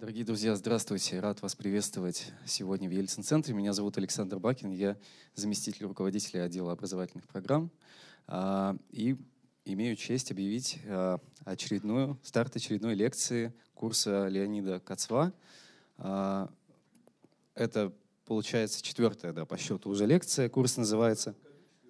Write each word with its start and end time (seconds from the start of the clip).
Дорогие 0.00 0.24
друзья, 0.24 0.56
здравствуйте. 0.56 1.20
Рад 1.20 1.42
вас 1.42 1.54
приветствовать 1.54 2.32
сегодня 2.46 2.88
в 2.88 2.90
Ельцин-центре. 2.90 3.52
Меня 3.52 3.74
зовут 3.74 3.98
Александр 3.98 4.38
Бакин, 4.38 4.70
я 4.70 4.96
заместитель 5.34 5.84
руководителя 5.84 6.44
отдела 6.44 6.72
образовательных 6.72 7.28
программ. 7.28 7.70
А, 8.26 8.74
и 8.88 9.18
имею 9.66 9.96
честь 9.96 10.30
объявить 10.30 10.78
а, 10.86 11.18
очередную, 11.44 12.18
старт 12.22 12.56
очередной 12.56 12.94
лекции 12.94 13.52
курса 13.74 14.26
Леонида 14.28 14.80
Кацва. 14.80 15.34
А, 15.98 16.50
это, 17.54 17.92
получается, 18.24 18.82
четвертая 18.82 19.34
да, 19.34 19.44
по 19.44 19.58
счету 19.58 19.90
уже 19.90 20.06
лекция. 20.06 20.48
Курс 20.48 20.78
называется... 20.78 21.34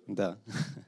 Да. 0.09 0.37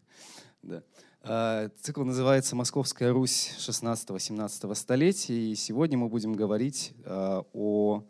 да. 0.63 0.83
Цикл 1.23 2.03
называется 2.03 2.57
«Московская 2.57 3.13
Русь 3.13 3.55
16-17 3.59 4.75
столетия». 4.75 5.53
И 5.53 5.55
сегодня 5.55 5.97
мы 5.97 6.09
будем 6.09 6.33
говорить 6.33 6.95
о 7.07 8.03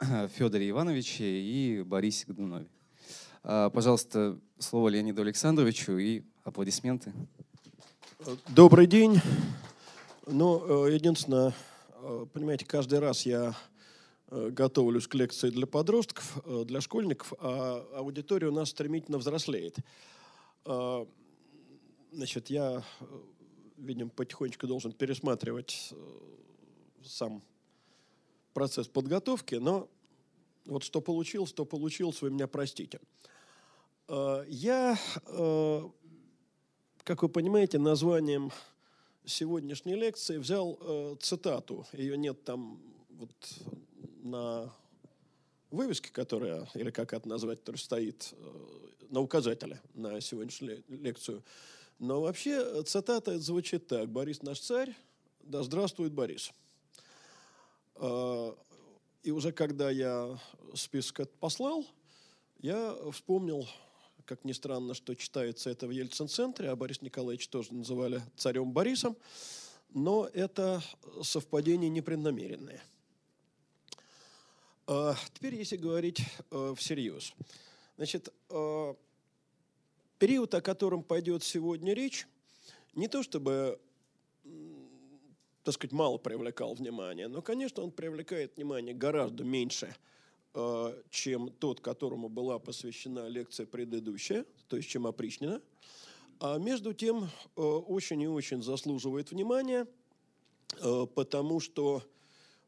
Федоре 0.34 0.68
Ивановиче 0.68 1.24
и 1.24 1.82
Борисе 1.82 2.26
Годунове. 2.26 2.66
Пожалуйста, 3.42 4.36
слово 4.58 4.88
Леониду 4.88 5.22
Александровичу 5.22 5.92
и 5.92 6.24
аплодисменты. 6.42 7.12
Добрый 8.48 8.88
день. 8.88 9.20
Ну, 10.26 10.88
э, 10.88 10.94
единственное, 10.94 11.54
э, 12.02 12.26
понимаете, 12.32 12.66
каждый 12.66 12.98
раз 12.98 13.26
я 13.26 13.54
э, 14.32 14.50
готовлюсь 14.50 15.06
к 15.06 15.14
лекции 15.14 15.50
для 15.50 15.68
подростков, 15.68 16.42
для 16.66 16.80
школьников, 16.80 17.32
а 17.38 17.86
аудитория 17.94 18.48
у 18.48 18.52
нас 18.52 18.70
стремительно 18.70 19.18
взрослеет. 19.18 19.76
Значит, 22.12 22.50
я, 22.50 22.82
видимо, 23.76 24.10
потихонечку 24.10 24.66
должен 24.66 24.92
пересматривать 24.92 25.92
сам 27.04 27.42
процесс 28.54 28.88
подготовки, 28.88 29.56
но 29.56 29.88
вот 30.66 30.82
что 30.82 31.00
получил, 31.00 31.46
что 31.46 31.64
получилось, 31.64 32.20
вы 32.22 32.30
меня 32.30 32.46
простите. 32.46 33.00
Я 34.08 34.98
как 37.08 37.22
вы 37.22 37.30
понимаете, 37.30 37.78
названием 37.78 38.52
сегодняшней 39.24 39.94
лекции 39.94 40.36
взял 40.36 40.78
э, 40.78 41.16
цитату. 41.20 41.86
Ее 41.94 42.18
нет 42.18 42.44
там 42.44 42.82
вот 43.08 43.30
на 44.22 44.70
вывеске, 45.70 46.12
которая, 46.12 46.68
или 46.74 46.90
как 46.90 47.14
это 47.14 47.26
назвать, 47.26 47.60
которая 47.60 47.80
стоит 47.80 48.34
э, 48.36 49.06
на 49.08 49.20
указателе 49.20 49.80
на 49.94 50.20
сегодняшнюю 50.20 50.84
лекцию. 50.88 51.42
Но 51.98 52.20
вообще 52.20 52.82
цитата 52.84 53.38
звучит 53.38 53.86
так. 53.86 54.08
«Борис 54.08 54.42
наш 54.42 54.60
царь, 54.60 54.94
да 55.40 55.62
здравствует 55.62 56.12
Борис». 56.12 56.52
Э, 57.96 58.52
и 59.22 59.30
уже 59.30 59.52
когда 59.52 59.90
я 59.90 60.38
список 60.74 61.28
послал, 61.40 61.84
я 62.60 62.96
вспомнил 63.12 63.66
как 64.28 64.44
ни 64.44 64.52
странно, 64.52 64.92
что 64.92 65.14
читается 65.16 65.70
это 65.70 65.86
в 65.86 65.90
Ельцин-центре, 65.90 66.68
а 66.68 66.76
Борис 66.76 67.00
Николаевич 67.00 67.48
тоже 67.48 67.72
называли 67.72 68.20
царем 68.36 68.72
Борисом, 68.72 69.16
но 69.94 70.28
это 70.34 70.82
совпадение 71.22 71.88
непреднамеренное. 71.88 72.82
А, 74.86 75.16
теперь, 75.32 75.54
если 75.54 75.76
говорить 75.76 76.22
а, 76.50 76.74
всерьез. 76.74 77.32
Значит, 77.96 78.28
а, 78.50 78.94
период, 80.18 80.54
о 80.54 80.60
котором 80.60 81.02
пойдет 81.02 81.42
сегодня 81.42 81.94
речь, 81.94 82.26
не 82.94 83.08
то 83.08 83.22
чтобы 83.22 83.80
так 85.64 85.74
сказать, 85.74 85.92
мало 85.92 86.16
привлекал 86.16 86.72
внимание, 86.74 87.28
но, 87.28 87.42
конечно, 87.42 87.82
он 87.82 87.90
привлекает 87.90 88.56
внимание 88.56 88.94
гораздо 88.94 89.44
меньше– 89.44 89.94
Э, 90.60 90.92
чем 91.10 91.50
тот, 91.50 91.80
которому 91.80 92.28
была 92.28 92.58
посвящена 92.58 93.28
лекция 93.28 93.64
предыдущая, 93.64 94.44
то 94.68 94.76
есть 94.76 94.88
чем 94.88 95.06
опричнина. 95.06 95.62
А 96.40 96.58
между 96.58 96.94
тем 96.94 97.24
э, 97.24 97.60
очень 97.60 98.22
и 98.22 98.26
очень 98.26 98.60
заслуживает 98.62 99.30
внимания, 99.30 99.86
э, 100.80 101.06
потому 101.14 101.60
что 101.60 102.02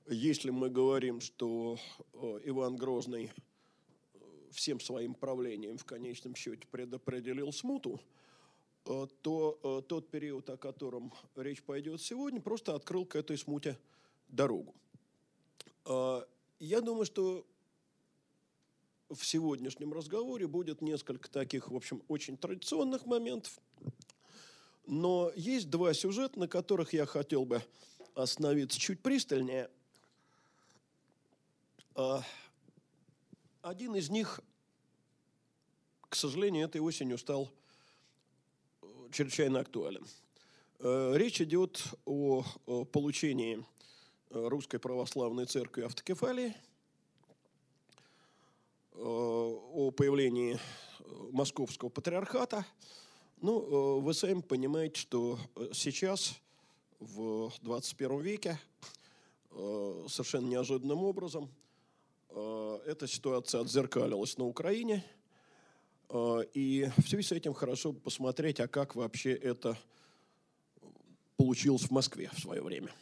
если 0.06 0.50
мы 0.50 0.70
говорим, 0.70 1.20
что 1.20 1.78
Иван 2.44 2.76
Грозный 2.76 3.32
всем 4.50 4.80
своим 4.80 5.14
правлением 5.14 5.78
в 5.78 5.84
конечном 5.84 6.34
счете 6.34 6.66
предопределил 6.70 7.52
смуту, 7.52 8.00
то 8.84 9.82
тот 9.86 10.08
период, 10.10 10.48
о 10.50 10.56
котором 10.56 11.12
речь 11.36 11.62
пойдет 11.62 12.00
сегодня, 12.00 12.40
просто 12.40 12.74
открыл 12.74 13.04
к 13.06 13.16
этой 13.16 13.36
смуте 13.38 13.78
дорогу. 14.28 14.74
Я 15.86 16.80
думаю, 16.80 17.04
что 17.04 17.46
в 19.08 19.24
сегодняшнем 19.24 19.92
разговоре 19.92 20.46
будет 20.46 20.82
несколько 20.82 21.28
таких, 21.30 21.70
в 21.70 21.76
общем, 21.76 22.02
очень 22.08 22.36
традиционных 22.36 23.06
моментов. 23.06 23.58
Но 24.86 25.32
есть 25.34 25.68
два 25.68 25.94
сюжета, 25.94 26.38
на 26.38 26.48
которых 26.48 26.92
я 26.92 27.06
хотел 27.06 27.44
бы 27.44 27.62
остановиться 28.14 28.78
чуть 28.78 29.00
пристальнее. 29.00 29.70
Один 33.62 33.94
из 33.94 34.08
них, 34.08 34.40
к 36.08 36.14
сожалению, 36.16 36.64
этой 36.64 36.80
осенью 36.80 37.18
стал 37.18 37.50
э, 38.80 38.86
чрезвычайно 39.12 39.60
актуален. 39.60 40.06
Э, 40.78 41.12
речь 41.14 41.42
идет 41.42 41.84
о 42.06 42.42
получении 42.90 43.62
э, 44.30 44.48
Русской 44.48 44.78
Православной 44.78 45.44
Церкви 45.44 45.82
автокефалии– 45.82 46.54
о 48.92 49.90
появлении 49.92 50.58
московского 51.30 51.88
патриархата. 51.88 52.66
Ну, 53.40 54.00
вы 54.00 54.12
сами 54.12 54.42
понимаете, 54.42 55.00
что 55.00 55.38
сейчас, 55.72 56.34
в 56.98 57.50
21 57.62 58.20
веке, 58.20 58.58
совершенно 59.50 60.48
неожиданным 60.48 61.02
образом 61.04 61.48
эта 62.32 63.06
ситуация 63.06 63.60
отзеркалилась 63.60 64.38
на 64.38 64.44
Украине. 64.44 65.04
И 66.54 66.88
в 66.96 67.08
связи 67.08 67.22
с 67.22 67.32
этим 67.32 67.54
хорошо 67.54 67.92
посмотреть, 67.92 68.60
а 68.60 68.68
как 68.68 68.94
вообще 68.94 69.32
это 69.32 69.76
получилось 71.36 71.82
в 71.82 71.90
Москве 71.90 72.30
в 72.32 72.40
свое 72.40 72.62
время. 72.62 72.92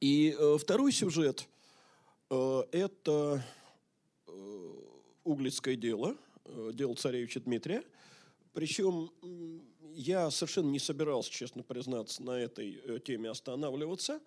И 0.00 0.36
второй 0.58 0.92
сюжет– 0.92 1.48
это 2.28 3.44
Углицкое 5.24 5.76
дело, 5.76 6.16
э, 6.46 6.70
дело 6.74 6.96
царевича 6.96 7.38
Дмитрия. 7.38 7.84
Причем 8.52 9.10
я 9.94 10.30
совершенно 10.32 10.68
не 10.68 10.80
собирался, 10.80 11.30
честно 11.30 11.62
признаться, 11.62 12.22
на 12.24 12.32
этой 12.32 12.80
э, 12.84 12.98
теме 12.98 13.30
останавливаться, 13.30 14.20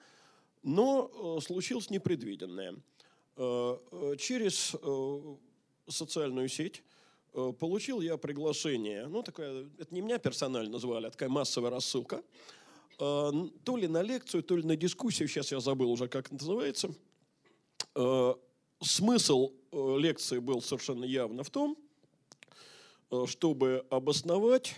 но 0.64 1.38
э, 1.38 1.42
случилось 1.42 1.90
непредвиденное. 1.90 2.76
Через 3.36 4.76
социальную 5.90 6.48
сеть 6.48 6.84
получил 7.60 8.02
я 8.02 8.18
приглашение, 8.18 9.08
ну, 9.08 9.24
такое, 9.24 9.70
это 9.78 9.94
не 9.94 10.02
меня 10.02 10.20
персонально 10.20 10.72
назвали, 10.72 11.08
а 11.08 11.12
такая 11.12 11.28
массовая 11.28 11.70
рассылка, 11.70 12.24
то 12.98 13.52
ли 13.78 13.88
на 13.88 14.02
лекцию, 14.02 14.42
то 14.42 14.56
ли 14.56 14.64
на 14.64 14.78
дискуссию, 14.78 15.28
сейчас 15.28 15.52
я 15.52 15.60
забыл 15.60 15.92
уже, 15.92 16.08
как 16.08 16.28
это 16.28 16.36
называется, 16.36 16.96
смысл 18.82 19.52
э, 19.72 19.98
лекции 20.00 20.40
был 20.40 20.62
совершенно 20.62 21.06
явно 21.06 21.44
в 21.44 21.50
том, 21.50 21.78
э, 23.12 23.26
чтобы 23.28 23.86
обосновать 23.90 24.76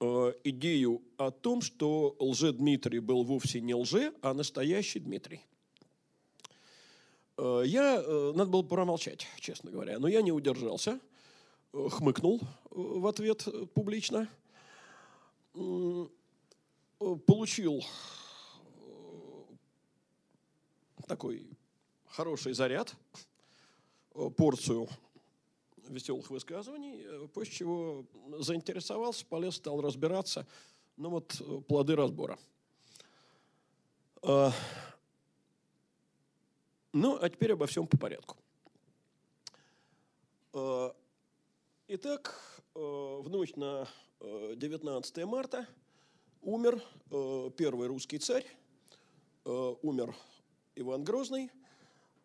э, 0.00 0.32
идею 0.44 1.02
о 1.16 1.30
том, 1.30 1.60
что 1.60 2.16
лже-Дмитрий 2.18 3.00
был 3.00 3.24
вовсе 3.24 3.60
не 3.60 3.74
лже, 3.74 4.12
а 4.22 4.34
настоящий 4.34 5.00
Дмитрий. 5.00 5.42
Я, 7.38 8.02
надо 8.34 8.46
было 8.46 8.62
промолчать, 8.62 9.26
честно 9.40 9.70
говоря, 9.70 9.98
но 9.98 10.08
я 10.08 10.22
не 10.22 10.32
удержался, 10.32 11.00
хмыкнул 11.72 12.40
в 12.70 13.06
ответ 13.06 13.46
публично, 13.74 14.28
получил 17.26 17.82
такой 21.06 21.46
хороший 22.06 22.52
заряд, 22.54 22.94
э, 24.14 24.30
порцию 24.36 24.88
веселых 25.88 26.30
высказываний, 26.30 27.02
э, 27.04 27.28
после 27.32 27.52
чего 27.52 28.06
заинтересовался, 28.38 29.26
полез, 29.26 29.56
стал 29.56 29.80
разбираться. 29.80 30.46
Ну 30.96 31.10
вот 31.10 31.40
э, 31.40 31.60
плоды 31.68 31.96
разбора. 31.96 32.38
Ну, 36.92 37.18
а 37.20 37.28
теперь 37.30 37.52
обо 37.52 37.66
всем 37.66 37.86
по 37.86 37.96
порядку. 37.96 38.36
Итак, 41.88 42.62
в 42.74 43.28
ночь 43.28 43.54
на 43.56 43.88
19 44.20 45.24
марта 45.24 45.66
умер 46.42 46.82
первый 47.56 47.88
русский 47.88 48.18
царь, 48.18 48.46
умер 49.44 50.14
Иван 50.74 51.04
Грозный. 51.04 51.50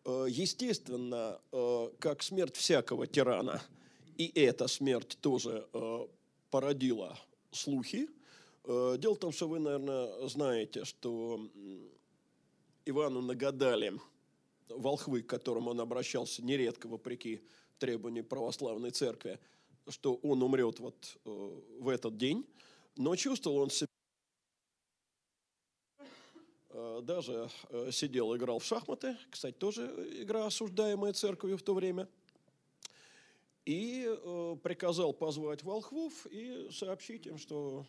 Э, 0.08 0.26
естественно, 0.26 1.38
э, 1.52 1.90
как 1.98 2.22
смерть 2.22 2.56
всякого 2.56 3.06
тирана, 3.06 3.60
и 4.16 4.32
эта 4.40 4.66
смерть 4.66 5.18
тоже 5.20 5.68
э, 5.72 6.06
породила 6.50 7.18
слухи. 7.50 8.08
Дело 8.64 9.14
в 9.14 9.18
том, 9.18 9.32
что 9.32 9.48
вы, 9.48 9.60
наверное, 9.60 10.28
знаете, 10.28 10.84
что 10.84 11.40
Ивану 12.84 13.22
нагадали 13.22 13.98
волхвы, 14.68 15.22
к 15.22 15.26
которым 15.26 15.68
он 15.68 15.80
обращался 15.80 16.42
нередко, 16.42 16.88
вопреки 16.88 17.42
требованию 17.78 18.24
православной 18.24 18.90
церкви, 18.90 19.38
что 19.88 20.14
он 20.16 20.42
умрет 20.42 20.80
вот 20.80 21.18
в 21.24 21.88
этот 21.88 22.16
день, 22.16 22.46
но 22.96 23.14
чувствовал 23.16 23.58
он 23.58 23.70
себя 23.70 23.88
Э, 26.78 27.00
даже 27.02 27.50
э, 27.70 27.90
сидел, 27.90 28.36
играл 28.36 28.60
в 28.60 28.64
шахматы. 28.64 29.16
Кстати, 29.30 29.54
тоже 29.56 29.86
игра, 30.20 30.46
осуждаемая 30.46 31.12
церковью 31.12 31.58
в 31.58 31.62
то 31.62 31.74
время. 31.74 32.08
И 33.64 34.06
э, 34.06 34.56
приказал 34.62 35.12
позвать 35.12 35.62
волхвов 35.64 36.26
и 36.26 36.68
сообщить 36.70 37.26
им, 37.26 37.38
что 37.38 37.84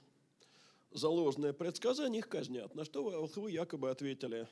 за 0.91 1.07
ложное 1.07 1.53
предсказание 1.53 2.19
их 2.19 2.29
казнят. 2.29 2.73
На 2.73 2.83
что 2.83 3.03
волхвы 3.03 3.51
якобы 3.51 3.91
ответили, 3.91 4.47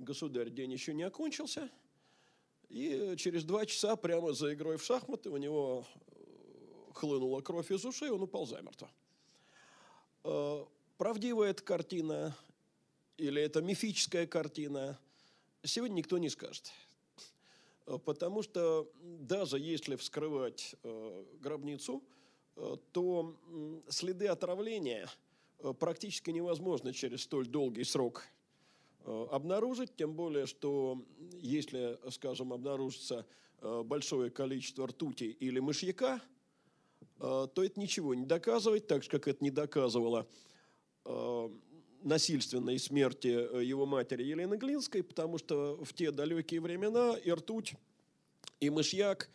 государь, 0.00 0.50
день 0.50 0.72
еще 0.72 0.94
не 0.94 1.02
окончился. 1.02 1.70
И 2.68 3.14
через 3.16 3.44
два 3.44 3.66
часа 3.66 3.96
прямо 3.96 4.32
за 4.32 4.54
игрой 4.54 4.76
в 4.76 4.84
шахматы 4.84 5.30
у 5.30 5.36
него 5.36 5.86
хлынула 6.94 7.40
кровь 7.40 7.70
из 7.70 7.84
ушей, 7.84 8.10
он 8.10 8.22
упал 8.22 8.46
замертво. 8.46 8.90
Правдивая 10.96 11.50
эта 11.50 11.62
картина 11.62 12.36
или 13.16 13.42
это 13.42 13.60
мифическая 13.60 14.26
картина, 14.26 14.98
сегодня 15.62 15.96
никто 15.96 16.18
не 16.18 16.28
скажет. 16.28 16.72
Потому 18.04 18.42
что 18.42 18.90
даже 19.02 19.58
если 19.58 19.96
вскрывать 19.96 20.76
э, 20.82 21.24
гробницу, 21.40 22.04
э, 22.56 22.76
то 22.92 23.36
следы 23.88 24.28
отравления 24.28 25.08
э, 25.58 25.72
практически 25.72 26.30
невозможно 26.30 26.92
через 26.92 27.22
столь 27.22 27.48
долгий 27.48 27.82
срок 27.82 28.24
обнаружить, 29.04 29.96
тем 29.96 30.14
более, 30.14 30.46
что 30.46 31.02
если, 31.40 31.98
скажем, 32.10 32.52
обнаружится 32.52 33.26
большое 33.60 34.30
количество 34.30 34.86
ртути 34.86 35.24
или 35.24 35.58
мышьяка, 35.58 36.20
то 37.18 37.50
это 37.56 37.78
ничего 37.78 38.14
не 38.14 38.24
доказывает, 38.24 38.86
так 38.86 39.02
же, 39.02 39.10
как 39.10 39.28
это 39.28 39.42
не 39.42 39.50
доказывало 39.50 40.26
насильственной 42.02 42.78
смерти 42.78 43.28
э, 43.28 43.64
его 43.64 43.86
матери 43.86 44.22
Елены 44.24 44.56
Глинской, 44.56 45.02
потому 45.02 45.38
что 45.38 45.82
в 45.82 45.92
те 45.92 46.10
далекие 46.10 46.60
времена 46.60 47.16
и 47.16 47.30
ртуть, 47.30 47.74
и 48.60 48.70
мышьяк 48.70 49.28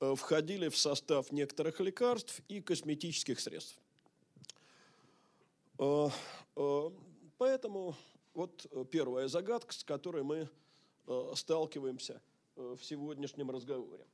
э, 0.00 0.14
входили 0.14 0.68
в 0.68 0.76
состав 0.76 1.32
некоторых 1.32 1.80
лекарств 1.80 2.40
и 2.48 2.60
косметических 2.60 3.40
средств. 3.40 3.78
Э, 5.78 6.08
поэтому 7.38 7.94
вот 8.36 8.66
первая 8.90 9.26
загадка, 9.26 9.72
с 9.72 9.82
которой 9.82 10.22
мы 10.22 10.48
сталкиваемся 11.34 12.20
в 12.54 12.78
сегодняшнем 12.82 13.50
разговоре. 13.50 14.06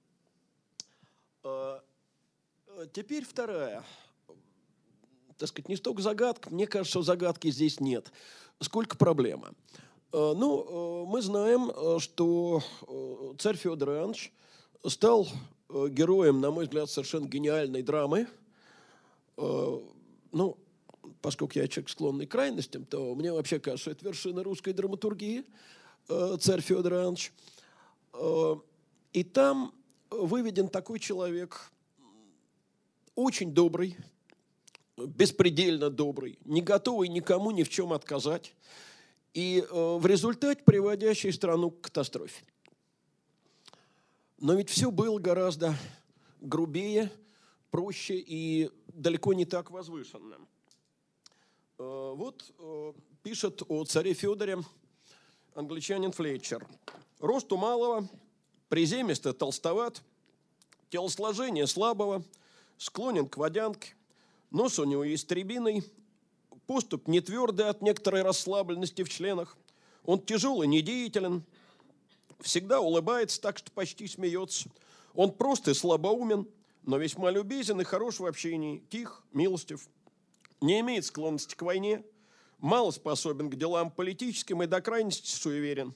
Теперь 2.92 3.24
вторая 3.24 3.84
так 5.42 5.48
сказать, 5.48 5.68
не 5.68 5.74
столько 5.74 6.02
загадка, 6.02 6.50
мне 6.50 6.68
кажется, 6.68 6.90
что 6.90 7.02
загадки 7.02 7.50
здесь 7.50 7.80
нет, 7.80 8.12
сколько 8.60 8.96
проблема. 8.96 9.54
Э, 10.12 10.34
ну, 10.36 11.04
э, 11.04 11.06
мы 11.08 11.20
знаем, 11.20 11.68
э, 11.70 11.98
что 11.98 12.62
царь 13.40 13.56
Федор 13.56 13.88
Иванович 13.90 14.32
стал 14.86 15.26
героем, 15.68 16.40
на 16.40 16.52
мой 16.52 16.66
взгляд, 16.66 16.90
совершенно 16.90 17.26
гениальной 17.26 17.82
драмы. 17.82 18.28
Ну, 19.36 20.56
поскольку 21.22 21.58
я 21.58 21.68
человек 21.68 21.88
склонный 21.88 22.26
к 22.26 22.32
крайностям, 22.32 22.84
то 22.84 23.14
мне 23.14 23.32
вообще 23.32 23.58
кажется, 23.58 23.82
что 23.82 23.90
это 23.92 24.04
вершина 24.04 24.42
русской 24.42 24.72
драматургии, 24.72 25.44
царь 26.40 26.60
Федор 26.60 26.92
Иванович. 26.92 27.32
И 29.12 29.24
там 29.24 29.72
выведен 30.10 30.68
такой 30.68 30.98
человек, 30.98 31.70
очень 33.14 33.52
добрый, 33.52 33.96
беспредельно 34.96 35.90
добрый, 35.90 36.38
не 36.44 36.60
готовый 36.60 37.08
никому 37.08 37.50
ни 37.50 37.62
в 37.62 37.68
чем 37.68 37.92
отказать, 37.92 38.54
и 39.34 39.64
э, 39.66 39.96
в 39.98 40.04
результате 40.06 40.62
приводящий 40.62 41.32
страну 41.32 41.70
к 41.70 41.82
катастрофе. 41.82 42.44
Но 44.38 44.54
ведь 44.54 44.68
все 44.68 44.90
было 44.90 45.18
гораздо 45.18 45.74
грубее, 46.40 47.10
проще 47.70 48.16
и 48.18 48.70
далеко 48.88 49.32
не 49.32 49.46
так 49.46 49.70
возвышенно. 49.70 50.36
Э, 51.78 52.12
вот 52.14 52.52
э, 52.58 52.92
пишет 53.22 53.62
о 53.68 53.84
царе 53.84 54.14
Федоре 54.14 54.58
англичанин 55.54 56.12
Флетчер. 56.12 56.66
Рост 57.18 57.52
у 57.52 57.56
малого, 57.56 58.08
приземисто 58.68 59.32
толстоват, 59.32 60.02
телосложение 60.90 61.66
слабого, 61.66 62.22
склонен 62.78 63.28
к 63.28 63.36
водянке, 63.36 63.94
Нос 64.50 64.78
у 64.78 64.84
него 64.84 65.14
истребиный, 65.14 65.82
поступ 66.66 67.08
не 67.08 67.22
твердый 67.22 67.68
от 67.68 67.80
некоторой 67.80 68.20
расслабленности 68.20 69.02
в 69.02 69.08
членах. 69.08 69.56
Он 70.04 70.20
тяжелый, 70.20 70.68
недеятелен, 70.68 71.42
всегда 72.40 72.82
улыбается 72.82 73.40
так, 73.40 73.56
что 73.56 73.70
почти 73.72 74.06
смеется. 74.06 74.68
Он 75.14 75.32
прост 75.32 75.68
и 75.68 75.74
слабоумен, 75.74 76.46
но 76.82 76.98
весьма 76.98 77.30
любезен 77.30 77.80
и 77.80 77.84
хорош 77.84 78.20
в 78.20 78.26
общении, 78.26 78.82
тих, 78.90 79.22
милостив. 79.32 79.88
Не 80.62 80.80
имеет 80.80 81.04
склонности 81.04 81.54
к 81.54 81.62
войне, 81.62 82.02
мало 82.58 82.90
способен 82.90 83.50
к 83.50 83.56
делам 83.56 83.90
политическим 83.90 84.62
и 84.62 84.66
до 84.66 84.80
крайности 84.80 85.28
суеверен. 85.28 85.94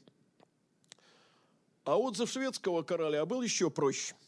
А 1.85 1.97
отзыв 1.97 2.29
шведского 2.29 2.83
короля 2.83 3.25
был 3.25 3.41
еще 3.41 3.71
проще– 3.71 4.15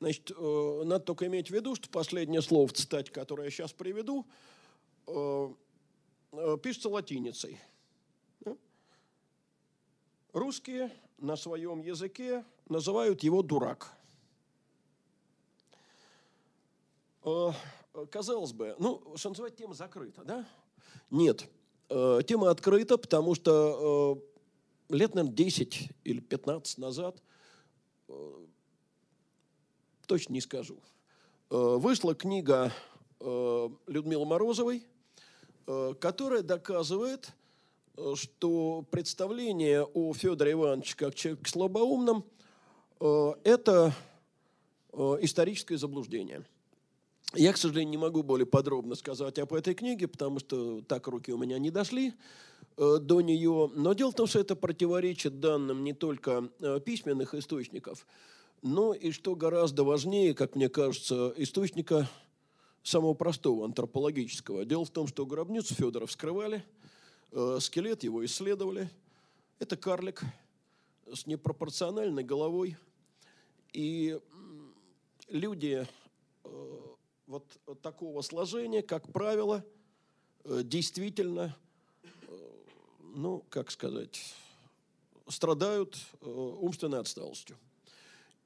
Значит, 0.00 0.30
э, 0.30 0.82
надо 0.84 1.04
только 1.04 1.26
иметь 1.26 1.48
в 1.48 1.54
виду, 1.54 1.74
что 1.74 1.88
последнее 1.88 2.40
слово 2.40 2.68
в 2.68 2.72
цитате, 2.72 3.10
которое 3.10 3.44
я 3.44 3.50
сейчас 3.50 3.72
приведу, 3.72 4.26
э, 5.06 5.54
э, 6.32 6.56
пишется 6.62 6.88
латиницей. 6.88 7.60
Русские 10.32 10.92
на 11.16 11.36
своем 11.36 11.80
языке 11.80 12.44
называют 12.68 13.24
его 13.24 13.42
дурак. 13.42 13.92
Казалось 18.10 18.52
бы, 18.52 18.76
ну, 18.78 19.02
что 19.16 19.30
называть, 19.30 19.56
тема 19.56 19.74
закрыта, 19.74 20.22
да? 20.24 20.48
Нет, 21.10 21.48
тема 21.88 22.50
открыта, 22.50 22.96
потому 22.98 23.34
что 23.34 24.22
лет, 24.88 25.14
наверное, 25.14 25.34
10 25.34 25.90
или 26.04 26.20
15 26.20 26.78
назад 26.78 27.22
точно 30.08 30.32
не 30.32 30.40
скажу. 30.40 30.78
Э, 31.50 31.76
вышла 31.78 32.14
книга 32.14 32.72
э, 33.20 33.68
Людмилы 33.86 34.26
Морозовой, 34.26 34.82
э, 35.66 35.94
которая 36.00 36.42
доказывает, 36.42 37.30
что 38.14 38.84
представление 38.90 39.82
о 39.82 40.12
Федоре 40.14 40.52
Ивановиче 40.52 40.96
как 40.96 41.16
человеке 41.16 41.50
слабоумном– 41.50 42.24
это 43.00 43.92
историческое 45.20 45.76
заблуждение. 45.76 46.44
Я, 47.34 47.52
к 47.52 47.56
сожалению, 47.58 47.90
не 47.90 47.98
могу 47.98 48.22
более 48.22 48.46
подробно 48.46 48.94
сказать 48.94 49.38
об 49.38 49.52
этой 49.52 49.74
книге, 49.74 50.08
потому 50.08 50.38
что 50.38 50.80
так 50.82 51.06
руки 51.08 51.32
у 51.32 51.36
меня 51.38 51.58
не 51.58 51.70
дошли 51.70 52.14
до 52.76 53.20
нее. 53.20 53.70
Но 53.74 53.92
дело 53.92 54.12
в 54.12 54.14
том, 54.14 54.26
что 54.26 54.40
это 54.40 54.56
противоречит 54.56 55.40
данным 55.40 55.84
не 55.84 55.92
только 55.92 56.48
письменных 56.86 57.34
источников, 57.34 58.06
ну 58.62 58.92
и 58.92 59.12
что 59.12 59.36
гораздо 59.36 59.84
важнее, 59.84 60.34
как 60.34 60.56
мне 60.56 60.68
кажется, 60.68 61.32
источника 61.36 62.08
самого 62.82 63.14
простого, 63.14 63.64
антропологического. 63.64 64.64
Дело 64.64 64.84
в 64.84 64.90
том, 64.90 65.06
что 65.06 65.26
гробницу 65.26 65.74
Федора 65.74 66.06
вскрывали, 66.06 66.64
э, 67.32 67.58
скелет 67.60 68.02
его 68.02 68.24
исследовали. 68.24 68.90
Это 69.58 69.76
карлик 69.76 70.22
с 71.12 71.26
непропорциональной 71.26 72.24
головой. 72.24 72.76
И 73.72 74.18
люди 75.28 75.86
э, 75.86 75.86
вот 77.28 77.44
такого 77.82 78.22
сложения, 78.22 78.82
как 78.82 79.12
правило, 79.12 79.64
э, 80.44 80.62
действительно, 80.64 81.56
э, 82.02 82.08
ну, 83.14 83.44
как 83.50 83.70
сказать, 83.70 84.34
страдают 85.28 85.98
э, 86.22 86.26
умственной 86.26 87.00
отсталостью 87.00 87.56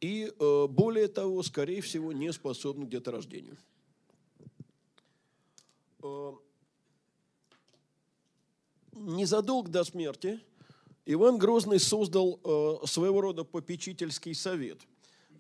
и, 0.01 0.33
э, 0.37 0.67
более 0.67 1.07
того, 1.07 1.45
скорее 1.45 1.81
всего, 1.81 2.13
не 2.13 2.33
способны 2.33 2.87
к 2.87 2.91
деторождению. 2.91 3.57
Э, 6.03 6.33
незадолго 8.91 9.71
до 9.71 9.85
смерти 9.85 10.41
Иван 11.07 11.39
Грозный 11.39 11.79
создал 11.79 12.41
э, 12.43 12.87
своего 12.87 13.21
рода 13.21 13.45
попечительский 13.45 14.35
совет. 14.35 14.81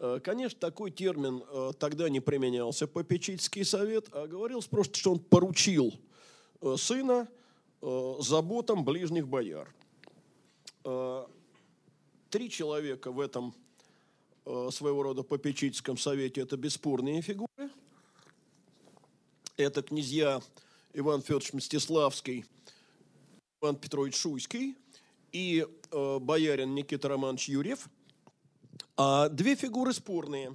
Э, 0.02 0.18
конечно, 0.18 0.59
такой 0.59 0.90
термин 0.90 1.44
э, 1.49 1.73
тогда 1.78 2.09
не 2.09 2.18
применялся, 2.18 2.88
попечительский 2.88 3.64
совет, 3.64 4.09
а 4.12 4.26
говорилось 4.26 4.66
просто, 4.66 4.99
что 4.99 5.12
он 5.12 5.21
поручил 5.21 5.94
э, 6.61 6.76
сына 6.76 7.28
заботам 8.21 8.85
ближних 8.85 9.26
бояр. 9.26 9.75
Три 12.30 12.49
человека 12.49 13.11
в 13.11 13.18
этом 13.18 13.56
своего 14.44 15.02
рода 15.02 15.25
попечительском 15.25 15.99
совете– 15.99 16.40
это 16.42 16.56
бесспорные 16.56 17.21
фигуры. 17.23 17.71
Это 19.56 19.82
князья 19.82 20.40
Иван 20.92 21.23
Федорович 21.23 21.54
Мстиславский, 21.54 22.44
Иван 23.61 23.75
Петрович 23.75 24.14
Шуйский 24.14 24.76
и 25.32 25.66
боярин 25.90 26.76
Никита 26.76 27.09
Романович 27.09 27.49
Юрьев. 27.49 27.88
А 28.96 29.30
две 29.30 29.54
фигуры 29.56 29.94
спорные. 29.94 30.54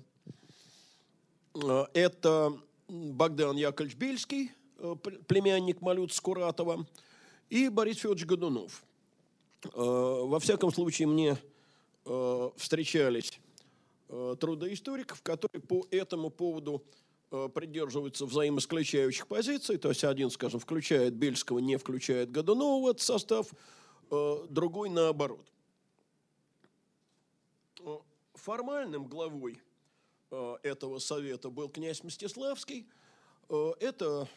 Э, 1.56 1.86
это 1.94 2.54
Богдан 2.88 3.58
Яковлевич 3.58 3.98
Бельский, 3.98 4.52
э, 4.78 4.96
племянник 5.28 5.82
Малюта 5.82 6.14
Скуратова, 6.14 6.86
и 7.50 7.70
Борис 7.70 7.98
Федорович 7.98 8.26
Годунов. 8.26 8.84
Во 9.74 10.40
всяком 10.40 10.72
случае, 10.72 11.08
мне 11.08 11.38
встречались 12.58 13.40
труды 14.08 14.72
историков, 14.72 15.22
которые 15.24 15.62
по 15.62 15.88
этому 15.90 16.30
поводу 16.30 16.84
придерживаются 17.30 18.26
взаимоисключающих 18.26 19.28
позиций, 19.28 19.78
то 19.78 19.90
есть 19.90 20.04
один, 20.04 20.30
скажем, 20.30 20.60
включает 20.60 21.16
Бельского, 21.16 21.58
не 21.60 21.78
включает 21.78 22.30
Годунова 22.30 22.86
в 22.86 22.90
этот 22.90 23.02
состав, 23.02 23.48
другой 24.10 24.90
наоборот. 24.90 25.46
Э, 28.48 28.50
формальным 28.50 29.08
главой 29.08 29.62
этого 30.64 31.00
совета 31.00 31.50
был 31.50 31.70
князь 31.70 32.04
Мстиславский. 32.04 32.88
Это 33.50 34.28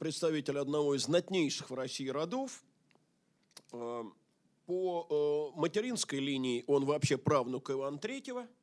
представитель 0.00 0.58
одного 0.58 0.96
из 0.96 1.02
знатнейших 1.02 1.70
в 1.70 1.74
России 1.74 2.08
родов. 2.08 2.64
По 3.70 5.52
материнской 5.54 6.18
линии 6.18 6.64
он 6.66 6.84
вообще 6.84 7.16
правнук 7.16 7.70
Ивана 7.70 7.98
Третьего– 7.98 8.46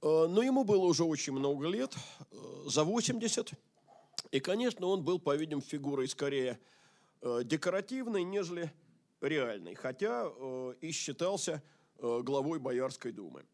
Э, 0.00 0.26
но 0.28 0.42
ему 0.42 0.64
было 0.64 0.84
уже 0.84 1.04
очень 1.04 1.32
много 1.32 1.68
лет, 1.68 1.94
э, 2.30 2.36
за 2.66 2.84
80. 2.84 3.52
И, 4.30 4.40
конечно, 4.40 4.86
он 4.86 5.02
был, 5.02 5.18
по-видимому, 5.18 5.62
фигурой 5.62 6.08
скорее 6.08 6.58
э, 7.20 7.40
декоративной, 7.44 8.22
нежели 8.22 8.72
реальной, 9.20 9.74
хотя 9.74 10.30
и 10.80 10.92
считался 10.92 11.60
главой 11.98 12.58
Боярской 12.58 13.12
думы. 13.12 13.44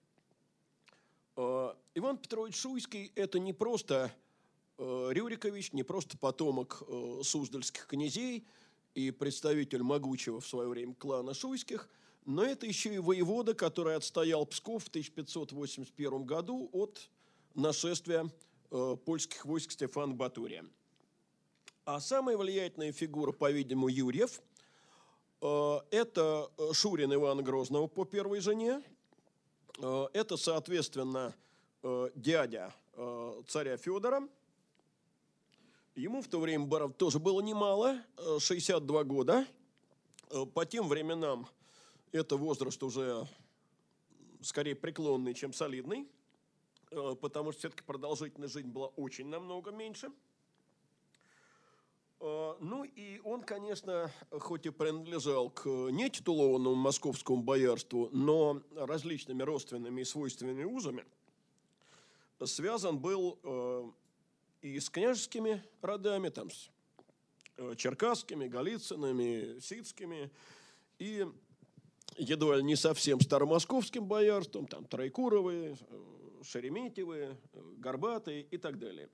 Иван 1.37 2.19
Петрович 2.19 2.57
Шуйский– 2.57 3.13
это 3.15 3.39
не 3.39 3.53
просто 3.53 4.13
Рюрикович, 4.79 5.73
не 5.73 5.83
просто 5.83 6.17
потомок 6.19 6.83
суздальских 7.23 7.87
князей 7.87 8.47
и 8.95 9.11
представитель 9.11 9.83
могучего 9.83 10.41
в 10.41 10.47
свое 10.47 10.69
время 10.69 10.95
клана 10.95 11.35
Шуйских– 11.35 11.89
но 12.25 12.43
это 12.43 12.67
еще 12.67 12.95
и 12.95 12.99
воевода, 12.99 13.55
который 13.55 13.97
отстоял 13.97 14.47
Псков 14.47 14.85
в 14.85 14.89
1581 14.89 16.25
году 16.25 16.71
от 16.73 17.11
нашествия 17.55 18.31
э, 18.71 18.97
польских 19.05 19.45
войск 19.45 19.73
Стефана 19.73 20.15
Батурия. 20.15 20.65
А 21.85 22.01
самая 22.01 22.37
влиятельная 22.39 22.93
фигура, 22.93 23.33
по-видимому, 23.33 23.89
Юрьев, 23.89 24.39
э, 24.39 24.43
это 25.41 26.51
Шурин 26.73 27.13
Ивана 27.15 27.43
Грозного 27.43 27.87
по 27.87 28.05
первой 28.05 28.41
жене, 28.41 28.83
э, 29.79 30.07
это, 30.13 30.37
соответственно, 30.37 31.35
э, 31.83 32.11
дядя 32.15 32.75
э, 32.95 33.43
царя 33.47 33.77
Федора. 33.77 34.29
Ему 35.95 36.23
в 36.23 36.29
то 36.29 36.41
время 36.41 36.65
баров 36.67 36.95
тоже 36.95 37.19
было 37.19 37.41
немало, 37.41 38.03
62 38.39 39.01
э, 39.01 39.05
года. 39.05 39.47
Э, 40.31 40.45
по 40.47 40.67
тем 40.67 40.89
временам 40.89 41.47
это 42.11 42.37
возраст 42.37 42.83
уже 42.83 43.29
скорее 44.41 44.75
преклонный, 44.75 45.35
чем 45.35 45.53
солидный, 45.53 46.09
э, 46.91 47.15
потому 47.21 47.53
что 47.53 47.61
все-таки 47.61 47.85
продолжительность 47.85 48.55
жизни 48.55 48.71
была 48.71 48.89
очень 48.89 49.27
намного 49.27 49.71
меньше. 49.71 50.11
Э, 52.25 52.55
ну 52.61 52.85
и 52.85 53.21
он, 53.23 53.43
конечно, 53.43 54.11
хоть 54.31 54.65
и 54.65 54.71
принадлежал 54.71 55.51
к 55.51 55.67
нетитулованному 55.67 56.75
московскому 56.75 57.43
боярству, 57.43 58.09
но 58.13 58.63
различными 58.75 59.43
родственными 59.43 60.01
и 60.01 60.05
свойственными 60.05 60.65
узами 60.65 61.05
связан 62.47 62.99
был 62.99 63.39
э, 63.43 63.91
и 64.63 64.81
с 64.81 64.89
княжескими 64.89 65.63
родами, 65.83 66.31
там, 66.31 66.51
с 66.51 66.71
черкасскими, 67.77 68.49
голицынами, 68.49 69.61
сицкими, 69.61 70.31
и 70.99 71.27
едва 72.17 72.57
ли 72.57 72.63
не 72.63 72.77
совсем 72.77 73.21
старомосковским 73.21 74.07
боярством, 74.07 74.67
там 74.67 74.87
Троекуровые, 74.87 75.77
э, 75.79 76.43
Шереметьевые, 76.43 77.37
э, 77.53 77.63
Горбатые 77.77 78.43
и 78.43 78.57
так 78.57 78.79
далее. 78.79 79.11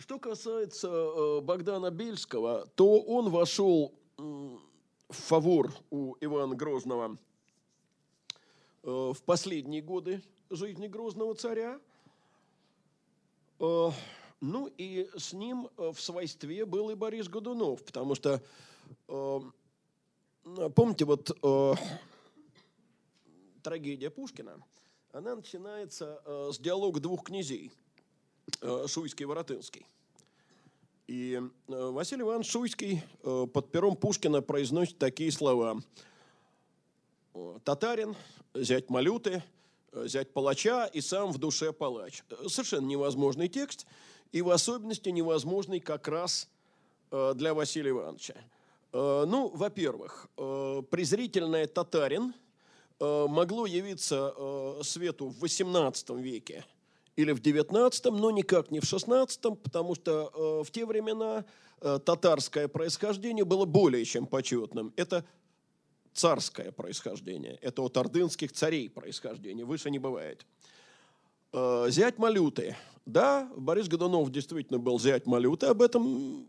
Что 0.00 0.18
касается 0.18 0.88
э, 0.88 1.40
Богдана 1.42 1.90
Бельского, 1.90 2.66
то 2.74 3.02
он 3.02 3.28
вошел 3.28 3.94
в 4.16 4.58
фавор 5.10 5.70
у 5.90 6.16
Ивана 6.20 6.56
Грозного 6.56 7.18
в 8.82 9.16
последние 9.26 9.82
годы 9.82 10.22
жизни 10.48 10.86
Грозного 10.86 11.34
царя. 11.34 11.78
Ну 13.58 14.70
и 14.78 15.10
с 15.18 15.34
ним 15.34 15.68
в 15.76 15.96
свойстве 16.00 16.64
был 16.64 16.88
и 16.88 16.94
Борис 16.94 17.28
Годунов, 17.28 17.84
потому 17.84 18.14
что 18.14 18.42
помните, 20.74 21.04
вот 21.04 21.30
э, 21.42 21.74
трагедия 23.62 24.08
Пушкина, 24.08 24.62
она 25.12 25.36
начинается 25.36 26.22
э, 26.24 26.50
с 26.52 26.58
диалога 26.58 27.00
двух 27.00 27.24
князей, 27.24 27.70
э, 27.70 27.89
Шуйский 28.86 29.24
и 29.24 29.26
Воротынский. 29.26 29.86
И 31.06 31.40
э, 31.68 31.90
Василий 31.90 32.22
Иванович 32.22 32.50
Шуйский 32.50 33.02
э, 33.22 33.46
под 33.52 33.72
пером 33.72 33.96
Пушкина 33.96 34.42
произносит 34.42 34.98
такие 34.98 35.32
слова. 35.32 35.80
«Татарин, 37.64 38.16
зять 38.54 38.90
Малюты, 38.90 39.42
зять 39.92 40.32
палача 40.32 40.86
и 40.86 41.00
сам 41.00 41.32
в 41.32 41.38
душе 41.38 41.72
палач». 41.72 42.22
Совершенно 42.46 42.86
невозможный 42.86 43.48
текст, 43.48 43.86
и 44.32 44.42
в 44.42 44.50
особенности 44.50 45.08
невозможный 45.08 45.80
как 45.80 46.06
раз 46.06 46.48
э, 47.10 47.32
для 47.34 47.54
Василия 47.54 47.90
Ивановича. 47.90 48.34
Э, 48.92 49.24
ну, 49.26 49.48
во-первых, 49.48 50.28
э, 50.36 50.82
презрительное 50.90 51.66
татарин 51.66 52.34
э, 52.98 53.26
могло 53.28 53.66
явиться 53.66 54.34
свету 54.82 55.28
в 55.28 55.44
XVIII 55.44 56.20
веке 56.20 56.64
или 57.16 57.32
в 57.32 57.40
XIX, 57.40 58.10
но 58.10 58.30
никак 58.30 58.70
не 58.70 58.80
в 58.80 58.84
XVI, 58.84 59.56
потому 59.56 59.94
что 59.94 60.62
в 60.64 60.70
те 60.70 60.86
времена 60.86 61.44
татарское 61.80 62.68
происхождение 62.68 63.44
было 63.44 63.64
более 63.64 64.04
чем 64.04 64.26
почетным. 64.26 64.92
Это 64.96 65.24
царское 66.12 66.72
происхождение, 66.72 67.58
это 67.62 67.82
от 67.82 67.96
ордынских 67.96 68.52
царей 68.52 68.88
происхождение, 68.90 69.64
выше 69.64 69.90
не 69.90 69.98
бывает. 69.98 70.46
Зять 71.52 72.18
Малюты. 72.18 72.76
Да, 73.06 73.50
Борис 73.56 73.88
Годунов 73.88 74.30
действительно 74.30 74.78
был 74.78 75.00
зять 75.00 75.26
Малюты, 75.26 75.66
об 75.66 75.82
этом 75.82 76.46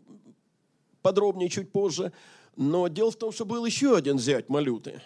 подробнее 1.02 1.50
чуть 1.50 1.72
позже. 1.72 2.12
Но 2.58 2.88
дело 2.90 3.10
в 3.10 3.16
том, 3.16 3.32
что 3.32 3.46
был 3.46 3.66
еще 3.66 3.96
один 3.96 4.20
зять 4.20 4.50
Малюты. 4.50 5.02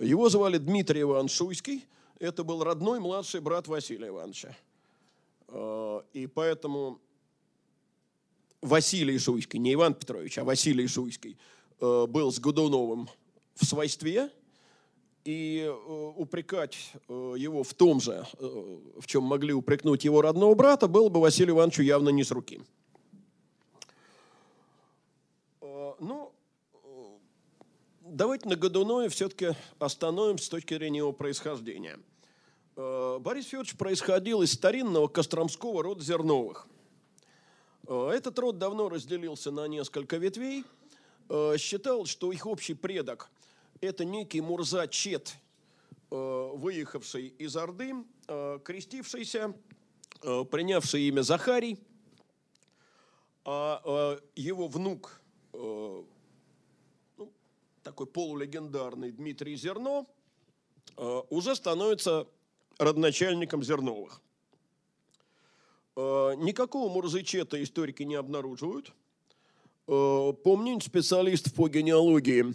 Его 0.00 0.28
звали 0.28 0.58
Дмитрий 0.58 1.02
Иван 1.02 1.28
Шуйский. 1.28 1.84
Это 2.20 2.44
был 2.44 2.62
родной 2.62 3.00
младший 3.00 3.40
брат 3.40 3.66
Василия 3.66 4.08
Ивановича. 4.08 4.54
А, 5.48 6.04
и 6.12 6.26
поэтому 6.26 7.00
Василий 8.60 9.18
Шуйский, 9.18 9.58
не 9.58 9.72
Иван 9.72 9.94
Петрович, 9.94 10.36
а 10.36 10.44
Василий 10.44 10.86
Шуйский, 10.86 11.38
а, 11.80 12.06
был 12.06 12.30
с 12.30 12.38
Годуновым 12.38 13.08
в 13.54 13.64
свойстве, 13.64 14.30
и 15.24 15.64
а, 15.66 16.12
упрекать 16.14 16.92
его 17.08 17.62
в 17.62 17.72
том 17.72 18.02
же, 18.02 18.26
в 18.38 19.06
чем 19.06 19.22
могли 19.22 19.54
упрекнуть 19.54 20.04
его 20.04 20.20
родного 20.20 20.54
брата, 20.54 20.88
было 20.88 21.08
бы 21.08 21.22
Василию 21.22 21.56
Ивановичу 21.56 21.82
явно 21.82 22.10
не 22.10 22.22
с 22.22 22.30
руки. 22.30 22.60
Ну, 25.62 26.32
давайте 28.02 28.48
на 28.48 28.56
Годунове 28.56 29.08
все-таки 29.08 29.52
остановимся 29.78 30.44
с 30.44 30.48
точки 30.50 30.74
зрения 30.74 30.98
его 30.98 31.12
происхождения. 31.12 31.98
Э, 32.80 33.18
Борис 33.20 33.46
Федорович 33.46 33.76
происходил 33.76 34.40
из 34.40 34.54
старинного 34.54 35.06
костромского 35.06 35.82
рода 35.82 36.02
Зерновых. 36.02 36.66
Э, 37.86 38.10
этот 38.14 38.38
род 38.38 38.56
давно 38.56 38.88
разделился 38.88 39.50
на 39.50 39.68
несколько 39.68 40.16
ветвей. 40.16 40.64
э, 41.28 41.58
считал, 41.58 42.06
что 42.06 42.32
их 42.32 42.46
общий 42.46 42.72
предок– 42.72 43.30
это 43.82 44.04
некий 44.04 44.40
Мурза 44.40 44.88
Чет, 44.88 45.36
выехавший 46.10 47.28
из 47.28 47.56
Орды, 47.56 47.94
крестившийся, 48.26 49.54
принявший 50.20 51.02
имя 51.02 51.22
Захарий, 51.22 51.78
а 53.44 54.18
его 54.34 54.66
внук, 54.66 55.20
ну, 55.52 56.04
такой 57.84 58.06
полулегендарный 58.06 59.12
Дмитрий 59.12 59.54
Зерно, 59.54 60.04
уже 60.96 61.54
становится 61.54 62.26
родоначальником 62.80 63.62
Зерновых. 63.62 64.22
Э, 65.96 66.34
никакого 66.38 66.90
Мурзычета 66.90 67.62
историки 67.62 68.02
не 68.02 68.14
обнаруживают. 68.14 68.92
Э, 69.86 70.32
по 70.32 70.56
мнению 70.56 70.80
специалистов 70.80 71.52
по 71.54 71.68
генеалогии, 71.68 72.54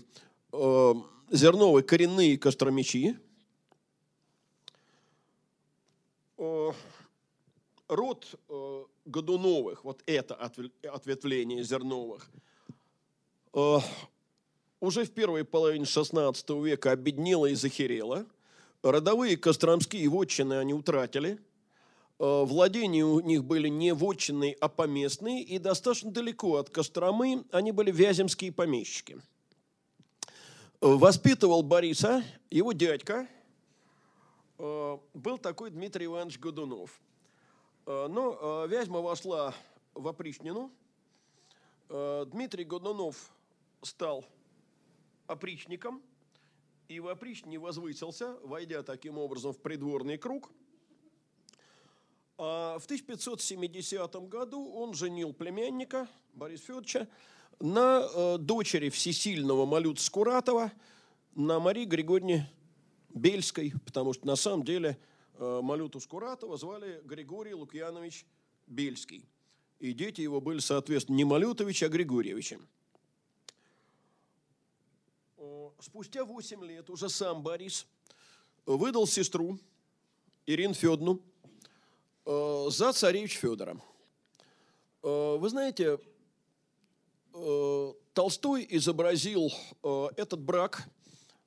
э, 0.51 0.93
Зерновые 1.31 1.83
коренные 1.83 2.37
костромичи. 2.37 3.17
Род 7.87 8.39
Годуновых, 9.05 9.83
вот 9.83 10.03
это 10.05 10.35
ответвление 10.35 11.63
Зерновых, 11.63 12.29
уже 13.53 15.05
в 15.05 15.11
первой 15.11 15.45
половине 15.45 15.85
XVI 15.85 16.63
века 16.63 16.91
обеднело 16.91 17.47
и 17.47 17.55
захерело. 17.55 18.25
Родовые 18.85 19.35
костромские 19.35 20.07
вотчины 20.07 20.53
они 20.53 20.73
утратили– 20.73 21.39
Э, 22.17 22.43
владения 22.45 23.03
у 23.03 23.19
них 23.19 23.43
были 23.43 23.67
не 23.67 23.93
вотчинные, 23.93 24.55
а 24.61 24.69
поместные, 24.69 25.43
и 25.43 25.59
достаточно 25.59 26.11
далеко 26.11 26.55
от 26.57 26.69
Костромы 26.69 27.43
они 27.51 27.71
были 27.71 27.91
вяземские 27.91 28.51
помещики. 28.53 29.17
Э, 29.17 29.19
воспитывал 30.79 31.61
Бориса 31.61 32.23
его 32.49 32.71
дядька, 32.71 33.27
э, 34.57 34.97
был 35.13 35.37
такой 35.37 35.71
Дмитрий 35.71 36.05
Иванович 36.05 36.39
Годунов. 36.39 36.91
Но 37.87 38.65
Вязьма 38.67 38.99
вошла 38.99 39.53
в 39.93 40.07
опричнину. 40.07 40.71
Дмитрий 41.87 42.63
Годунов 42.63 43.29
стал 43.83 44.25
опричником 45.27 46.01
и 46.87 46.99
в 46.99 47.07
опричнине 47.07 47.59
возвысился, 47.59 48.37
войдя 48.43 48.83
таким 48.83 49.17
образом 49.17 49.53
в 49.53 49.59
придворный 49.59 50.17
круг– 50.17 50.51
а 52.37 52.77
в 52.79 52.85
1570 52.85 54.13
году 54.27 54.69
он 54.73 54.93
женил 54.93 55.33
племянника 55.33 56.09
Бориса 56.33 56.65
Федоровича 56.65 57.07
на 57.61 58.05
э, 58.13 58.37
дочери 58.39 58.89
всесильного 58.89 59.65
Малюта 59.65 60.01
Скуратова, 60.01 60.71
на 61.33 61.59
Марии 61.59 61.85
Григорьевне 61.85 62.51
Бельской, 63.13 63.73
потому 63.85 64.11
что 64.11 64.27
на 64.27 64.35
самом 64.35 64.63
деле 64.65 64.97
э, 65.37 65.59
Малюту 65.63 66.01
Скуратова 66.01 66.57
звали 66.57 67.01
Григорий 67.05 67.53
Лукьянович 67.53 68.25
Бельский. 68.67 69.25
И 69.79 69.93
дети 69.93 70.19
его 70.19 70.41
были, 70.41 70.59
соответственно, 70.59 71.15
не 71.15 71.23
Малютович, 71.23 71.83
а 71.83 71.89
Григорьевичем. 71.89 72.67
Спустя 75.79 76.23
8 76.23 76.63
лет 76.65 76.89
уже 76.89 77.09
сам 77.09 77.43
Борис 77.43 77.85
выдал 78.65 79.07
сестру 79.07 79.59
Ирину 80.45 80.73
Федоровну 80.73 81.21
Э, 82.25 82.67
за 82.69 82.91
царевич 82.91 83.37
Федора. 83.37 83.77
Э, 85.03 85.37
вы 85.37 85.47
знаете, 85.49 85.99
э, 87.33 87.93
Толстой 88.13 88.65
изобразил 88.69 89.51
этот 89.83 90.39
брак 90.39 90.87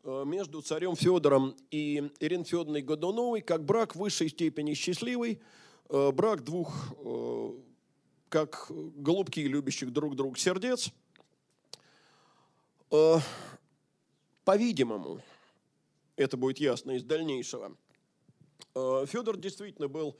между 0.05 0.61
царем 0.61 0.95
Федором 0.95 1.57
и 1.71 2.13
Ириной 2.21 2.45
Федоровной 2.45 2.83
Годуновой 2.83 3.41
как 3.41 3.65
брак 3.65 3.97
высшей 3.97 4.29
степени 4.29 4.75
счастливый, 4.75 5.41
брак 5.89 6.45
двух, 6.45 6.93
как 8.29 8.67
голубки, 8.69 9.41
любящих 9.41 9.91
друг 9.91 10.15
друга 10.15 10.39
сердец. 10.39 10.91
По-видимому, 14.49 15.21
это 16.17 16.39
будет 16.39 16.59
ясно 16.59 16.93
из 16.93 17.05
дальнейшего, 17.05 17.77
Федор 18.75 19.37
действительно 19.37 19.89
был 19.89 20.17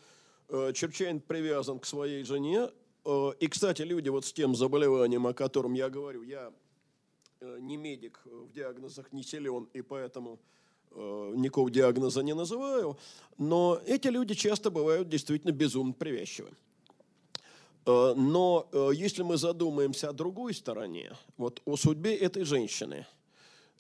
Э, 0.51 0.73
Черчайн 0.73 1.21
привязан 1.21 1.79
к 1.79 1.85
своей 1.85 2.25
жене. 2.25 2.71
Э, 3.05 3.33
и, 3.39 3.49
кстати, 3.49 3.83
люди 3.83 4.09
вот 4.09 4.25
с 4.25 4.33
тем 4.33 4.55
заболеванием, 4.55 5.27
о 5.27 5.35
котором 5.35 5.75
я 5.75 5.91
говорю, 5.91 6.23
я 6.23 6.53
э, 7.41 7.59
не 7.61 7.77
медик, 7.77 8.21
в 8.25 8.53
диагнозах 8.53 9.13
не 9.13 9.23
силен, 9.23 9.69
и 9.73 9.83
поэтому 9.83 10.39
никакого 10.91 11.71
диагноза 11.71 12.23
не 12.23 12.35
называю, 12.35 12.97
но 13.37 13.79
эти 13.85 14.09
люди 14.09 14.33
часто 14.33 14.71
бывают 14.71 15.11
действительно 15.11 15.53
безумно 15.53 15.93
привязчивы. 15.93 16.49
Но 17.85 18.67
если 18.95 19.23
мы 19.23 19.37
задумаемся 19.37 20.09
о 20.09 20.13
другой 20.15 20.55
стороне, 20.55 21.13
вот 21.37 21.61
о 21.67 21.77
судьбе 21.77 22.17
этой 22.17 22.45
женщины, 22.45 23.07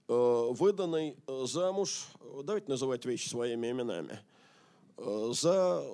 выданной 0.08 1.16
замуж, 1.44 2.06
давайте 2.42 2.68
называть 2.70 3.04
вещи 3.04 3.28
своими 3.28 3.70
именами, 3.70 4.18
за 4.96 5.84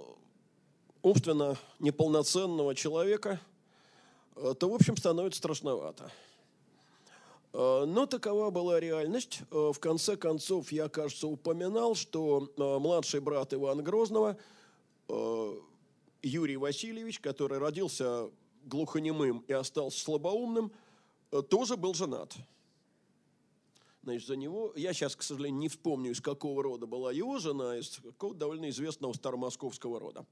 умственно 1.04 1.56
неполноценного 1.80 2.74
человека, 2.74 3.38
э, 4.36 4.54
то, 4.58 4.70
в 4.70 4.74
общем, 4.74 4.96
становится 4.96 5.38
страшновато. 5.38 6.10
Э, 7.52 7.84
но 7.86 8.06
такова 8.06 8.50
была 8.50 8.80
реальность. 8.80 9.42
Э, 9.50 9.70
в 9.72 9.78
конце 9.78 10.16
концов, 10.16 10.72
я, 10.72 10.88
кажется, 10.88 11.28
упоминал, 11.28 11.94
что 11.94 12.48
младший 12.56 13.20
брат 13.20 13.52
Ивана 13.52 13.82
Грозного, 13.82 14.36
Юрий 16.22 16.56
Васильевич, 16.56 17.20
который 17.20 17.58
родился 17.58 18.30
глухонемым 18.64 19.44
и 19.46 19.52
остался 19.52 20.00
слабоумным, 20.02 20.72
тоже 21.50 21.76
был 21.76 21.92
женат. 21.92 22.32
Значит, 24.04 24.28
за 24.28 24.36
него, 24.36 24.70
я 24.76 24.92
сейчас, 24.92 25.16
к 25.16 25.22
сожалению, 25.22 25.60
не 25.60 25.68
вспомню, 25.68 26.10
из 26.10 26.20
какого 26.20 26.62
рода 26.62 26.86
была 26.86 27.10
его 27.10 27.38
жена, 27.38 27.78
из 27.78 28.00
какого 28.04 28.34
довольно 28.34 28.68
известного 28.68 29.14
старомосковского 29.14 29.98
рода. 29.98 30.26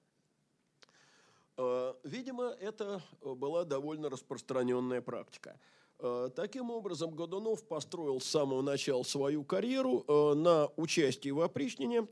Э, 1.57 1.95
видимо, 2.05 2.55
это 2.61 3.01
э, 3.23 3.33
была 3.33 3.65
довольно 3.65 4.11
распространенная 4.11 5.01
практика. 5.01 5.59
Э, 6.01 6.29
таким 6.37 6.71
образом, 6.71 7.13
Годунов 7.13 7.67
построил 7.67 8.21
с 8.21 8.27
самого 8.27 8.61
начала 8.61 9.05
свою 9.05 9.43
карьеру 9.43 10.05
на 10.35 10.69
участии 10.77 11.31
в 11.31 11.41
опричнине 11.41 12.07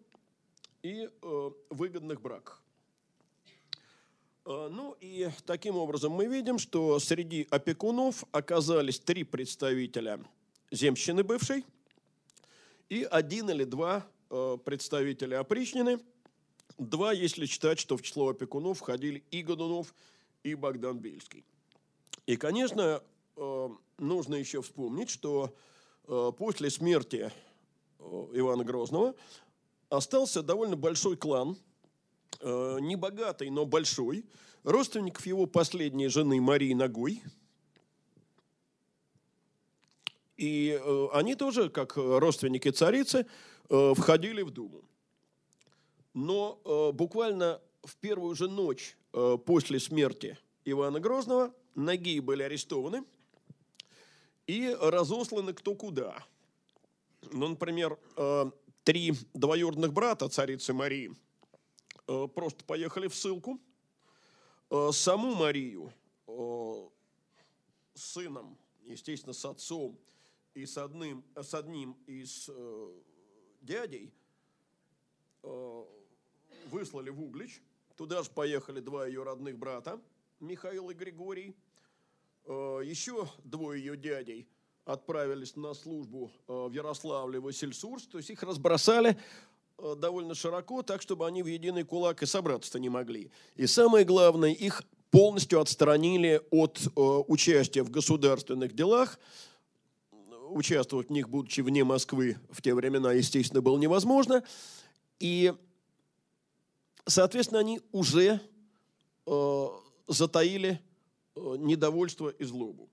и 0.83 1.11
выгодных 1.69 2.23
браках. 2.23 2.63
Ну 4.47 4.97
и 4.99 5.29
таким 5.45 5.77
образом 5.77 6.13
мы 6.13 6.25
видим, 6.25 6.59
что 6.59 6.99
среди 6.99 7.47
опекунов 7.51 8.25
оказались 8.33 8.99
три 8.99 9.25
представителя 9.25 10.25
земщины 10.71 11.23
бывшей 11.23 11.65
и 12.89 13.03
один 13.03 13.51
или 13.51 13.65
два 13.65 14.07
представителя 14.65 15.41
опричнины– 15.41 15.99
Два, 16.81 17.13
если 17.13 17.45
считать, 17.45 17.79
что 17.79 17.99
в 17.99 18.03
число 18.03 18.31
опекунов 18.31 18.79
входили 18.79 19.23
и 19.31 19.43
Годунов, 19.43 19.95
и 20.43 20.55
Богдан 20.55 20.99
Бельский. 20.99 21.45
И, 22.25 22.37
конечно, 22.37 23.03
э, 23.37 23.69
нужно 23.99 24.35
еще 24.37 24.63
вспомнить, 24.63 25.11
что 25.11 25.55
э, 26.09 26.33
после 26.39 26.71
смерти 26.71 27.31
э, 27.99 28.03
Ивана 28.33 28.65
Грозного 28.65 29.15
остался 29.91 30.43
довольно 30.43 30.77
большой 30.77 31.19
клан, 31.19 31.57
не 32.43 32.97
богатый, 32.97 33.51
но 33.51 33.67
большой, 33.67 34.25
родственников 34.63 35.27
его 35.27 35.45
последней 35.45 36.09
жены 36.09 36.41
Марии 36.41 36.73
Ногой. 36.73 37.23
И 40.41 40.81
они 41.13 41.35
тоже, 41.35 41.69
как 41.69 41.97
родственники 41.97 42.71
царицы, 42.71 43.27
входили 43.69 44.41
в 44.41 44.51
Думу. 44.51 44.83
Но 46.15 46.61
э, 46.65 46.93
буквально 46.93 47.61
в 47.83 47.97
первую 47.97 48.35
же 48.35 48.49
ночь 48.49 48.97
э, 49.13 49.39
после 49.45 49.79
смерти 49.79 50.39
Ивана 50.65 50.99
Грозного 50.99 51.55
ноги 51.75 52.21
были 52.21 52.43
арестованы 52.43 53.05
и 54.47 54.77
разосланы 54.81 55.53
кто 55.53 55.75
куда. 55.75 56.25
Ну, 57.31 57.49
например, 57.49 57.99
э, 58.17 58.51
три 58.83 59.13
двоюродных 59.35 59.93
брата 59.93 60.29
царицы 60.29 60.73
Марии 60.73 61.15
э, 62.09 62.29
просто 62.35 62.65
поехали 62.65 63.07
в 63.07 63.15
ссылку. 63.15 63.61
Э, 64.71 64.91
саму 64.93 65.35
Марию 65.37 65.93
э, 66.27 66.89
сыном, 67.95 68.59
естественно, 68.85 69.33
с 69.33 69.45
отцом 69.45 69.97
и 70.55 70.67
с 70.67 70.77
одним, 70.79 71.25
с 71.37 71.55
одним 71.55 71.97
из 72.07 72.49
э, 72.49 72.93
дядей 73.61 74.13
э, 75.43 75.85
выслали 76.71 77.11
в 77.11 77.23
Углич. 77.23 77.63
Туда 77.97 78.23
же 78.23 78.31
поехали 78.31 78.81
два 78.81 79.07
ее 79.07 79.23
родных 79.23 79.59
брата, 79.59 80.01
Михаил 80.41 80.91
и 80.91 80.95
Григорий. 80.95 81.55
Э, 82.47 82.81
еще 82.85 83.29
двое 83.45 83.81
ее 83.81 83.97
дядей 83.97 84.49
отправились 84.85 85.55
на 85.57 85.75
службу 85.75 86.33
в 86.49 86.73
Ярославле, 86.73 87.39
в 87.39 87.45
Васильсурс, 87.45 88.07
то 88.07 88.19
есть 88.19 88.31
их 88.31 88.43
разбросали 88.43 89.17
довольно 89.79 90.35
широко, 90.35 90.83
так, 90.83 91.01
чтобы 91.01 91.27
они 91.29 91.45
в 91.45 91.47
единый 91.47 91.85
кулак 91.85 92.23
и 92.23 92.27
собраться-то 92.27 92.81
не 92.81 92.89
могли. 92.89 93.31
И 93.55 93.67
самое 93.67 94.05
главное, 94.05 94.51
их 94.51 94.83
полностью 95.11 95.61
отстранили 95.61 96.43
от 96.51 96.81
участия 96.97 97.85
в 97.85 97.91
государственных 97.91 98.75
делах, 98.75 99.21
участвовать 100.51 101.09
в 101.09 101.13
них, 101.13 101.29
будучи 101.29 101.61
вне 101.61 101.85
Москвы, 101.85 102.37
в 102.51 102.63
те 102.63 102.75
времена, 102.75 103.13
естественно, 103.13 103.63
было 103.63 103.79
невозможно. 103.79 104.43
И, 105.19 105.53
соответственно, 107.07 107.61
они 107.61 107.81
уже 107.93 108.41
э, 109.27 109.67
затаили 110.09 110.81
э, 111.37 111.57
недовольство 111.59 112.29
и 112.29 112.45
злобу. 112.45 112.89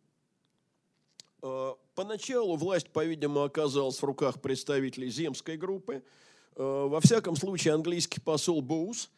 Э, 1.42 1.74
поначалу 1.96 2.56
власть, 2.56 2.90
по-видимому, 2.90 3.44
оказалась 3.44 4.02
в 4.02 4.04
руках 4.04 4.42
представителей 4.42 5.10
земской 5.10 5.58
группы. 5.58 6.04
Э, 6.56 6.88
во 6.90 7.02
всяком 7.02 7.36
случае, 7.36 7.74
английский 7.74 8.22
посол 8.22 8.62
Боус 8.62 9.10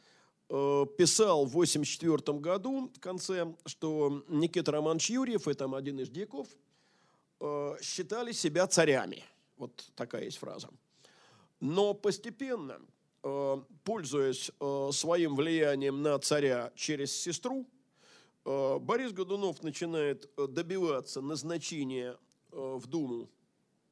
э, 0.49 0.85
писал 0.97 1.45
в 1.45 1.55
1984 1.57 2.37
году, 2.39 2.91
в 2.95 2.99
конце, 2.99 3.53
что 3.65 4.23
Никита 4.29 4.71
Романович 4.71 5.11
Юрьев, 5.11 5.47
это 5.47 5.65
один 5.75 5.99
из 5.99 6.09
дьяков– 6.09 6.47
считали 7.81 8.31
себя 8.31 8.67
царями. 8.67 9.23
Вот 9.57 9.91
такая 9.95 10.23
есть 10.25 10.37
фраза. 10.37 10.69
Но 11.59 11.93
постепенно, 11.93 12.79
э, 13.23 13.57
пользуясь 13.83 14.51
э, 14.59 14.89
своим 14.93 15.35
влиянием 15.35 16.01
на 16.01 16.17
царя 16.19 16.71
через 16.75 17.15
сестру, 17.15 17.67
Борис 18.45 19.11
Годунов 19.11 19.61
начинает 19.61 20.33
добиваться 20.35 21.21
назначения 21.21 22.17
в 22.51 22.87
Думу 22.87 23.29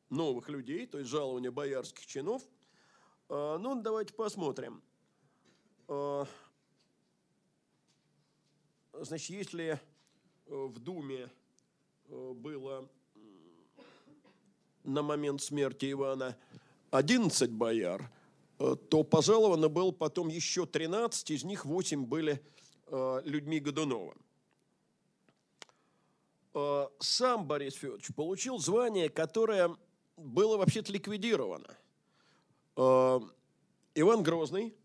новых 0.09 0.49
людей, 0.49 0.87
то 0.87 0.97
есть 0.97 1.11
жалования 1.11 1.51
боярских 1.51 2.05
чинов. 2.07 2.41
Ну, 3.29 3.81
давайте 3.81 4.13
посмотрим. 4.13 4.81
Значит, 8.93 9.29
если 9.29 9.79
в 10.47 10.79
Думе 10.79 11.29
было 12.07 12.89
на 14.87 15.03
момент 15.03 15.41
смерти 15.41 15.91
Ивана 15.91 16.37
11 16.91 17.51
бояр, 17.51 18.09
э, 18.59 18.75
то 18.89 19.03
пожаловано 19.03 19.67
было 19.69 19.91
потом 19.91 20.29
еще 20.29 20.65
13, 20.65 21.31
из 21.31 21.43
них 21.43 21.65
8 21.65 22.05
были 22.05 22.41
э, 22.87 23.21
людьми 23.25 23.59
Годунова. 23.59 24.15
Э, 26.53 26.87
сам 26.99 27.45
Борис 27.45 27.75
Федорович 27.75 28.15
получил 28.15 28.57
звание, 28.59 29.09
которое 29.09 29.75
было 30.15 30.57
вообще-то 30.57 30.91
ликвидировано. 30.91 31.77
Иван 32.75 34.21
Грозный 34.21 34.75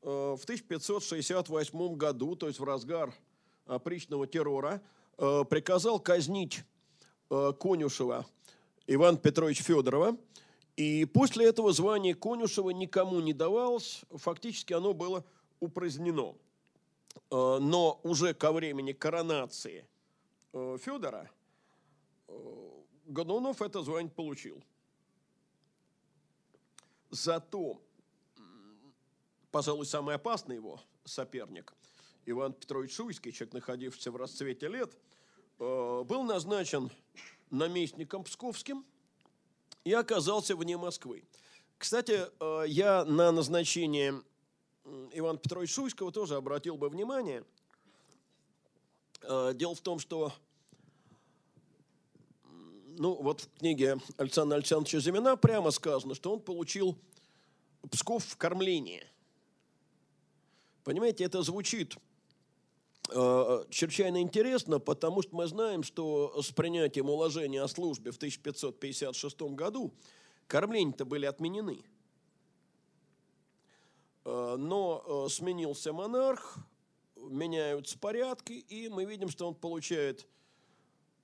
в 0.00 0.40
1568 0.42 1.94
году, 1.96 2.34
то 2.34 2.48
есть 2.48 2.58
в 2.58 2.64
разгар 2.64 3.14
опричного 3.66 4.26
террора, 4.26 4.82
приказал 5.16 6.00
казнить 6.00 6.64
Конюшева 7.28 8.26
Иван 8.86 9.16
Петрович 9.16 9.62
Федорова. 9.62 10.16
И 10.76 11.04
после 11.04 11.46
этого 11.46 11.72
звание 11.72 12.14
Конюшева 12.14 12.70
никому 12.70 13.20
не 13.20 13.32
давалось, 13.32 14.02
фактически 14.10 14.72
оно 14.72 14.94
было 14.94 15.24
упразднено. 15.60 16.34
Э, 17.30 17.58
но 17.60 18.00
уже 18.02 18.34
ко 18.34 18.52
времени 18.52 18.92
коронации 18.92 19.86
э, 20.52 20.78
Федора 20.80 21.30
э, 22.28 22.68
Годунов 23.06 23.60
это 23.60 23.82
звание 23.82 24.10
получил. 24.10 24.62
Зато, 27.10 27.78
пожалуй, 29.50 29.84
самый 29.84 30.14
опасный 30.14 30.56
его 30.56 30.80
соперник, 31.04 31.74
Иван 32.24 32.54
Петрович 32.54 32.94
Шуйский, 32.94 33.32
человек, 33.32 33.54
находившийся 33.54 34.10
в 34.10 34.16
расцвете 34.16 34.68
лет, 34.68 34.96
был 35.58 36.22
назначен 36.22 36.90
наместником 37.52 38.24
Псковским 38.24 38.84
и 39.84 39.92
оказался 39.92 40.56
вне 40.56 40.76
Москвы. 40.76 41.22
Кстати, 41.78 42.26
э, 42.40 42.64
я 42.66 43.04
на 43.04 43.30
назначение 43.30 44.20
Ивана 45.12 45.38
Петровича 45.38 45.74
Шуйского 45.74 46.10
тоже 46.10 46.36
обратил 46.36 46.76
бы 46.76 46.88
внимание. 46.88 47.44
Э, 49.22 49.52
дело 49.54 49.74
в 49.74 49.80
том, 49.80 49.98
что 49.98 50.32
ну, 52.44 53.14
вот 53.14 53.42
в 53.42 53.58
книге 53.58 53.98
Александра 54.16 54.56
Александровича 54.56 55.00
Зимина 55.00 55.36
прямо 55.36 55.70
сказано, 55.70 56.14
что 56.14 56.32
он 56.32 56.40
получил 56.40 56.96
Псков 57.90 58.24
в 58.24 58.36
кормление. 58.36 59.06
Понимаете, 60.84 61.24
это 61.24 61.42
звучит 61.42 61.96
чрезвычайно 63.70 64.20
интересно, 64.20 64.78
потому 64.78 65.22
что 65.22 65.36
мы 65.36 65.46
знаем, 65.46 65.82
что 65.82 66.40
с 66.42 66.50
принятием 66.50 67.10
уложения 67.10 67.62
о 67.62 67.68
службе 67.68 68.10
в 68.10 68.16
1556 68.16 69.42
году 69.54 69.92
кормления-то 70.46 71.04
были 71.04 71.26
отменены. 71.26 71.84
Э, 74.24 74.56
но 74.58 75.26
э, 75.26 75.30
сменился 75.30 75.92
монарх, 75.92 76.58
меняются 77.16 77.98
порядки, 77.98 78.52
и 78.52 78.88
мы 78.88 79.04
видим, 79.04 79.28
что 79.28 79.48
он 79.48 79.54
получает 79.54 80.26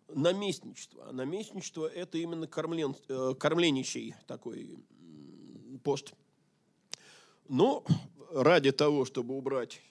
наместничество. 0.08 1.08
А 1.08 1.12
наместничество– 1.12 1.86
это 1.86 2.18
именно 2.18 2.46
кормлен, 2.46 2.94
кормленничий 3.34 4.14
такой 4.26 4.78
пост. 5.84 6.12
Но 7.48 7.84
ради 8.30 8.72
того, 8.72 9.04
чтобы 9.04 9.36
убрать 9.36 9.80
Э, 9.80 9.87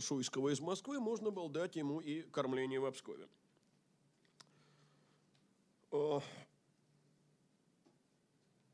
Шуйского 0.00 0.50
из 0.50 0.60
Москвы, 0.60 1.00
можно 1.00 1.30
было 1.30 1.50
дать 1.50 1.74
ему 1.76 2.00
и 2.00 2.22
кормление 2.22 2.78
в 2.78 2.84
Обскове. 2.84 3.26
Э, 5.90 6.20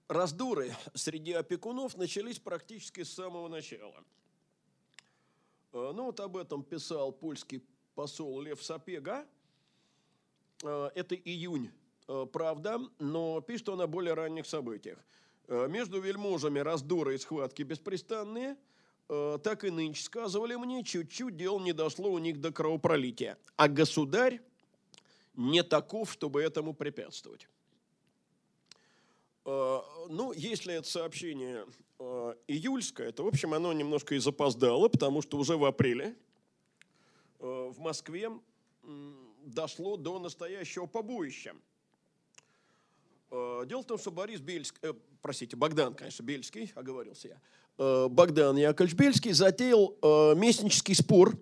раздоры 0.08 0.74
среди 0.94 1.32
опекунов 1.32 1.96
начались 1.96 2.38
практически 2.38 3.04
с 3.04 3.12
самого 3.12 3.48
начала. 3.48 4.04
Э, 5.72 5.92
ну 5.94 6.04
вот 6.04 6.20
об 6.20 6.36
этом 6.36 6.62
писал 6.62 7.10
польский 7.10 7.64
посол 7.94 8.40
Лев 8.40 8.62
Сапега. 8.62 9.26
Это 10.62 11.16
июнь, 11.16 11.72
правда, 12.32 12.78
но 13.00 13.40
пишет 13.40 13.68
он 13.70 13.80
о 13.80 13.88
более 13.88 14.14
ранних 14.14 14.46
событиях. 14.46 14.96
Между 15.48 16.00
вельможами 16.00 16.60
раздоры 16.60 17.16
и 17.16 17.18
схватки 17.18 17.62
беспрестанные– 17.62 18.56
Э, 19.08 19.38
так 19.42 19.64
и 19.64 19.70
нынче 19.70 20.02
сказывали 20.02 20.54
мне, 20.54 20.84
чуть-чуть 20.84 21.36
дело 21.36 21.60
не 21.60 21.72
дошло 21.72 22.10
у 22.10 22.18
них 22.18 22.40
до 22.40 22.52
кровопролития. 22.52 23.38
А 23.56 23.68
государь 23.68 24.40
не 25.34 25.62
таков, 25.62 26.12
чтобы 26.12 26.42
этому 26.42 26.74
препятствовать. 26.74 27.48
Э, 29.44 29.80
ну, 30.08 30.32
если 30.32 30.74
это 30.74 30.88
сообщение 30.88 31.66
э, 31.98 32.34
июльское, 32.48 33.12
то, 33.12 33.24
в 33.24 33.28
общем, 33.28 33.54
оно 33.54 33.72
немножко 33.72 34.14
и 34.14 34.18
запоздало, 34.18 34.88
потому 34.88 35.22
что 35.22 35.38
уже 35.38 35.56
в 35.56 35.64
апреле 35.64 36.16
в 37.38 37.80
Москве 37.80 38.30
дошло 39.44 39.96
до 39.96 40.20
настоящего 40.20 40.86
побоища. 40.86 41.56
Дело 43.32 43.80
в 43.80 43.86
том, 43.86 43.98
что 43.98 44.10
Борис 44.10 44.40
Бельский, 44.40 44.78
э, 44.82 44.92
простите, 45.22 45.56
Богдан, 45.56 45.94
конечно, 45.94 46.22
Бельский, 46.22 46.70
оговорился 46.74 47.28
я, 47.28 47.40
Богдан 47.78 48.56
Яковлевич 48.56 49.34
затеял 49.34 49.96
э, 50.02 50.34
местнический 50.36 50.94
спор 50.94 51.36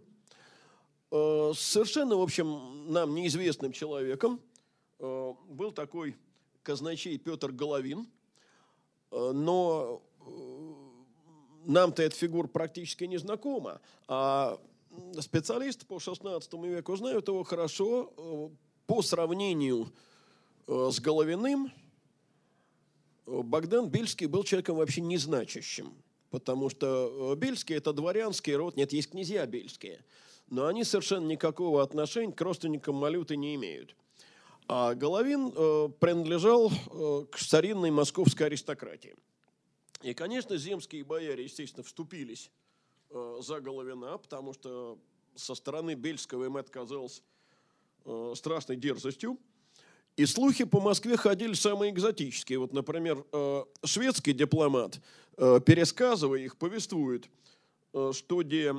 э, 1.11 1.53
с 1.55 1.59
совершенно, 1.59 2.17
в 2.17 2.23
общем, 2.23 2.93
нам 2.93 3.15
неизвестным 3.15 3.73
человеком. 3.73 4.41
Был 4.99 5.73
такой 5.73 6.15
казначей 6.63 7.17
Петр 7.17 7.53
Головин, 7.53 8.07
но 9.11 10.03
нам-то 11.65 12.03
эта 12.03 12.15
фигура 12.15 12.47
практически 12.47 13.05
не 13.05 13.17
знакома, 13.17 13.81
а 14.09 14.61
специалисты 15.19 15.87
по 15.87 15.99
16 15.99 16.53
веку 16.53 16.97
знают 16.97 17.29
его 17.29 17.45
хорошо 17.45 18.53
по 18.87 19.01
сравнению 19.01 19.91
с 20.67 21.01
Головиным. 21.01 21.73
Богдан 23.25 23.89
Бельский 23.89 24.27
был 24.27 24.45
человеком 24.45 24.77
вообще 24.77 25.01
незначащим 25.01 25.95
потому 26.31 26.71
что 26.71 27.33
э, 27.33 27.37
Бельские– 27.37 27.79
это 27.79 27.93
дворянский 27.93 28.55
род, 28.55 28.77
нет, 28.77 28.93
есть 28.93 29.11
князья 29.11 29.47
Бельские, 29.47 30.05
но 30.49 30.67
они 30.67 30.85
совершенно 30.85 31.27
никакого 31.27 31.83
отношения 31.83 32.33
к 32.33 32.41
родственникам 32.41 32.97
Малюты 32.97 33.37
не 33.37 33.55
имеют. 33.55 33.95
А 34.69 34.95
Головин 34.95 35.53
э, 35.55 35.89
принадлежал 35.99 36.71
э, 36.71 37.27
к 37.31 37.39
старинной 37.39 37.91
московской 37.91 38.47
аристократии. 38.47 39.17
И, 40.03 40.15
конечно, 40.15 40.57
земские 40.57 41.05
бояре, 41.05 41.45
естественно, 41.45 41.83
вступились 41.83 42.51
э, 43.11 43.39
за 43.43 43.61
Головина, 43.61 44.17
потому 44.17 44.53
что 44.53 44.99
со 45.35 45.55
стороны 45.55 45.95
Бельского 45.95 46.45
им 46.45 46.57
это 46.57 46.71
казалось 46.71 47.23
э, 48.05 48.33
страшной 48.37 48.77
дерзостью. 48.77 49.39
И 50.21 50.27
слухи 50.27 50.65
по 50.65 50.81
Москве 50.81 51.17
ходили 51.17 51.55
самые 51.55 51.91
экзотические. 51.91 52.59
Вот, 52.59 52.75
например, 52.75 53.25
э, 53.33 53.65
шведский 53.87 54.35
дипломат, 54.35 55.01
э, 55.39 55.61
пересказывая 55.65 56.41
их, 56.41 56.59
повествует, 56.59 57.31
э, 57.95 58.13
что 58.13 58.43
где 58.43 58.75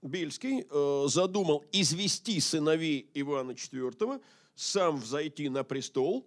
Бельский 0.00 0.64
задумал 1.08 1.64
извести 1.72 2.38
сыновей 2.38 3.10
Ивана 3.14 3.50
IV, 3.50 4.22
сам 4.54 4.98
взойти 4.98 5.48
на 5.48 5.64
престол, 5.64 6.24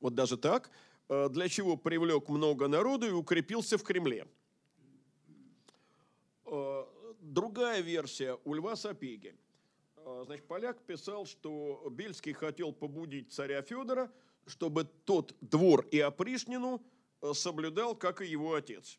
вот 0.00 0.14
даже 0.14 0.36
так, 0.36 0.70
для 1.08 1.48
чего 1.48 1.78
привлек 1.78 2.28
много 2.28 2.68
народу 2.68 3.06
и 3.06 3.12
укрепился 3.12 3.78
в 3.78 3.82
Кремле. 3.82 4.26
Другая 7.22 7.80
версия 7.80 8.36
у 8.44 8.52
Льва 8.52 8.76
Сапеги– 8.76 9.32
значит, 10.24 10.46
поляк 10.46 10.80
писал, 10.82 11.26
что 11.26 11.86
Бельский 11.90 12.32
хотел 12.32 12.72
побудить 12.72 13.32
царя 13.32 13.62
Федора, 13.62 14.10
чтобы 14.46 14.84
тот 14.84 15.34
двор 15.40 15.86
и 15.90 15.98
опришнину 15.98 16.82
э, 17.22 17.32
соблюдал, 17.34 17.96
как 17.96 18.22
и 18.22 18.26
его 18.26 18.54
отец. 18.54 18.98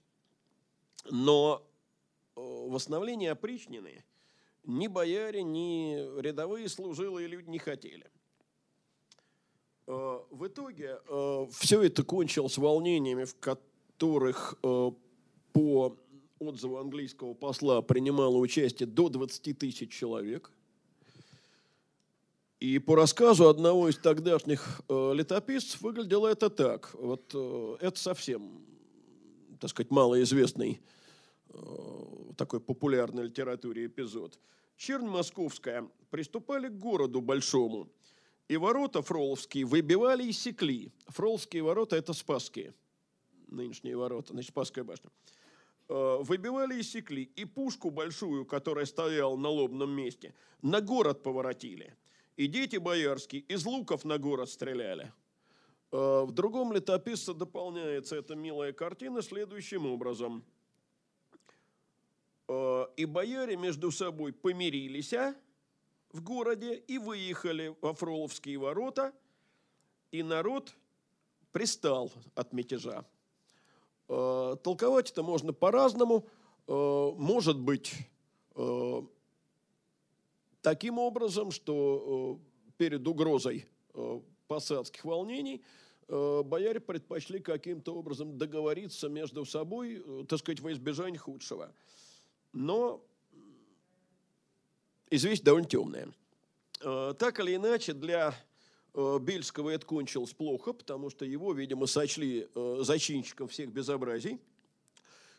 Но 1.10 1.66
э, 2.36 2.42
восстановление 2.42 3.32
опричнины 3.32 4.04
ни 4.66 4.88
бояре, 4.88 5.44
ни 5.44 6.20
рядовые 6.20 6.68
служилые 6.68 7.28
люди 7.28 7.50
не 7.50 7.60
хотели. 7.60 8.12
Э, 9.88 10.20
в 10.30 10.46
итоге 10.46 11.00
все 11.52 11.84
это 11.84 12.04
кончилось 12.04 12.58
волнениями, 12.58 13.24
в 13.24 13.40
которых 13.40 14.60
по 14.62 15.98
отзыву 16.40 16.78
английского 16.78 17.34
посла 17.34 17.82
принимало 17.82 18.36
участие 18.38 18.88
до 18.88 19.08
20 19.08 19.58
тысяч 19.58 19.92
человек– 19.92 20.52
и 22.60 22.80
по 22.80 22.96
рассказу 22.96 23.50
одного 23.50 23.88
из 23.90 23.98
тогдашних 23.98 24.82
э, 24.90 25.14
летописцев 25.14 25.82
выглядело 25.82 26.28
это 26.28 26.50
так. 26.50 26.92
Вот 26.96 27.32
э, 27.36 27.78
это 27.82 28.00
совсем, 28.00 28.66
так 29.60 29.70
сказать, 29.70 29.92
малоизвестный 29.92 30.82
э, 31.50 31.58
такой 32.36 32.60
популярной 32.60 33.26
литературе 33.26 33.86
эпизод. 33.86 34.40
Чернь 34.76 35.06
московская 35.06 35.88
приступали 36.10 36.68
к 36.68 36.80
городу 36.80 37.22
большому, 37.22 37.90
и 38.48 38.58
ворота 38.58 39.04
фроловские 39.04 39.66
выбивали 39.66 40.24
и 40.24 40.32
секли. 40.32 40.92
Фроловские 41.10 41.62
ворота– 41.62 41.96
это 41.98 42.14
Спасские, 42.14 42.74
нынешние 43.48 43.96
ворота, 43.96 44.34
значит, 44.34 44.50
Спасская 44.50 44.84
башня. 44.84 45.12
Э, 45.90 46.18
выбивали 46.22 46.80
и 46.80 46.84
секли, 46.84 47.30
и 47.36 47.46
пушку 47.46 47.92
большую, 47.92 48.46
которая 48.46 48.88
стояла 48.88 49.38
на 49.38 49.50
лобном 49.50 49.92
месте, 49.92 50.34
на 50.64 50.82
город 50.82 51.22
поворотили– 51.22 51.96
и 52.38 52.48
дети 52.48 52.78
боярские 52.78 53.42
из 53.42 53.66
луков 53.66 54.06
на 54.06 54.18
город 54.18 54.50
стреляли. 54.50 55.12
Э, 55.92 56.24
в 56.26 56.32
другом 56.32 56.72
летописце 56.72 57.34
дополняется 57.34 58.16
эта 58.16 58.36
милая 58.36 58.72
картина 58.74 59.22
следующим 59.22 59.88
образом. 59.88 60.46
Э, 62.48 62.86
и 62.96 63.06
бояре 63.06 63.58
между 63.58 63.92
собой 63.92 64.34
помирились 64.34 65.14
а, 65.14 65.36
в 66.12 66.22
городе 66.22 66.76
и 66.76 67.00
выехали 67.00 67.76
во 67.82 67.94
Фроловские 67.94 68.60
ворота, 68.60 69.14
и 70.12 70.22
народ 70.22 70.76
пристал 71.52 72.12
от 72.36 72.54
мятежа. 72.54 73.04
Э, 74.10 74.56
толковать 74.64 75.12
это 75.12 75.24
можно 75.24 75.54
по-разному. 75.54 76.26
Может 76.70 77.58
быть, 77.58 77.94
таким 80.68 81.00
образом, 81.00 81.52
что 81.52 82.42
э, 82.42 82.74
перед 82.76 83.08
угрозой 83.08 83.66
э, 83.94 84.20
посадских 84.50 85.06
волнений 85.06 85.64
э, 86.10 86.42
бояре 86.44 86.82
предпочли 86.82 87.40
каким-то 87.40 87.96
образом 87.96 88.38
договориться 88.38 89.08
между 89.08 89.46
собой, 89.46 90.04
так 90.28 90.40
сказать, 90.40 90.60
во 90.60 90.74
избежание 90.74 91.20
худшего. 91.20 91.72
Но 92.52 93.02
известие 95.10 95.46
довольно 95.46 95.70
темное. 95.70 96.10
Так 96.80 97.40
или 97.40 97.56
иначе, 97.56 97.94
для 97.94 98.36
Бельского 98.94 99.70
это 99.70 99.86
кончилось 99.86 100.34
плохо, 100.34 100.74
потому 100.74 101.10
что 101.10 101.24
его, 101.24 101.54
видимо, 101.54 101.86
сочли 101.86 102.50
зачинщиком 102.82 103.48
всех 103.48 103.72
безобразий– 103.72 104.42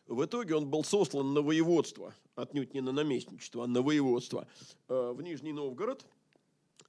в 0.09 0.25
итоге 0.25 0.57
он 0.57 0.68
был 0.68 0.83
сослан 0.85 1.35
на 1.35 1.42
воеводство, 1.42 2.14
отнюдь 2.35 2.73
не 2.73 2.81
на 2.81 2.92
наместничество, 2.92 3.64
а 3.64 3.66
на 3.66 3.83
воеводство 3.83 4.49
э, 4.88 5.12
в 5.14 5.21
Нижний 5.21 5.53
Новгород. 5.53 6.05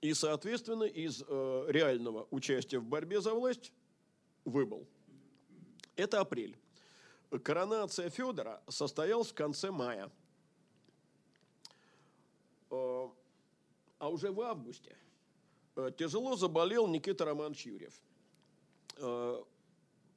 И, 0.01 0.13
соответственно, 0.13 0.85
из 0.85 1.21
э, 1.27 1.65
реального 1.67 2.27
участия 2.31 2.79
в 2.79 2.85
борьбе 2.85 3.19
за 3.19 3.33
власть 3.33 3.73
выбыл. 4.45 4.87
Это 5.97 6.21
апрель. 6.21 6.57
Коронация 7.43 8.09
Федора 8.09 8.63
состоялась 8.69 9.27
в 9.27 9.33
конце 9.33 9.69
мая. 9.69 10.09
Э, 12.71 13.09
а 13.99 14.09
уже 14.09 14.31
в 14.31 14.39
августе 14.39 14.95
тяжело 15.97 16.37
заболел 16.37 16.87
Никита 16.87 17.25
Романович 17.25 17.65
Юрьев. 17.65 17.93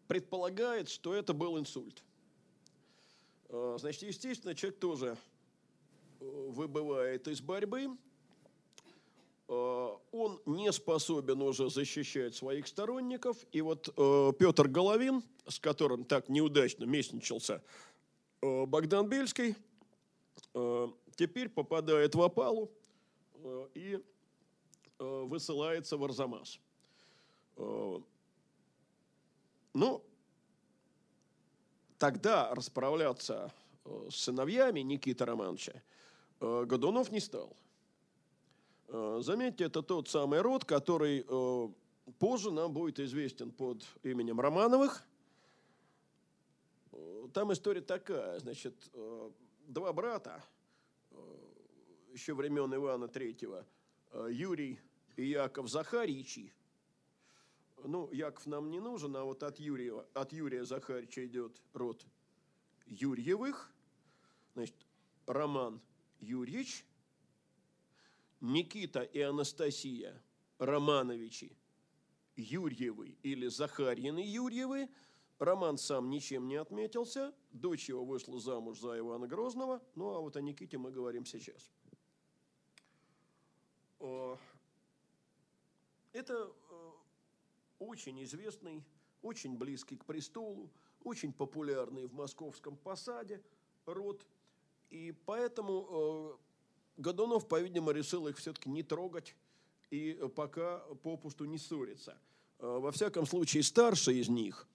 Предполагает, 0.09 0.89
что 0.89 1.15
это 1.15 1.33
был 1.33 1.59
инсульт. 1.59 2.03
Э, 3.53 3.77
значит, 3.79 4.03
естественно, 4.03 4.55
человек 4.55 4.81
тоже 4.81 5.17
э, 6.21 6.49
выбывает 6.51 7.29
из 7.29 7.43
борьбы, 7.43 7.91
э, 9.49 9.89
он 10.11 10.41
не 10.47 10.73
способен 10.73 11.43
уже 11.43 11.69
защищать 11.69 12.35
своих 12.35 12.67
сторонников. 12.67 13.37
И 13.53 13.61
вот 13.61 13.95
Петр 14.39 14.69
Головин, 14.69 15.23
с 15.47 15.61
которым 15.61 16.05
так 16.05 16.31
неудачно 16.31 16.85
местничался 16.85 17.63
Богдан 18.41 19.09
Бельский, 19.09 19.55
теперь 21.15 21.49
попадает 21.49 22.15
в 22.15 22.23
опалу 22.23 22.71
и 23.75 24.03
высылается 24.99 25.97
в 25.97 26.05
Арзамас. 26.05 26.59
Ну, 27.57 28.05
тогда 32.03 32.53
расправляться 32.53 33.53
э, 33.85 34.09
с 34.11 34.17
сыновьями 34.17 34.81
Никиты 34.81 35.25
Романовича 35.25 35.81
э, 36.41 36.65
Годунов 36.67 37.13
не 37.13 37.21
стал. 37.21 37.57
Э, 38.89 39.21
заметьте, 39.23 39.67
это 39.67 39.83
тот 39.83 40.09
самый 40.09 40.41
род, 40.41 40.65
который 40.65 41.25
позже 42.19 42.51
нам 42.51 42.73
будет 42.73 42.99
известен 42.99 43.53
под 43.53 43.85
именем 44.03 44.41
Романовых. 44.41 45.05
Там 47.33 47.53
история 47.53 47.83
такая, 47.83 48.41
значит, 48.41 48.75
два 49.69 49.93
брата, 49.93 50.43
еще 52.13 52.35
времен 52.35 52.75
Ивана 52.75 53.07
Третьего, 53.07 53.65
Юрий 54.29 54.81
и 55.17 55.29
Яков 55.29 55.69
Захаричи, 55.71 56.53
ну, 57.85 58.11
Яков 58.13 58.47
нам 58.47 58.71
не 58.71 58.81
нужен, 58.81 59.17
а 59.17 59.25
вот 59.25 59.43
от 59.43 59.59
Юрия, 59.59 59.95
от 60.15 60.33
Юрия 60.33 60.65
Захарича 60.65 61.25
идет 61.27 61.61
род 61.73 62.05
Юрьевых, 62.87 63.73
значит, 64.55 64.77
Роман 65.27 65.81
Юрьевич, 66.21 66.85
Никита 68.41 69.03
и 69.03 69.21
Анастасия 69.21 70.21
Романовичи 70.59 71.57
Юрьевы 72.37 73.17
или 73.23 73.49
Захарьины 73.49 74.19
Юрьевы. 74.19 74.89
Роман 75.39 75.77
сам 75.77 76.09
ничем 76.09 76.47
не 76.47 76.57
отметился, 76.57 77.35
дочь 77.51 77.89
его 77.89 78.05
вышла 78.05 78.39
замуж 78.39 78.79
за 78.79 78.99
Ивана 78.99 79.27
Грозного, 79.27 79.83
ну 79.97 80.11
а 80.11 80.21
вот 80.21 80.37
о 80.37 80.41
Никите 80.41 80.79
мы 80.79 80.93
говорим 80.93 81.25
сейчас. 81.25 81.71
Это 86.13 86.53
очень 87.83 88.23
известный, 88.25 88.85
очень 89.23 89.57
близкий 89.57 89.97
к 89.97 90.05
престолу, 90.05 90.71
очень 91.05 91.33
популярный 91.33 92.07
в 92.07 92.15
московском 92.15 92.77
посаде 92.77 93.43
род. 93.87 94.27
И 94.91 95.13
поэтому 95.27 95.89
э, 95.91 97.01
Годунов, 97.03 97.49
по-видимому, 97.49 97.93
решил 97.93 98.29
их 98.29 98.37
все-таки 98.39 98.69
не 98.69 98.83
трогать 98.83 99.35
и 99.91 100.19
пока 100.35 100.79
попусту 101.03 101.45
не 101.45 101.59
ссориться. 101.59 102.17
Э, 102.59 102.79
во 102.79 102.93
всяком 102.93 103.27
случае, 103.27 103.63
старший 103.63 104.19
из 104.19 104.29
них, 104.29 104.69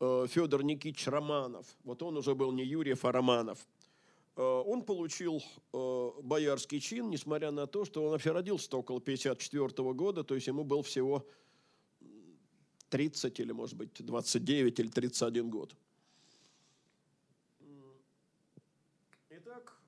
э, 0.00 0.26
Федор 0.28 0.62
Никитич 0.62 1.06
Романов, 1.06 1.66
вот 1.84 2.02
он 2.02 2.16
уже 2.16 2.34
был 2.34 2.52
не 2.52 2.64
Юрьев, 2.64 3.04
а 3.04 3.12
Романов, 3.12 3.66
э, 4.36 4.42
он 4.42 4.82
получил 4.82 5.42
э, 5.72 6.10
боярский 6.22 6.80
чин, 6.80 7.08
несмотря 7.08 7.50
на 7.50 7.66
то, 7.66 7.84
что 7.84 8.04
он 8.04 8.10
вообще 8.10 8.32
родился 8.32 8.76
около 8.76 9.00
54 9.00 9.92
года, 9.92 10.24
то 10.24 10.34
есть 10.34 10.48
ему 10.48 10.64
был 10.64 10.82
всего 10.82 11.26
30 12.92 13.40
или, 13.40 13.52
может 13.52 13.74
быть, 13.74 14.04
29 14.04 14.78
или 14.78 14.88
31 14.88 15.48
год. 15.48 15.74
Итак, 19.30 19.80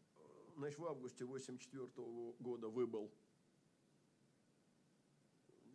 значит, 0.56 0.78
в 0.78 0.86
августе 0.86 1.26
84 1.26 1.86
года 2.40 2.68
выбыл 2.68 3.10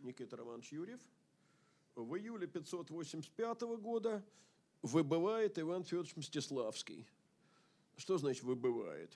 Никита 0.01 0.37
Романович 0.37 0.71
Юрьев. 0.71 0.99
В 1.93 2.15
июле 2.15 2.47
585 2.47 3.61
года 3.77 4.25
выбывает 4.81 5.59
Иван 5.59 5.83
Федорович 5.83 6.15
Мстиславский. 6.15 7.05
Что 7.95 8.17
значит 8.17 8.43
выбывает? 8.43 9.15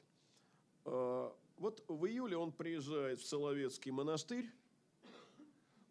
А, 0.86 1.36
вот 1.58 1.84
в 1.88 2.06
июле 2.06 2.38
он 2.38 2.52
приезжает 2.52 3.22
в 3.22 3.26
Соловецкий 3.26 3.92
монастырь 3.92 4.52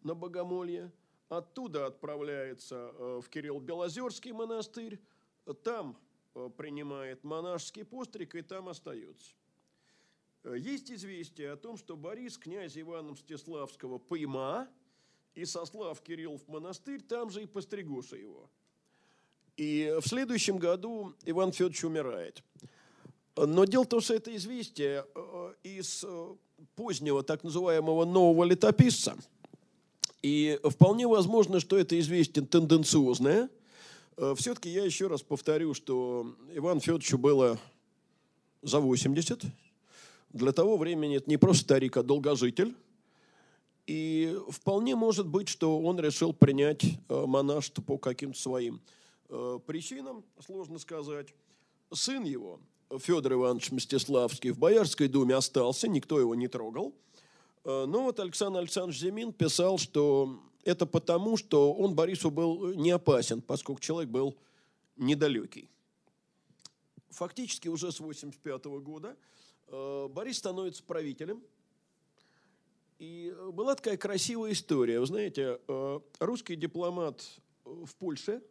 на 0.03 0.15
Богомолье, 0.15 0.89
оттуда 1.37 1.85
отправляется 1.85 2.91
э, 2.93 3.21
в 3.23 3.29
Кирилл-Белозерский 3.29 4.31
монастырь, 4.31 4.99
там 5.63 5.97
э, 6.35 6.49
принимает 6.57 7.23
монашеский 7.23 7.83
постриг 7.83 8.35
и 8.35 8.41
там 8.41 8.69
остается. 8.69 9.33
Э, 10.43 10.55
есть 10.57 10.91
известие 10.91 11.51
о 11.51 11.57
том, 11.57 11.77
что 11.77 11.95
Борис, 11.95 12.37
князь 12.37 12.77
Ивана 12.77 13.11
Мстиславского, 13.11 13.97
пойма, 13.97 14.67
и 15.35 15.45
сослав 15.45 16.01
Кирилл 16.01 16.37
в 16.37 16.47
монастырь, 16.47 17.01
там 17.01 17.29
же 17.29 17.43
и 17.43 17.45
постригуша 17.45 18.15
его. 18.15 18.49
И 19.57 19.95
в 19.99 20.07
следующем 20.07 20.57
году 20.57 21.13
Иван 21.25 21.51
Федорович 21.51 21.83
умирает. 21.83 22.43
Но 23.35 23.65
дело 23.65 23.83
в 23.83 23.87
том, 23.87 24.01
что 24.01 24.13
это 24.13 24.35
известие 24.35 25.05
из 25.63 26.05
позднего 26.75 27.23
так 27.23 27.43
называемого 27.43 28.05
нового 28.05 28.43
летописца. 28.43 29.15
И 30.23 30.59
вполне 30.63 31.07
возможно, 31.07 31.59
что 31.59 31.77
это 31.77 31.99
известие 31.99 32.43
тенденциозное. 32.45 33.49
Все-таки 34.35 34.69
я 34.69 34.83
еще 34.83 35.07
раз 35.07 35.21
повторю, 35.21 35.73
что 35.75 36.35
Иван 36.53 36.79
Федоровичу 36.79 37.17
было 37.17 37.59
за 38.61 38.79
80, 38.79 39.43
для 40.33 40.51
того 40.51 40.77
времени 40.77 41.17
это 41.17 41.29
не 41.29 41.37
просто 41.37 41.63
старик, 41.63 41.97
а 41.97 42.03
долгожитель. 42.03 42.75
И 43.85 44.35
вполне 44.49 44.95
может 44.95 45.27
быть, 45.27 45.47
что 45.47 45.79
он 45.79 45.99
решил 45.99 46.33
принять 46.33 46.83
э, 46.83 47.25
монашество 47.25 47.81
по 47.81 47.97
каким-то 47.97 48.39
своим 48.39 48.81
э, 49.29 49.59
причинам, 49.65 50.23
сложно 50.39 50.79
сказать. 50.79 51.33
Сын 51.91 52.23
его, 52.23 52.61
Федор 52.97 53.33
Иванович 53.33 53.71
Мстиславский, 53.71 54.51
в 54.51 54.57
Боярской 54.57 55.09
думе 55.09 55.35
остался, 55.35 55.89
никто 55.89 56.17
его 56.17 56.33
не 56.33 56.47
трогал. 56.47 56.95
Э, 57.65 57.85
но 57.85 58.03
вот 58.03 58.19
Александр 58.19 58.59
Александрович 58.59 58.99
Зимин 58.99 59.33
писал, 59.33 59.77
что 59.77 60.39
это 60.63 60.85
потому, 60.85 61.37
что 61.37 61.73
он 61.73 61.95
Борису 61.95 62.31
был 62.31 62.73
не 62.73 62.91
опасен, 62.91 63.41
поскольку 63.41 63.81
человек 63.81 64.09
был 64.09 64.35
недалекий. 64.95 65.69
Фактически 67.09 67.67
уже 67.67 67.91
с 67.91 67.99
1985 67.99 68.65
года 68.81 69.15
Э, 69.73 70.07
Борис 70.07 70.37
становится 70.37 70.83
правителем. 70.83 71.43
И 72.99 73.33
э, 73.35 73.49
была 73.51 73.73
такая 73.75 73.97
красивая 73.97 74.51
история. 74.51 74.99
Вы 74.99 75.07
знаете, 75.07 75.59
э, 75.67 75.99
русский 76.19 76.55
дипломат 76.55 77.23
в 77.65 77.95
Польше, 77.95 78.43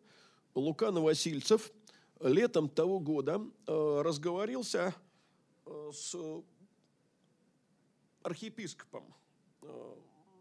Лука 0.54 0.90
Новосильцев, 0.90 1.72
летом 2.20 2.68
того 2.68 3.00
года 3.00 3.40
разговорился 3.66 4.94
с 5.66 6.14
архиепископом. 8.22 9.14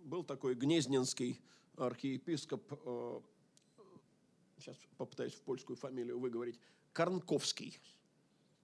Был 0.04 0.24
такой 0.24 0.56
гнезненский 0.56 1.42
архиепископ, 1.78 2.64
сейчас 4.58 4.78
попытаюсь 4.98 5.34
в 5.34 5.42
польскую 5.42 5.78
фамилию 5.78 6.20
выговорить, 6.20 6.60
Карнковский– 6.94 7.80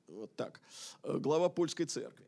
вот 0.08 0.34
так. 0.36 0.62
Э, 1.04 1.18
глава 1.18 1.50
польской 1.50 1.86
церкви. 1.86 2.26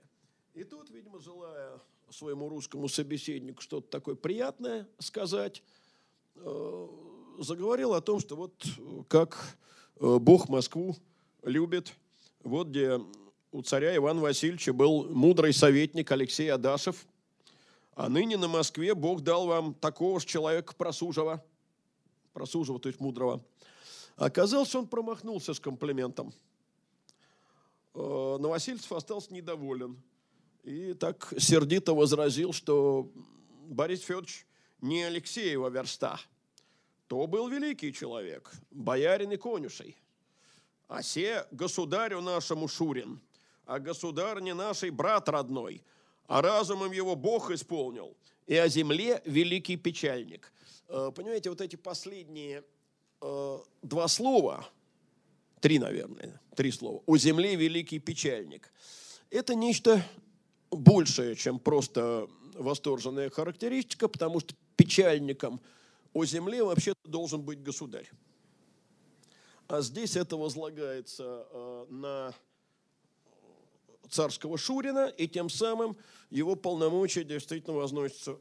И 0.54 0.64
тут, 0.64 0.90
видимо, 0.90 1.20
желая 1.20 1.80
своему 2.10 2.50
русскому 2.50 2.90
собеседнику 2.90 3.62
что-то 3.62 3.88
такое 3.90 4.16
приятное 4.16 4.88
сказать, 4.98 5.64
э, 6.36 6.88
заговорил 7.40 7.94
о 7.94 8.02
том, 8.02 8.20
что 8.20 8.36
вот 8.36 8.66
э, 8.66 9.04
как 9.08 9.58
Бог 10.00 10.50
Москву 10.50 10.96
любит, 11.44 11.94
вот 12.44 12.68
где 12.68 13.00
у 13.52 13.62
царя 13.62 13.96
Ивана 13.96 14.22
Васильевича 14.22 14.74
был 14.74 15.10
мудрый 15.10 15.54
советник 15.54 16.12
Алексей 16.12 16.52
Адашев, 16.52 17.06
а 17.96 18.10
ныне 18.10 18.38
на 18.38 18.48
Москве 18.48 18.94
Бог 18.94 19.22
дал 19.22 19.48
вам 19.48 19.74
такого 19.74 20.20
же 20.20 20.26
человека 20.26 20.74
просужего, 20.76 21.44
просужего, 22.34 22.80
то 22.80 22.90
есть 22.90 23.00
мудрого. 23.00 23.42
Оказалось, 24.16 24.74
он 24.76 24.88
промахнулся 24.88 25.54
с 25.54 25.60
комплиментом– 25.60 26.34
Э, 28.00 28.38
Новосильцев 28.40 28.92
остался 28.92 29.34
недоволен. 29.34 30.02
И 30.64 30.94
так 30.94 31.34
сердито 31.38 31.94
возразил, 31.94 32.54
что 32.54 33.12
Борис 33.68 34.02
Федорович 34.02 34.46
не 34.82 35.04
Алексеева 35.04 35.70
верста. 35.70 36.20
То 37.08 37.26
был 37.28 37.48
великий 37.50 37.92
человек, 37.92 38.52
боярин 38.72 39.32
и 39.32 39.38
конюшей. 39.38 39.98
А 40.88 41.02
се 41.04 41.46
государю 41.52 42.22
нашему 42.22 42.68
Шурин, 42.68 43.20
а 43.70 43.80
государь 43.80 44.42
не 44.42 44.54
нашей 44.54 44.90
брат 44.90 45.30
родной, 45.30 45.84
а 46.28 46.42
разумом 46.42 46.92
его 46.92 47.16
Бог 47.16 47.52
исполнил, 47.52 48.18
и 48.48 48.56
о 48.56 48.68
земле 48.68 49.22
великий 49.26 49.78
печальник. 49.78 50.52
Э, 50.88 51.12
понимаете, 51.16 51.50
вот 51.50 51.62
эти 51.62 51.76
последние 51.76 52.64
э, 53.22 53.60
два 53.82 54.08
слова– 54.08 54.68
Три, 55.60 55.78
наверное, 55.78 56.40
три 56.56 56.72
слова. 56.72 57.02
«У 57.06 57.18
земли 57.18 57.56
великий 57.56 58.00
печальник». 58.00 58.72
Это 59.30 59.56
нечто 59.56 60.02
большее, 60.72 61.36
чем 61.36 61.60
просто 61.60 62.28
восторженная 62.54 63.30
характеристика, 63.30 64.08
потому 64.08 64.40
что 64.40 64.56
печальником 64.78 65.60
о 66.14 66.24
земле 66.26 66.64
вообще 66.64 66.94
должен 67.04 67.42
быть 67.42 67.62
государь. 67.62 68.10
А 69.68 69.82
здесь 69.82 70.16
это 70.16 70.38
возлагается 70.38 71.46
э, 71.52 71.86
на 71.90 72.34
царского 74.10 74.58
Шурина, 74.58 75.08
и 75.08 75.28
тем 75.28 75.50
самым 75.50 75.96
его 76.30 76.56
полномочия 76.56 77.24
действительно 77.24 77.76
возносятся 77.76 78.34
в 78.34 78.40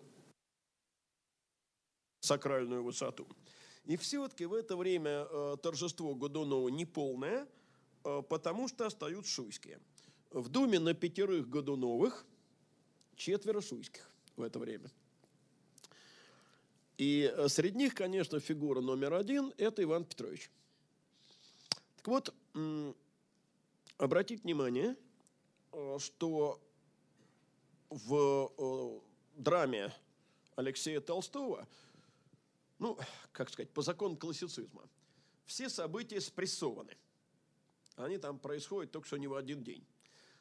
сакральную 2.26 2.82
высоту. 2.82 3.26
И 3.84 3.96
все-таки 3.96 4.44
в 4.44 4.52
это 4.52 4.76
время 4.76 5.26
э, 5.30 5.56
торжество 5.62 6.14
Годунова 6.14 6.68
неполное, 6.68 7.48
э, 8.04 8.22
потому 8.28 8.68
что 8.68 8.86
остаются 8.86 9.32
шуйские. 9.32 9.80
В 10.30 10.50
Думе 10.50 10.78
на 10.78 10.92
пятерых 10.92 11.48
Годуновых 11.48 12.26
четверо 13.16 13.62
шуйских 13.62 14.10
в 14.36 14.42
это 14.42 14.58
время. 14.58 14.90
И 16.98 17.32
э, 17.34 17.48
среди 17.48 17.78
них, 17.78 17.94
конечно, 17.94 18.40
фигура 18.40 18.82
номер 18.82 19.14
один– 19.14 19.54
это 19.56 19.82
Иван 19.82 20.04
Петрович. 20.04 20.50
Так 21.96 22.08
вот, 22.08 22.34
обратите 23.96 24.42
внимание, 24.42 24.96
что 25.98 26.60
в 27.90 29.02
драме 29.36 29.92
Алексея 30.56 31.00
Толстого– 31.00 31.66
ну, 32.78 32.96
как 33.32 33.50
сказать, 33.50 33.70
по 33.70 33.82
закону 33.82 34.16
классицизма, 34.16 34.88
все 35.44 35.68
события 35.68 36.20
спрессованы. 36.20 36.96
Они 37.96 38.18
там 38.18 38.38
происходят 38.38 38.92
только 38.92 39.06
что 39.06 39.16
не 39.16 39.26
в 39.26 39.34
один 39.34 39.64
день. 39.64 39.84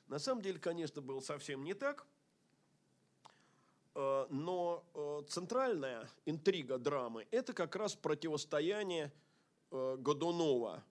На 0.07 0.19
самом 0.19 0.41
деле, 0.41 0.59
конечно, 0.59 1.01
было 1.01 1.19
совсем 1.19 1.63
не 1.63 1.73
так, 1.73 2.05
э, 3.95 4.27
но 4.29 4.85
э, 4.93 5.23
центральная 5.27 6.09
интрига 6.25 6.77
драмы– 6.77 7.27
это 7.31 7.53
как 7.53 7.75
раз 7.75 7.95
противостояние 7.95 9.11
э, 9.71 9.97
Годунова 9.97 10.83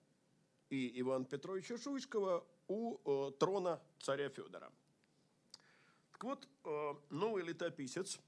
и 0.69 0.99
Ивана 0.99 1.25
Петровича 1.25 1.77
Шуйского 1.77 2.45
у 2.67 3.31
трона 3.31 3.81
царя 3.99 4.29
Федора. 4.29 4.71
Так 6.11 6.23
вот, 6.23 6.47
новый 7.09 7.43
летописец, 7.43 8.19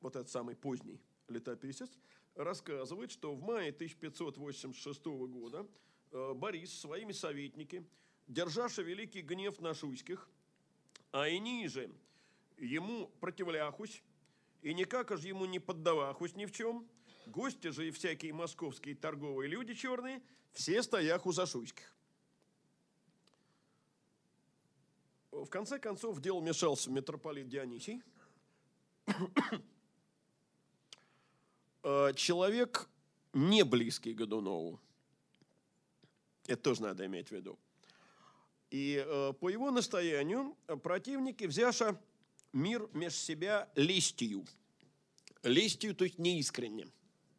вот 0.00 0.16
этот 0.16 0.30
самый 0.30 0.54
поздний 0.54 1.00
летописец, 1.28 1.90
рассказывает, 2.34 3.10
что 3.10 3.34
в 3.34 3.42
мае 3.42 3.70
1586 3.70 5.04
года 5.06 5.66
э, 6.10 6.32
Борис 6.34 6.78
своими 6.78 7.12
советники, 7.12 7.84
держаша 8.26 8.82
великий 8.82 9.22
гнев 9.22 9.60
на 9.60 9.74
шуйских, 9.74 10.28
а 11.10 11.28
и 11.28 11.38
ниже 11.38 11.90
ему 12.58 13.08
противляхусь, 13.20 14.02
и 14.62 14.72
никак 14.74 15.16
же 15.16 15.28
ему 15.28 15.44
не 15.44 15.58
поддавахусь 15.58 16.34
ни 16.36 16.46
в 16.46 16.52
чем, 16.52 16.88
гости 17.26 17.68
же 17.68 17.88
и 17.88 17.90
всякие 17.90 18.32
московские 18.32 18.94
торговые 18.94 19.48
люди 19.48 19.74
черные, 19.74 20.22
все 20.52 20.82
стояху 20.82 21.32
за 21.32 21.46
шуйских. 21.46 21.92
В 25.44 25.50
конце 25.50 25.78
концов 25.78 26.16
в 26.16 26.20
дело 26.20 26.40
вмешался 26.40 26.90
митрополит 26.90 27.48
Дионисий, 27.48 28.02
Э, 31.84 32.12
человек 32.14 32.88
не 33.32 33.64
близкий 33.64 34.12
Годунову. 34.14 34.80
Это 36.46 36.62
тоже 36.62 36.82
надо 36.82 37.06
иметь 37.06 37.28
в 37.28 37.32
виду. 37.32 37.58
И 38.70 39.04
э, 39.04 39.32
по 39.40 39.48
его 39.48 39.72
настоянию 39.72 40.56
противники, 40.82 41.44
взяша 41.44 42.00
мир 42.52 42.88
меж 42.92 43.14
себя 43.14 43.68
листью, 43.74 44.44
лестью, 45.42 45.94
то 45.94 46.04
есть 46.04 46.18
неискренне. 46.18 46.86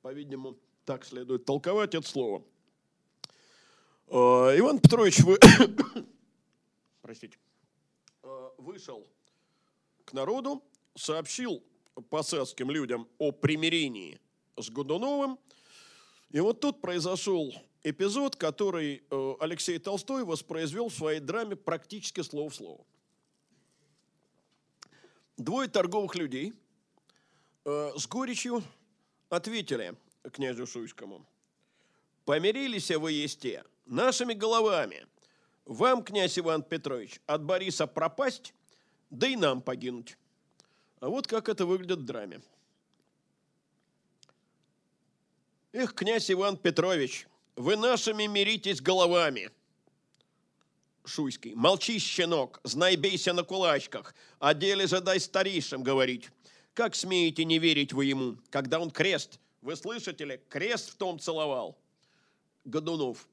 По-видимому, 0.01 0.58
так 0.84 1.06
следует 1.06 1.45
толковать 1.45 1.95
это 1.95 2.06
слово. 2.06 2.43
Э, 4.08 4.58
Иван 4.58 4.80
Петрович 4.80 5.20
вы... 5.20 5.39
Простите. 7.01 7.38
Э, 8.64 8.74
вышел 8.74 9.07
к 10.05 10.14
народу, 10.14 10.64
сообщил 10.95 11.64
посадским 12.09 12.72
людям 12.72 13.07
о 13.18 13.32
примирении 13.32 14.20
с 14.57 14.70
Годуновым. 14.70 15.39
И 16.32 16.39
вот 16.39 16.59
тут 16.59 16.82
произошел 16.82 17.53
эпизод, 17.84 18.36
который 18.36 19.03
э, 19.09 19.34
Алексей 19.39 19.78
Толстой 19.80 20.24
воспроизвел 20.24 20.89
в 20.89 20.93
своей 20.93 21.20
драме 21.20 21.55
практически 21.55 22.22
слово 22.22 22.49
в 22.49 22.55
слово. 22.55 22.86
Двое 25.38 25.68
торговых 25.68 26.16
людей 26.16 26.53
с 27.66 28.07
горечью 28.07 28.61
ответили 29.30 29.95
князю 30.32 30.68
Шуйскому. 30.68 31.26
«Помирились 32.26 32.91
вы 32.91 33.14
есте 33.14 33.64
нашими 33.86 34.34
головами. 34.34 35.07
Вам, 35.66 36.03
князь 36.03 36.38
Иван 36.38 36.64
Петрович, 36.64 37.22
от 37.26 37.43
Бориса 37.43 37.88
пропасть, 37.88 38.53
да 39.09 39.28
и 39.28 39.36
нам 39.36 39.61
погинуть». 39.61 40.18
А 41.03 41.09
вот 41.09 41.28
как 41.28 41.49
это 41.49 41.66
выглядит 41.66 41.99
в 41.99 42.05
драме. 42.05 42.41
Эх, 45.74 45.93
князь 45.93 46.32
Иван 46.32 46.55
Петрович, 46.55 47.28
вы 47.57 47.76
нашими 47.76 48.26
миритесь 48.26 48.80
головами. 48.80 49.51
Шуйский. 51.03 51.55
Молчи, 51.55 51.99
щенок, 51.99 52.61
знай, 52.64 52.95
бейся 52.95 53.34
на 53.34 53.43
кулачках, 53.43 54.16
о 54.39 54.53
деле 54.53 54.88
же 54.88 55.01
дай 55.01 55.20
старейшим 55.20 55.84
говорить. 55.84 56.30
Как 56.74 56.95
смеете 56.95 57.43
не 57.43 57.59
верить 57.59 57.91
вы 57.91 58.05
ему, 58.05 58.38
когда 58.49 58.80
он 58.80 58.89
крест, 58.89 59.41
вы 59.61 59.76
слышите 59.76 60.24
ли, 60.24 60.41
крест 60.47 60.91
в 60.91 60.95
том 60.95 61.20
целовал? 61.20 61.78
Годунов. 62.64 63.28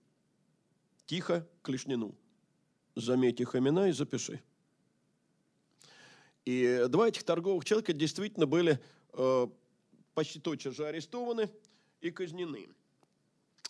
Тихо 1.07 1.47
к 1.63 1.69
Лишнину. 1.69 2.17
Заметь 2.97 3.41
их 3.41 3.55
имена 3.55 3.89
и 3.89 3.93
запиши. 3.93 4.41
И 6.45 6.87
два 6.89 7.09
этих 7.09 7.23
торговых 7.23 7.65
человека 7.65 7.93
действительно 7.93 8.47
были 8.47 8.81
э, 9.13 9.47
почти 10.15 10.41
тотчас 10.41 10.75
же 10.75 10.87
арестованы 10.87 11.51
и 12.01 12.11
казнены. 12.11 12.69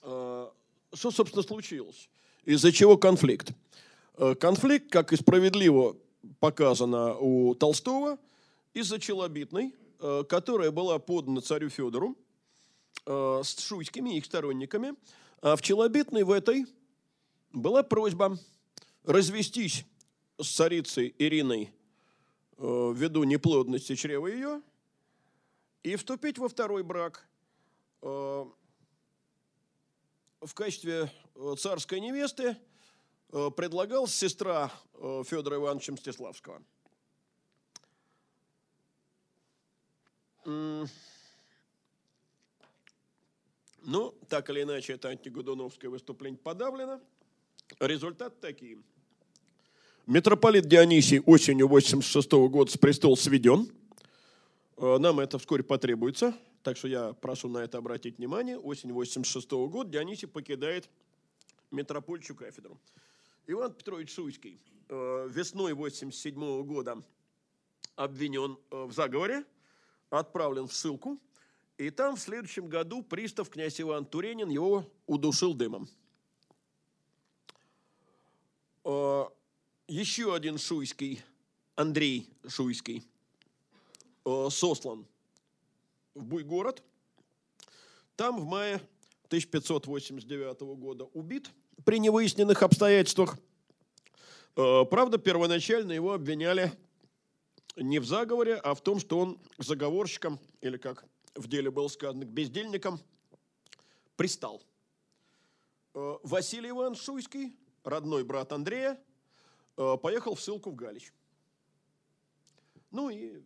Э, 0.02 0.48
что, 0.94 1.10
собственно, 1.10 1.42
случилось? 1.42 2.08
Из-за 2.44 2.72
чего 2.72 2.96
конфликт? 2.96 3.52
Э, 4.16 4.34
конфликт, 4.34 4.90
как 4.90 5.12
и 5.12 5.16
справедливо 5.16 5.96
показано 6.38 7.16
у 7.16 7.54
Толстого, 7.54 8.18
из-за 8.74 8.98
Челобитной, 8.98 9.74
э, 9.98 10.24
которая 10.28 10.70
была 10.70 10.98
подана 10.98 11.40
царю 11.40 11.68
Федору 11.68 12.16
э, 13.06 13.40
с 13.44 13.58
шуйскими 13.58 14.16
их 14.16 14.24
сторонниками. 14.24 14.94
А 15.42 15.56
в 15.56 15.62
Челобитной 15.62 16.22
в 16.22 16.30
этой 16.30 16.66
была 17.52 17.82
просьба 17.82 18.38
развестись 19.04 19.84
с 20.38 20.48
царицей 20.48 21.14
Ириной 21.18 21.72
Э, 22.62 22.92
ввиду 22.94 23.24
неплодности 23.24 23.94
чрева 23.96 24.26
ее, 24.26 24.60
и 25.82 25.96
вступить 25.96 26.36
во 26.36 26.46
второй 26.46 26.82
брак 26.82 27.26
э, 28.02 28.06
в 30.42 30.54
качестве 30.54 31.10
э, 31.36 31.54
царской 31.58 32.00
невесты 32.00 32.58
предлагал 33.56 34.08
сестра 34.08 34.72
Федора 35.24 35.56
Ивановича 35.56 35.92
Мстиславского. 35.92 36.60
Ну, 40.44 40.84
так 44.28 44.50
или 44.50 44.64
иначе, 44.64 44.94
это 44.94 45.10
антигудуновское 45.10 45.88
выступление 45.88 46.40
подавлено. 46.40 47.00
Результат 47.78 48.40
такие– 48.40 48.78
Митрополит 50.10 50.66
Дионисий 50.66 51.20
осенью 51.20 51.68
86 51.68 52.32
года 52.32 52.68
с 52.68 52.76
престола 52.76 53.14
сведен. 53.14 53.70
Э, 54.76 54.98
нам 54.98 55.20
это 55.20 55.38
вскоре 55.38 55.62
потребуется, 55.62 56.34
так 56.64 56.76
что 56.76 56.88
я 56.88 57.12
прошу 57.12 57.48
на 57.48 57.58
это 57.58 57.78
обратить 57.78 58.18
внимание. 58.18 58.58
Осень 58.58 58.92
86 58.92 59.48
года 59.68 59.88
Дионисий 59.88 60.26
покидает 60.26 60.90
митропольчью 61.70 62.34
кафедру. 62.34 62.76
Иван 63.46 63.72
Петрович 63.72 64.12
Шуйский 64.12 64.60
э, 64.88 65.28
весной 65.30 65.74
87 65.74 66.64
года 66.64 67.00
обвинен 67.94 68.58
э, 68.72 68.84
в 68.86 68.92
заговоре, 68.92 69.44
отправлен 70.08 70.66
в 70.66 70.74
ссылку, 70.74 71.20
и 71.78 71.90
там 71.90 72.16
в 72.16 72.20
следующем 72.20 72.66
году 72.66 73.04
пристав 73.04 73.48
князь 73.48 73.80
Иван 73.80 74.06
Туренин 74.06 74.48
его 74.48 74.90
удушил 75.06 75.54
дымом 75.54 75.88
еще 78.84 80.34
один 80.34 80.58
шуйский, 80.58 81.22
Андрей 81.74 82.28
Шуйский, 82.46 83.02
э, 84.24 84.48
сослан 84.50 85.06
в 86.14 86.24
Буйгород. 86.24 86.82
Там 88.16 88.38
в 88.38 88.44
мае 88.44 88.80
1589 89.28 90.76
года 90.76 91.04
убит 91.14 91.50
при 91.84 91.98
невыясненных 91.98 92.62
обстоятельствах. 92.62 93.38
Э, 94.56 94.84
правда, 94.84 95.18
первоначально 95.18 95.92
его 95.92 96.12
обвиняли 96.12 96.72
не 97.76 97.98
в 97.98 98.04
заговоре, 98.04 98.56
а 98.56 98.74
в 98.74 98.82
том, 98.82 99.00
что 99.00 99.18
он 99.18 99.40
заговорщиком, 99.58 100.38
или 100.60 100.76
как 100.76 101.04
в 101.34 101.48
деле 101.48 101.70
было 101.70 101.88
сказано, 101.88 102.24
к 102.26 102.28
бездельникам, 102.28 103.00
пристал. 104.16 104.62
Э, 105.94 106.18
Василий 106.22 106.70
Иван 106.70 106.94
Шуйский, 106.94 107.56
родной 107.84 108.24
брат 108.24 108.52
Андрея, 108.52 108.98
Э, 109.80 109.96
поехал 109.96 110.34
в 110.34 110.42
ссылку 110.42 110.70
в 110.70 110.74
Галич. 110.74 111.10
Ну 112.90 113.08
и 113.08 113.40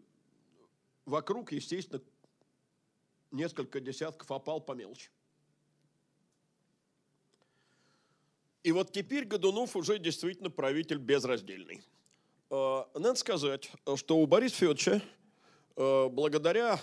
вокруг, 1.05 1.53
естественно, 1.53 2.03
несколько 3.31 3.79
десятков 3.79 4.29
опал 4.33 4.61
по 4.61 4.73
мелочи. 4.73 5.11
И 8.65 8.73
вот 8.73 8.91
теперь 8.91 9.27
Годунов 9.27 9.77
уже 9.77 10.01
действительно 10.01 10.51
правитель 10.51 10.99
безраздельный. 10.99 11.85
Э, 12.51 12.83
надо 12.95 13.15
сказать, 13.15 13.71
что 13.95 14.19
у 14.19 14.27
Бориса 14.27 14.57
Федоровича, 14.57 15.03
э, 15.77 16.09
благодаря 16.09 16.81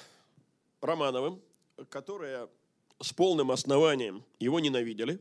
Романовым, 0.80 1.42
которые 1.90 2.48
с 3.02 3.12
полным 3.12 3.52
основанием 3.52 4.24
его 4.40 4.62
ненавидели, 4.62 5.20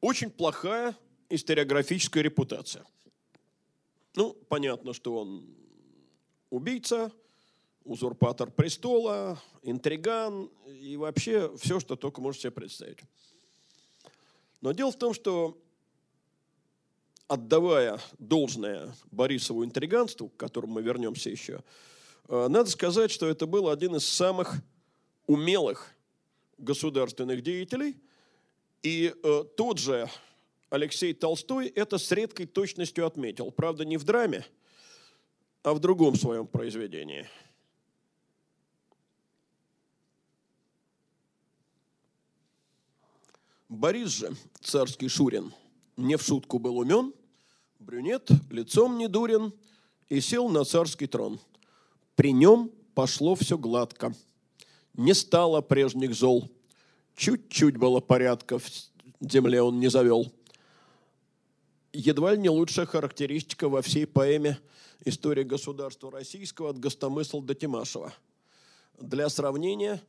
очень 0.00 0.30
плохая 0.30 0.96
историографическая 1.28 2.22
репутация. 2.22 2.84
Ну, 4.16 4.34
понятно, 4.48 4.92
что 4.92 5.16
он 5.18 5.54
убийца, 6.50 7.12
узурпатор 7.84 8.50
престола, 8.50 9.40
интриган 9.62 10.50
и 10.66 10.96
вообще 10.96 11.56
все, 11.56 11.80
что 11.80 11.96
только 11.96 12.20
можете 12.20 12.42
себе 12.42 12.52
представить. 12.52 12.98
Но 14.60 14.72
дело 14.72 14.92
в 14.92 14.98
том, 14.98 15.14
что 15.14 15.58
отдавая 17.28 18.00
должное 18.18 18.94
Борисову 19.10 19.64
интриганству, 19.64 20.28
к 20.28 20.36
которому 20.36 20.74
мы 20.74 20.82
вернемся 20.82 21.30
еще, 21.30 21.62
э, 22.28 22.48
надо 22.48 22.68
сказать, 22.68 23.10
что 23.10 23.26
это 23.26 23.46
был 23.46 23.68
один 23.68 23.94
из 23.94 24.04
самых 24.04 24.56
умелых 25.26 25.94
государственных 26.58 27.42
деятелей. 27.42 27.96
И 28.82 29.14
э, 29.22 29.44
тот 29.56 29.78
же 29.78 30.08
Алексей 30.70 31.12
Толстой 31.12 31.68
это 31.68 31.98
с 31.98 32.10
редкой 32.12 32.46
точностью 32.46 33.06
отметил. 33.06 33.50
Правда, 33.50 33.84
не 33.84 33.96
в 33.96 34.04
драме, 34.04 34.46
а 35.62 35.74
в 35.74 35.80
другом 35.80 36.14
своем 36.16 36.46
произведении. 36.46 37.28
Борис 43.68 44.08
же, 44.08 44.34
царский 44.60 45.08
Шурин, 45.08 45.52
не 45.96 46.16
в 46.16 46.22
шутку 46.22 46.58
был 46.58 46.78
умен, 46.78 47.14
брюнет, 47.78 48.28
лицом 48.50 48.98
не 48.98 49.06
дурен, 49.06 49.52
и 50.08 50.20
сел 50.20 50.48
на 50.48 50.64
царский 50.64 51.06
трон. 51.06 51.38
При 52.16 52.32
нем 52.32 52.72
пошло 52.94 53.34
все 53.34 53.56
гладко. 53.56 54.12
Не 54.94 55.14
стало 55.14 55.60
прежних 55.60 56.14
зол. 56.14 56.50
Чуть-чуть 57.16 57.76
было 57.76 58.00
порядка 58.00 58.58
в 58.58 58.64
земле 59.20 59.62
он 59.62 59.78
не 59.78 59.88
завел– 59.88 60.32
едва 61.92 62.32
ли 62.32 62.38
не 62.38 62.50
лучшая 62.50 62.86
характеристика 62.86 63.68
во 63.68 63.82
всей 63.82 64.06
поэме 64.06 64.58
«История 65.04 65.44
государства 65.44 66.10
российского» 66.10 66.70
от 66.70 66.78
Гостомысла 66.78 67.42
до 67.42 67.54
Тимашева. 67.54 68.12
Для 68.98 69.28
сравнения, 69.28 70.02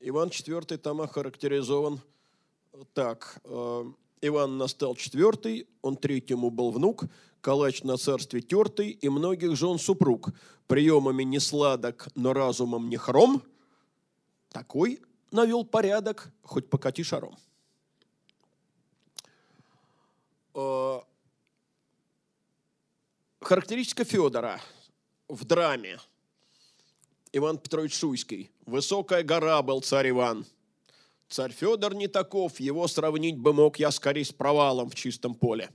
Иван 0.00 0.28
IV 0.28 0.78
там 0.78 1.00
охарактеризован 1.00 2.00
так. 2.94 3.40
Э, 3.44 3.84
Иван 4.22 4.56
настал 4.56 4.94
четвертый, 4.94 5.68
он 5.82 5.96
третьему 5.96 6.50
был 6.50 6.70
внук, 6.70 7.04
калач 7.40 7.82
на 7.82 7.98
царстве 7.98 8.40
тертый 8.40 8.90
и 8.90 9.08
многих 9.08 9.54
жен 9.56 9.78
супруг. 9.78 10.30
Приемами 10.66 11.24
не 11.24 11.40
сладок, 11.40 12.08
но 12.14 12.32
разумом 12.32 12.88
не 12.88 12.96
хром, 12.96 13.42
такой 14.50 15.00
навел 15.30 15.64
порядок, 15.64 16.30
хоть 16.42 16.70
покати 16.70 17.04
шаром. 17.04 17.36
Э, 20.54 21.00
характеристика 23.40 24.04
Федора 24.04 24.60
в 25.28 25.44
драме. 25.44 25.98
Иван 27.32 27.58
Петрович 27.58 27.94
Шуйский. 27.94 28.50
Высокая 28.66 29.22
гора 29.22 29.62
был 29.62 29.82
царь 29.82 30.10
Иван. 30.10 30.46
Царь 31.28 31.52
Федор 31.52 31.94
не 31.94 32.08
таков, 32.08 32.58
его 32.58 32.88
сравнить 32.88 33.36
бы 33.36 33.52
мог 33.52 33.78
я 33.78 33.90
скорее 33.90 34.24
с 34.24 34.32
провалом 34.32 34.88
в 34.88 34.94
чистом 34.94 35.34
поле. 35.34 35.70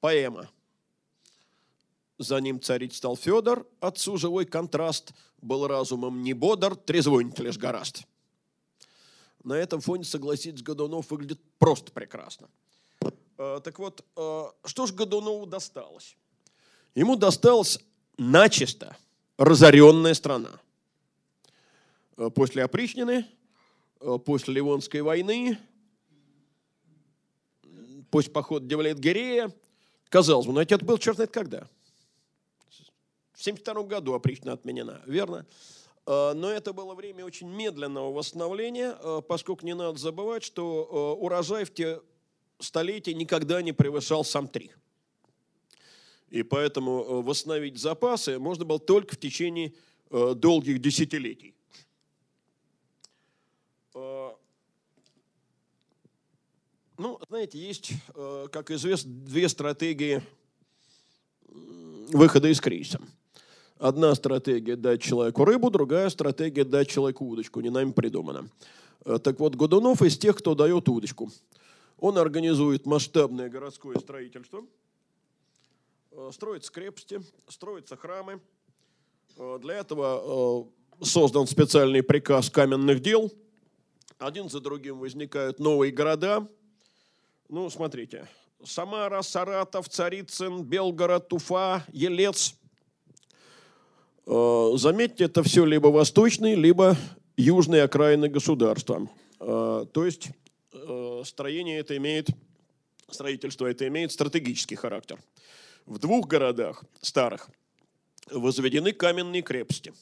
Поэма. 0.00 0.48
За 2.18 2.40
ним 2.40 2.60
царить 2.60 2.94
стал 2.94 3.16
Федор, 3.16 3.66
отцу 3.80 4.16
живой 4.16 4.46
контраст, 4.46 5.12
был 5.42 5.66
разумом 5.66 6.22
не 6.22 6.32
бодр, 6.32 6.74
трезвонить 6.74 7.38
лишь 7.38 7.58
гораст. 7.58 8.04
На 9.44 9.54
этом 9.54 9.80
фоне, 9.80 10.04
согласитесь, 10.04 10.62
Годунов 10.62 11.10
выглядит 11.10 11.40
просто 11.58 11.92
прекрасно. 11.92 12.48
Э, 13.38 13.60
так 13.62 13.78
вот, 13.78 14.04
э, 14.16 14.44
что 14.64 14.86
же 14.86 14.94
Годунову 14.94 15.46
досталось? 15.46 16.16
Ему 16.94 17.16
досталась 17.16 17.78
начисто 18.16 18.96
разоренная 19.36 20.14
страна. 20.14 20.50
Э, 22.16 22.30
после 22.30 22.64
опричнины, 22.64 23.26
после 24.24 24.54
Ливонской 24.54 25.02
войны, 25.02 25.58
после 28.10 28.32
похода 28.32 28.66
Девлет-Гирея. 28.66 29.52
Казалось 30.08 30.46
бы, 30.46 30.52
но 30.52 30.62
это 30.62 30.78
был 30.78 30.98
черт 30.98 31.16
знает 31.16 31.30
когда. 31.30 31.68
В 33.36 33.40
1972 33.40 33.82
году 33.84 34.14
опричнина 34.14 34.54
отменена, 34.54 35.02
верно? 35.06 35.46
Но 36.06 36.50
это 36.50 36.72
было 36.72 36.94
время 36.94 37.24
очень 37.24 37.48
медленного 37.48 38.12
восстановления, 38.12 38.96
поскольку 39.22 39.66
не 39.66 39.74
надо 39.74 39.98
забывать, 39.98 40.42
что 40.42 41.16
урожай 41.20 41.64
в 41.64 41.74
те 41.74 42.00
столетий 42.58 43.14
никогда 43.14 43.62
не 43.62 43.72
превышал 43.72 44.24
сам 44.24 44.48
три. 44.48 44.72
И 46.28 46.42
поэтому 46.42 47.02
э, 47.02 47.22
восстановить 47.22 47.78
запасы 47.78 48.38
можно 48.38 48.64
было 48.64 48.80
только 48.80 49.14
в 49.14 49.18
течение 49.18 49.72
э, 50.10 50.34
долгих 50.34 50.80
десятилетий. 50.80 51.54
Э, 53.94 54.30
ну, 56.98 57.20
знаете, 57.28 57.58
есть, 57.58 57.92
как 58.50 58.70
известно, 58.70 59.12
две 59.12 59.48
стратегии 59.50 60.22
выхода 62.08 62.48
из 62.48 62.58
кризиса. 62.58 63.00
Одна 63.78 64.14
стратегия– 64.14 64.76
дать 64.76 65.02
человеку 65.02 65.44
рыбу, 65.44 65.70
другая 65.70 66.08
стратегия– 66.10 66.64
дать 66.64 66.88
человеку 66.88 67.26
удочку, 67.26 67.60
не 67.60 67.70
нами 67.70 67.92
придумана. 67.92 68.48
Так 69.22 69.38
вот, 69.38 69.54
Годунов 69.54 70.02
из 70.02 70.18
тех, 70.18 70.36
кто 70.36 70.54
дает 70.54 70.88
удочку– 70.88 71.30
он 71.98 72.18
организует 72.18 72.84
масштабное 72.86 73.48
городское 73.48 73.98
строительство, 73.98 74.66
э, 76.10 76.30
строятся 76.32 76.70
крепости, 76.70 77.22
строятся 77.48 77.96
храмы. 77.96 78.40
Э, 79.38 79.58
для 79.62 79.76
этого 79.76 80.68
э, 81.00 81.04
создан 81.04 81.46
специальный 81.46 82.02
приказ 82.02 82.50
каменных 82.50 83.00
дел. 83.00 83.32
Один 84.18 84.50
за 84.50 84.60
другим 84.60 84.98
возникают 84.98 85.58
новые 85.58 85.90
города. 85.90 86.46
Ну, 87.48 87.70
смотрите. 87.70 88.28
Самара, 88.62 89.22
Саратов, 89.22 89.88
Царицын, 89.88 90.64
Белгород, 90.64 91.28
Туфа, 91.28 91.84
Елец. 91.92 92.56
Заметьте, 94.26 95.24
это 95.24 95.42
все 95.42 95.64
либо 95.64 95.88
восточные, 95.88 96.56
либо 96.56 96.96
южные 97.36 97.84
окраины 97.84 98.28
государства. 98.28 99.08
То 99.38 99.88
есть 99.94 100.30
Э, 100.88 101.22
строение 101.24 101.78
это 101.78 101.96
имеет, 101.96 102.28
строительство 103.10 103.66
это 103.66 103.86
имеет 103.88 104.12
стратегический 104.12 104.76
характер. 104.76 105.18
В 105.84 105.98
двух 105.98 106.26
городах 106.26 106.84
старых 107.00 107.48
возведены 108.30 108.92
каменные 108.92 109.42
крепости. 109.42 109.92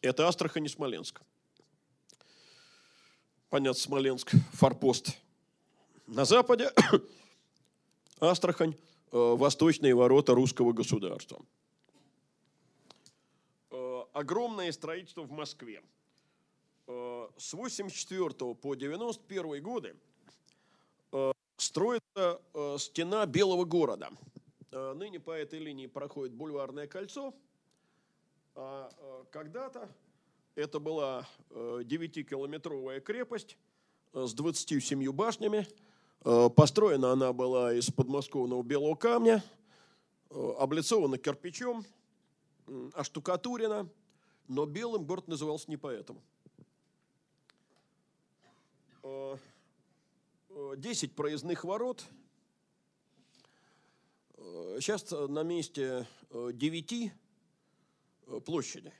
Это 0.00 0.28
Астрахань 0.28 0.64
и 0.64 0.68
Смоленск. 0.68 1.20
Понятно, 3.50 3.80
Смоленск, 3.80 4.32
форпост 4.54 5.16
на 6.06 6.24
западе, 6.24 6.70
Астрахань, 8.20 8.74
э, 9.12 9.16
восточные 9.16 9.94
ворота 9.94 10.34
русского 10.34 10.72
государства. 10.72 11.38
Огромное 14.12 14.70
строительство 14.72 15.22
в 15.22 15.30
Москве– 15.30 15.82
Э, 16.86 17.28
с 17.36 17.54
84 17.54 18.54
по 18.54 18.74
91 18.74 19.62
годы 19.62 19.94
э, 21.12 21.32
строится 21.56 22.40
э, 22.54 22.76
стена 22.78 23.24
Белого 23.26 23.64
города. 23.64 24.10
Ныне 24.70 25.20
по 25.20 25.32
этой 25.32 25.58
линии 25.58 25.86
проходит 25.86 26.34
бульварное 26.34 26.86
кольцо. 26.86 27.34
А 28.54 28.90
когда-то 29.30 29.86
это 30.54 30.80
была 30.80 31.28
9-километровая 31.50 33.00
крепость 33.00 33.58
с 34.14 34.32
27 34.32 35.12
башнями. 35.12 35.66
Построена 36.56 37.12
она 37.12 37.34
была 37.34 37.74
из 37.74 37.90
подмосковного 37.90 38.62
белого 38.62 38.94
камня, 38.94 39.44
облицована 40.30 41.18
кирпичом, 41.18 41.84
оштукатурена, 42.94 43.90
но 44.48 44.66
белым 44.66 45.04
город 45.04 45.28
назывался 45.28 45.70
не 45.70 45.76
поэтому. 45.76 46.22
10 50.76 51.14
проездных 51.14 51.64
ворот. 51.64 52.04
Сейчас 54.36 55.10
на 55.10 55.42
месте 55.42 56.06
9 56.30 57.12
площади. 58.44 58.92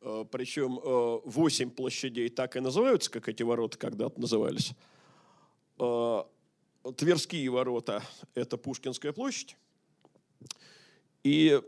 Причем 0.00 0.78
8 1.24 1.70
площадей 1.70 2.28
так 2.28 2.56
и 2.56 2.60
называются, 2.60 3.10
как 3.10 3.28
эти 3.28 3.42
ворота 3.42 3.76
когда-то 3.78 4.20
назывались. 4.20 4.72
Тверские 6.96 7.50
ворота– 7.50 8.02
это 8.34 8.56
Пушкинская 8.56 9.12
площадь. 9.12 9.56
И 11.22 11.60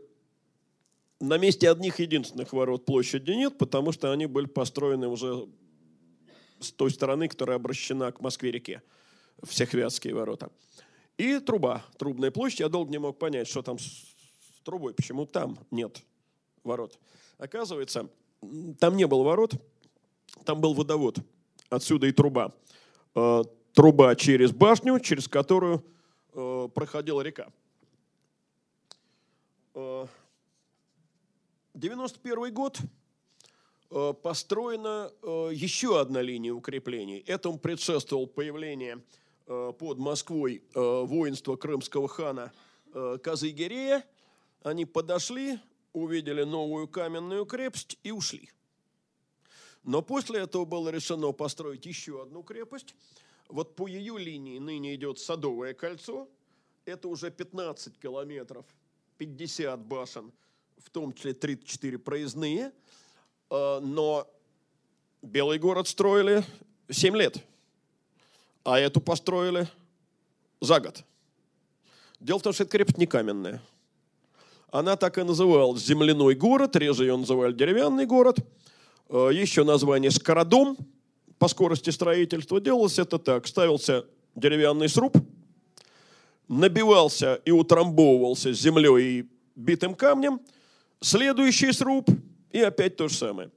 на 1.21 1.37
месте 1.37 1.69
одних 1.69 1.99
единственных 1.99 2.51
ворот 2.51 2.85
площади 2.85 3.31
нет, 3.31 3.57
потому 3.57 3.91
что 3.91 4.11
они 4.11 4.25
были 4.25 4.47
построены 4.47 5.07
уже 5.07 5.47
с 6.59 6.71
той 6.71 6.91
стороны, 6.91 7.27
которая 7.27 7.57
обращена 7.57 8.11
к 8.11 8.21
Москве-реке, 8.21 8.81
в 9.41 9.53
Сехвятские 9.53 10.13
ворота. 10.13 10.51
И 11.17 11.39
труба, 11.39 11.85
трубная 11.97 12.31
площадь. 12.31 12.61
Я 12.61 12.69
долго 12.69 12.91
не 12.91 12.97
мог 12.97 13.19
понять, 13.19 13.47
что 13.47 13.61
там 13.61 13.77
с 13.79 14.03
трубой, 14.63 14.93
почему 14.93 15.25
там 15.25 15.59
нет 15.69 16.01
ворот. 16.63 16.99
Оказывается, 17.37 18.09
там 18.79 18.97
не 18.97 19.05
было 19.05 19.23
ворот, 19.23 19.53
там 20.45 20.61
был 20.61 20.73
водовод. 20.73 21.19
Отсюда 21.69 22.07
и 22.07 22.11
труба. 22.11 22.51
Э, 23.15 23.43
труба 23.73 24.15
через 24.15 24.51
башню, 24.51 24.99
через 24.99 25.27
которую 25.27 25.85
э, 26.33 26.69
проходила 26.73 27.21
река. 27.21 27.47
91 31.73 32.43
э, 32.45 32.51
год 32.51 32.79
Э, 33.93 34.13
построена 34.13 35.11
э, 35.21 35.49
еще 35.53 35.99
одна 35.99 36.21
линия 36.21 36.53
укреплений. 36.53 37.19
Этому 37.27 37.59
предшествовал 37.59 38.25
появление 38.25 39.03
э, 39.47 39.73
под 39.77 39.97
Москвой 39.97 40.63
воинства 40.73 41.57
крымского 41.57 42.07
хана 42.07 42.53
Казыгерея. 42.93 44.05
Они 44.63 44.85
подошли, 44.85 45.59
увидели 45.91 46.43
новую 46.43 46.87
каменную 46.87 47.45
крепость 47.45 47.97
и 48.03 48.11
ушли. 48.11 48.49
Но 49.83 50.01
после 50.01 50.41
этого 50.41 50.63
было 50.63 50.89
решено 50.89 51.31
построить 51.33 51.85
еще 51.85 52.21
одну 52.21 52.43
крепость. 52.43 52.95
Вот 53.49 53.75
по 53.75 53.87
ее 53.87 54.17
линии 54.17 54.59
ныне 54.59 54.95
идет 54.95 55.19
Садовое 55.19 55.73
кольцо. 55.73 56.29
Это 56.85 57.09
уже 57.09 57.29
15 57.29 57.97
километров, 57.99 58.65
50 59.17 59.79
башен, 59.85 60.31
в 60.83 60.89
том 60.89 61.13
числе 61.13 61.33
34 61.33 61.97
проездные– 61.97 62.71
Э, 63.51 63.79
но 63.81 64.27
Белый 65.21 65.59
город 65.59 65.87
строили 65.87 66.43
7 66.89 67.15
лет, 67.15 67.37
а 68.63 68.79
эту 68.79 69.01
построили 69.01 69.67
за 70.61 70.79
год. 70.79 71.03
Дело 72.19 72.39
в 72.39 72.43
том, 72.43 72.53
что 72.53 72.63
эта 72.63 72.71
крепость 72.71 72.97
не 72.97 73.05
каменная. 73.05 73.61
Она 74.71 74.95
так 74.95 75.17
и 75.17 75.23
называлась 75.23 75.83
земляной 75.83 76.33
город, 76.33 76.75
реже 76.77 77.03
ее 77.03 77.17
называли 77.17 77.51
деревянный 77.53 78.05
город. 78.05 78.37
Э, 79.09 79.29
еще 79.33 79.63
название 79.65 80.11
Скородом 80.11 80.77
по 81.37 81.49
скорости 81.49 81.89
строительства. 81.89 82.61
Делалось 82.61 82.99
это 82.99 83.19
так. 83.19 83.47
Ставился 83.47 84.05
деревянный 84.35 84.87
сруб, 84.87 85.17
набивался 86.47 87.35
и 87.43 87.51
утрамбовывался 87.51 88.53
землей 88.53 89.19
и 89.19 89.29
битым 89.55 89.93
камнем. 89.93 90.39
Следующий 91.01 91.71
сруб– 91.73 92.09
И 92.51 92.59
опять 92.59 92.95
то 92.95 93.07
же 93.07 93.15
самое. 93.15 93.49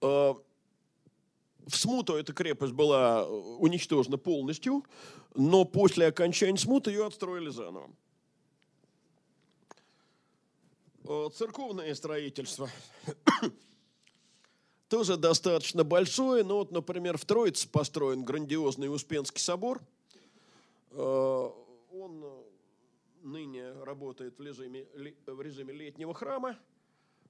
Э, 0.00 0.34
в 1.66 1.76
смуту 1.76 2.14
эта 2.14 2.32
крепость 2.32 2.72
была 2.72 3.26
уничтожена 3.26 4.16
полностью, 4.16 4.84
но 5.34 5.64
после 5.64 6.06
окончания 6.06 6.58
смуты 6.58 6.90
ее 6.90 7.06
отстроили 7.06 7.50
заново. 7.50 7.90
Э, 11.04 11.28
церковное 11.34 11.94
строительство 11.94 12.70
тоже 14.88 15.16
достаточно 15.16 15.84
большое. 15.84 16.44
Ну 16.44 16.56
вот, 16.56 16.70
например, 16.70 17.18
в 17.18 17.24
Троице 17.24 17.68
построен 17.68 18.22
грандиозный 18.22 18.92
Успенский 18.92 19.40
собор. 19.40 19.80
Э, 20.92 21.50
он 21.92 22.41
ныне 23.22 23.72
работает 23.84 24.38
в 24.38 24.42
режиме, 24.42 24.86
в 25.26 25.40
режиме 25.40 25.72
летнего 25.72 26.14
храма, 26.14 26.58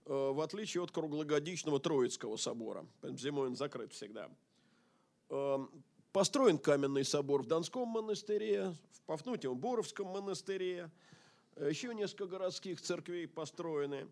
э, 0.04 0.12
в 0.12 0.40
отличие 0.40 0.82
от 0.82 0.90
круглогодичного 0.90 1.80
Троицкого 1.80 2.36
собора. 2.36 2.86
Зимой 3.02 3.48
он 3.48 3.56
закрыт 3.56 3.92
всегда. 3.92 4.30
Построен 6.12 6.58
каменный 6.58 7.04
собор 7.04 7.42
в 7.42 7.46
Донском 7.46 7.88
монастыре, 7.88 8.74
в 8.92 9.10
Пафнутиево-Боровском 9.10 10.04
монастыре– 10.04 10.90
Э, 11.56 11.68
еще 11.68 11.94
несколько 11.94 12.26
городских 12.26 12.80
церквей 12.80 13.28
построены. 13.28 14.08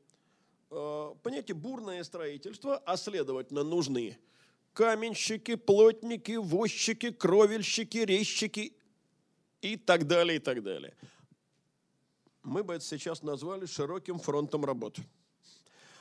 Э, 0.71 1.15
Понимаете, 1.23 1.55
бурное 1.55 2.05
строительство, 2.05 2.79
а 2.79 2.97
следовательно 2.97 3.63
нужны 3.63 4.19
каменщики, 4.73 5.57
плотники, 5.57 6.33
возчики, 6.33 7.11
кровельщики, 7.11 7.99
резчики 7.99 8.73
и 9.63 9.77
так 9.77 10.07
далее, 10.07 10.37
и 10.37 10.39
так 10.39 10.63
далее. 10.63 10.95
Мы 12.43 12.63
бы 12.65 12.75
это 12.75 12.85
сейчас 12.85 13.23
назвали 13.23 13.67
широким 13.67 14.19
фронтом 14.19 14.65
работы. 14.65 15.03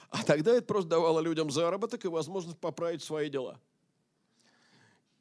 А 0.10 0.24
тогда 0.24 0.52
это 0.52 0.66
просто 0.66 0.90
давало 0.90 1.20
людям 1.20 1.52
заработок 1.52 2.06
и 2.06 2.08
возможность 2.08 2.60
поправить 2.60 3.04
свои 3.04 3.30
дела. 3.30 3.60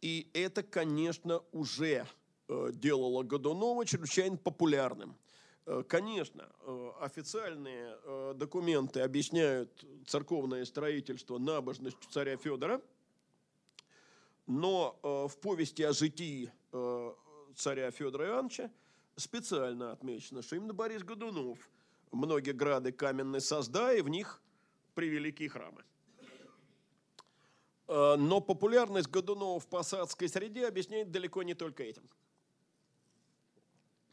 И 0.01 0.31
это, 0.33 0.63
конечно, 0.63 1.43
уже 1.53 2.07
э, 2.49 2.71
делало 2.73 3.23
Годунова 3.23 3.85
чрезвычайно 3.85 4.37
популярным– 4.37 5.17
Э, 5.69 5.85
конечно, 5.87 6.49
э, 6.63 6.91
официальные 7.01 8.35
документы 8.35 9.01
объясняют 9.01 9.85
церковное 10.07 10.65
строительство 10.65 11.37
набожностью 11.37 12.11
царя 12.11 12.39
Федора, 12.39 12.81
но 14.47 14.99
в 15.03 15.37
повести 15.43 15.83
о 15.83 15.93
житии 15.93 16.51
царя 17.55 17.91
Федора 17.91 18.29
Ивановича 18.29 18.71
специально 19.19 19.93
отмечено, 19.93 20.43
что 20.43 20.57
именно 20.57 20.73
Борис 20.73 21.03
Годунов 21.03 21.59
многие 22.11 22.53
грады 22.53 22.93
каменные 22.93 23.41
создал, 23.41 23.93
и 23.93 24.01
в 24.01 24.09
них 24.09 24.41
превеликие 24.95 25.49
храмы. 25.49 25.85
Но 27.87 28.41
популярность 28.41 29.09
Годунова 29.09 29.61
в 29.61 29.67
посадской 29.67 30.29
среде 30.29 30.67
объясняет 30.67 31.11
далеко 31.11 31.43
не 31.43 31.55
только 31.55 31.83
этим– 31.83 32.09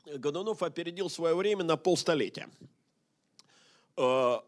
Годунов 0.05 0.61
опередил 0.63 1.09
свое 1.09 1.35
время 1.35 1.63
на 1.63 1.77
полстолетия. 1.77 2.49
А, 3.97 4.43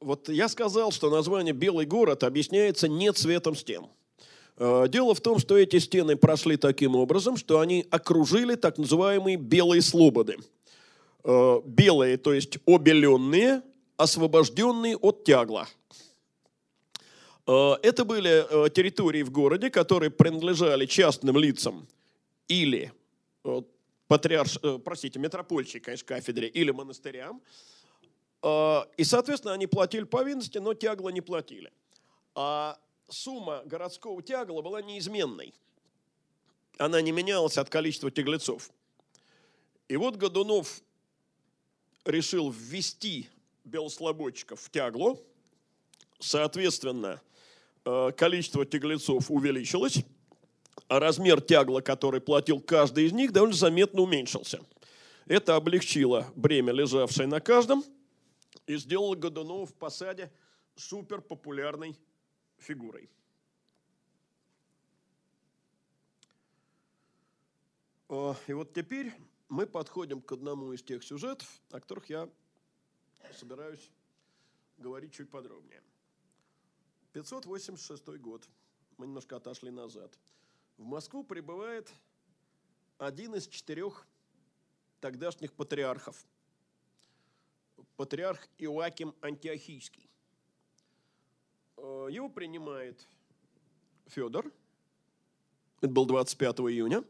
вот 0.00 0.28
я 0.28 0.48
сказал, 0.48 0.92
что 0.92 1.10
название 1.10 1.52
«Белый 1.52 1.86
город» 1.86 2.24
объясняется 2.24 2.88
не 2.88 3.12
цветом 3.12 3.54
стен. 3.54 3.86
А, 4.56 4.86
дело 4.86 5.14
в 5.14 5.20
том, 5.20 5.38
что 5.38 5.56
эти 5.56 5.78
стены 5.78 6.16
прошли 6.16 6.56
таким 6.56 6.96
образом, 6.96 7.36
что 7.36 7.60
они 7.60 7.86
окружили 7.90 8.54
так 8.54 8.78
называемые 8.78 9.36
белые 9.36 9.82
слободы. 9.82 10.38
А, 11.24 11.60
белые, 11.64 12.16
то 12.16 12.32
есть 12.32 12.58
обеленные, 12.66 13.62
освобожденные 13.96 14.96
от 14.96 15.24
тягла. 15.24 15.68
Это 17.44 18.04
были 18.04 18.70
территории 18.70 19.22
в 19.24 19.30
городе, 19.30 19.68
которые 19.68 20.10
принадлежали 20.10 20.86
частным 20.86 21.36
лицам 21.36 21.88
или 22.46 22.92
патриарш, 24.06 24.58
э, 24.62 24.78
простите, 24.78 25.18
метропольчей, 25.18 25.80
конечно, 25.80 26.06
кафедре 26.06 26.46
или 26.46 26.70
монастырям. 26.70 27.42
И, 28.44 29.04
соответственно, 29.04 29.54
они 29.54 29.66
платили 29.66 30.04
повинности, 30.04 30.58
но 30.58 30.74
тягла 30.74 31.10
не 31.10 31.20
платили. 31.20 31.72
А 32.34 32.78
сумма 33.12 33.62
городского 33.64 34.22
тягла 34.22 34.62
была 34.62 34.82
неизменной. 34.82 35.54
Она 36.78 37.00
не 37.00 37.12
менялась 37.12 37.58
от 37.58 37.68
количества 37.68 38.10
тяглецов. 38.10 38.70
И 39.88 39.96
вот 39.96 40.16
Годунов 40.16 40.80
решил 42.04 42.50
ввести 42.50 43.28
белослободчиков 43.64 44.60
в 44.60 44.70
тягло. 44.70 45.20
Соответственно, 46.18 47.20
э, 47.84 48.12
количество 48.16 48.64
тяглецов 48.64 49.30
увеличилось 49.30 50.04
а 50.88 51.00
размер 51.00 51.40
тягла, 51.40 51.80
который 51.80 52.20
платил 52.20 52.60
каждый 52.60 53.06
из 53.06 53.12
них, 53.12 53.32
довольно 53.32 53.54
заметно 53.54 54.02
уменьшился. 54.02 54.60
Это 55.26 55.56
облегчило 55.56 56.26
бремя, 56.34 56.72
лежавшее 56.72 57.26
на 57.26 57.40
каждом, 57.40 57.84
и 58.66 58.76
сделало 58.76 59.14
Годунова 59.14 59.66
в 59.66 59.74
посаде 59.74 60.30
супер 60.76 61.20
популярной 61.20 61.96
фигурой. 62.62 63.10
И 68.46 68.52
вот 68.52 68.74
теперь 68.74 69.12
мы 69.48 69.66
подходим 69.66 70.20
к 70.20 70.32
одному 70.32 70.72
из 70.72 70.82
тех 70.82 71.02
сюжетов, 71.02 71.48
о 71.70 71.80
которых 71.80 72.10
я 72.10 72.28
собираюсь 73.34 73.90
говорить 74.76 75.12
чуть 75.12 75.30
подробнее. 75.30 75.82
586 77.12 78.06
год. 78.18 78.48
Мы 78.98 79.06
немножко 79.06 79.36
отошли 79.36 79.70
назад– 79.70 80.18
в 80.82 80.84
Москву 80.84 81.22
прибывает 81.22 81.92
один 82.98 83.34
из 83.34 83.46
четырех 83.46 84.06
тогдашних 85.00 85.52
патриархов. 85.52 86.26
Патриарх 87.96 88.48
Иоаким 88.58 89.14
Антиохийский. 89.20 90.10
Э, 91.82 92.08
его 92.10 92.30
принимает 92.30 93.06
Федор. 94.06 94.50
Это 95.82 95.92
был 95.92 96.06
25 96.06 96.60
июня. 96.60 97.04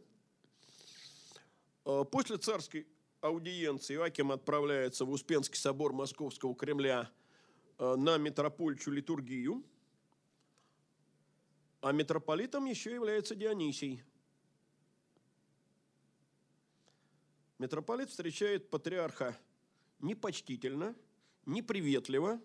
Э, 1.85 2.05
после 2.11 2.39
царской 2.39 2.89
аудиенции 3.21 3.95
Иоаким 3.95 4.33
отправляется 4.33 5.05
в 5.05 5.11
Успенский 5.11 5.59
собор 5.59 5.93
Московского 5.93 6.57
Кремля 6.57 7.09
э, 7.79 7.95
на 7.95 8.19
митропольчу 8.19 8.91
литургию– 8.91 9.63
а 11.83 11.91
митрополитом 11.91 12.65
еще 12.67 12.95
является 12.95 13.35
Дионисий. 13.35 14.05
Митрополит 17.59 18.09
встречает 18.09 18.71
патриарха 18.71 19.37
непочтительно, 19.99 20.95
неприветливо. 21.45 22.41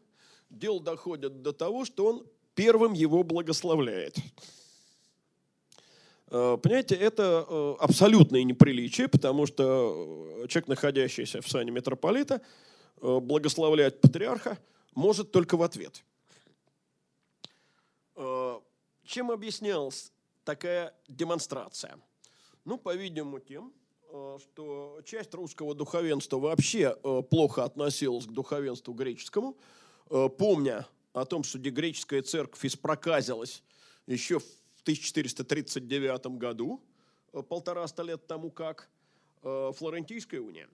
Дело 0.50 0.82
доходит 0.82 1.42
до 1.42 1.54
того, 1.54 1.86
что 1.86 2.06
он 2.08 2.28
первым 2.56 2.94
его 2.94 3.24
благословляет. 3.24 4.18
Э, 6.30 6.58
понимаете, 6.62 6.96
это 6.96 7.46
э, 7.48 7.76
абсолютное 7.80 8.44
неприличие, 8.44 9.08
потому 9.08 9.46
что 9.46 10.44
э, 10.44 10.48
человек, 10.48 10.68
находящийся 10.68 11.42
в 11.42 11.48
сане 11.48 11.72
митрополита, 11.72 12.42
благословлять 13.00 14.02
патриарха 14.02 14.58
может 14.96 15.32
только 15.32 15.56
в 15.56 15.62
ответ. 15.62 16.04
Чем 19.06 19.30
объяснялась 19.30 20.12
такая 20.44 20.96
демонстрация? 21.08 22.00
Ну, 22.66 22.80
по-видимому, 22.80 23.38
тем, 23.38 23.72
что 24.40 25.00
часть 25.06 25.32
русского 25.36 25.76
духовенства 25.76 26.40
вообще 26.40 26.96
плохо 27.30 27.66
относилась 27.66 28.26
к 28.26 28.32
духовенству 28.32 28.96
греческому, 28.96 29.56
помня 30.10 30.88
о 31.14 31.26
том, 31.26 31.44
что 31.44 31.60
греческая 31.60 32.22
церковь 32.22 32.66
испроказилась 32.66 33.64
еще 34.06 34.40
в 34.40 34.82
1439 34.82 36.38
году, 36.38 36.82
полтораста 37.50 38.04
лет 38.04 38.26
тому 38.28 38.52
как, 38.52 38.90
Флорентийская 39.42 40.42
уния. 40.42 40.70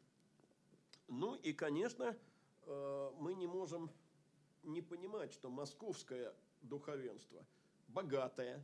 Ну 1.08 1.36
и, 1.36 1.54
конечно, 1.54 2.16
мы 2.66 3.34
не 3.36 3.48
можем 3.48 3.92
не 4.64 4.82
понимать, 4.82 5.34
что 5.34 5.50
московское 5.50 6.34
духовенство– 6.62 7.46
богатая, 7.90 8.64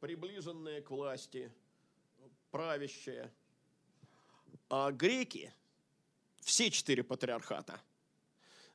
приближенная 0.00 0.80
к 0.80 0.90
власти, 0.90 1.52
правящая. 2.50 3.32
А 4.70 4.92
греки, 4.92 5.52
все 6.40 6.70
четыре 6.70 7.02
патриархата, 7.02 7.80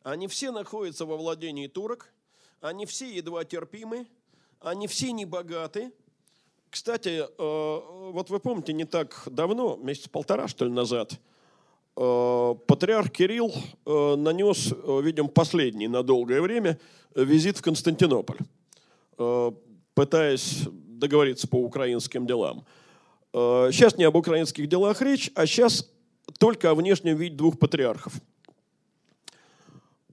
они 0.04 0.28
все 0.28 0.52
находятся 0.52 1.06
во 1.06 1.18
владении 1.18 1.68
турок, 1.68 2.12
они 2.62 2.86
все 2.86 3.10
едва 3.14 3.44
терпимы, 3.46 4.08
они 4.60 4.88
все 4.88 5.12
не 5.12 5.26
богаты. 5.26 5.92
Кстати, 6.70 7.24
э, 7.26 8.12
вот 8.12 8.30
вы 8.30 8.40
помните, 8.40 8.74
не 8.74 8.86
так 8.86 9.24
давно, 9.26 9.76
месяц 9.78 10.08
полтора, 10.08 10.48
что 10.48 10.66
ли, 10.66 10.72
назад, 10.72 11.20
патриарх 11.96 13.12
Кирилл 13.12 13.54
нанес, 13.86 14.72
видимо, 15.04 15.28
последний 15.28 15.90
на 15.90 16.02
долгое 16.02 16.42
время 16.42 16.80
визит 17.14 17.58
в 17.58 17.62
Константинополь, 17.62 18.38
пытаясь 19.96 20.62
договориться 20.72 21.48
по 21.50 21.58
украинским 21.58 22.26
делам. 22.26 22.66
Сейчас 23.34 23.98
не 23.98 24.06
об 24.06 24.16
украинских 24.16 24.70
делах 24.70 25.02
речь, 25.02 25.30
а 25.36 25.46
сейчас 25.46 25.92
только 26.38 26.70
о 26.70 26.76
внешнем 26.76 27.18
виде 27.18 27.36
двух 27.36 27.60
патриархов. 27.60 28.14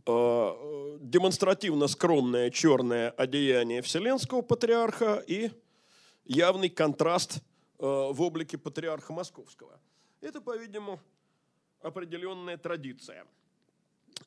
Демонстративно 0.06 1.88
скромное 1.88 2.50
черное 2.50 3.10
одеяние 3.10 3.82
Вселенского 3.82 4.42
патриарха 4.42 5.16
и 5.26 5.50
явный 6.24 6.68
контраст 6.68 7.42
в 7.78 8.22
облике 8.22 8.56
патриарха 8.56 9.12
Московского. 9.12 9.80
Это, 10.20 10.40
по-видимому, 10.40 11.00
определенная 11.80 12.56
традиция. 12.56 13.26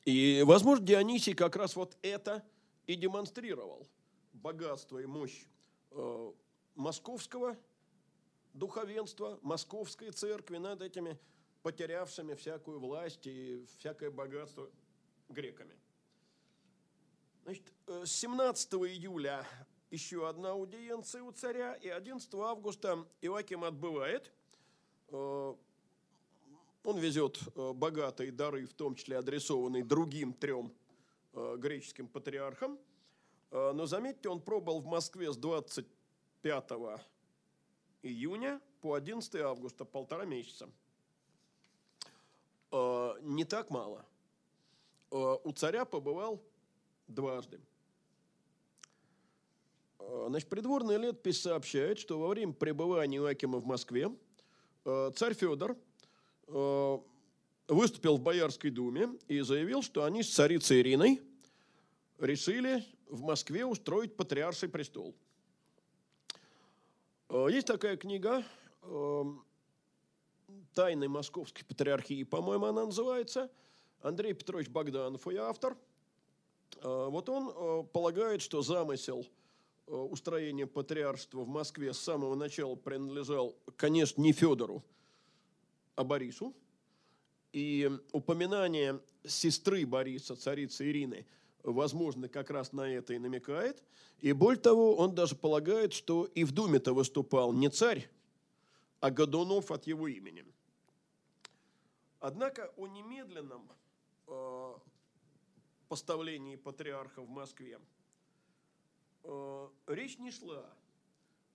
И, 0.04 0.42
возможно, 0.44 0.84
Дионисий 0.84 1.34
как 1.34 1.56
раз 1.56 1.74
вот 1.76 1.96
это 2.02 2.44
и 2.86 2.94
демонстрировал. 2.94 3.88
Богатство 4.32 4.98
и 4.98 5.06
мощь 5.06 5.44
э, 5.90 6.32
московского 6.74 7.56
духовенства, 8.52 9.38
московской 9.42 10.10
церкви 10.10 10.58
над 10.58 10.82
этими 10.82 11.18
потерявшими 11.62 12.34
всякую 12.34 12.80
власть 12.80 13.26
и 13.26 13.64
всякое 13.78 14.10
богатство 14.10 14.70
греками. 15.30 15.74
Значит, 17.44 17.72
э, 17.86 18.04
с 18.04 18.12
17 18.12 18.74
июля 18.74 19.46
еще 19.90 20.28
одна 20.28 20.50
аудиенция 20.50 21.22
у 21.22 21.32
царя, 21.32 21.74
и 21.74 21.88
11 21.88 22.34
августа 22.34 23.06
Иоаким 23.22 23.64
отбывает 23.64 24.30
э, 25.08 25.54
он 26.82 26.98
везет 26.98 27.38
э, 27.54 27.72
богатые 27.72 28.32
дары, 28.32 28.66
в 28.66 28.72
том 28.72 28.94
числе 28.94 29.18
адресованные 29.18 29.84
другим 29.84 30.32
трем 30.32 30.72
э, 31.34 31.56
греческим 31.58 32.08
патриархам. 32.08 32.78
Э, 33.50 33.72
но 33.72 33.86
заметьте, 33.86 34.28
он 34.28 34.40
пробыл 34.40 34.80
в 34.80 34.86
Москве 34.86 35.30
с 35.30 35.36
25 35.36 36.70
июня 38.02 38.60
по 38.80 38.94
11 38.94 39.34
августа, 39.36 39.84
полтора 39.84 40.24
месяца. 40.24 40.70
Не 42.72 43.44
так 43.44 43.68
мало. 43.70 44.06
У 45.10 45.52
царя 45.52 45.84
побывал 45.84 46.42
дважды. 47.08 47.60
Значит, 49.98 50.48
придворная 50.48 50.96
летопись 50.96 51.42
сообщает, 51.42 51.98
что 51.98 52.18
во 52.18 52.28
время 52.28 52.52
пребывания 52.52 53.18
Иоакима 53.18 53.58
в 53.58 53.64
Москве 53.64 54.10
царь 54.84 55.34
Федор– 55.34 55.76
Э, 56.52 56.98
выступил 57.68 58.16
в 58.16 58.20
Боярской 58.20 58.70
думе 58.70 59.08
и 59.28 59.40
заявил, 59.40 59.82
что 59.82 60.04
они 60.04 60.24
с 60.24 60.34
царицей 60.34 60.80
Ириной 60.80 61.22
решили 62.18 62.84
в 63.06 63.22
Москве 63.22 63.64
устроить 63.64 64.16
патриарший 64.16 64.68
престол. 64.68 65.14
Э, 67.28 67.46
есть 67.48 67.68
такая 67.68 67.96
книга 67.96 68.44
э, 68.82 69.24
«Тайны 70.74 71.08
московской 71.08 71.64
патриархии», 71.64 72.24
по-моему, 72.24 72.66
она 72.66 72.86
называется. 72.86 73.48
Андрей 74.02 74.32
Петрович 74.32 74.68
Богданов 74.68 75.26
ее 75.26 75.42
автор. 75.42 75.76
Вот 76.82 77.28
он 77.28 77.86
полагает, 77.88 78.40
что 78.40 78.62
замысел 78.62 79.26
устроения 79.86 80.66
патриаршества 80.66 81.40
в 81.40 81.48
Москве 81.48 81.92
с 81.92 81.98
самого 81.98 82.34
начала 82.34 82.76
принадлежал, 82.76 83.56
конечно, 83.76 84.22
не 84.22 84.32
Федору, 84.32 84.82
о 85.96 86.04
Борису. 86.04 86.54
И 87.52 87.90
упоминание 88.12 89.00
сестры 89.24 89.84
Бориса, 89.84 90.36
царицы 90.36 90.88
Ирины, 90.88 91.26
возможно, 91.62 92.28
как 92.28 92.50
раз 92.50 92.72
на 92.72 92.82
это 92.82 93.12
и 93.14 93.18
намекает. 93.18 93.82
И 94.20 94.32
более 94.32 94.60
того, 94.60 94.94
он 94.96 95.14
даже 95.14 95.34
полагает, 95.34 95.92
что 95.92 96.24
и 96.24 96.44
в 96.44 96.52
Думе-то 96.52 96.94
выступал 96.94 97.52
не 97.52 97.68
царь, 97.68 98.08
а 99.00 99.10
Годунов 99.10 99.70
от 99.70 99.86
его 99.86 100.08
имени. 100.08 100.44
Однако 102.20 102.72
о 102.76 102.86
немедленном 102.86 103.68
э, 104.30 104.74
поставлении 105.88 106.56
патриарха 106.56 107.20
в 107.20 107.28
Москве 107.28 107.78
э, 109.24 109.68
речь 109.88 110.18
не 110.18 110.30
шла. 110.30 110.64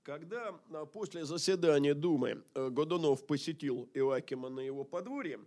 Когда 0.04 0.60
а, 0.72 0.86
после 0.86 1.26
заседания 1.26 1.96
Думы 1.96 2.44
э, 2.54 2.70
Годунов 2.70 3.26
посетил 3.26 3.90
Иоакима 3.94 4.50
на 4.50 4.60
его 4.60 4.84
подворье, 4.84 5.40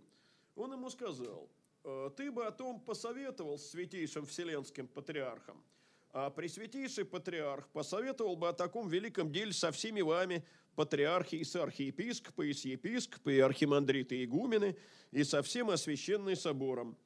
он 0.55 0.73
ему 0.73 0.89
сказал, 0.89 1.47
«Э, 1.85 2.09
ты 2.17 2.31
бы 2.31 2.45
о 2.45 2.51
том 2.51 2.81
посоветовал 2.81 3.57
с 3.57 3.69
святейшим 3.69 4.25
вселенским 4.25 4.87
патриархом, 4.87 5.63
а 6.11 6.31
Пресвятейший 6.31 7.05
Патриарх 7.05 7.67
посоветовал 7.69 8.35
бы 8.35 8.49
о 8.49 8.53
таком 8.53 8.89
великом 8.89 9.31
деле 9.31 9.53
со 9.53 9.71
всеми 9.71 10.01
вами, 10.01 10.43
патриархи 10.75 11.35
и 11.35 11.57
архиепископы, 11.57 12.49
и 12.49 12.53
с 12.53 12.65
епископы, 12.65 13.35
и 13.35 13.39
архимандриты, 13.39 14.17
и 14.17 14.25
игумены, 14.25 14.75
и 15.11 15.23
со 15.23 15.43
всем 15.43 15.69
освященный 15.69 16.35
собором. 16.35 16.97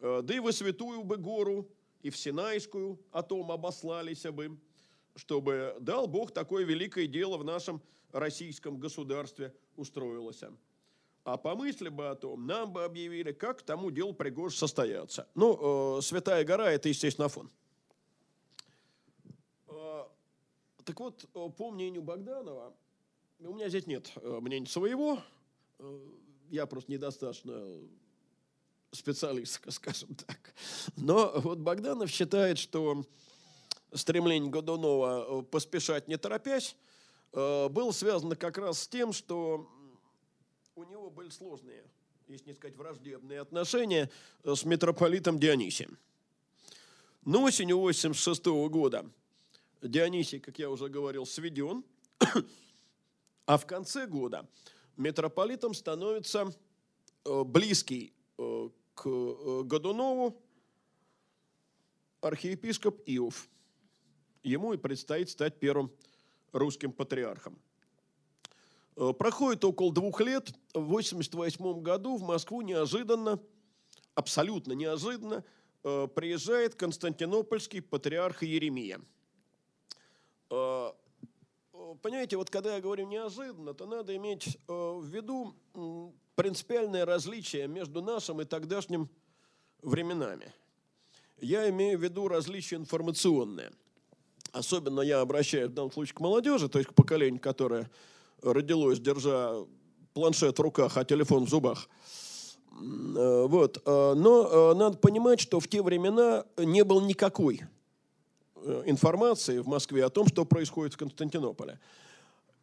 «Э, 0.00 0.20
да 0.22 0.34
и 0.34 0.40
во 0.40 0.52
святую 0.52 1.04
бы 1.04 1.16
гору, 1.16 1.68
и 2.02 2.10
в 2.10 2.16
Синайскую 2.16 2.98
о 3.10 3.22
том 3.22 3.50
обослались 3.50 4.24
бы, 4.24 4.56
чтобы 5.14 5.76
дал 5.80 6.06
Бог 6.06 6.32
такое 6.32 6.64
великое 6.64 7.06
дело 7.06 7.36
в 7.36 7.44
нашем 7.44 7.80
российском 8.12 8.78
государстве 8.78 9.54
устроилось. 9.76 10.42
А 11.24 11.36
помысли 11.36 11.88
бы 11.88 12.08
о 12.08 12.14
том, 12.14 12.46
нам 12.46 12.72
бы 12.72 12.84
объявили, 12.84 13.32
как 13.32 13.62
тому 13.62 13.90
делу 13.90 14.14
пригож 14.14 14.54
состояться. 14.54 15.26
Ну, 15.34 15.98
э, 15.98 16.02
Святая 16.02 16.44
гора– 16.44 16.70
это, 16.72 16.88
естественно, 16.88 17.28
фон. 17.28 17.50
Э, 19.66 20.04
так 20.84 21.00
вот, 21.00 21.24
э, 21.34 21.50
по 21.56 21.72
мнению 21.72 22.02
Богданова, 22.02 22.72
у 23.40 23.52
меня 23.54 23.68
здесь 23.68 23.88
нет 23.88 24.12
э, 24.16 24.38
мнения 24.40 24.66
своего, 24.66 25.18
э, 25.80 26.00
я 26.50 26.66
просто 26.66 26.92
недостаточно 26.92 27.80
специалист, 28.92 29.60
скажем 29.72 30.14
так. 30.14 30.54
Но 30.96 31.32
вот 31.36 31.58
Богданов 31.58 32.10
считает, 32.10 32.58
что 32.58 33.04
стремление 33.92 34.50
Годунова 34.50 35.40
э, 35.40 35.42
поспешать 35.42 36.08
не 36.08 36.16
торопясь, 36.16 36.76
э, 37.32 37.68
было 37.68 37.92
связано 37.92 38.36
как 38.36 38.58
раз 38.58 38.82
с 38.82 38.88
тем, 38.88 39.12
что 39.12 39.68
у 40.74 40.84
него 40.84 41.10
были 41.10 41.30
сложные, 41.30 41.84
если 42.28 42.50
не 42.50 42.54
сказать 42.54 42.76
враждебные 42.76 43.40
отношения 43.40 44.10
э, 44.44 44.54
с 44.54 44.64
митрополитом 44.64 45.38
Дионисием. 45.38 45.98
Но 47.24 47.42
осенью 47.42 47.78
86 47.78 48.46
года 48.68 49.06
Дионисий, 49.82 50.38
как 50.38 50.58
я 50.58 50.70
уже 50.70 50.88
говорил, 50.88 51.26
сведен, 51.26 51.84
а 53.46 53.58
в 53.58 53.66
конце 53.66 54.06
года 54.06 54.48
митрополитом 54.96 55.74
становится 55.74 56.54
близкий 57.24 58.15
к 58.36 59.62
Годунову 59.64 60.36
архиепископ 62.20 63.02
Иов– 63.06 63.48
ему 64.46 64.72
и 64.72 64.76
предстоит 64.76 65.28
стать 65.28 65.58
первым 65.58 65.90
русским 66.52 66.92
патриархом. 66.92 67.58
Э, 68.96 69.12
проходит 69.12 69.64
около 69.64 69.92
двух 69.92 70.20
лет. 70.20 70.50
В 70.72 70.78
1988 70.78 71.82
году 71.82 72.16
в 72.16 72.22
Москву 72.22 72.62
неожиданно, 72.62 73.40
абсолютно 74.14 74.72
неожиданно, 74.72 75.44
э, 75.82 76.08
приезжает 76.14 76.74
константинопольский 76.74 77.82
патриарх 77.82 78.42
Еремия. 78.42 79.00
Э, 80.50 80.92
понимаете, 82.00 82.36
вот 82.36 82.48
когда 82.48 82.76
я 82.76 82.80
говорю 82.80 83.06
неожиданно, 83.06 83.74
то 83.74 83.86
надо 83.86 84.14
иметь 84.16 84.58
в 84.66 85.04
виду 85.04 85.54
принципиальное 86.36 87.04
различие 87.04 87.66
между 87.66 88.00
нашим 88.02 88.40
и 88.40 88.44
тогдашним 88.44 89.08
временами. 89.82 90.52
Я 91.40 91.68
имею 91.70 91.98
в 91.98 92.02
виду 92.02 92.28
различие 92.28 92.78
информационное– 92.78 93.72
Особенно 94.56 95.02
я 95.02 95.20
обращаюсь 95.20 95.70
в 95.70 95.74
данном 95.74 95.92
случае 95.92 96.14
к 96.14 96.20
молодежи, 96.20 96.68
то 96.68 96.78
есть 96.78 96.90
к 96.90 96.94
поколению, 96.94 97.40
которое 97.40 97.90
родилось, 98.42 98.98
держа 98.98 99.54
планшет 100.14 100.58
в 100.58 100.62
руках, 100.62 100.96
а 100.96 101.04
телефон 101.04 101.44
в 101.44 101.50
зубах. 101.50 101.88
Э, 102.72 103.46
вот. 103.46 103.82
Э, 103.84 104.14
но 104.14 104.72
э, 104.72 104.74
надо 104.74 104.96
понимать, 104.96 105.40
что 105.40 105.60
в 105.60 105.68
те 105.68 105.82
времена 105.82 106.46
не 106.56 106.84
было 106.84 107.02
никакой 107.02 107.62
информации 108.86 109.58
в 109.58 109.68
Москве 109.68 110.04
о 110.04 110.10
том, 110.10 110.26
что 110.26 110.44
происходит 110.44 110.94
в 110.94 110.96
Константинополе. 110.96 111.78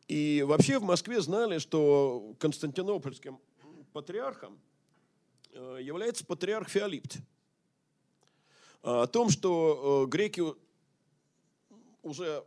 И 0.08 0.44
вообще 0.46 0.80
в 0.80 0.84
Москве 0.84 1.22
знали, 1.22 1.60
что 1.60 2.34
константинопольским 2.40 3.40
патриархом 3.94 4.60
является 5.54 6.26
патриарх 6.26 6.68
Феолипт. 6.70 7.18
О 8.82 9.08
том, 9.08 9.30
что 9.30 10.06
греки 10.10 10.44
уже, 12.02 12.44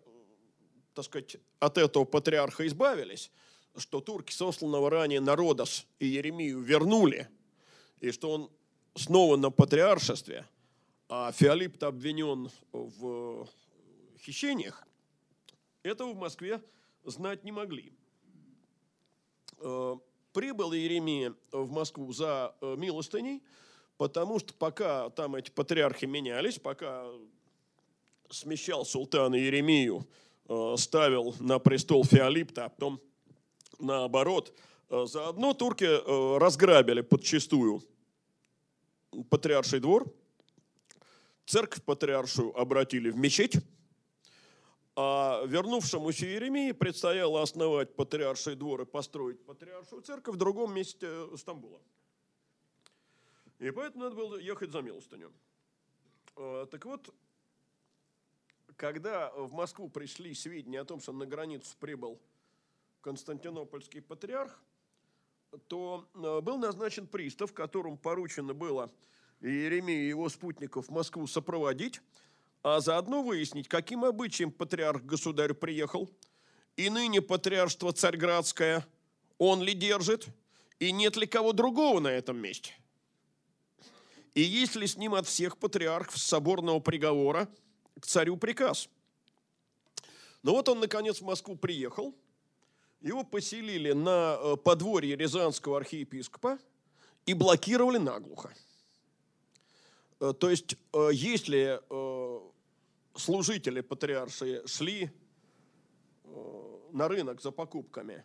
так 0.92 1.04
сказать, 1.04 1.36
от 1.60 1.78
этого 1.78 2.04
патриарха 2.04 2.66
избавились, 2.66 3.30
что 3.76 4.00
турки 4.00 4.32
сосланного 4.32 4.90
ранее 4.90 5.20
на 5.20 5.36
Родос 5.36 5.86
и 5.98 6.06
Еремию 6.06 6.60
вернули, 6.60 7.28
и 8.00 8.10
что 8.10 8.30
он 8.32 8.50
снова 8.94 9.36
на 9.36 9.50
патриаршестве, 9.50 10.46
а 11.08 11.32
Феолипт 11.32 11.82
обвинен 11.82 12.50
в 12.72 13.48
хищениях, 14.18 14.86
этого 15.82 16.12
в 16.12 16.16
Москве 16.16 16.60
знать 17.04 17.44
не 17.44 17.52
могли. 17.52 17.92
Э, 20.36 20.40
прибыл 20.40 20.74
Иеремия 20.74 21.34
в 21.50 21.70
Москву 21.70 22.12
за 22.12 22.54
э, 22.60 22.76
милостыней, 22.76 23.42
потому 23.96 24.38
что 24.38 24.52
пока 24.54 25.08
там 25.10 25.34
эти 25.34 25.50
патриархи 25.50 26.04
менялись, 26.04 26.58
пока 26.58 27.06
смещал 28.30 28.84
султана 28.84 29.36
Иеремию, 29.36 30.06
э, 30.48 30.74
ставил 30.76 31.34
на 31.40 31.58
престол 31.58 32.04
Феолипта, 32.04 32.66
а 32.66 32.68
потом 32.68 33.00
наоборот, 33.78 34.54
заодно 34.90 35.52
турки 35.52 35.88
разграбили 36.38 37.00
подчистую 37.00 37.82
патриарший 39.30 39.80
двор, 39.80 40.04
церковь 41.46 41.82
патриаршую 41.82 42.56
обратили 42.58 43.10
в 43.10 43.16
мечеть, 43.16 43.56
а 44.96 45.44
вернувшемуся 45.44 46.24
Иеремии 46.24 46.72
предстояло 46.72 47.42
основать 47.42 47.94
патриарший 47.94 48.56
двор 48.56 48.80
и 48.80 48.84
построить 48.86 49.44
патриаршую 49.44 50.00
церковь 50.00 50.34
в 50.34 50.38
другом 50.38 50.74
месте 50.74 51.08
Стамбула. 51.36 51.82
И 53.58 53.70
поэтому 53.70 54.04
надо 54.04 54.16
было 54.16 54.36
ехать 54.38 54.70
за 54.70 54.80
милостыню. 54.80 55.32
А, 56.36 56.64
так 56.64 56.86
вот, 56.86 57.14
когда 58.76 59.30
в 59.32 59.52
Москву 59.52 59.90
пришли 59.90 60.34
сведения 60.34 60.80
о 60.80 60.86
том, 60.86 61.00
что 61.00 61.12
на 61.12 61.26
границу 61.26 61.76
прибыл 61.78 62.18
Константинопольский 63.02 64.00
патриарх, 64.00 64.58
то 65.68 66.08
а, 66.14 66.40
был 66.40 66.56
назначен 66.56 67.06
пристав, 67.06 67.52
которому 67.52 67.98
поручено 67.98 68.54
было 68.54 68.90
Иеремии 69.42 70.04
и 70.04 70.08
его 70.08 70.30
спутников 70.30 70.86
в 70.86 70.90
Москву 70.90 71.26
сопроводить– 71.26 72.00
а 72.62 72.80
заодно 72.80 73.22
выяснить, 73.22 73.68
каким 73.68 74.04
обычаем 74.04 74.50
патриарх 74.50 75.02
государь 75.04 75.54
приехал, 75.54 76.10
и 76.76 76.90
ныне 76.90 77.22
патриаршество 77.22 77.92
царьградское 77.92 78.86
он 79.38 79.62
ли 79.62 79.74
держит, 79.74 80.26
и 80.78 80.92
нет 80.92 81.16
ли 81.16 81.26
кого 81.26 81.52
другого 81.52 82.00
на 82.00 82.08
этом 82.08 82.38
месте. 82.38 82.74
И 84.34 84.42
есть 84.42 84.76
ли 84.76 84.86
с 84.86 84.96
ним 84.96 85.14
от 85.14 85.26
всех 85.26 85.56
патриархов 85.56 86.18
соборного 86.18 86.80
приговора 86.80 87.48
к 87.98 88.06
царю 88.06 88.36
приказ. 88.36 88.88
Но 90.42 90.52
вот 90.52 90.68
он, 90.68 90.80
наконец, 90.80 91.20
в 91.20 91.24
Москву 91.24 91.56
приехал, 91.56 92.14
его 93.00 93.24
поселили 93.24 93.92
на 93.92 94.36
э, 94.38 94.56
подворье 94.56 95.16
Рязанского 95.16 95.78
архиепископа 95.78 96.58
и 97.24 97.34
блокировали 97.34 97.98
наглухо. 97.98 98.54
Э, 100.20 100.32
то 100.32 100.50
есть, 100.50 100.76
э, 100.92 101.10
если 101.12 101.80
служители 103.18 103.80
патриаршие 103.80 104.66
шли 104.66 105.10
э, 106.24 106.78
на 106.92 107.08
рынок 107.08 107.40
за 107.40 107.50
покупками, 107.50 108.24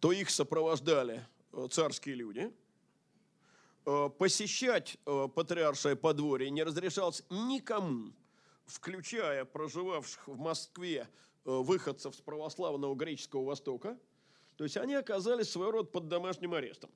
то 0.00 0.12
их 0.12 0.30
сопровождали 0.30 1.26
э, 1.52 1.68
царские 1.70 2.16
люди. 2.16 2.52
Э, 3.86 4.10
посещать 4.10 4.98
патриаршее 5.04 5.96
подворье 5.96 6.50
не 6.50 6.62
разрешалось 6.62 7.22
никому, 7.30 8.12
включая 8.66 9.44
проживавших 9.44 10.28
в 10.28 10.38
Москве 10.38 11.08
выходцев 11.44 12.14
с 12.14 12.20
православного 12.20 12.94
греческого 12.94 13.44
Востока. 13.44 13.98
То 14.56 14.64
есть 14.64 14.78
они 14.78 14.94
оказались 14.94 15.50
своего 15.50 15.72
рода 15.72 15.88
под 15.90 16.08
домашним 16.08 16.54
арестом. 16.54 16.90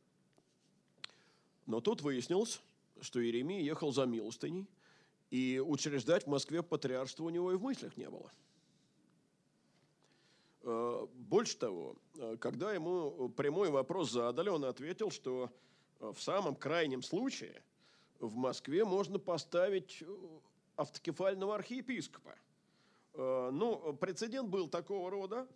Но 1.67 1.83
тут 1.83 2.01
выяснилось, 2.01 2.63
что 3.01 3.23
Иеремия 3.23 3.61
ехал 3.61 3.93
за 3.93 4.07
милостыней, 4.07 4.67
и 5.31 5.63
учреждать 5.65 6.25
в 6.25 6.29
Москве 6.29 6.63
патриаршество 6.63 7.25
у 7.25 7.31
него 7.31 7.53
и 7.53 7.57
в 7.57 7.63
мыслях 7.63 7.97
не 7.97 8.09
было. 8.09 8.31
Э, 10.63 11.07
больше 11.15 11.57
того, 11.57 11.97
э, 12.19 12.37
когда 12.39 12.73
ему 12.73 13.29
прямой 13.31 13.71
вопрос 13.71 14.11
задали, 14.11 14.49
он 14.49 14.65
ответил, 14.65 15.11
что 15.11 15.51
э, 16.01 16.13
в 16.15 16.21
самом 16.21 16.55
крайнем 16.57 17.03
случае 17.03 17.63
в 18.19 18.35
Москве 18.37 18.85
можно 18.85 19.19
поставить 19.19 20.03
автокефального 20.77 21.55
архиепископа. 21.55 22.35
Ну, 23.15 23.97
прецедент 24.01 24.49
был 24.49 24.69
такого 24.69 25.11
рода. 25.11 25.49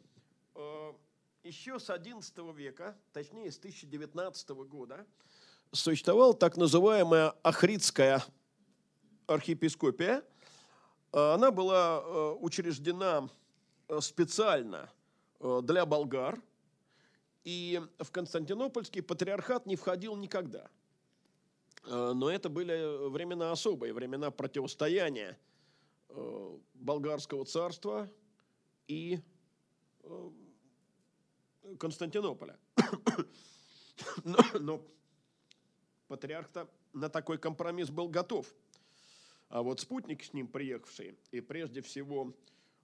Еще 1.45 1.78
с 1.78 1.88
XI 1.88 2.55
века, 2.55 2.97
точнее 3.12 3.53
с 3.53 3.59
1019 3.59 4.49
года, 4.51 5.07
существовала 5.73 6.35
так 6.35 6.57
называемая 6.57 7.35
Ахридская 7.43 8.23
архиепископия, 9.27 10.23
э, 11.12 11.33
она 11.35 11.51
была 11.51 12.03
э, 12.05 12.37
учреждена 12.41 13.29
э, 13.89 14.01
специально 14.01 14.91
для 15.62 15.85
болгар, 15.85 16.41
и 17.43 17.83
в 17.99 18.12
Константинопольский 18.12 19.03
патриархат 19.03 19.66
не 19.66 19.75
входил 19.75 20.14
никогда. 20.14 20.70
Но 21.85 22.31
это 22.31 22.49
были 22.49 23.09
времена 23.09 23.51
особые, 23.51 23.93
времена 23.93 24.31
противостояния 24.31 25.37
болгарского 26.75 27.45
царства 27.45 28.09
и 28.87 29.18
Константинополя. 31.81 32.57
Но, 34.25 34.39
но 34.61 34.87
патриарх-то 36.13 36.69
на 36.93 37.09
такой 37.09 37.39
компромисс 37.39 37.91
был 37.91 38.09
готов– 38.09 38.47
а 39.53 39.63
вот 39.63 39.81
спутник 39.81 40.25
с 40.25 40.33
ним 40.33 40.49
приехавший, 40.49 41.15
и 41.31 41.43
прежде 41.43 41.83
всего 41.83 42.33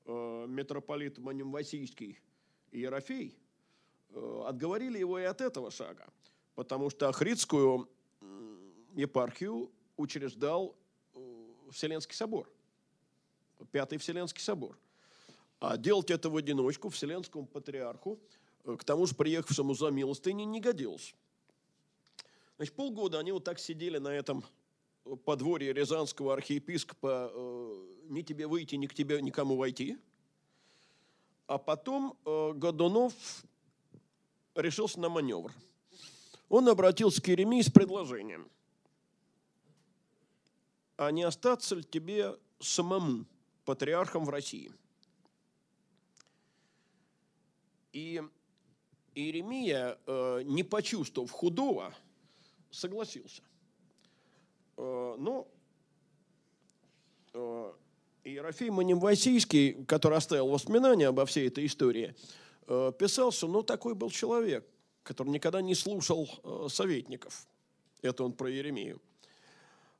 э, 0.04 0.46
митрополит 0.46 1.16
Манимвасийский 1.16 2.20
Ерофей, 2.72 3.38
э, 4.10 4.42
отговорили 4.44 4.98
его 4.98 5.18
и 5.18 5.22
от 5.22 5.40
этого 5.40 5.70
шага, 5.70 6.06
потому 6.54 6.90
что 6.90 7.08
Ахридскую 7.08 7.88
епархию 8.94 9.70
учреждал 9.96 10.76
э, 11.14 11.18
Вселенский 11.70 12.14
собор, 12.14 12.52
Пятый 13.72 13.96
Вселенский 13.96 14.42
собор. 14.42 14.78
А 15.60 15.78
делать 15.78 16.10
это 16.10 16.28
в 16.28 16.36
одиночку 16.36 16.90
Вселенскому 16.90 17.46
патриарху, 17.46 18.20
э, 18.64 18.76
к 18.76 18.84
тому 18.84 19.06
же 19.06 19.14
приехавшему 19.14 19.72
за 19.72 19.88
милостыней, 19.88 20.44
не 20.44 20.60
годилось. 20.60 21.14
Значит, 22.58 22.74
полгода 22.74 23.20
они 23.20 23.30
вот 23.30 23.44
так 23.44 23.60
сидели 23.60 23.98
на 23.98 24.08
этом 24.08 24.44
подворье 25.24 25.72
рязанского 25.72 26.34
архиепископа 26.34 27.30
э, 27.32 27.86
«ни 28.08 28.22
тебе 28.22 28.48
выйти, 28.48 28.74
ни 28.74 28.88
к 28.88 28.94
тебе 28.94 29.22
никому 29.22 29.56
войти». 29.56 29.96
А 31.46 31.56
потом 31.56 32.18
э, 32.24 32.52
Годунов 32.54 33.14
решился 34.56 34.98
на 34.98 35.08
маневр. 35.08 35.52
Он 36.48 36.68
обратился 36.68 37.22
к 37.22 37.28
Еремии 37.28 37.62
с 37.62 37.70
предложением. 37.70 38.50
А 40.96 41.12
не 41.12 41.22
остаться 41.22 41.76
ли 41.76 41.84
тебе 41.84 42.36
самому 42.58 43.24
патриархом 43.64 44.24
в 44.24 44.30
России? 44.30 44.72
И 47.92 48.20
Иеремия, 49.14 49.96
э, 50.06 50.42
не 50.44 50.64
почувствовав 50.64 51.30
худого, 51.30 51.94
согласился– 52.70 53.42
Э, 54.78 55.16
ну, 55.18 55.48
э, 57.34 57.72
Ерофей 58.24 58.70
Манимвасийский, 58.70 59.84
который 59.84 60.18
оставил 60.18 60.48
воспоминания 60.48 61.08
обо 61.08 61.26
всей 61.26 61.48
этой 61.48 61.66
истории, 61.66 62.14
э, 62.68 62.92
писал, 62.96 63.32
что 63.32 63.48
ну, 63.48 63.62
такой 63.62 63.94
был 63.94 64.10
человек, 64.10 64.66
который 65.02 65.30
никогда 65.30 65.60
не 65.60 65.74
слушал 65.74 66.28
советников. 66.68 67.46
Это 68.02 68.24
он 68.24 68.32
про 68.32 68.48
Еремию. 68.48 69.00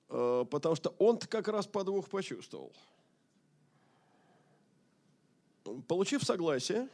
Потому 0.06 0.74
что 0.74 0.94
он-то 0.98 1.26
как 1.26 1.48
раз 1.48 1.66
подвох 1.66 2.08
почувствовал. 2.08 2.72
Получив 5.86 6.22
согласие, 6.22 6.88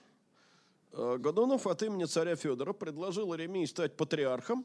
Годунов 0.93 1.67
от 1.67 1.83
имени 1.83 2.05
царя 2.05 2.35
Федора 2.35 2.73
предложил 2.73 3.33
Еремии 3.35 3.67
стать 3.67 3.97
патриархом, 3.97 4.65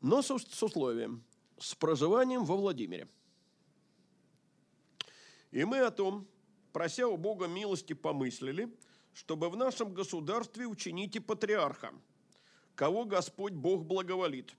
но 0.00 0.22
с 0.22 0.30
условием– 0.30 1.24
с 1.58 1.74
проживанием 1.74 2.44
во 2.44 2.56
Владимире. 2.56 3.08
И 5.50 5.64
мы 5.64 5.80
о 5.80 5.90
том, 5.90 6.26
прося 6.72 7.06
у 7.06 7.16
Бога 7.16 7.46
милости, 7.46 7.94
помыслили, 7.94 8.68
чтобы 9.12 9.48
в 9.48 9.56
нашем 9.56 9.94
государстве 9.94 10.66
учините 10.66 11.20
патриарха, 11.20 11.92
кого 12.74 13.04
Господь 13.04 13.52
Бог 13.52 13.84
благоволит. 13.84 14.54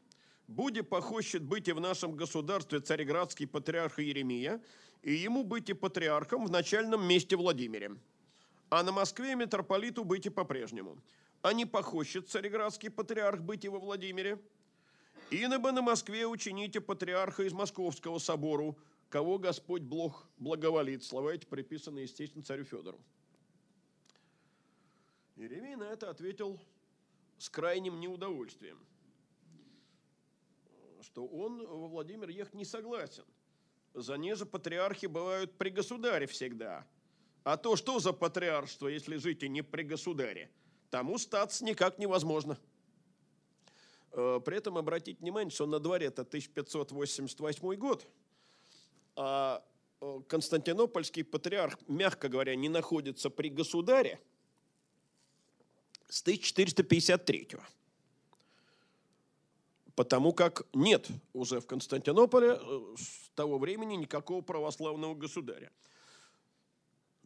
Буде 0.48 0.82
похощет 0.82 1.44
быть 1.44 1.68
и 1.68 1.74
в 1.74 1.80
нашем 1.80 2.16
государстве 2.16 2.80
цареградский 2.80 3.48
патриарх 3.48 4.00
Иеремия, 4.00 4.62
и 5.04 5.14
ему 5.14 5.44
быть 5.44 5.70
и 5.70 5.74
патриархом 5.74 6.46
в 6.46 6.52
начальном 6.52 7.06
месте 7.08 7.36
Владимире. 7.36 7.92
А 8.70 8.84
на 8.84 8.92
Москве 8.92 9.36
митрополиту 9.36 10.04
быть 10.04 10.26
и 10.26 10.30
по-прежнему. 10.30 10.98
А 11.42 11.54
не 11.54 11.66
похощет 11.66 12.30
цареградский 12.30 12.90
патриарх 12.90 13.42
быть 13.42 13.64
и 13.64 13.70
во 13.70 13.80
Владимире– 13.80 14.42
Инобы 15.32 15.72
на 15.72 15.84
Москве 15.84 16.26
учините 16.26 16.82
патриарха 16.82 17.44
из 17.44 17.54
Московского 17.54 18.18
собору, 18.18 18.76
кого 19.10 19.38
Господь 19.38 19.84
Бог 19.84 20.28
благоволит. 20.40 21.04
Слова 21.04 21.32
эти 21.32 21.46
приписаны, 21.46 22.00
естественно, 22.00 22.44
царю 22.44 22.64
Федору. 22.64 23.00
Иеремий 25.36 25.76
на 25.76 25.84
это 25.84 26.10
ответил 26.10 26.60
с 27.38 27.48
крайним 27.48 28.00
неудовольствием, 28.00 28.80
что 31.04 31.28
он 31.28 31.64
во 31.66 31.88
Владимир 31.88 32.30
ехать 32.30 32.56
не 32.56 32.66
согласен. 32.66 33.24
За 33.94 34.18
неже 34.18 34.48
патриархи 34.48 35.06
бывают 35.06 35.54
при 35.60 35.70
государе 35.70 36.26
всегда. 36.26 36.88
А 37.44 37.56
то 37.56 37.76
что 37.76 38.00
за 38.00 38.14
патриаршество, 38.14 38.88
если 38.88 39.18
жить 39.18 39.44
и 39.44 39.50
не 39.50 39.62
при 39.62 39.84
государе? 39.84 40.50
Тому 40.90 41.20
статься 41.20 41.64
никак 41.64 42.00
невозможно. 42.00 42.58
Э, 44.12 44.40
при 44.44 44.58
этом 44.58 44.78
обратите 44.78 45.20
внимание, 45.20 45.52
что 45.52 45.66
на 45.66 45.80
дворе 45.80 46.08
это 46.08 46.22
1588 46.24 47.76
год, 47.76 48.08
а 49.16 49.64
э, 50.02 50.22
Константинопольский 50.28 51.24
патриарх, 51.24 51.78
мягко 51.88 52.30
говоря, 52.30 52.56
не 52.56 52.70
находится 52.70 53.30
при 53.30 53.50
государе 53.50 54.20
с 56.08 56.22
1453 56.22 57.48
-го. 57.52 57.62
Потому 59.96 60.34
как 60.34 60.66
нет 60.74 61.08
уже 61.34 61.60
в 61.60 61.68
Константинополе 61.68 62.58
э, 62.60 62.96
с 62.98 63.30
того 63.36 63.60
времени 63.60 63.96
никакого 63.96 64.42
православного 64.42 65.14
государя. 65.14 65.72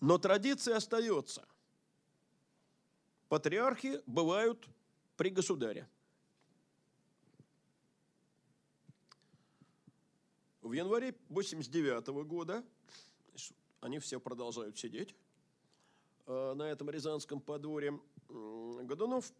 Но 0.02 0.18
традиция 0.18 0.78
остается. 0.78 1.46
Патриархи 3.30 4.02
бывают 4.06 4.68
при 5.16 5.30
государе. 5.30 5.88
В 10.64 10.72
январе 10.72 11.14
89 11.28 12.07
года 12.26 12.64
они 13.82 13.99
все 13.99 14.18
продолжают 14.18 14.78
сидеть 14.80 15.14
э, 16.26 16.53
на 16.53 16.64
этом 16.64 16.89
Рязанском 16.89 17.41
подворье. 17.41 17.99
Годунов 18.30 19.34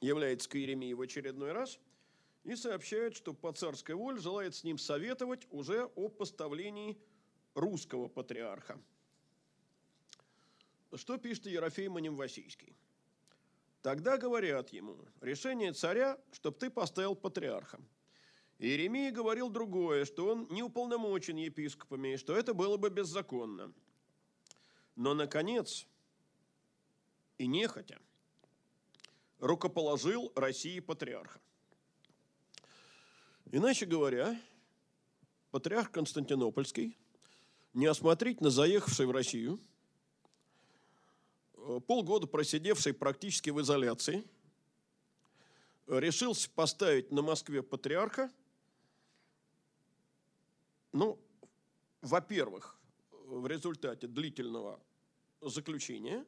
является 0.00 0.48
к 0.48 0.56
Иеремии 0.56 0.92
в 0.92 1.00
очередной 1.00 1.52
раз 1.52 1.78
и 2.42 2.56
сообщает, 2.56 3.14
что 3.14 3.32
по 3.32 3.52
царской 3.52 3.94
воле 3.94 4.18
желает 4.18 4.56
с 4.56 4.64
ним 4.64 4.76
советовать 4.76 5.46
уже 5.52 5.84
о 5.94 6.08
поставлении 6.08 6.98
русского 7.54 8.08
патриарха. 8.08 8.82
Что 10.96 11.16
пишет 11.16 11.46
Ерофей 11.46 11.86
Маневасийский? 11.86 12.74
Тогда 13.82 14.18
говорят 14.18 14.70
ему, 14.70 14.98
решение 15.20 15.72
царя, 15.72 16.18
чтобы 16.32 16.58
ты 16.58 16.70
поставил 16.70 17.14
патриарха. 17.14 17.80
Иеремия 18.58 19.10
говорил 19.10 19.50
другое, 19.50 20.04
что 20.04 20.28
он 20.28 20.46
не 20.50 20.62
уполномочен 20.62 21.36
епископами, 21.36 22.16
что 22.16 22.36
это 22.36 22.54
было 22.54 22.76
бы 22.76 22.88
беззаконно. 22.88 23.72
Но, 24.94 25.12
наконец, 25.12 25.86
и 27.36 27.46
нехотя, 27.46 27.98
рукоположил 29.40 30.32
России 30.36 30.78
патриарха. 30.78 31.40
Иначе 33.50 33.86
говоря, 33.86 34.40
патриарх 35.50 35.90
Константинопольский, 35.90 36.96
неосмотрительно 37.72 38.50
заехавший 38.50 39.06
в 39.06 39.10
Россию, 39.10 39.60
э, 41.54 41.80
полгода 41.86 42.28
просидевший 42.28 42.94
практически 42.94 43.50
в 43.50 43.60
изоляции, 43.60 44.24
решился 45.88 46.48
поставить 46.50 47.10
на 47.10 47.20
Москве 47.20 47.60
патриарха– 47.60 48.30
ну, 50.94 51.18
во-первых, 52.02 52.78
в 53.26 53.46
результате 53.48 54.06
длительного 54.06 54.80
заключения 55.40 56.24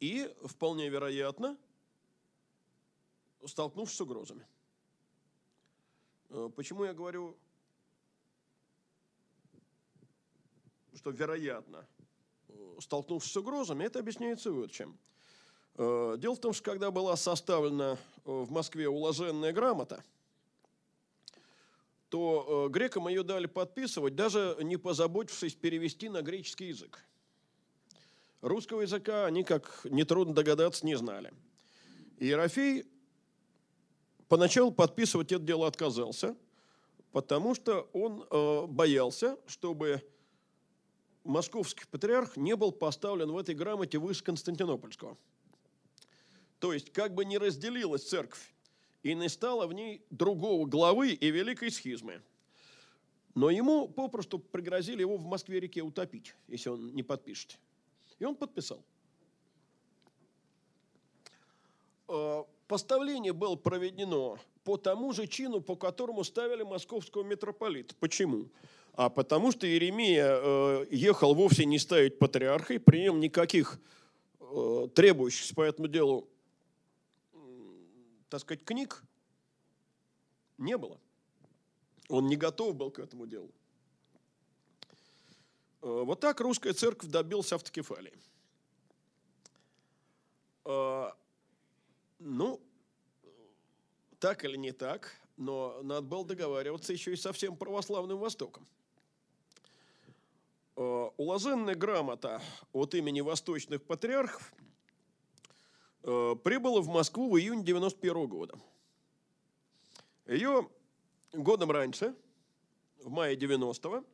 и, 0.00 0.32
вполне 0.44 0.90
вероятно, 0.90 1.56
столкнувшись 3.44 3.96
с 3.96 4.00
угрозами. 4.02 4.46
Э, 6.28 6.50
почему 6.54 6.84
я 6.84 6.92
говорю, 6.92 7.38
что 10.94 11.10
вероятно, 11.10 11.86
э, 12.48 12.76
столкнувшись 12.80 13.32
с 13.32 13.36
угрозами, 13.38 13.84
это 13.84 14.00
объясняется 14.00 14.52
вот 14.52 14.72
чем. 14.72 14.98
Э, 15.76 16.16
дело 16.18 16.34
в 16.34 16.40
том, 16.40 16.52
что 16.52 16.64
когда 16.64 16.90
была 16.90 17.16
составлена 17.16 17.96
в 18.24 18.50
Москве 18.50 18.88
уложенная 18.88 19.54
грамота– 19.54 20.04
то 22.08 22.66
э, 22.66 22.72
грекам 22.72 23.08
ее 23.08 23.22
дали 23.22 23.46
подписывать, 23.46 24.14
даже 24.14 24.56
не 24.62 24.76
позаботившись 24.76 25.54
перевести 25.54 26.08
на 26.08 26.22
греческий 26.22 26.66
язык. 26.66 27.04
Русского 28.40 28.82
языка 28.82 29.26
они, 29.26 29.42
как 29.42 29.80
нетрудно 29.84 30.34
догадаться, 30.34 30.86
не 30.86 30.96
знали. 30.96 31.32
Ерофей 32.18 32.84
поначалу 34.28 34.70
подписывать 34.70 35.32
это 35.32 35.42
дело 35.42 35.66
отказался, 35.66 36.36
потому 37.12 37.54
что 37.54 37.88
он 37.92 38.24
э, 38.30 38.66
боялся, 38.66 39.36
чтобы 39.46 40.02
московский 41.24 41.84
патриарх 41.90 42.36
не 42.36 42.54
был 42.54 42.72
поставлен 42.72 43.32
в 43.32 43.38
этой 43.38 43.54
грамоте 43.54 43.98
выше 43.98 44.22
Константинопольского. 44.22 45.16
То 46.60 46.72
есть, 46.72 46.92
как 46.92 47.14
бы 47.14 47.24
не 47.24 47.38
разделилась 47.38 48.08
церковь 48.08 48.54
и 49.06 49.14
не 49.14 49.28
стало 49.28 49.68
в 49.68 49.72
ней 49.72 50.02
другого 50.10 50.66
главы 50.66 51.12
и 51.12 51.30
великой 51.30 51.70
схизмы. 51.70 52.20
Но 53.34 53.50
ему 53.50 53.86
попросту 53.86 54.38
пригрозили 54.40 55.00
его 55.00 55.16
в 55.16 55.26
Москве-реке 55.26 55.82
утопить, 55.82 56.34
если 56.48 56.70
он 56.70 56.92
не 56.94 57.04
подпишет. 57.04 57.58
И 58.18 58.24
он 58.24 58.34
подписал. 58.34 58.82
Э, 62.08 62.42
поставление 62.66 63.32
было 63.32 63.54
проведено 63.54 64.38
по 64.64 64.76
тому 64.76 65.12
же 65.12 65.28
чину, 65.28 65.60
по 65.60 65.76
которому 65.76 66.24
ставили 66.24 66.64
московского 66.64 67.22
митрополита. 67.22 67.94
Почему? 68.00 68.48
А 68.94 69.08
потому 69.08 69.52
что 69.52 69.68
Иеремия 69.68 70.40
э, 70.42 70.86
ехал 70.90 71.34
вовсе 71.34 71.64
не 71.64 71.78
ставить 71.78 72.18
патриарха, 72.18 72.74
и 72.74 72.78
при 72.78 73.02
нем 73.02 73.20
никаких 73.20 73.78
э, 74.40 74.88
требующихся 74.94 75.54
по 75.54 75.62
этому 75.62 75.86
делу 75.86 76.28
так 78.28 78.40
сказать, 78.40 78.64
книг 78.64 79.02
не 80.58 80.76
было. 80.76 80.98
Он 82.08 82.26
не 82.26 82.36
готов 82.36 82.74
был 82.74 82.90
к 82.90 82.98
этому 82.98 83.26
делу. 83.26 83.50
Э, 85.82 86.02
вот 86.04 86.20
так 86.20 86.40
русская 86.40 86.72
церковь 86.72 87.10
добился 87.10 87.56
автокефалии. 87.56 88.12
Э, 90.64 91.10
ну, 92.18 92.60
так 94.18 94.44
или 94.44 94.56
не 94.56 94.72
так, 94.72 95.12
но 95.36 95.80
надо 95.82 96.02
было 96.02 96.24
договариваться 96.24 96.92
еще 96.92 97.12
и 97.12 97.16
со 97.16 97.32
всем 97.32 97.56
православным 97.56 98.18
Востоком. 98.18 98.66
Э, 100.76 101.10
уложенная 101.16 101.74
грамота 101.74 102.42
от 102.72 102.94
имени 102.94 103.20
восточных 103.20 103.82
патриархов– 103.82 104.52
прибыла 106.06 106.80
в 106.80 106.88
Москву 106.88 107.28
в 107.28 107.36
июне 107.36 107.64
91 107.64 108.28
года. 108.28 108.56
Ее 110.26 110.70
годом 111.32 111.72
раньше, 111.72 112.14
в 112.98 113.10
мае 113.10 113.36
90-го, 113.36 114.04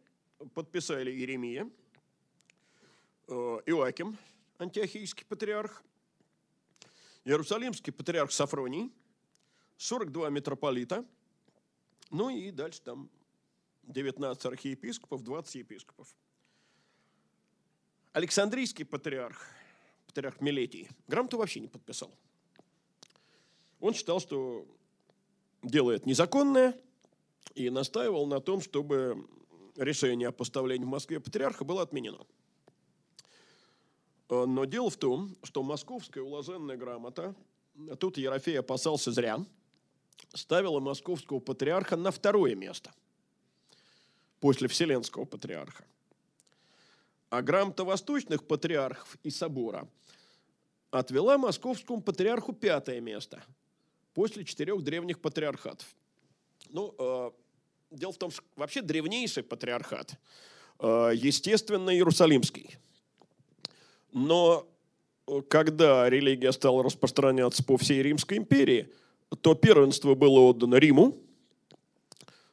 подписали 0.54 1.10
Иеремия, 1.10 1.70
э, 3.28 3.32
Иоаким, 3.66 4.16
антиохийский 4.58 5.26
патриарх, 5.26 5.82
Иерусалимский 7.24 7.92
патриарх 7.92 8.32
Сафроний, 8.32 8.90
42 9.76 10.30
митрополита, 10.30 11.04
ну 12.10 12.30
и 12.30 12.50
дальше 12.50 12.80
там 12.80 13.10
19 13.82 14.46
архиепископов, 14.46 15.22
20 15.22 15.56
епископов. 15.56 16.08
Александрийский 18.12 18.86
патриарх– 18.86 19.46
патриарх 20.12 20.40
Милетий, 20.40 20.88
грамоту 21.08 21.38
вообще 21.38 21.60
не 21.60 21.68
подписал. 21.68 22.10
Он 23.80 23.94
считал, 23.94 24.20
что 24.20 24.66
делает 25.62 26.06
незаконное, 26.06 26.78
и 27.54 27.70
настаивал 27.70 28.26
на 28.26 28.40
том, 28.40 28.60
чтобы 28.60 29.26
решение 29.76 30.28
о 30.28 30.32
поставлении 30.32 30.84
в 30.84 30.88
Москве 30.88 31.20
патриарха 31.20 31.64
было 31.64 31.82
отменено. 31.82 32.24
Но 34.28 34.64
дело 34.64 34.88
в 34.88 34.96
том, 34.96 35.36
что 35.42 35.62
московская 35.62 36.22
уложенная 36.22 36.76
грамота, 36.76 37.34
тут 37.98 38.16
Ерофей 38.16 38.58
опасался 38.58 39.12
зря, 39.12 39.44
ставила 40.32 40.80
московского 40.80 41.40
патриарха 41.40 41.96
на 41.96 42.10
второе 42.10 42.54
место 42.54 42.92
после 44.40 44.68
Вселенского 44.68 45.24
патриарха. 45.24 45.84
А 47.28 47.42
грамота 47.42 47.84
восточных 47.84 48.46
патриархов 48.46 49.16
и 49.22 49.30
собора 49.30 49.88
отвела 50.92 51.38
московскому 51.38 52.00
патриарху 52.02 52.52
пятое 52.52 53.00
место 53.00 53.42
после 54.14 54.44
четырех 54.44 54.82
древних 54.82 55.20
патриархатов. 55.20 55.86
Ну, 56.68 56.94
э, 56.98 57.30
дело 57.90 58.12
в 58.12 58.18
том, 58.18 58.30
что 58.30 58.42
вообще 58.56 58.82
древнейший 58.82 59.42
патриархат, 59.42 60.14
э, 60.78 61.12
естественно, 61.14 61.90
Иерусалимский. 61.90 62.76
Но 64.12 64.68
э, 65.26 65.40
когда 65.48 66.08
религия 66.10 66.52
стала 66.52 66.84
распространяться 66.84 67.64
по 67.64 67.78
всей 67.78 68.02
Римской 68.02 68.36
империи, 68.36 68.92
то 69.40 69.54
первенство 69.54 70.14
было 70.14 70.40
отдано 70.40 70.74
Риму, 70.74 71.18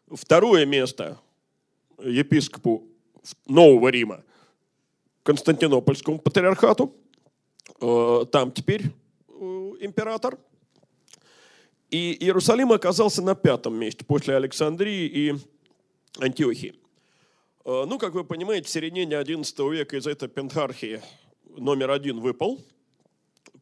второе 0.09 0.65
место 0.65 1.19
епископу 2.01 2.87
Нового 3.47 3.89
Рима, 3.89 4.23
Константинопольскому 5.23 6.19
патриархату, 6.19 6.95
там 7.77 8.51
теперь 8.51 8.83
э, 9.27 9.31
император. 9.79 10.37
И 11.89 12.23
Иерусалим 12.23 12.71
оказался 12.71 13.21
на 13.21 13.35
пятом 13.35 13.75
месте 13.75 14.05
после 14.05 14.35
Александрии 14.35 15.07
и 15.07 15.35
Антиохии. 16.19 16.75
Э, 17.65 17.85
ну, 17.87 17.97
как 17.97 18.13
вы 18.13 18.23
понимаете, 18.23 18.67
в 18.67 18.69
середине 18.69 19.05
XI 19.05 19.71
века 19.71 19.97
из 19.97 20.07
этой 20.07 20.29
пентархии 20.29 21.01
номер 21.57 21.91
один 21.91 22.19
выпал 22.19 22.59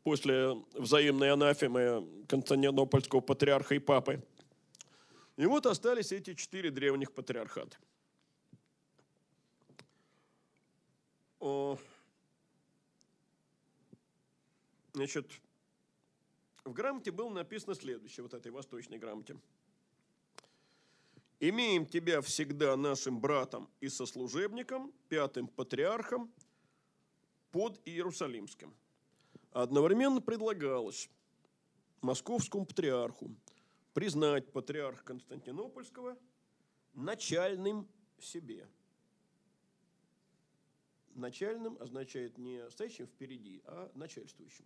после 0.04 0.56
взаимной 0.74 1.32
анафемы 1.32 2.08
Константинопольского 2.28 3.22
патриарха 3.22 3.76
и 3.76 3.80
папы. 3.80 4.24
И 5.38 5.46
вот 5.46 5.66
остались 5.66 6.12
эти 6.12 6.34
четыре 6.34 6.72
древних 6.72 7.12
патриархата. 7.12 7.78
Значит, 14.98 15.32
в 16.66 16.74
грамоте 16.74 17.12
было 17.12 17.30
написано 17.30 17.76
следующее, 17.76 18.24
вот 18.24 18.34
этой 18.34 18.52
восточной 18.52 18.98
грамоте. 18.98 19.38
«Имеем 21.40 21.86
тебя 21.86 22.20
всегда 22.22 22.76
нашим 22.76 23.22
братом 23.22 23.70
и 23.80 23.90
сослужебником, 23.90 24.92
пятым 25.08 25.50
патриархом 25.50 26.34
под 27.52 27.80
Иерусалимским». 27.86 28.76
Одновременно 29.52 30.20
предлагалось 30.20 31.12
московскому 32.02 32.66
патриарху 32.66 33.36
признать 33.94 34.52
патриарха 34.52 35.04
Константинопольского 35.04 36.18
начальным 36.96 37.88
себе. 38.18 38.68
Начальным 41.14 41.78
означает 41.80 42.40
не 42.40 42.68
стоящим 42.72 43.06
впереди, 43.06 43.62
а 43.66 43.92
начальствующим. 43.94 44.66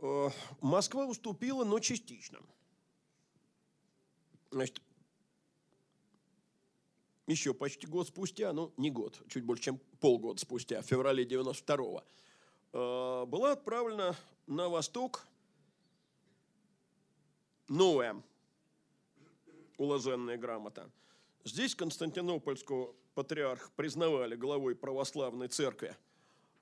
Э, 0.00 0.30
Москва 0.60 1.06
уступила, 1.06 1.64
но 1.64 1.78
частично. 1.78 2.38
Значит, 4.50 4.80
еще 7.26 7.54
почти 7.54 7.86
год 7.86 8.08
спустя, 8.08 8.52
ну 8.52 8.72
не 8.76 8.90
год, 8.90 9.20
чуть 9.28 9.44
больше, 9.44 9.64
чем 9.64 9.80
полгода 10.00 10.40
спустя, 10.40 10.82
в 10.82 10.86
феврале 10.86 11.24
92-го, 11.24 12.02
э, 12.72 13.26
была 13.26 13.52
отправлена 13.52 14.16
на 14.46 14.68
восток 14.68 15.26
новая 17.68 18.22
уложенная 19.78 20.36
грамота. 20.36 20.90
Здесь 21.44 21.74
Константинопольского 21.74 22.94
патриарх 23.14 23.70
признавали 23.72 24.36
главой 24.36 24.74
православной 24.74 25.48
церкви, 25.48 25.96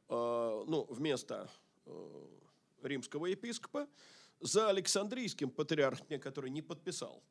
э, 0.09 0.65
ну, 0.67 0.87
вместо 0.89 1.51
римского 2.85 3.27
епископа, 3.27 3.89
за 4.41 4.69
Александрийским 4.69 5.51
патриархом, 5.51 6.21
который 6.21 6.51
не 6.51 6.63
подписал, 6.63 7.23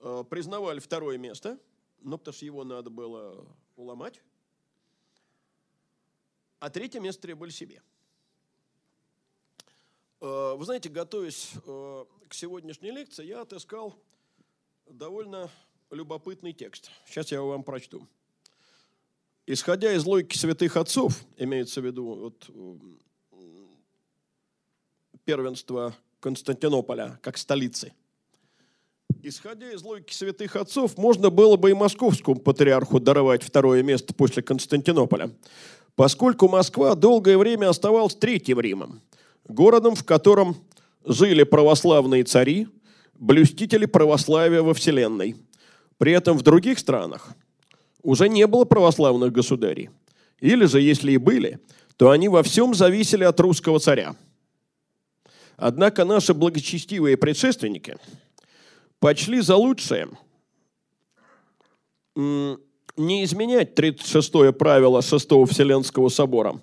э, 0.00 0.24
признавали 0.28 0.80
второе 0.80 1.18
место, 1.18 1.58
ну, 2.00 2.18
потому 2.18 2.34
что 2.34 2.44
его 2.44 2.64
надо 2.64 2.90
было 2.90 3.46
уломать, 3.76 4.22
а 6.60 6.70
третье 6.70 7.00
место 7.00 7.22
требовали 7.22 7.50
себе. 7.50 7.82
Э, 10.20 10.54
вы 10.56 10.64
знаете, 10.64 10.88
готовясь 10.88 11.52
э, 11.66 12.04
к 12.28 12.34
сегодняшней 12.34 12.90
лекции, 12.90 13.26
я 13.26 13.42
отыскал 13.42 13.94
довольно 14.86 15.50
любопытный 15.90 16.52
текст. 16.52 16.90
Сейчас 17.06 17.30
я 17.30 17.38
его 17.38 17.48
вам 17.48 17.62
прочту. 17.62 18.06
Исходя 19.46 19.92
из 19.92 20.06
логики 20.06 20.38
святых 20.38 20.78
отцов, 20.78 21.22
имеется 21.36 21.82
в 21.82 21.84
виду 21.84 22.14
вот, 22.14 22.50
первенства 25.24 25.94
Константинополя 26.20 27.18
как 27.22 27.38
столицы. 27.38 27.92
Исходя 29.22 29.70
из 29.72 29.82
логики 29.82 30.12
святых 30.12 30.56
отцов, 30.56 30.98
можно 30.98 31.30
было 31.30 31.56
бы 31.56 31.70
и 31.70 31.74
московскому 31.74 32.36
патриарху 32.36 33.00
даровать 33.00 33.42
второе 33.42 33.82
место 33.82 34.12
после 34.12 34.42
Константинополя, 34.42 35.30
поскольку 35.94 36.48
Москва 36.48 36.94
долгое 36.94 37.38
время 37.38 37.70
оставалась 37.70 38.14
третьим 38.14 38.60
Римом, 38.60 39.00
городом, 39.46 39.94
в 39.94 40.04
котором 40.04 40.56
жили 41.04 41.42
православные 41.42 42.24
цари, 42.24 42.68
блюстители 43.14 43.86
православия 43.86 44.62
во 44.62 44.74
Вселенной. 44.74 45.36
При 45.96 46.12
этом 46.12 46.36
в 46.36 46.42
других 46.42 46.78
странах 46.78 47.30
уже 48.02 48.28
не 48.28 48.46
было 48.46 48.64
православных 48.64 49.32
государей. 49.32 49.90
Или 50.40 50.66
же, 50.66 50.80
если 50.80 51.12
и 51.12 51.16
были, 51.16 51.60
то 51.96 52.10
они 52.10 52.28
во 52.28 52.42
всем 52.42 52.74
зависели 52.74 53.24
от 53.24 53.40
русского 53.40 53.78
царя– 53.78 54.16
Однако 55.56 56.04
наши 56.04 56.34
благочестивые 56.34 57.16
предшественники 57.16 57.96
почли 58.98 59.40
за 59.40 59.56
лучшее 59.56 60.08
не 62.16 63.24
изменять 63.24 63.78
36-е 63.78 64.52
правило 64.52 65.00
6-го 65.00 65.44
Вселенского 65.46 66.08
собора, 66.08 66.60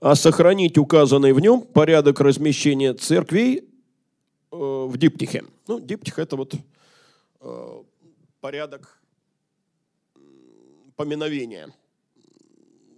а 0.00 0.14
сохранить 0.14 0.78
указанный 0.78 1.32
в 1.32 1.40
нем 1.40 1.60
порядок 1.62 2.20
размещения 2.20 2.94
церквей 2.94 3.58
э, 3.58 3.64
в 4.56 4.96
диптихе. 4.96 5.44
Ну, 5.68 5.80
диптих– 5.80 6.18
это 6.20 6.36
вот 6.36 6.54
э, 7.40 7.82
порядок 8.40 9.00
поминовения 10.96 11.72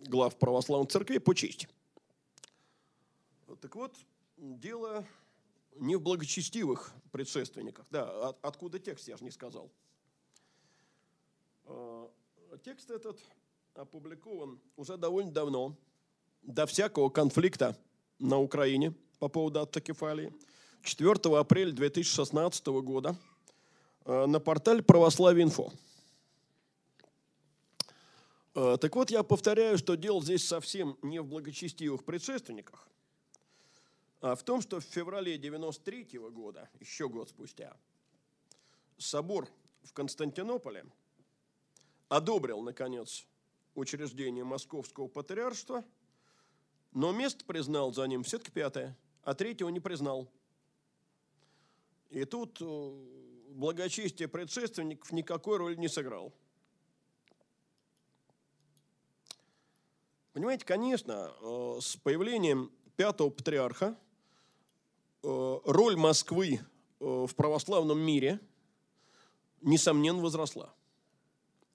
глав 0.07 0.36
православных 0.39 0.91
церквей 0.91 1.18
по 1.18 1.34
чести. 1.34 1.68
Так 3.61 3.74
вот, 3.74 3.93
дело 4.36 5.05
не 5.79 5.97
в 5.97 6.02
благочестивых 6.02 6.93
предшественниках. 7.12 7.86
Да, 7.90 8.28
от, 8.28 8.44
откуда 8.44 8.78
текст, 8.78 9.09
я 9.09 9.16
же 9.16 9.24
не 9.24 9.31
сказал. 9.31 9.70
А, 11.65 12.11
текст 12.65 12.90
этот 12.90 13.19
опубликован 13.74 14.59
уже 14.77 14.97
довольно 14.97 15.31
давно, 15.31 15.77
до 16.43 16.66
всякого 16.66 17.11
конфликта 17.11 17.77
на 18.19 18.39
Украине 18.39 18.94
по 19.19 19.28
поводу 19.28 19.61
автокефалии. 19.61 20.32
4 20.82 21.36
апреля 21.36 21.73
2016 21.73 22.66
года 22.66 23.16
а, 24.05 24.27
на 24.27 24.40
портале 24.40 24.82
Православие 24.82 25.44
Инфо. 25.44 25.73
А, 28.55 28.77
так 28.77 28.94
вот, 28.97 29.11
я 29.11 29.23
повторяю, 29.23 29.78
что 29.78 29.94
дело 29.97 30.23
здесь 30.23 30.47
совсем 30.47 30.97
не 31.02 31.20
в 31.20 31.27
благочестивых 31.27 32.05
предшественниках, 32.05 32.89
в 34.20 34.43
том, 34.43 34.61
что 34.61 34.81
в 34.81 34.85
феврале 34.85 35.39
93 35.39 36.19
-го 36.19 36.31
года, 36.31 36.69
еще 36.81 37.09
год 37.09 37.28
спустя, 37.28 37.77
собор 38.97 39.49
в 39.82 39.93
Константинополе 39.93 40.85
одобрил, 42.09 42.61
наконец, 42.62 43.27
учреждение 43.74 44.45
Московского 44.45 45.07
патриаршества, 45.07 45.85
но 46.93 47.12
место 47.12 47.45
признал 47.45 47.93
за 47.93 48.07
ним 48.07 48.24
все-таки 48.24 48.51
пятое, 48.51 48.97
а 49.23 49.35
третьего 49.35 49.69
не 49.69 49.78
признал. 49.78 50.28
И 52.11 52.24
тут 52.24 52.61
э, 52.61 52.65
благочестие 53.51 54.27
предшественников 54.27 55.12
никакой 55.12 55.59
роли 55.59 55.77
не 55.77 55.89
сыграл. 55.89 56.32
Понимаете, 60.32 60.65
конечно, 60.65 61.32
э, 61.40 61.78
с 61.81 61.97
появлением 61.99 62.73
пятого 62.97 63.31
патриарха– 63.31 63.97
роль 65.23 65.97
Москвы 65.97 66.61
э, 67.01 67.27
в 67.28 67.35
православном 67.35 67.99
мире, 67.99 68.40
несомненно, 69.61 70.23
возросла. 70.23 70.73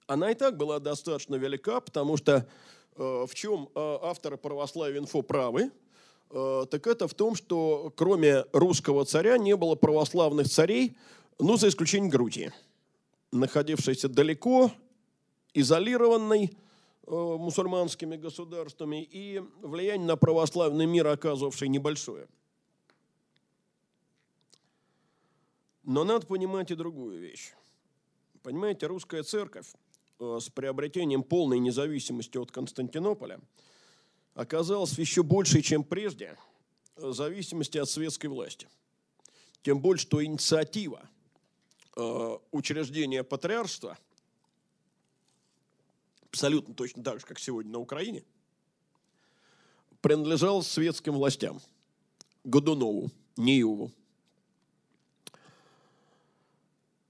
Она 0.06 0.30
и 0.30 0.34
так 0.34 0.56
была 0.56 0.80
достаточно 0.80 1.36
велика, 1.36 1.80
потому 1.80 2.16
что 2.16 2.46
э, 2.96 3.26
в 3.26 3.34
чем 3.34 3.68
авторы 3.74 4.36
православия 4.36 5.00
инфо 5.00 5.22
правы, 5.22 5.70
так 6.30 6.86
это 6.88 7.06
в 7.06 7.14
том, 7.14 7.36
что 7.36 7.92
кроме 7.94 8.44
русского 8.52 9.04
царя 9.04 9.38
не 9.38 9.54
было 9.54 9.76
православных 9.76 10.48
царей, 10.48 10.96
ну, 11.38 11.56
за 11.56 11.68
исключением 11.68 12.10
Грузии, 12.10 12.52
находившейся 13.30 14.08
далеко, 14.08 14.72
изолированной 15.52 16.56
мусульманскими 17.06 18.16
государствами 18.16 19.06
и 19.08 19.44
влияние 19.60 20.08
на 20.08 20.16
православный 20.16 20.86
мир 20.86 21.06
оказывавшей 21.06 21.68
небольшое– 21.68 22.26
Но 25.84 26.04
надо 26.04 26.26
понимать 26.26 26.70
и 26.70 26.74
другую 26.74 27.20
вещь. 27.20 27.52
Понимаете, 28.42 28.86
русская 28.86 29.22
церковь 29.22 29.66
э, 30.18 30.38
с 30.40 30.48
приобретением 30.48 31.22
полной 31.22 31.58
независимости 31.58 32.38
от 32.38 32.50
Константинополя 32.50 33.40
оказалась 34.34 34.92
в 34.92 34.98
еще 34.98 35.22
большей, 35.22 35.62
чем 35.62 35.84
прежде, 35.84 36.36
э, 36.96 37.12
зависимости 37.12 37.78
от 37.78 37.88
светской 37.88 38.26
власти. 38.26 38.68
Тем 39.62 39.80
более, 39.80 40.00
что 40.00 40.24
инициатива 40.24 41.08
э, 41.96 42.38
учреждения 42.50 43.22
патриаршества 43.22 43.98
абсолютно 46.22 46.74
точно 46.74 47.02
так 47.04 47.20
же, 47.20 47.26
как 47.26 47.38
сегодня 47.38 47.72
на 47.72 47.78
Украине, 47.78 48.24
принадлежала 50.00 50.62
светским 50.62 51.12
властям. 51.12 51.60
Годунову, 52.42 53.10
Ниеву. 53.36 53.92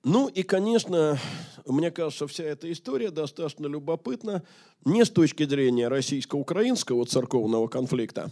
Ну 0.05 0.29
и, 0.29 0.43
конечно, 0.43 1.19
мне 1.65 1.91
кажется, 1.91 2.27
вся 2.27 2.45
эта 2.45 2.71
история 2.71 3.11
достаточно 3.11 3.67
любопытна 3.67 4.45
не 4.85 5.03
с 5.03 5.09
точки 5.09 5.47
зрения 5.47 5.89
российско-украинского 5.89 7.07
церковного 7.07 7.69
конфликта, 7.69 8.31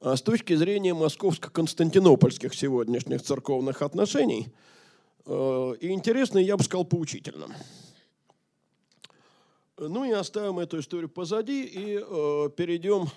а 0.00 0.16
с 0.16 0.22
точки 0.22 0.54
зрения 0.54 0.94
московско-константинопольских 0.94 2.54
сегодняшних 2.54 3.22
церковных 3.22 3.82
отношений. 3.82 4.54
Э, 5.26 5.74
и 5.80 5.90
интересно, 5.90 6.38
я 6.38 6.56
бы 6.56 6.62
сказал, 6.62 6.84
поучительно. 6.84 7.48
Ну 9.78 10.04
и 10.04 10.12
оставим 10.12 10.60
эту 10.60 10.78
историю 10.78 11.08
позади 11.08 11.64
и 11.64 11.98
э, 12.00 12.50
перейдем 12.56 13.08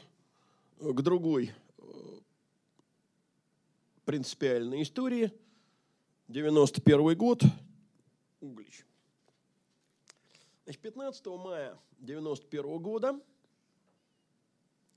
к 0.79 0.99
другой 1.03 1.51
э, 1.77 1.83
принципиальной 4.03 4.81
истории. 4.81 5.31
91 6.27 7.15
год– 7.15 7.43
Углич. 8.43 8.85
Значит, 10.65 10.81
15 10.81 11.25
мая 11.27 11.79
1991 12.01 12.79
года 12.79 13.19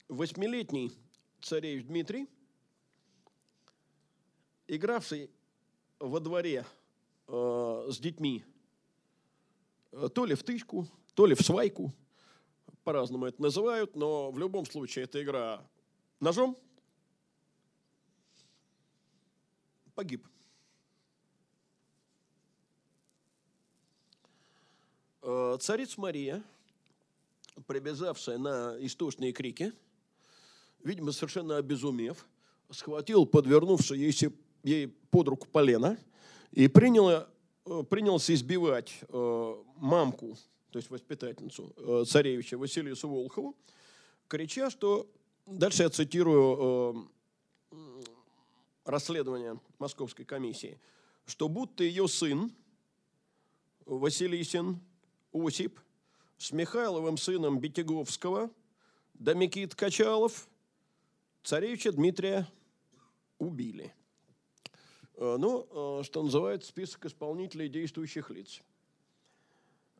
восьмилетний 0.09 0.91
царевич 1.41 1.85
Дмитрий, 1.85 2.27
игравший 4.67 5.31
во 5.99 6.19
дворе 6.19 6.65
э, 7.27 7.87
с 7.89 7.97
детьми 7.99 8.43
э, 9.93 10.09
то 10.13 10.25
ли 10.25 10.35
в 10.35 10.43
тычку, 10.43 10.85
то 11.13 11.25
ли 11.25 11.33
в 11.33 11.41
свайку, 11.41 11.93
по-разному 12.83 13.27
это 13.27 13.41
называют, 13.41 13.95
но 13.95 14.29
в 14.29 14.37
любом 14.37 14.65
случае 14.65 15.05
это 15.05 15.23
игра 15.23 15.65
ножом, 16.19 16.57
погиб. 19.95 20.27
Царица 25.59 25.99
Мария, 25.99 26.41
прибежавшая 27.65 28.37
на 28.37 28.77
истошные 28.79 29.33
крики, 29.33 29.73
видимо, 30.83 31.11
совершенно 31.11 31.57
обезумев, 31.57 32.25
схватил 32.69 33.25
подвернувший 33.25 33.99
ей, 33.99 34.15
ей 34.63 34.87
под 34.87 35.27
руку 35.27 35.47
полено 35.51 35.97
и 36.51 36.69
приняла, 36.69 37.27
э, 37.65 37.83
принялся 37.89 38.33
избивать 38.33 38.99
э, 39.01 39.55
мамку, 39.75 40.37
то 40.71 40.79
есть 40.79 40.89
воспитательницу 40.89 42.05
царевича 42.05 42.57
Василису 42.57 43.09
Волхову, 43.09 43.57
крича, 44.29 44.69
что, 44.69 45.09
дальше 45.45 45.83
я 45.83 45.89
цитирую 45.89 47.09
расследование 48.85 49.59
Московской 49.79 50.23
комиссии, 50.23 50.79
что 51.25 51.49
будто 51.49 51.83
ее 51.83 52.07
сын 52.07 52.51
Василисин 53.85 54.79
Осип 55.45 55.79
с 56.37 56.51
Михайловым 56.51 57.17
сыном 57.17 57.59
Бетеговского, 57.59 58.49
да 59.15 59.33
Микит 59.33 59.75
Качалов, 59.75 60.47
царевича 61.43 61.91
Дмитрия 61.91 62.47
убили. 63.39 63.93
Э, 65.15 65.35
ну, 65.39 65.99
э, 65.99 66.03
что 66.03 66.21
называется, 66.21 66.69
список 66.69 67.05
исполнителей 67.05 67.69
действующих 67.69 68.29
лиц. 68.29 68.61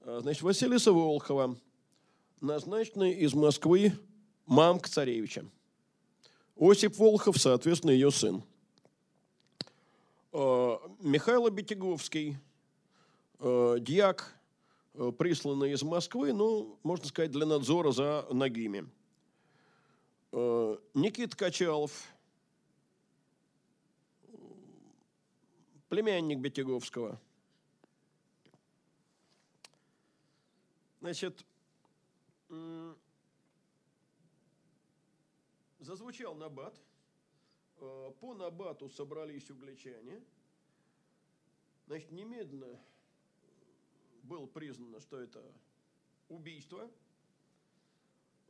Э, 0.02 0.20
значит, 0.22 0.44
Василиса 0.44 0.92
Волхова, 0.92 1.56
назначенная 2.40 3.12
из 3.12 3.34
Москвы 3.34 3.94
мамка 4.46 4.90
царевича. 4.90 5.46
Осип 6.56 6.98
Волхов, 6.98 7.38
соответственно, 7.40 7.92
ее 7.92 8.12
сын. 8.12 8.44
Михаил 10.34 11.50
Бетеговский, 11.50 12.38
дьяк 13.40 14.37
присланы 15.18 15.72
из 15.72 15.84
Москвы, 15.84 16.34
ну, 16.34 16.80
можно 16.84 17.06
сказать, 17.06 17.32
для 17.32 17.46
надзора 17.46 17.92
за 17.92 18.28
ногими. 18.32 18.90
Э, 20.32 20.78
Никит 20.94 21.36
Качалов, 21.36 21.92
племянник 25.90 26.40
Бетяговского. 26.40 27.20
Значит, 31.00 31.46
зазвучал 35.80 36.36
набат. 36.36 36.76
Э, 37.80 38.12
по 38.20 38.34
набату 38.34 38.90
собрались 38.90 39.50
угличане. 39.50 40.22
Значит, 41.86 42.12
немедленно 42.12 42.80
было 44.28 44.46
признано, 44.46 45.00
что 45.00 45.20
это 45.20 45.42
убийство. 46.30 46.90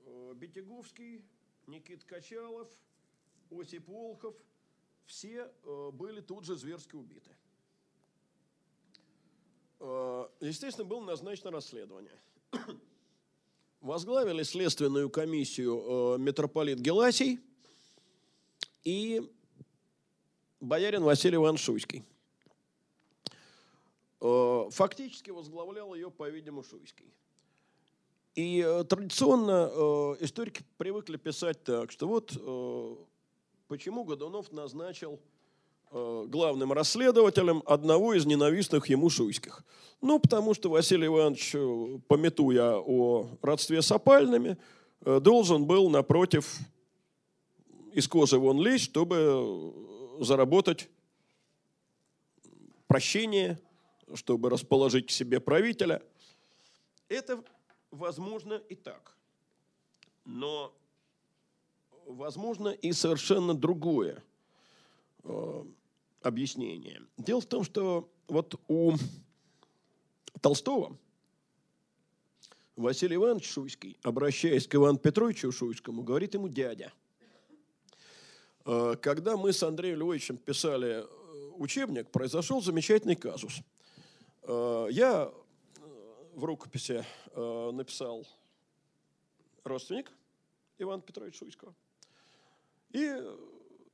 Э, 0.05 0.33
Бетяговский, 0.35 1.23
Никит 1.67 2.03
Качалов, 2.03 2.67
Осип 3.51 3.87
Волхов, 3.87 4.35
все 5.05 5.51
э, 5.63 5.91
были 5.91 6.21
тут 6.21 6.45
же 6.45 6.55
зверски 6.55 6.95
убиты. 6.95 7.31
Э, 9.79 10.27
естественно, 10.41 10.85
было 10.85 11.05
назначено 11.05 11.51
расследование. 11.51 12.19
Возглавили 13.81 14.43
следственную 14.43 15.09
комиссию 15.09 16.17
митрополит 16.17 16.79
Геласий 16.79 17.39
и 18.83 19.21
боярин 20.59 21.03
Василий 21.03 21.35
Иванович 21.35 21.61
Шуйский. 21.61 22.03
Э, 24.19 24.69
фактически 24.71 25.29
возглавлял 25.29 25.93
ее, 25.93 26.09
по-видимому, 26.09 26.63
Шуйский. 26.63 27.13
И 28.35 28.63
э, 28.65 28.83
традиционно 28.83 29.69
э, 29.71 30.15
историки 30.21 30.63
привыкли 30.77 31.17
писать 31.17 31.63
так, 31.63 31.91
что 31.91 32.07
вот 32.07 32.31
почему 33.67 34.03
Годунов 34.05 34.51
назначил 34.51 35.19
главным 35.91 36.73
расследователем 36.73 37.63
одного 37.65 38.13
из 38.13 38.25
ненавистных 38.25 38.87
ему 38.87 39.09
шуйских. 39.09 39.63
Ну, 40.01 40.19
потому 40.19 40.53
что 40.53 40.69
Василий 40.69 41.07
Иванович, 41.07 41.51
пометуя 42.07 42.75
о 42.75 43.29
родстве 43.41 43.81
с 43.81 43.89
опальными, 43.89 44.57
должен 45.01 45.65
был, 45.65 45.89
напротив, 45.89 46.57
из 47.93 48.05
кожи 48.09 48.37
вон 48.37 48.59
лезть, 48.61 48.83
чтобы 48.83 49.73
заработать 50.19 50.89
прощение 52.87 53.57
чтобы 54.15 54.49
расположить 54.49 55.07
к 55.07 55.11
себе 55.11 55.39
правителя. 55.39 56.01
Это 57.09 57.43
возможно 57.91 58.61
и 58.69 58.75
так. 58.75 59.15
Но 60.25 60.73
возможно 62.05 62.69
и 62.69 62.91
совершенно 62.91 63.53
другое 63.53 64.23
э, 65.23 65.63
объяснение. 66.21 67.01
Дело 67.17 67.41
в 67.41 67.45
том, 67.45 67.63
что 67.63 68.09
вот 68.27 68.59
у 68.67 68.93
Толстого 70.41 70.97
Василий 72.75 73.15
Иванович 73.15 73.49
Шуйский, 73.49 73.97
обращаясь 74.03 74.67
к 74.67 74.75
Ивану 74.75 74.97
Петровичу 74.97 75.51
Шуйскому, 75.51 76.03
говорит 76.03 76.33
ему 76.33 76.47
дядя. 76.47 76.93
Э, 78.65 78.95
когда 79.01 79.37
мы 79.37 79.53
с 79.53 79.63
Андреем 79.63 79.99
Львовичем 79.99 80.37
писали 80.37 81.03
э, 81.03 81.51
учебник, 81.57 82.09
произошел 82.11 82.61
замечательный 82.61 83.15
казус– 83.15 83.61
я 84.47 85.29
э, 85.29 85.83
в 86.33 86.43
рукописи 86.45 87.05
э, 87.31 87.71
написал 87.73 88.25
родственник 89.65 90.09
Ивана 90.77 91.01
Петровича 91.01 91.39
Шуйского 91.39 91.75
и 92.91 93.21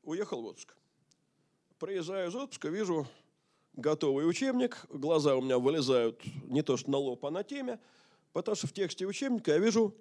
уехал 0.03 0.43
в 0.43 0.45
отпуск. 0.45 0.75
Приезжаю 1.79 2.29
из 2.29 2.35
отпуска, 2.35 2.69
вижу 2.69 3.07
готовый 3.73 4.29
учебник, 4.29 4.85
глаза 4.89 5.35
у 5.35 5.41
меня 5.41 5.57
вылезают 5.57 6.21
не 6.43 6.61
то 6.61 6.77
что 6.77 6.91
на 6.91 6.97
лоб, 6.97 7.25
а 7.25 7.31
на 7.31 7.43
теме, 7.43 7.79
потому 8.31 8.55
что 8.55 8.67
в 8.67 8.73
тексте 8.73 9.07
учебника 9.07 9.53
я 9.53 9.57
вижу 9.57 9.95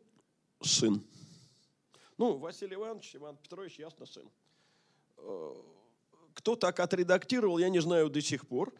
сын. 0.60 1.02
Ну, 2.18 2.36
Василий 2.36 2.74
Иванович, 2.74 3.16
Иван 3.16 3.38
Петрович, 3.38 3.78
ясно, 3.78 4.04
сын. 4.04 4.28
Кто 6.34 6.56
так 6.56 6.78
отредактировал, 6.78 7.56
я 7.56 7.70
не 7.70 7.80
знаю 7.80 8.10
до 8.10 8.20
сих 8.20 8.46
пор. 8.46 8.74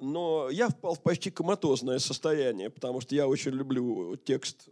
Но 0.00 0.48
я 0.50 0.70
впал 0.70 0.94
в 0.94 1.02
почти 1.02 1.30
коматозное 1.30 1.98
состояние, 1.98 2.70
потому 2.70 3.00
что 3.00 3.14
я 3.14 3.28
очень 3.28 3.52
люблю 3.52 4.16
текст 4.16 4.68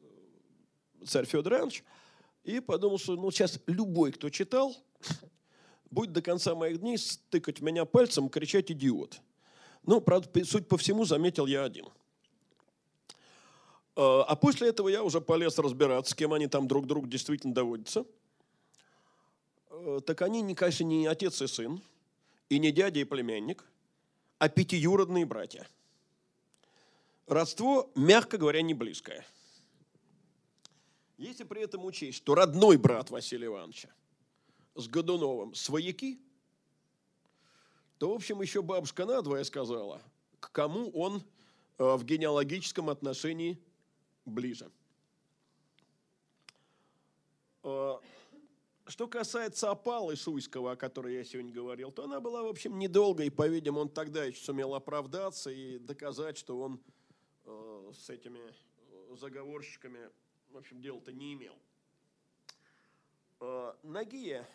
«Царь 1.07 1.27
Федор 1.27 1.55
Иванович», 1.55 1.85
и 2.45 2.61
подумал, 2.61 2.99
что 2.99 3.15
ну, 3.15 3.31
сейчас 3.31 3.61
любой, 3.67 4.13
кто 4.13 4.31
читал, 4.31 4.75
будет 5.91 6.13
до 6.13 6.23
конца 6.23 6.55
моих 6.55 6.81
дней 6.81 6.97
стыкать 6.97 7.61
меня 7.61 7.85
пальцем 7.85 8.29
кричать 8.29 8.71
«идиот». 8.71 9.21
Ну, 9.85 10.01
правда, 10.01 10.45
суть 10.45 10.67
по 10.67 10.77
всему, 10.77 11.05
заметил 11.05 11.47
я 11.47 11.65
один. 11.65 11.87
А, 13.97 14.23
а 14.23 14.37
после 14.37 14.69
этого 14.69 14.89
я 14.89 15.03
уже 15.03 15.21
полез 15.21 15.59
разбираться, 15.59 16.13
с 16.13 16.15
кем 16.15 16.33
они 16.33 16.47
там 16.47 16.67
друг 16.67 16.87
другу 16.87 17.07
действительно 17.07 17.53
доводятся. 17.53 18.07
А, 19.71 20.01
так 20.01 20.23
они, 20.23 20.55
конечно, 20.55 20.85
не 20.85 21.07
отец 21.07 21.43
и 21.43 21.47
сын, 21.47 21.83
и 22.49 22.59
не 22.59 22.73
дядя 22.73 23.01
и 23.01 23.05
племянник, 23.05 23.65
а 24.39 24.49
пятиюродные 24.49 25.27
братья. 25.27 25.69
Родство, 27.27 27.91
мягко 27.95 28.39
говоря, 28.39 28.63
не 28.63 28.75
близкое. 28.75 29.27
Если 31.19 31.45
при 31.45 31.63
этом 31.63 31.85
учесть, 31.85 32.19
что 32.19 32.35
родной 32.35 32.77
брат 32.77 33.11
Василия 33.11 33.47
Ивановича 33.47 33.91
с 34.75 34.87
Годуновым 34.87 35.55
свояки, 35.55 36.21
то, 37.99 38.13
в 38.13 38.15
общем, 38.15 38.41
еще 38.41 38.63
бабушка 38.63 39.05
надвое 39.05 39.43
сказала, 39.43 40.01
к 40.39 40.53
кому 40.53 40.91
он 40.91 41.25
э, 41.79 41.97
в 41.97 42.05
генеалогическом 42.05 42.89
отношении 42.89 43.59
ближе. 44.25 44.71
Э, 48.89 48.91
что 48.91 49.07
касается 49.07 49.71
опалы 49.71 50.17
Шуйского, 50.17 50.73
о 50.73 50.77
которой 50.77 51.15
я 51.15 51.25
сегодня 51.25 51.53
говорил, 51.53 51.93
то 51.93 52.05
она 52.05 52.21
была, 52.21 52.43
в 52.43 52.47
общем, 52.47 52.79
недолго, 52.79 53.23
и, 53.23 53.31
по-видимому, 53.31 53.83
он 53.83 53.89
тогда 53.89 54.25
еще 54.25 54.43
сумел 54.43 54.75
оправдаться 54.75 55.51
и 55.51 55.79
доказать, 55.79 56.37
что 56.37 56.61
он 56.61 56.81
э, 57.45 57.93
с 57.95 58.11
этими 58.11 58.41
заговорщиками, 59.17 60.11
в 60.51 60.57
общем, 60.57 60.81
дела-то 60.81 61.13
не 61.13 61.35
имел. 61.35 61.55
Нагия, 63.85 64.49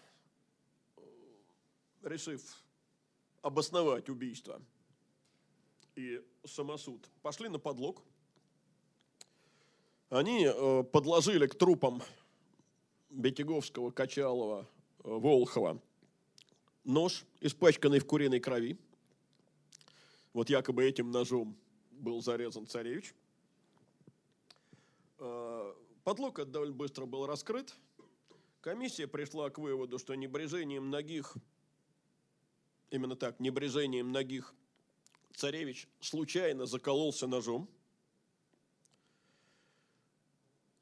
решив 2.01 2.41
обосновать 3.41 4.09
убийство 4.09 4.61
и 5.95 6.21
самосуд, 6.45 7.09
пошли 7.21 7.47
на 7.47 7.59
подлог. 7.59 8.03
Они 10.09 10.45
э, 10.45 10.83
подложили 10.83 11.47
к 11.47 11.55
трупам 11.55 12.03
Бетяговского, 13.13 13.91
Качалова, 13.91 14.67
э, 15.03 15.03
Волхова 15.03 15.81
нож, 16.83 17.23
испачканный 17.39 17.99
в 17.99 18.05
куриной 18.05 18.39
крови. 18.39 18.77
Вот 20.33 20.49
якобы 20.49 20.83
этим 20.83 21.11
ножом 21.11 21.55
был 21.91 22.21
зарезан 22.21 22.67
царевич. 22.67 23.13
Э, 25.19 25.73
подлог 26.03 26.43
довольно 26.49 26.73
быстро 26.73 27.05
был 27.05 27.25
раскрыт. 27.27 27.75
Комиссия 28.61 29.07
пришла 29.07 29.49
к 29.49 29.59
выводу, 29.59 29.99
что 29.99 30.15
небрежением 30.15 30.87
многих 30.87 31.35
именно 32.89 33.15
так, 33.15 33.39
небрежением 33.39 34.11
ногих, 34.11 34.53
царевич 35.35 35.87
случайно 35.99 36.65
закололся 36.65 37.27
ножом 37.27 37.67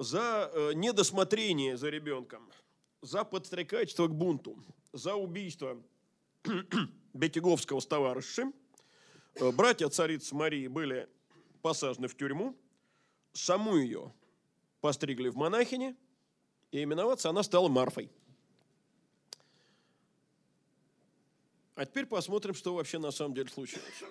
за 0.04 0.50
э, 0.54 0.74
недосмотрение 0.74 1.78
за 1.78 1.90
ребенком, 1.90 2.50
за 3.02 3.24
подстрекательство 3.24 4.08
к 4.08 4.14
бунту, 4.14 4.58
за 4.94 5.16
убийство 5.16 5.82
Бетяговского 7.14 7.80
с 7.80 7.86
товарищем. 7.86 8.54
Э, 9.36 9.52
братья 9.52 9.90
царицы 9.90 10.34
Марии 10.34 10.68
были 10.68 11.08
посажены 11.62 12.08
в 12.08 12.18
тюрьму, 12.18 12.58
саму 13.34 13.78
ее 13.78 14.12
постригли 14.82 15.30
в 15.30 15.36
монахини, 15.36 15.96
и 16.72 16.84
именоваться 16.84 17.30
она 17.30 17.44
стала 17.44 17.68
Марфой. 17.68 18.10
А 21.76 21.86
теперь 21.86 22.06
посмотрим, 22.06 22.54
что 22.54 22.74
вообще 22.74 22.98
на 22.98 23.12
самом 23.12 23.34
деле 23.34 23.50
случилось. 23.50 24.04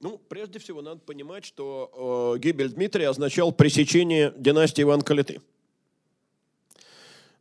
Ну, 0.00 0.18
прежде 0.28 0.58
всего, 0.58 0.82
надо 0.82 1.00
понимать, 1.00 1.44
что 1.44 2.34
э, 2.36 2.38
гибель 2.38 2.68
Дмитрия 2.68 3.08
означал 3.08 3.50
пресечение 3.50 4.32
династии 4.36 4.82
Иван 4.82 5.00
Калиты. 5.00 5.40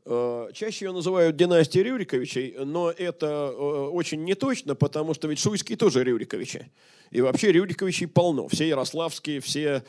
Э, 0.06 0.49
чаще 0.53 0.86
ее 0.86 0.91
называют 0.94 1.36
династией 1.36 1.84
Рюриковичей, 1.84 2.56
но 2.64 2.91
это 2.91 3.26
э, 3.26 3.88
очень 3.90 4.23
неточно, 4.23 4.76
потому 4.76 5.14
что 5.14 5.27
ведь 5.27 5.40
Шуйские 5.40 5.77
тоже 5.77 6.03
Рюриковичи. 6.03 6.72
И 7.11 7.22
вообще 7.22 7.52
Рюриковичей 7.52 8.07
полно. 8.07 8.48
Все 8.48 8.68
ярославские, 8.68 9.41
все 9.41 9.84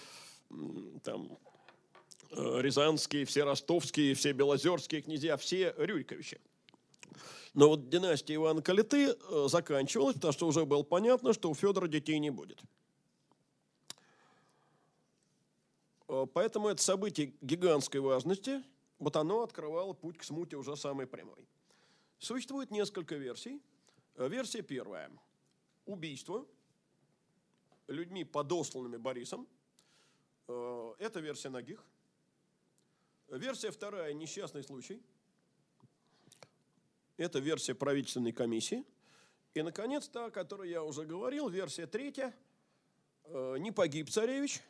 там, 1.04 1.28
э, 2.30 2.58
рязанские, 2.62 3.26
все 3.26 3.44
ростовские, 3.44 4.14
все 4.14 4.32
белозерские 4.32 5.02
князья, 5.02 5.36
все 5.36 5.74
Рюриковичи. 5.76 6.38
Но 7.56 7.70
вот 7.70 7.88
династия 7.88 8.34
Ивана 8.34 8.60
Калиты 8.60 9.16
э, 9.18 9.46
заканчивалась, 9.48 10.16
потому 10.16 10.32
что 10.34 10.46
уже 10.46 10.66
было 10.66 10.82
понятно, 10.82 11.32
что 11.32 11.48
у 11.48 11.54
Федора 11.54 11.88
детей 11.88 12.18
не 12.18 12.28
будет. 12.28 12.62
Э, 16.06 16.26
поэтому 16.34 16.68
это 16.68 16.82
событие 16.82 17.32
гигантской 17.40 18.00
важности, 18.00 18.62
вот 18.98 19.16
оно 19.16 19.42
открывало 19.42 19.94
путь 19.94 20.18
к 20.18 20.22
смуте 20.22 20.56
уже 20.56 20.76
самой 20.76 21.06
прямой. 21.06 21.48
Существует 22.18 22.70
несколько 22.70 23.14
версий. 23.14 23.62
Э, 24.16 24.28
версия 24.28 24.60
первая. 24.60 25.10
Убийство 25.86 26.44
людьми, 27.86 28.24
подосланными 28.24 28.98
Борисом. 28.98 29.48
Это 30.46 31.20
версия 31.20 31.48
Ногих. 31.48 31.82
Версия 33.28 33.70
вторая– 33.70 34.12
несчастный 34.12 34.62
случай– 34.62 35.00
это 37.16 37.38
версия 37.38 37.74
правительственной 37.74 38.32
комиссии. 38.32 38.84
И, 39.54 39.62
наконец, 39.62 40.06
то, 40.08 40.26
о 40.26 40.30
которой 40.30 40.70
я 40.70 40.82
уже 40.82 41.04
говорил, 41.04 41.48
версия 41.48 41.86
третья. 41.86 42.34
Э, 43.24 43.56
не 43.58 43.72
погиб 43.72 44.10
царевич, 44.10 44.60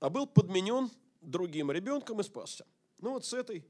а 0.00 0.10
был 0.10 0.26
подменен 0.26 0.90
другим 1.20 1.70
ребенком 1.70 2.20
и 2.20 2.22
спасся. 2.22 2.66
Ну 2.98 3.12
вот 3.12 3.24
с 3.24 3.32
этой 3.32 3.64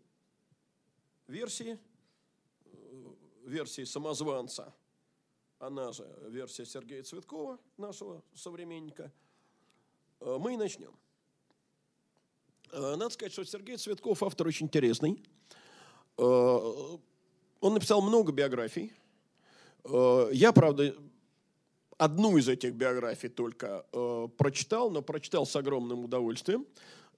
версии, 1.26 1.78
э, 2.64 3.14
версии 3.44 3.84
самозванца, 3.84 4.74
она 5.58 5.92
же 5.92 6.08
версия 6.28 6.64
Сергея 6.64 7.02
Цветкова, 7.02 7.58
нашего 7.76 8.24
современника, 8.34 9.12
э, 10.20 10.36
мы 10.40 10.54
и 10.54 10.56
начнем. 10.56 10.94
Надо 12.70 13.08
сказать, 13.08 13.32
что 13.32 13.44
Сергей 13.44 13.78
Цветков 13.78 14.22
автор 14.22 14.46
очень 14.46 14.66
интересный. 14.66 15.24
Он 17.60 17.74
написал 17.74 18.00
много 18.00 18.32
биографий. 18.32 18.92
Э, 19.84 20.28
я, 20.32 20.52
правда, 20.52 20.94
одну 21.96 22.36
из 22.36 22.48
этих 22.48 22.74
биографий 22.74 23.28
только 23.28 23.84
э, 23.92 24.28
прочитал, 24.36 24.90
но 24.90 25.02
прочитал 25.02 25.44
с 25.46 25.56
огромным 25.56 26.04
удовольствием. 26.04 26.66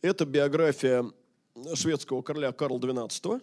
Это 0.00 0.24
биография 0.24 1.04
шведского 1.74 2.22
короля 2.22 2.52
Карла 2.52 2.78
XII. 2.78 3.42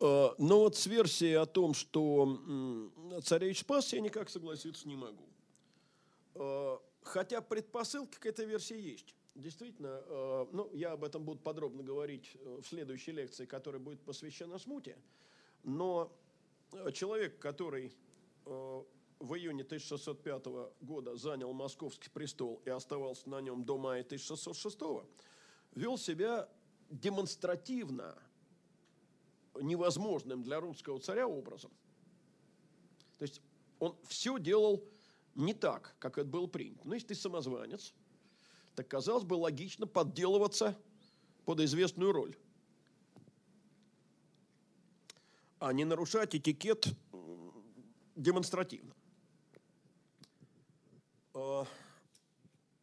Э, 0.00 0.28
но 0.38 0.58
вот 0.58 0.76
с 0.76 0.86
версией 0.86 1.38
о 1.38 1.46
том, 1.46 1.74
что 1.74 2.38
царевич 3.22 3.60
спас, 3.60 3.92
я 3.92 4.00
никак 4.00 4.30
согласиться 4.30 4.88
не 4.88 4.96
могу. 4.96 5.26
Хотя 7.02 7.40
предпосылки 7.40 8.16
к 8.18 8.26
этой 8.26 8.46
версии 8.46 8.78
есть. 8.78 9.14
Действительно, 9.40 10.02
э, 10.04 10.46
ну, 10.52 10.70
я 10.74 10.92
об 10.92 11.02
этом 11.02 11.24
буду 11.24 11.40
подробно 11.40 11.82
говорить 11.82 12.32
э, 12.34 12.60
в 12.62 12.66
следующей 12.66 13.12
лекции, 13.12 13.46
которая 13.46 13.80
будет 13.80 14.00
посвящена 14.00 14.58
смуте. 14.58 14.98
Но 15.64 16.12
э, 16.72 16.92
человек, 16.92 17.38
который 17.38 17.92
в 18.44 19.34
июне 19.34 19.62
1605 19.62 20.46
года 20.80 21.14
занял 21.16 21.52
московский 21.52 22.08
престол 22.08 22.62
и 22.64 22.70
оставался 22.70 23.28
на 23.28 23.40
нем 23.40 23.64
до 23.64 23.76
мая 23.76 24.02
1606, 24.02 24.80
вел 25.74 25.98
себя 25.98 26.48
демонстративно 26.88 28.16
невозможным 29.60 30.42
для 30.42 30.58
русского 30.58 30.98
царя 31.00 31.28
образом. 31.28 31.70
То 33.18 33.24
есть 33.24 33.42
он 33.78 33.94
все 34.04 34.38
делал 34.38 34.82
не 35.34 35.52
так, 35.52 35.94
как 35.98 36.18
это 36.18 36.28
было 36.28 36.46
принято. 36.46 36.80
Ну, 36.84 36.94
если 36.94 37.08
ты 37.08 37.14
самозванец, 37.14 37.94
так 38.80 38.88
казалось 38.88 39.24
бы 39.24 39.34
логично 39.34 39.86
подделываться 39.86 40.74
под 41.44 41.60
известную 41.60 42.12
роль. 42.12 42.34
А 45.58 45.74
не 45.74 45.84
нарушать 45.84 46.34
этикет 46.34 46.86
демонстративно. 48.16 48.94
А, 51.34 51.66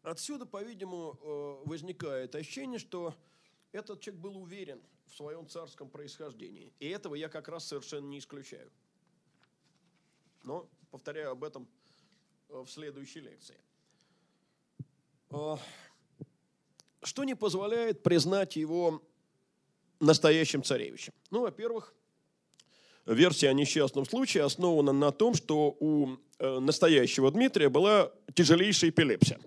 отсюда, 0.03 0.45
по-видимому, 0.45 1.17
э, 1.19 1.67
возникает 1.67 2.35
ощущение, 2.35 2.77
что 2.77 3.15
этот 3.71 3.99
человек 3.99 4.21
был 4.21 4.37
уверен 4.37 4.79
в 5.07 5.15
своем 5.15 5.47
царском 5.47 5.89
происхождении. 5.89 6.71
И 6.77 6.89
этого 6.89 7.15
я 7.15 7.27
как 7.27 7.47
раз 7.47 7.65
совершенно 7.65 8.05
не 8.05 8.19
исключаю. 8.19 8.71
Но 10.43 10.69
повторяю 10.91 11.31
об 11.31 11.43
этом 11.43 11.67
э, 12.49 12.59
в 12.59 12.69
следующей 12.69 13.21
лекции. 13.21 13.59
Что 17.03 17.23
не 17.23 17.35
позволяет 17.35 18.03
признать 18.03 18.55
его 18.55 19.01
настоящим 19.99 20.63
царевичем? 20.63 21.13
Ну, 21.31 21.41
во-первых, 21.41 21.93
версия 23.05 23.49
о 23.49 23.53
несчастном 23.53 24.05
случае 24.05 24.43
основана 24.43 24.91
на 24.91 25.11
том, 25.11 25.33
что 25.33 25.77
у 25.79 26.17
э, 26.39 26.59
настоящего 26.59 27.31
Дмитрия 27.31 27.69
была 27.69 28.11
тяжелейшая 28.33 28.89
эпилепсия, 28.89 29.39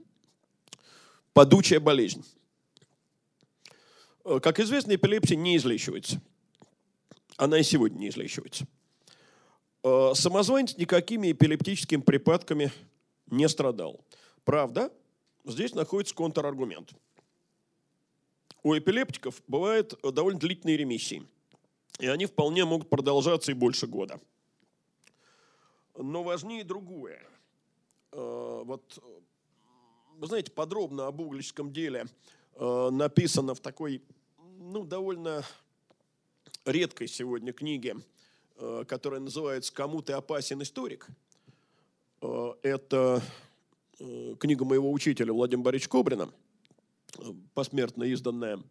падучая 1.33 1.81
болезнь. 1.81 2.25
Э, 4.25 4.41
как 4.41 4.61
известно, 4.61 4.95
эпилепсия 4.95 5.37
не 5.37 5.57
излечивается. 5.57 6.21
Она 7.37 7.59
и 7.59 7.63
сегодня 7.63 7.99
не 7.99 8.09
излечивается. 8.09 8.67
Э, 9.83 10.13
самозванец 10.15 10.77
никакими 10.77 11.33
эпилептическими 11.33 12.01
припадками 12.01 12.73
не 13.27 13.49
страдал. 13.49 14.05
Правда, 14.45 14.93
здесь 15.45 15.75
находится 15.75 16.15
контраргумент. 16.15 16.93
У 18.63 18.77
эпилептиков 18.77 19.43
бывают 19.47 19.99
довольно 20.03 20.39
длительные 20.39 20.77
ремиссии– 20.77 21.27
и 22.01 22.07
они 22.07 22.27
вполне 22.27 22.65
могут 22.65 22.89
продолжаться 22.89 23.51
и 23.51 23.55
больше 23.55 23.87
года. 23.87 24.21
Но 25.97 26.23
важнее 26.23 26.65
другое. 26.65 27.23
Э, 28.13 28.63
вот, 28.65 28.99
вы 30.17 30.27
знаете, 30.27 30.51
подробно 30.51 31.07
об 31.07 31.21
углическом 31.21 31.73
деле 31.73 32.07
э, 32.55 32.89
написано 32.91 33.55
в 33.55 33.61
такой, 33.61 34.03
ну, 34.59 34.85
довольно 34.85 35.45
редкой 36.65 37.07
сегодня 37.07 37.53
книге, 37.53 37.97
э, 38.57 38.85
которая 38.89 39.21
называется 39.21 39.73
«Кому 39.73 40.01
ты 40.01 40.15
опасен, 40.15 40.63
историк?». 40.63 41.07
Это 42.63 43.23
книга 44.39 44.67
моего 44.67 44.93
учителя 44.93 45.33
Владимира 45.33 45.65
Борисовича 45.65 45.91
Кобрина, 45.91 46.31
посмертно 47.55 48.05
изданная. 48.05 48.63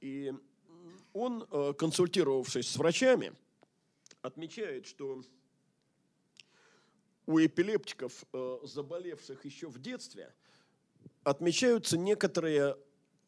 И 0.00 0.32
он, 1.12 1.46
э, 1.50 1.72
консультировавшись 1.74 2.68
с 2.68 2.76
врачами, 2.76 3.32
отмечает, 4.22 4.86
что 4.86 5.22
у 7.26 7.38
эпилептиков, 7.38 8.24
э, 8.32 8.58
заболевших 8.64 9.44
еще 9.44 9.68
в 9.68 9.80
детстве, 9.80 10.34
отмечаются 11.22 11.96
некоторые 11.96 12.76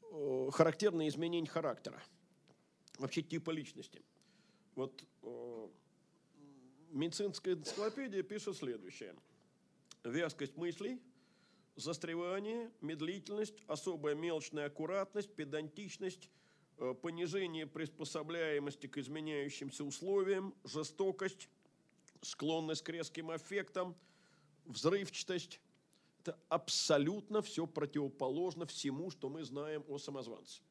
э, 0.03 0.51
характерные 0.53 1.09
изменения 1.09 1.49
характера, 1.49 2.03
вообще 2.99 3.23
типа 3.23 3.51
личности. 3.51 4.03
Вот 4.75 5.05
медицинская 6.91 7.55
энциклопедия 7.55 8.23
пишет 8.23 8.57
следующее. 8.57 9.15
Вязкость 10.03 10.57
мыслей, 10.57 11.01
застревание, 11.77 12.71
медлительность, 12.81 13.63
особая 13.67 14.15
мелочная 14.15 14.67
аккуратность, 14.67 15.35
педантичность– 15.35 16.31
Э, 16.77 16.93
понижение 16.93 17.67
приспособляемости 17.67 18.89
к 18.89 18.99
изменяющимся 18.99 19.85
условиям, 19.85 20.55
жестокость, 20.65 21.49
склонность 22.21 22.83
к 22.83 22.89
резким 22.89 23.35
эффектам, 23.35 23.95
взрывчатость. 24.65 25.61
Это 26.21 26.37
абсолютно 26.49 27.43
все 27.43 27.67
противоположно 27.67 28.67
всему, 28.67 29.11
что 29.11 29.29
мы 29.29 29.45
знаем 29.45 29.85
о 29.89 29.99
самозванце. 29.99 30.63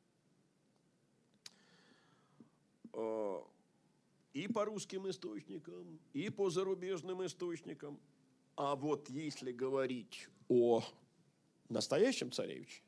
Э, 2.91 3.41
и 4.33 4.47
по 4.49 4.65
русским 4.65 5.09
источникам, 5.09 5.99
и 6.11 6.29
по 6.29 6.49
зарубежным 6.49 7.25
источникам. 7.25 7.97
А 8.55 8.75
вот 8.75 9.09
если 9.09 9.51
говорить 9.51 10.27
о 10.47 10.83
настоящем 11.69 12.31
царевиче, 12.31 12.81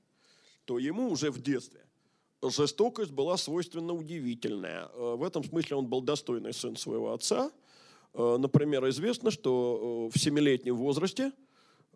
то 0.65 0.77
ему 0.79 1.09
уже 1.09 1.31
в 1.31 1.41
детстве 1.41 1.85
жестокость 2.49 3.11
была 3.11 3.37
свойственна 3.37 3.93
удивительная. 3.93 4.89
Э, 4.93 5.15
в 5.15 5.23
этом 5.23 5.43
смысле 5.43 5.77
он 5.77 5.87
был 5.87 6.01
достойный 6.01 6.53
сын 6.53 6.75
своего 6.75 7.13
отца. 7.13 7.51
Э, 8.13 8.37
например, 8.37 8.87
известно, 8.89 9.31
что 9.31 10.09
э, 10.11 10.17
в 10.17 10.21
семилетнем 10.21 10.75
возрасте 10.75 11.31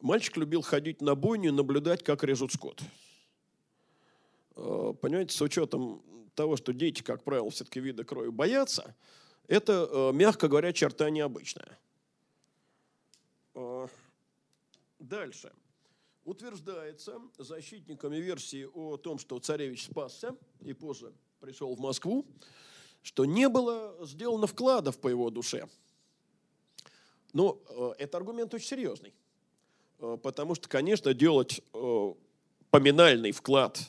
мальчик 0.02 0.38
любил 0.38 0.62
ходить 0.62 1.02
на 1.02 1.16
бойню 1.16 1.50
и 1.50 1.54
наблюдать, 1.54 2.04
как 2.04 2.24
режут 2.24 2.54
скот. 2.54 2.82
Понимаете, 4.56 5.34
с 5.38 5.42
учетом 5.42 6.02
того, 6.36 6.58
что 6.58 6.74
дети, 6.74 7.02
как 7.02 7.24
правило, 7.24 7.50
все-таки 7.50 7.80
вида 7.80 8.04
крови 8.04 8.30
боятся, 8.30 8.94
это, 9.48 10.12
мягко 10.14 10.50
говоря, 10.50 10.74
черта 10.74 11.10
необычная. 11.10 11.80
Дальше 15.00 15.52
утверждается 16.26 17.20
защитниками 17.38 18.18
версии 18.18 18.66
о 18.74 18.98
том, 18.98 19.18
что 19.18 19.40
царевич 19.40 19.86
спасся 19.86 20.36
и 20.62 20.74
позже 20.74 21.14
пришел 21.40 21.74
в 21.74 21.80
Москву, 21.80 22.26
что 23.02 23.26
не 23.26 23.48
было 23.50 23.96
сделано 24.06 24.46
вкладов 24.46 25.00
по 25.00 25.08
его 25.08 25.30
душе. 25.30 25.68
Но 27.34 27.62
э, 27.70 27.92
это 28.00 28.18
аргумент 28.18 28.54
очень 28.54 28.68
серьезный, 28.68 29.14
э, 30.00 30.18
потому 30.22 30.56
что, 30.56 30.68
конечно, 30.68 31.14
делать 31.14 31.62
э, 31.74 32.14
поминальный 32.70 33.32
вклад 33.32 33.80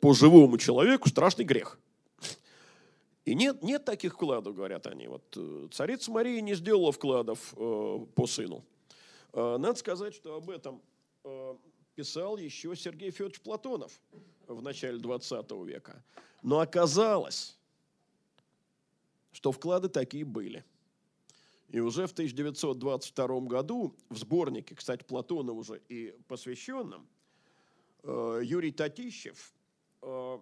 по 0.00 0.12
живому 0.12 0.58
человеку 0.58 1.08
страшный 1.08 1.44
грех. 1.44 1.78
И 3.24 3.34
нет, 3.34 3.62
нет 3.62 3.84
таких 3.84 4.14
вкладов, 4.14 4.54
говорят 4.54 4.86
они. 4.86 5.06
Вот 5.06 5.36
царица 5.72 6.10
Мария 6.10 6.40
не 6.40 6.54
сделала 6.54 6.92
вкладов 6.92 7.52
по 7.54 8.26
сыну. 8.26 8.64
Надо 9.32 9.74
сказать, 9.74 10.14
что 10.14 10.36
об 10.36 10.50
этом 10.50 10.82
писал 11.94 12.36
еще 12.36 12.74
Сергей 12.76 13.10
Федорович 13.10 13.40
Платонов 13.40 14.00
в 14.46 14.62
начале 14.62 14.98
20 14.98 15.50
века. 15.66 16.02
Но 16.42 16.60
оказалось, 16.60 17.58
что 19.32 19.52
вклады 19.52 19.88
такие 19.88 20.24
были. 20.24 20.64
И 21.68 21.80
уже 21.80 22.06
в 22.06 22.12
1922 22.12 23.40
году 23.40 23.94
в 24.08 24.16
сборнике, 24.16 24.74
кстати, 24.74 25.04
Платона 25.04 25.52
уже 25.52 25.82
и 25.88 26.14
посвященном, 26.26 27.06
э, 28.04 28.40
Юрий 28.42 28.72
Татищев 28.72 29.52
э, 30.00 30.38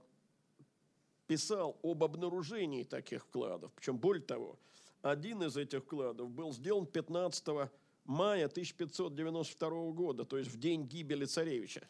писал 1.26 1.76
об 1.82 2.04
обнаружении 2.04 2.84
таких 2.84 3.24
вкладов. 3.24 3.72
Причем, 3.74 3.98
более 3.98 4.22
того, 4.22 4.56
один 5.02 5.42
из 5.42 5.56
этих 5.56 5.82
вкладов 5.82 6.30
был 6.30 6.52
сделан 6.52 6.86
15 6.86 7.70
мая 8.06 8.46
1592 8.46 9.90
года, 9.92 10.24
то 10.24 10.38
есть 10.38 10.50
в 10.50 10.58
день 10.58 10.84
гибели 10.84 11.24
царевича. 11.24 11.88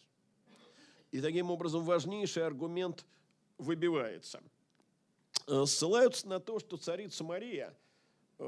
И 1.12 1.20
таким 1.20 1.50
образом 1.50 1.84
важнейший 1.84 2.44
аргумент 2.44 3.06
выбивается. 3.58 4.42
Э, 5.46 5.64
ссылаются 5.66 6.28
на 6.28 6.40
то, 6.40 6.58
что 6.58 6.76
царица 6.76 7.24
Мария 7.24 7.76
э, 8.38 8.44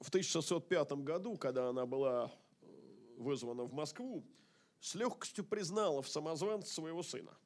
в 0.00 0.08
1605 0.08 0.92
году, 1.04 1.36
когда 1.36 1.68
она 1.68 1.86
была 1.86 2.32
э, 2.62 2.66
вызвана 3.18 3.64
в 3.64 3.72
Москву, 3.72 4.24
с 4.80 4.94
легкостью 4.94 5.44
признала 5.44 6.02
в 6.02 6.08
самозванце 6.08 6.72
своего 6.72 7.02
сына. 7.02 7.36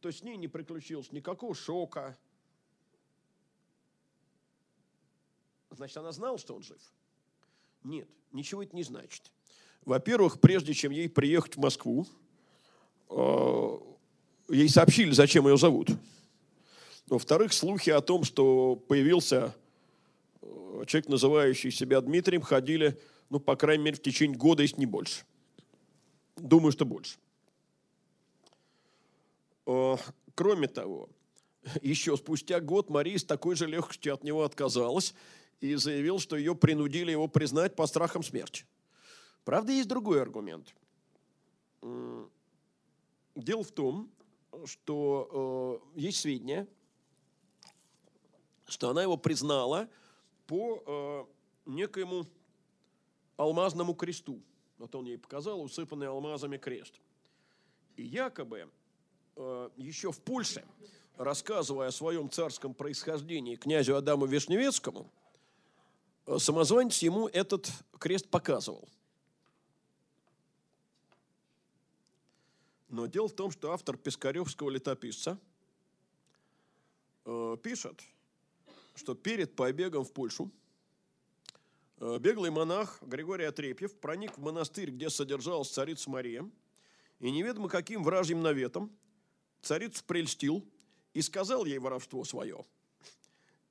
То 0.00 0.08
есть 0.08 0.20
с 0.20 0.22
ней 0.22 0.36
не 0.36 0.48
приключилось 0.48 1.12
никакого 1.12 1.54
шока, 1.54 2.16
Значит, 5.76 5.98
она 5.98 6.10
знала, 6.12 6.38
что 6.38 6.54
он 6.54 6.62
жив? 6.62 6.80
Нет, 7.84 8.08
ничего 8.32 8.62
это 8.62 8.74
не 8.74 8.82
значит. 8.82 9.30
Во-первых, 9.84 10.40
прежде 10.40 10.72
чем 10.72 10.90
ей 10.90 11.08
приехать 11.08 11.56
в 11.56 11.60
Москву, 11.60 12.06
э, 13.10 13.78
ей 14.48 14.68
сообщили, 14.70 15.10
зачем 15.12 15.46
ее 15.46 15.58
зовут. 15.58 15.90
Во-вторых, 17.08 17.52
слухи 17.52 17.90
о 17.90 18.00
том, 18.00 18.24
что 18.24 18.74
появился 18.74 19.54
э, 20.40 20.84
человек, 20.86 21.08
называющий 21.08 21.70
себя 21.70 22.00
Дмитрием, 22.00 22.42
ходили, 22.42 22.98
ну, 23.28 23.38
по 23.38 23.54
крайней 23.54 23.84
мере, 23.84 23.96
в 23.96 24.02
течение 24.02 24.36
года, 24.36 24.62
если 24.62 24.80
не 24.80 24.86
больше. 24.86 25.24
Думаю, 26.36 26.72
что 26.72 26.86
больше. 26.86 27.18
Э, 29.66 29.96
кроме 30.34 30.68
того, 30.68 31.10
еще 31.82 32.16
спустя 32.16 32.60
год 32.60 32.88
Мария 32.88 33.18
с 33.18 33.24
такой 33.24 33.56
же 33.56 33.66
легкостью 33.66 34.14
от 34.14 34.24
него 34.24 34.42
отказалась 34.42 35.14
и 35.60 35.74
заявил, 35.74 36.18
что 36.18 36.36
ее 36.36 36.54
принудили 36.54 37.10
его 37.10 37.28
признать 37.28 37.74
по 37.74 37.86
страхам 37.86 38.22
смерти. 38.22 38.64
Правда, 39.44 39.72
есть 39.72 39.88
другой 39.88 40.20
аргумент. 40.20 40.74
Дело 43.34 43.62
в 43.62 43.70
том, 43.70 44.10
что 44.64 45.82
э, 45.94 46.00
есть 46.00 46.20
сведения, 46.20 46.66
что 48.66 48.88
она 48.88 49.02
его 49.02 49.16
признала 49.16 49.88
по 50.46 50.82
э, 50.86 51.24
некоему 51.66 52.26
алмазному 53.36 53.94
кресту. 53.94 54.40
Вот 54.78 54.94
он 54.94 55.04
ей 55.04 55.18
показал 55.18 55.60
усыпанный 55.62 56.08
алмазами 56.08 56.56
крест. 56.56 56.94
И 57.96 58.02
якобы 58.02 58.68
э, 59.36 59.70
еще 59.76 60.12
в 60.12 60.20
Польше, 60.20 60.64
рассказывая 61.16 61.88
о 61.88 61.92
своем 61.92 62.30
царском 62.30 62.74
происхождении 62.74 63.56
князю 63.56 63.96
Адаму 63.96 64.26
Вишневецкому, 64.26 65.10
самозванец 66.38 66.98
ему 66.98 67.28
этот 67.28 67.70
крест 67.98 68.28
показывал. 68.28 68.88
Но 72.88 73.06
дело 73.06 73.28
в 73.28 73.34
том, 73.34 73.50
что 73.50 73.72
автор 73.72 73.96
Пискаревского 73.96 74.70
летописца 74.70 75.38
э, 77.24 77.56
пишет, 77.62 78.02
что 78.94 79.14
перед 79.14 79.54
побегом 79.54 80.04
в 80.04 80.12
Польшу 80.12 80.50
э, 81.98 82.18
беглый 82.18 82.50
монах 82.50 83.02
Григорий 83.02 83.44
Отрепьев 83.44 83.98
проник 83.98 84.38
в 84.38 84.40
монастырь, 84.40 84.90
где 84.90 85.10
содержалась 85.10 85.70
царица 85.70 86.08
Мария, 86.10 86.48
и 87.18 87.30
неведомо 87.30 87.68
каким 87.68 88.04
вражьим 88.04 88.42
наветом 88.42 88.90
царицу 89.62 90.04
прельстил 90.04 90.64
и 91.12 91.22
сказал 91.22 91.64
ей 91.64 91.78
воровство 91.78 92.24
свое. 92.24 92.64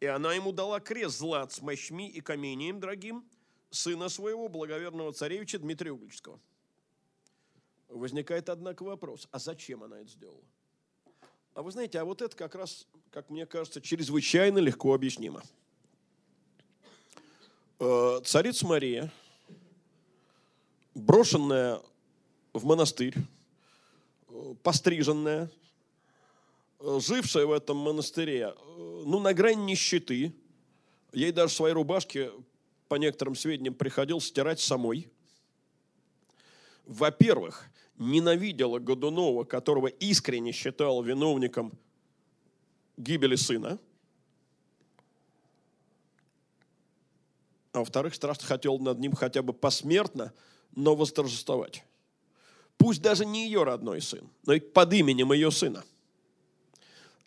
И 0.06 0.08
она 0.08 0.34
ему 0.36 0.52
дала 0.52 0.80
крест 0.80 1.18
злат 1.18 1.52
с 1.52 1.62
мощми 1.62 2.08
и 2.10 2.22
камением 2.22 2.80
дорогим 2.80 3.26
сына 3.72 4.08
своего 4.10 4.48
благоверного 4.48 5.12
царевича 5.14 5.58
Дмитрия 5.58 5.92
Угличского– 5.92 6.40
Возникает, 7.88 8.50
однако, 8.50 8.84
вопрос, 8.84 9.28
а 9.32 9.40
зачем 9.40 9.84
она 9.84 10.00
это 10.00 10.10
сделала? 10.10 10.44
А 11.54 11.62
вы 11.62 11.72
знаете, 11.72 12.00
а 12.00 12.06
вот 12.06 12.22
это 12.22 12.36
как 12.36 12.56
раз, 12.56 12.88
как 13.12 13.30
мне 13.30 13.46
кажется, 13.46 13.80
чрезвычайно 13.80 14.58
легко 14.58 14.94
объяснимо. 14.94 15.42
Э, 17.80 18.20
царица 18.26 18.68
Мария, 18.68 19.12
брошенная 20.94 21.82
в 22.54 22.66
монастырь, 22.66 23.16
э, 24.28 24.56
постриженная, 24.62 25.50
жившая 27.00 27.46
в 27.46 27.52
этом 27.52 27.78
монастыре, 27.78 28.54
ну, 28.78 29.20
на 29.20 29.34
грани 29.34 29.64
нищеты, 29.64 30.34
ей 31.12 31.32
даже 31.32 31.54
свои 31.54 31.72
рубашки, 31.72 32.32
по 32.88 32.96
некоторым 32.96 33.36
сведениям, 33.36 33.74
приходилось 33.74 34.26
стирать 34.26 34.60
самой. 34.60 35.10
Во-первых, 36.86 37.68
ненавидела 37.98 38.80
Годунова, 38.80 39.44
которого 39.44 39.88
искренне 39.88 40.52
считал 40.52 41.02
виновником 41.02 41.74
гибели 42.98 43.36
сына. 43.36 43.80
А 47.72 47.80
во-вторых, 47.80 48.14
страшно 48.16 48.46
хотел 48.46 48.78
над 48.80 49.00
ним 49.00 49.14
хотя 49.14 49.42
бы 49.42 49.52
посмертно, 49.52 50.32
но 50.76 50.96
восторжествовать. 50.96 51.84
Пусть 52.78 53.02
даже 53.02 53.26
не 53.26 53.46
ее 53.46 53.64
родной 53.64 54.02
сын, 54.02 54.30
но 54.46 54.54
и 54.54 54.60
под 54.60 54.94
именем 54.94 55.34
ее 55.34 55.52
сына. 55.52 55.84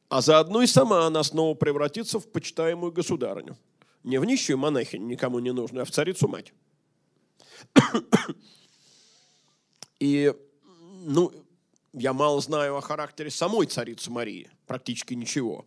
А 0.09 0.23
заодно 0.23 0.63
и 0.63 0.67
сама 0.67 1.07
она 1.07 1.23
снова 1.23 1.55
превратится 1.55 2.19
в 2.19 2.29
почитаемую 2.29 2.93
государыню. 2.93 3.57
Не 4.05 4.19
в 4.19 4.25
нищую 4.25 4.57
монахиню, 4.57 5.07
никому 5.07 5.39
не 5.39 5.53
нужную, 5.53 5.83
а 5.83 5.85
в 5.85 5.91
царицу-мать. 5.91 6.55
И 10.01 10.33
ну, 11.05 11.33
я 11.93 12.13
мало 12.13 12.41
знаю 12.41 12.77
о 12.77 12.81
характере 12.81 13.31
самой 13.31 13.67
царицы 13.67 14.11
Марии, 14.11 14.51
практически 14.67 15.15
ничего. 15.15 15.67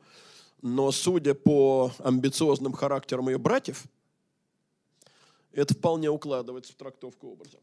Но 0.62 0.92
судя 0.92 1.34
по 1.34 1.92
амбициозным 2.00 2.74
характерам 2.74 3.30
ее 3.30 3.38
братьев, 3.38 3.84
это 5.52 5.74
вполне 5.74 6.10
укладывается 6.10 6.74
в 6.74 6.76
трактовку 6.76 7.28
образа. 7.28 7.60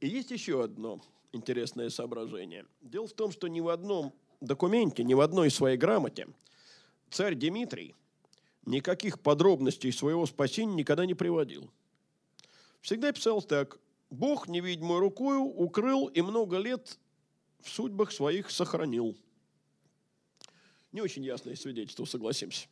И 0.00 0.08
есть 0.08 0.30
еще 0.30 0.64
одно 0.64 1.00
интересное 1.32 1.90
соображение. 1.90 2.66
Дело 2.80 3.06
в 3.06 3.12
том, 3.12 3.30
что 3.30 3.48
ни 3.48 3.60
в 3.60 3.68
одном 3.68 4.12
документе, 4.40 5.04
ни 5.04 5.14
в 5.14 5.20
одной 5.20 5.50
своей 5.50 5.76
грамоте 5.76 6.28
царь 7.10 7.34
Дмитрий 7.34 7.94
никаких 8.66 9.20
подробностей 9.20 9.92
своего 9.92 10.26
спасения 10.26 10.74
никогда 10.74 11.06
не 11.06 11.14
приводил. 11.14 11.70
Всегда 12.80 13.12
писал 13.12 13.42
так– 13.42 13.78
Бог 14.10 14.48
невидимой 14.48 14.98
рукою 14.98 15.42
укрыл 15.42 16.08
и 16.08 16.20
много 16.20 16.58
лет 16.58 16.98
в 17.60 17.70
судьбах 17.70 18.10
своих 18.10 18.50
сохранил. 18.50 19.16
Не 20.92 21.00
очень 21.00 21.24
ясное 21.24 21.54
свидетельство, 21.54 22.04
согласимся. 22.04 22.66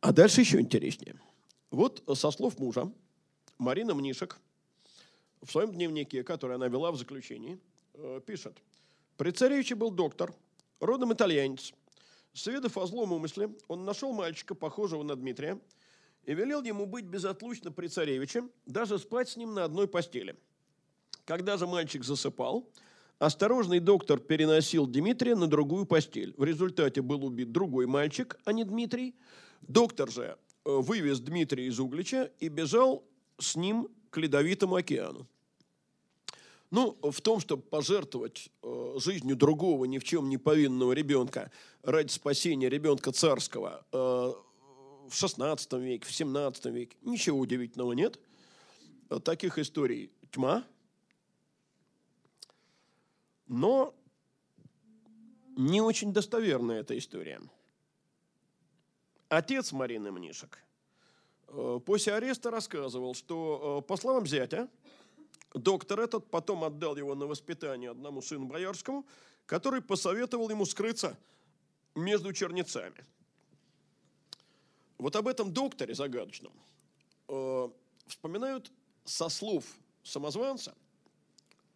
А 0.00 0.12
дальше 0.12 0.40
еще 0.40 0.60
интереснее. 0.60 1.20
Вот 1.70 2.04
со 2.16 2.30
слов 2.30 2.60
мужа 2.60 2.92
Марина 3.58 3.94
Мнишек 3.94 4.38
в 5.42 5.50
своем 5.50 5.72
дневнике, 5.72 6.22
который 6.22 6.54
она 6.54 6.68
вела 6.68 6.92
в 6.92 6.96
заключении, 6.96 7.58
э, 7.94 8.20
пишет. 8.24 8.56
При 9.16 9.30
царевиче 9.30 9.74
был 9.74 9.90
доктор, 9.90 10.34
родом 10.80 11.12
итальянец. 11.12 11.72
Сведав 12.34 12.76
о 12.76 12.86
злом 12.86 13.12
умысле, 13.12 13.50
он 13.66 13.84
нашел 13.84 14.12
мальчика, 14.12 14.54
похожего 14.54 15.02
на 15.02 15.16
Дмитрия, 15.16 15.58
и 16.24 16.34
велел 16.34 16.62
ему 16.62 16.84
быть 16.84 17.06
безотлучно 17.06 17.72
при 17.72 17.86
царевиче, 17.86 18.44
даже 18.66 18.98
спать 18.98 19.30
с 19.30 19.36
ним 19.36 19.54
на 19.54 19.64
одной 19.64 19.88
постели. 19.88 20.36
Когда 21.24 21.56
же 21.56 21.66
мальчик 21.66 22.04
засыпал, 22.04 22.68
осторожный 23.18 23.80
доктор 23.80 24.20
переносил 24.20 24.86
Дмитрия 24.86 25.34
на 25.34 25.46
другую 25.46 25.86
постель. 25.86 26.34
В 26.36 26.44
результате 26.44 27.00
был 27.00 27.24
убит 27.24 27.52
другой 27.52 27.86
мальчик, 27.86 28.38
а 28.44 28.52
не 28.52 28.64
Дмитрий. 28.64 29.14
Доктор 29.62 30.10
же 30.10 30.36
э, 30.64 30.70
вывез 30.70 31.20
Дмитрия 31.20 31.66
из 31.66 31.80
Углича 31.80 32.30
и 32.38 32.48
бежал 32.48 33.02
с 33.38 33.56
ним 33.56 33.88
к 34.10 34.18
Ледовитому 34.18 34.74
океану. 34.74 35.26
Ну, 36.70 36.96
в 37.02 37.20
том, 37.20 37.40
чтобы 37.40 37.62
пожертвовать 37.62 38.50
э, 38.62 38.94
жизнью 38.98 39.36
другого, 39.36 39.84
ни 39.84 39.98
в 39.98 40.04
чем 40.04 40.28
не 40.28 40.36
повинного 40.36 40.92
ребенка 40.92 41.50
ради 41.82 42.10
спасения 42.10 42.68
ребенка 42.68 43.12
царского, 43.12 43.86
э, 43.92 43.96
в 43.96 45.14
16 45.14 45.72
веке, 45.74 46.04
в 46.04 46.12
17 46.12 46.66
веке. 46.66 46.96
Ничего 47.02 47.38
удивительного 47.38 47.92
нет. 47.92 48.18
Таких 49.22 49.58
историй 49.58 50.10
тьма. 50.32 50.64
Но 53.46 53.94
не 55.56 55.80
очень 55.80 56.12
достоверная 56.12 56.80
эта 56.80 56.96
история. 56.98 57.40
Отец 59.28 59.72
Марины 59.72 60.12
Мнишек 60.12 60.58
э, 61.48 61.80
после 61.84 62.14
ареста 62.14 62.50
рассказывал, 62.50 63.14
что, 63.14 63.80
э, 63.82 63.88
по 63.88 63.96
словам 63.96 64.26
зятя, 64.26 64.68
доктор 65.58 66.00
этот 66.00 66.30
потом 66.30 66.64
отдал 66.64 66.96
его 66.96 67.14
на 67.14 67.26
воспитание 67.26 67.90
одному 67.90 68.22
сыну 68.22 68.46
боярскому, 68.46 69.06
который 69.46 69.82
посоветовал 69.82 70.50
ему 70.50 70.64
скрыться 70.64 71.18
между 71.94 72.32
черницами– 72.32 73.04
вот 74.98 75.14
об 75.16 75.28
этом 75.28 75.52
докторе 75.52 75.94
загадочном 75.94 76.52
э, 77.28 77.68
вспоминают 78.06 78.72
со 79.04 79.28
слов 79.28 79.64
самозванца 80.02 80.74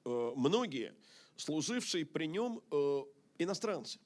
э, 0.05 0.32
многие 0.36 0.94
служившие 1.36 2.07
при 2.07 2.27
нем 2.27 2.62
э, 2.70 3.02
иностранцы. 3.39 3.98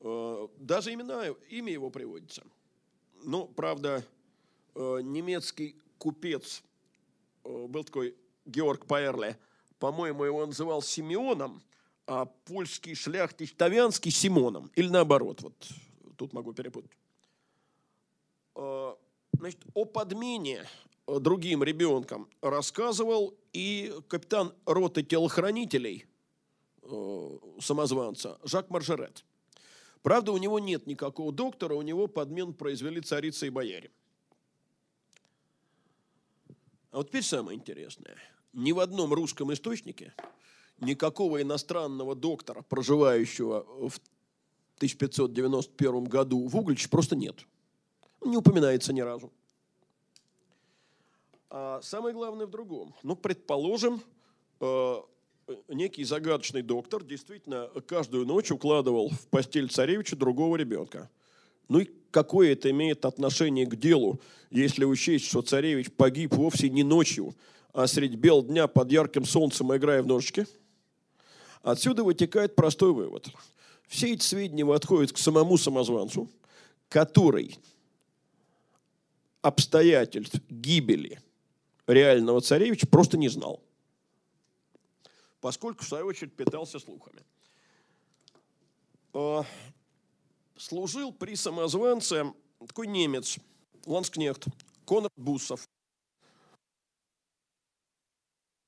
Э, 0.00 0.48
даже 0.56 0.94
имена, 0.94 1.26
имя 1.50 1.72
его 1.72 1.90
приводится. 1.90 2.42
Ну, 3.22 3.46
правда, 3.46 4.04
э, 4.74 5.00
немецкий 5.02 5.76
купец 5.98 6.62
был 7.44 7.84
такой 7.84 8.14
Георг 8.44 8.86
Паэрле, 8.86 9.38
по-моему, 9.78 10.24
его 10.24 10.46
называл 10.46 10.82
Симеоном, 10.82 11.62
а 12.06 12.26
польский 12.26 12.94
шляхтич 12.94 13.54
Тавянский 13.54 14.10
Симоном. 14.10 14.70
Или 14.74 14.88
наоборот, 14.88 15.40
вот 15.42 15.54
тут 16.16 16.32
могу 16.32 16.52
перепутать. 16.52 16.92
Э, 18.54 18.94
значит, 19.32 19.60
о 19.74 19.84
подмене 19.84 20.66
э, 21.06 21.18
другим 21.18 21.62
ребенкам 21.62 22.28
рассказывал 22.40 23.34
и 23.52 23.92
капитан 24.08 24.52
роты 24.66 25.02
телохранителей 25.02 26.06
э, 26.82 27.38
самозванца 27.60 28.38
Жак 28.44 28.70
Маржерет. 28.70 29.24
Правда, 30.02 30.32
у 30.32 30.38
него 30.38 30.58
нет 30.58 30.86
никакого 30.86 31.32
доктора, 31.32 31.74
у 31.74 31.82
него 31.82 32.08
подмен 32.08 32.52
произвели 32.52 33.00
царица 33.00 33.46
и 33.46 33.50
бояре. 33.50 33.90
А 36.92 36.98
вот 36.98 37.08
теперь 37.08 37.24
самое 37.24 37.58
интересное. 37.58 38.16
Ни 38.52 38.72
в 38.72 38.78
одном 38.78 39.12
русском 39.12 39.52
источнике 39.52 40.14
никакого 40.78 41.42
иностранного 41.42 42.14
доктора, 42.14 42.62
проживающего 42.62 43.66
в 43.88 43.98
1591 44.76 46.04
году 46.04 46.46
в 46.46 46.56
Углич, 46.56 46.88
просто 46.88 47.16
нет 47.16 47.44
не 48.24 48.36
упоминается 48.36 48.92
ни 48.92 49.00
разу. 49.00 49.32
А 51.50 51.80
самое 51.82 52.14
главное 52.14 52.46
в 52.46 52.50
другом. 52.50 52.94
Ну, 53.02 53.14
предположим, 53.14 54.02
э, 54.60 54.96
некий 55.68 56.04
загадочный 56.04 56.62
доктор 56.62 57.04
действительно 57.04 57.68
каждую 57.86 58.26
ночь 58.26 58.50
укладывал 58.50 59.10
в 59.10 59.26
постель 59.28 59.68
царевича 59.68 60.16
другого 60.16 60.56
ребенка. 60.56 61.10
Ну 61.68 61.80
и 61.80 61.90
какое 62.12 62.52
это 62.52 62.70
имеет 62.70 63.04
отношение 63.04 63.66
к 63.66 63.74
делу, 63.74 64.20
если 64.50 64.84
учесть, 64.84 65.26
что 65.26 65.42
царевич 65.42 65.90
погиб 65.90 66.34
вовсе 66.34 66.70
не 66.70 66.84
ночью, 66.84 67.34
а 67.72 67.88
средь 67.88 68.14
бел 68.14 68.44
дня 68.44 68.68
под 68.68 68.92
ярким 68.92 69.24
солнцем, 69.24 69.74
играя 69.74 70.02
в 70.02 70.06
ножички? 70.06 70.46
Отсюда 71.62 72.04
вытекает 72.04 72.54
простой 72.54 72.92
вывод. 72.92 73.28
Все 73.88 74.12
эти 74.12 74.22
сведения 74.22 74.70
отходят 74.72 75.12
к 75.12 75.18
самому 75.18 75.58
самозванцу– 75.58 76.30
который 76.92 77.58
обстоятельств 79.40 80.38
гибели 80.50 81.20
реального 81.86 82.42
царевича 82.42 82.86
просто 82.86 83.16
не 83.16 83.28
знал, 83.28 83.62
поскольку, 85.40 85.84
в 85.84 85.88
свою 85.88 86.06
очередь, 86.06 86.34
питался 86.36 86.78
слухами. 86.78 87.22
Служил 90.56 91.12
при 91.12 91.34
самозванце 91.34 92.32
такой 92.66 92.86
немец, 92.86 93.38
ланскнехт, 93.86 94.46
Конрад 94.86 95.12
Буссов. 95.16 95.64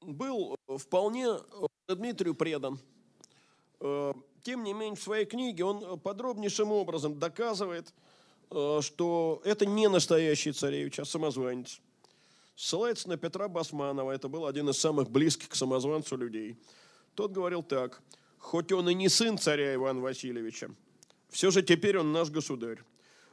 Был 0.01 0.57
вполне 0.79 1.29
Дмитрию 1.89 2.35
предан. 2.35 2.79
А, 3.81 4.15
тем 4.43 4.65
не 4.65 4.73
менее, 4.73 4.97
в 4.97 5.03
своей 5.03 5.25
книге 5.25 5.65
он 5.65 5.99
подробнейшим 6.01 6.73
образом 6.73 7.19
доказывает, 7.19 7.95
что 8.49 9.41
это 9.45 9.67
не 9.67 9.89
настоящий 9.89 10.53
царевич, 10.53 10.99
а 10.99 11.05
самозванец. 11.05 11.81
Ссылается 12.57 13.09
на 13.09 13.17
Петра 13.17 13.49
Басманова, 13.49 14.13
это 14.13 14.29
был 14.29 14.47
один 14.47 14.69
из 14.69 14.79
самых 14.79 15.11
близких 15.11 15.49
к 15.49 15.55
самозванцу 15.55 16.17
людей. 16.17 16.57
Тот 17.15 17.33
говорил 17.33 17.63
так, 17.63 18.03
хоть 18.39 18.71
он 18.71 18.89
и 18.89 18.95
не 18.95 19.09
сын 19.09 19.39
царя 19.39 19.75
Ивана 19.75 20.01
Васильевича, 20.01 20.71
все 21.35 21.51
же 21.51 21.63
теперь 21.63 21.99
он 21.99 22.13
наш 22.13 22.31
государь. 22.31 22.79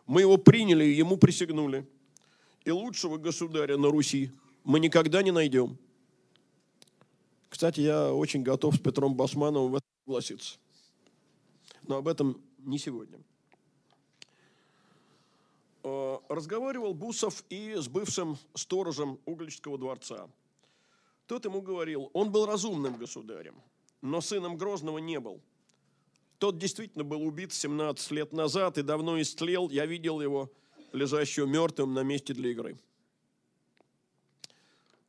Мы 0.08 0.22
его 0.22 0.38
приняли 0.38 0.84
и 0.86 0.94
ему 0.94 1.18
присягнули. 1.18 1.88
И 2.66 2.72
лучшего 2.72 3.18
государя 3.18 3.78
на 3.78 3.92
Руси 3.92 4.32
мы 4.64 4.80
никогда 4.80 5.22
не 5.22 5.30
найдем. 5.30 5.78
Кстати, 7.48 7.82
я 7.82 8.12
очень 8.12 8.42
готов 8.42 8.76
с 8.76 8.80
Петром 8.80 9.14
Басмановым 9.14 9.74
в 9.74 9.76
этом 9.76 9.88
согласиться. 10.04 10.58
Но 11.84 11.98
об 11.98 12.08
этом 12.08 12.42
не 12.58 12.80
сегодня. 12.80 13.20
Э, 15.84 16.18
разговаривал 16.28 16.96
Бусов 16.96 17.44
и 17.52 17.76
с 17.76 17.88
бывшим 17.88 18.40
сторожем 18.56 19.20
Угличского 19.26 19.78
дворца. 19.78 20.28
Тот 21.28 21.46
ему 21.46 21.62
говорил, 21.62 22.10
он 22.14 22.32
был 22.32 22.48
разумным 22.48 22.98
государем, 22.98 23.62
но 24.02 24.22
сыном 24.22 24.58
Грозного 24.58 24.98
не 24.98 25.20
был. 25.20 25.40
Тот 26.42 26.58
действительно 26.58 27.06
был 27.06 27.22
убит 27.22 27.54
17 27.54 28.12
лет 28.12 28.34
назад 28.34 28.78
и 28.78 28.82
давно 28.82 29.22
истлел. 29.22 29.70
Я 29.70 29.86
видел 29.86 30.20
его 30.20 30.52
лежащего 30.92 31.46
мертвым 31.46 31.94
на 31.94 32.02
месте 32.02 32.34
для 32.34 32.50
игры. 32.50 32.78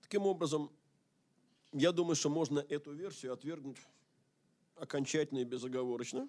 Таким 0.02 0.26
образом, 0.26 0.70
я 1.72 1.90
думаю, 1.90 2.14
что 2.14 2.28
можно 2.28 2.60
эту 2.68 2.92
версию 2.92 3.32
отвергнуть 3.32 3.78
окончательно 4.76 5.38
и 5.38 5.44
безоговорочно. 5.44 6.28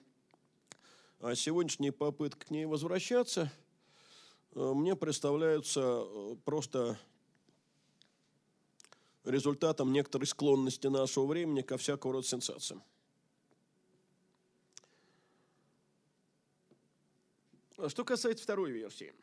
А 1.20 1.36
сегодняшние 1.36 1.92
попытки 1.92 2.46
к 2.46 2.50
ней 2.50 2.66
возвращаться– 2.66 3.52
Э, 4.56 4.74
мне 4.74 4.96
представляются 4.96 5.82
э, 6.06 6.36
просто 6.46 7.00
результатом 9.24 9.92
некоторой 9.92 10.28
склонности 10.28 10.88
нашего 10.88 11.26
времени 11.26 11.62
ко 11.62 11.78
всякого 11.78 12.14
рода 12.14 12.28
сенсациям. 12.28 12.84
Что 17.90 18.06
касается 18.06 18.44
второй 18.44 18.72
версии. 18.72 19.14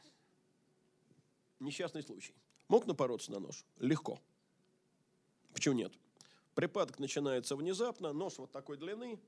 Несчастный 1.61 2.03
случай. 2.03 2.35
Мог 2.69 2.87
напороться 2.87 3.31
на 3.33 3.41
нож? 3.41 3.65
Легко. 3.79 4.21
Почему 5.53 5.75
нет? 5.75 5.93
Припадок 6.55 6.99
начинается 6.99 7.57
внезапно, 7.57 8.13
нож 8.13 8.39
вот 8.39 8.51
такой 8.51 8.77
длины, 8.77 9.19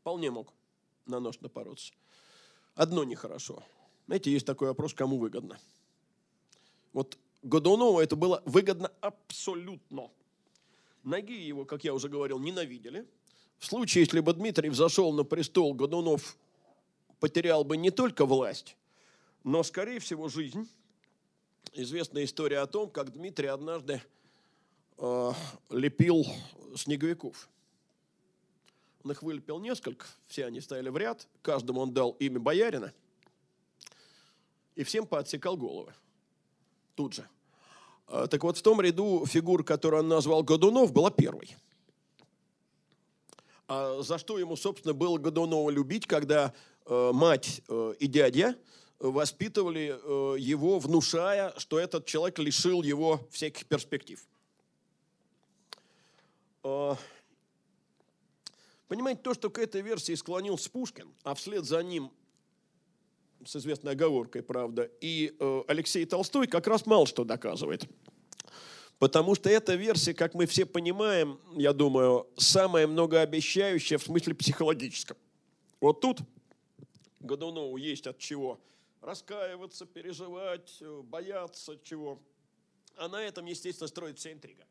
вполне 0.00 0.30
мог 0.30 0.52
на 1.06 1.20
нож 1.20 1.40
напороться. 1.40 1.92
Одно 2.74 3.04
нехорошо. 3.04 3.62
Знаете, 4.06 4.32
есть 4.32 4.46
такой 4.46 4.68
вопрос, 4.68 4.94
кому 4.94 5.18
выгодно. 5.18 5.58
Вот 6.92 7.18
Годунову 7.42 8.00
это 8.00 8.16
было 8.16 8.42
выгодно 8.44 8.92
абсолютно. 9.00 10.10
Ноги 11.02 11.32
его, 11.32 11.64
как 11.64 11.84
я 11.84 11.94
уже 11.94 12.08
говорил, 12.08 12.38
ненавидели. 12.38 13.06
В 13.58 13.66
случае, 13.66 14.02
если 14.02 14.20
бы 14.20 14.32
Дмитрий 14.32 14.70
взошел 14.70 15.12
на 15.12 15.24
престол, 15.24 15.74
Годунов 15.74 16.36
потерял 17.22 17.64
бы 17.64 17.76
не 17.78 17.90
только 17.90 18.26
власть, 18.26 18.76
но, 19.44 19.62
скорее 19.62 19.98
всего, 19.98 20.28
жизнь. 20.28 20.68
Известная 21.72 22.24
история 22.24 22.58
о 22.58 22.66
том, 22.66 22.90
как 22.90 23.12
Дмитрий 23.12 23.46
однажды 23.46 24.02
э, 24.98 25.32
лепил 25.70 26.26
снеговиков. 26.76 27.48
Он 29.04 29.12
их 29.12 29.22
вылепил 29.22 29.58
несколько, 29.58 30.06
все 30.26 30.44
они 30.44 30.60
стояли 30.60 30.90
в 30.90 30.96
ряд, 30.96 31.26
каждому 31.40 31.80
он 31.80 31.94
дал 31.94 32.10
имя 32.18 32.38
боярина– 32.38 32.92
и 34.74 34.84
всем 34.84 35.06
поотсекал 35.06 35.56
головы. 35.56 35.92
Тут 36.94 37.14
же. 37.14 37.28
А, 38.06 38.26
так 38.26 38.42
вот, 38.42 38.56
в 38.56 38.62
том 38.62 38.80
ряду 38.80 39.24
фигур, 39.26 39.64
которую 39.64 40.02
он 40.02 40.08
назвал 40.08 40.42
Годунов, 40.42 40.92
была 40.92 41.10
первой. 41.10 41.56
А 43.68 44.02
за 44.02 44.18
что 44.18 44.38
ему, 44.38 44.56
собственно, 44.56 44.94
было 44.94 45.18
Годунова 45.18 45.70
любить, 45.70 46.06
когда 46.06 46.48
э, 46.48 46.52
мать 46.86 47.62
э, 47.68 47.94
и 47.98 48.06
дядя 48.06 48.56
воспитывали 49.02 49.98
э, 50.00 50.36
его, 50.38 50.78
внушая, 50.78 51.52
что 51.56 51.78
этот 51.78 52.06
человек 52.06 52.38
лишил 52.38 52.82
его 52.82 53.20
всяких 53.30 53.66
перспектив. 53.66 54.24
Э, 56.62 56.94
понимаете, 58.86 59.20
то, 59.22 59.34
что 59.34 59.50
к 59.50 59.58
этой 59.58 59.82
версии 59.82 60.14
склонился 60.14 60.70
Пушкин, 60.70 61.12
а 61.24 61.34
вслед 61.34 61.64
за 61.64 61.82
ним 61.82 62.12
с 63.44 63.56
известной 63.56 63.92
оговоркой, 63.92 64.42
правда, 64.42 64.88
и 65.00 65.34
э, 65.36 65.62
Алексей 65.66 66.04
Толстой 66.04 66.46
как 66.46 66.68
раз 66.68 66.86
мало 66.86 67.06
что 67.06 67.24
доказывает. 67.24 67.84
Потому 69.00 69.34
что 69.34 69.50
эта 69.50 69.74
версия, 69.74 70.14
как 70.14 70.34
мы 70.34 70.46
все 70.46 70.64
понимаем, 70.64 71.40
я 71.56 71.72
думаю, 71.72 72.28
самая 72.36 72.86
многообещающая 72.86 73.98
в 73.98 74.04
смысле 74.04 74.36
психологическом. 74.36 75.16
Вот 75.80 76.00
тут 76.00 76.20
Годунову 77.22 77.76
есть 77.76 78.06
от 78.06 78.18
чего 78.18 78.60
раскаиваться, 79.00 79.84
переживать, 79.86 80.78
э, 80.80 81.02
бояться 81.02 81.78
чего. 81.82 82.20
А 82.96 83.08
на 83.08 83.22
этом, 83.22 83.46
естественно, 83.46 83.88
строит 83.88 84.18
вся 84.18 84.32
интрига. 84.32 84.64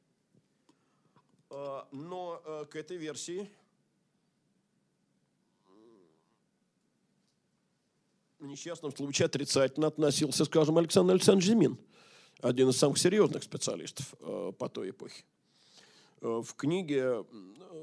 А, 1.49 1.87
но 1.91 2.41
э, 2.43 2.65
к 2.69 2.75
этой 2.75 2.97
версии 2.97 3.49
в 8.39 8.45
несчастном 8.45 8.95
случае 8.95 9.25
отрицательно 9.27 9.87
относился, 9.87 10.45
скажем, 10.45 10.77
Александр 10.77 11.13
Александрович 11.13 11.47
Зимин, 11.47 11.77
один 12.41 12.69
из 12.69 12.77
самых 12.77 12.97
серьезных 12.97 13.43
специалистов 13.43 14.15
э, 14.19 14.51
по 14.57 14.69
той 14.69 14.91
эпохе. 14.91 15.23
Э, 16.21 16.41
в 16.41 16.55
книге 16.55 17.25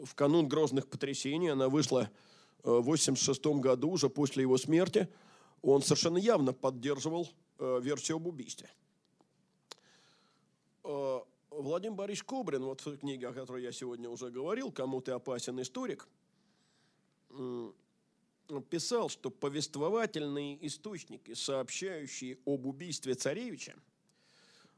«В 0.04 0.14
канун 0.14 0.48
грозных 0.48 0.88
потрясений» 0.88 1.48
она 1.48 1.68
вышла 1.68 2.10
э, 2.10 2.27
в 2.62 2.80
1986 2.80 3.46
году, 3.60 3.90
уже 3.90 4.08
после 4.08 4.42
его 4.42 4.58
смерти. 4.58 5.08
Он 5.62 5.82
совершенно 5.82 6.18
явно 6.18 6.52
поддерживал 6.52 7.28
версию 7.58 8.16
об 8.18 8.26
убийстве. 8.26 8.70
Владимир 11.50 11.96
Борисович 11.96 12.24
Кобрин, 12.24 12.62
вот 12.62 12.84
в 12.84 12.96
книге, 12.98 13.28
о 13.28 13.32
которой 13.32 13.62
я 13.62 13.72
сегодня 13.72 14.08
уже 14.08 14.30
говорил, 14.30 14.70
«Кому 14.70 15.00
ты 15.00 15.12
опасен 15.12 15.60
историк», 15.60 16.08
писал, 18.70 19.08
что 19.08 19.30
повествовательные 19.30 20.66
источники, 20.66 21.34
сообщающие 21.34 22.38
об 22.46 22.66
убийстве 22.66 23.14
царевича, 23.14 23.74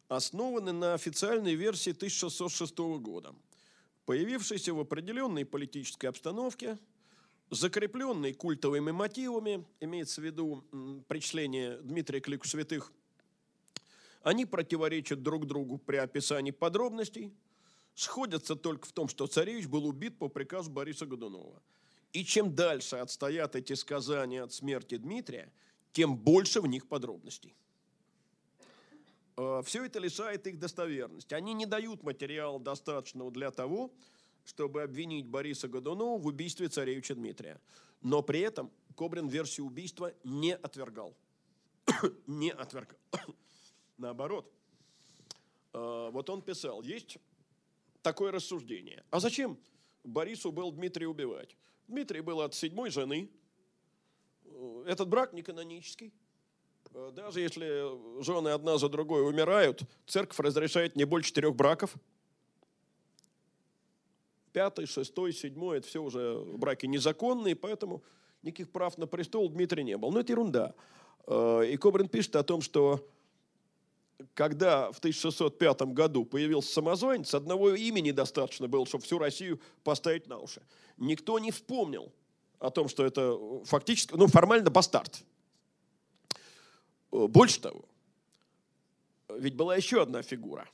основаны 0.09 0.73
на 0.73 0.95
официальной 0.95 1.55
версии 1.55 1.93
1606 1.93 2.77
года, 2.99 3.35
появившейся 4.07 4.75
в 4.75 4.81
определенной 4.81 5.45
политической 5.45 6.07
обстановке, 6.07 6.79
закрепленной 7.51 8.33
культовыми 8.33 8.91
мотивами, 8.91 9.65
имеется 9.81 10.21
в 10.21 10.25
виду 10.25 10.65
причисление 11.09 11.79
Дмитрия 11.79 12.21
к 12.21 12.29
лику 12.29 12.47
святых, 12.47 12.93
они 14.23 14.47
противоречат 14.47 15.23
друг 15.23 15.47
другу 15.47 15.79
при 15.79 15.97
описании 15.97 16.51
подробностей, 16.51 17.33
сходятся 17.95 18.57
только 18.57 18.87
в 18.87 18.93
том, 18.93 19.09
что 19.09 19.27
царевич 19.27 19.67
был 19.67 19.87
убит 19.87 20.19
по 20.19 20.29
приказу 20.29 20.71
Бориса 20.71 21.07
Годунова– 21.07 21.63
и 22.13 22.25
чем 22.25 22.55
дальше 22.55 22.97
отстоят 22.97 23.55
эти 23.55 23.75
сказания 23.75 24.43
от 24.43 24.53
смерти 24.53 24.97
Дмитрия, 24.97 25.53
тем 25.93 26.17
больше 26.17 26.61
в 26.61 26.67
них 26.67 26.89
подробностей. 26.89 27.55
Э, 29.37 29.63
Все 29.65 29.85
это 29.85 30.01
лишает 30.01 30.47
их 30.47 30.59
достоверности. 30.59 31.35
Они 31.35 31.53
не 31.55 31.67
дают 31.67 32.03
материала 32.03 32.59
достаточного 32.59 33.31
для 33.31 33.51
того, 33.51 33.93
чтобы 34.51 34.83
обвинить 34.83 35.27
Бориса 35.27 35.69
Годунова 35.69 36.21
в 36.21 36.27
убийстве 36.27 36.69
царевича 36.69 37.15
Дмитрия. 37.15 37.61
Но 38.01 38.21
при 38.21 38.41
этом 38.41 38.73
Кобрин 38.97 39.29
версию 39.29 39.67
убийства 39.67 40.13
не 40.25 40.57
отвергал. 40.57 41.17
не 42.27 42.51
отвергал. 42.51 42.99
Наоборот. 43.97 44.53
Э, 45.73 46.11
вот 46.11 46.29
он 46.31 46.43
писал, 46.43 46.83
есть 46.83 47.19
такое 48.03 48.33
рассуждение. 48.33 49.05
А 49.11 49.21
зачем 49.21 49.57
Борису 50.03 50.51
был 50.51 50.73
Дмитрия 50.73 51.07
убивать? 51.07 51.57
Дмитрий 51.87 52.21
был 52.21 52.41
от 52.41 52.53
седьмой 52.53 52.91
жены. 52.91 53.31
Этот 54.85 55.09
брак 55.09 55.33
не 55.33 55.43
канонический. 55.43 56.13
Э, 56.93 57.13
даже 57.15 57.41
если 57.41 58.21
жены 58.21 58.49
одна 58.49 58.79
за 58.79 58.89
другой 58.89 59.29
умирают, 59.29 59.83
церковь 60.07 60.41
разрешает 60.41 60.97
не 60.97 61.05
больше 61.05 61.29
четырех 61.29 61.55
браков. 61.55 61.95
Пятый, 64.53 64.87
шестой, 64.87 65.33
седьмой– 65.33 65.79
это 65.79 65.87
все 65.87 66.03
уже 66.03 66.43
браки 66.57 66.87
незаконные, 66.87 67.55
поэтому 67.55 68.03
никаких 68.43 68.71
прав 68.71 68.99
на 68.99 69.07
престол 69.07 69.49
Дмитрий 69.49 69.85
не 69.85 69.97
был. 69.97 70.11
Но 70.11 70.21
это 70.21 70.33
ерунда. 70.33 70.75
Э, 71.27 71.63
и 71.71 71.77
Кобрин 71.77 72.09
пишет 72.09 72.35
о 72.37 72.43
том, 72.43 72.61
что 72.61 73.09
когда 74.35 74.91
в 74.93 74.99
1605 74.99 75.83
году 75.93 76.25
появился 76.25 76.73
самозванец, 76.73 77.33
одного 77.35 77.75
имени 77.75 78.11
достаточно 78.11 78.69
было, 78.69 78.85
чтобы 78.87 79.05
всю 79.05 79.19
Россию 79.19 79.61
поставить 79.85 80.27
на 80.27 80.39
уши. 80.39 80.63
Никто 80.97 81.39
не 81.39 81.51
вспомнил 81.51 82.13
о 82.59 82.71
том, 82.71 82.89
что 82.89 83.05
это 83.05 83.39
фактически, 83.65 84.15
ну, 84.15 84.27
формально 84.27 84.71
бастард. 84.71 85.23
Э, 87.13 87.27
больше 87.29 87.61
того, 87.61 87.85
ведь 89.29 89.55
была 89.55 89.77
еще 89.77 90.03
одна 90.03 90.23
фигура, 90.23 90.69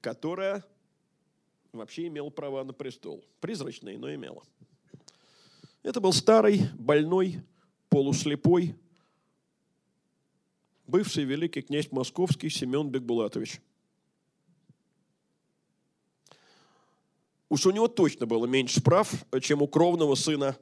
которая 0.00 0.64
вообще 1.72 2.06
имела 2.08 2.30
права 2.30 2.64
на 2.64 2.72
престол. 2.72 3.24
Призрачный, 3.40 3.96
но 3.96 4.12
имела. 4.14 4.42
Это 5.82 6.00
был 6.00 6.12
старый, 6.12 6.68
больной, 6.74 7.40
полуслепой, 7.88 8.74
бывший 10.86 11.24
великий 11.24 11.62
князь 11.62 11.90
московский 11.90 12.50
Семен 12.50 12.90
Бекбулатович. 12.90 13.60
Уж 17.48 17.66
у 17.66 17.70
него 17.70 17.88
точно 17.88 18.26
было 18.26 18.46
меньше 18.46 18.82
прав, 18.82 19.12
чем 19.40 19.62
у 19.62 19.66
кровного 19.66 20.14
сына 20.14 20.56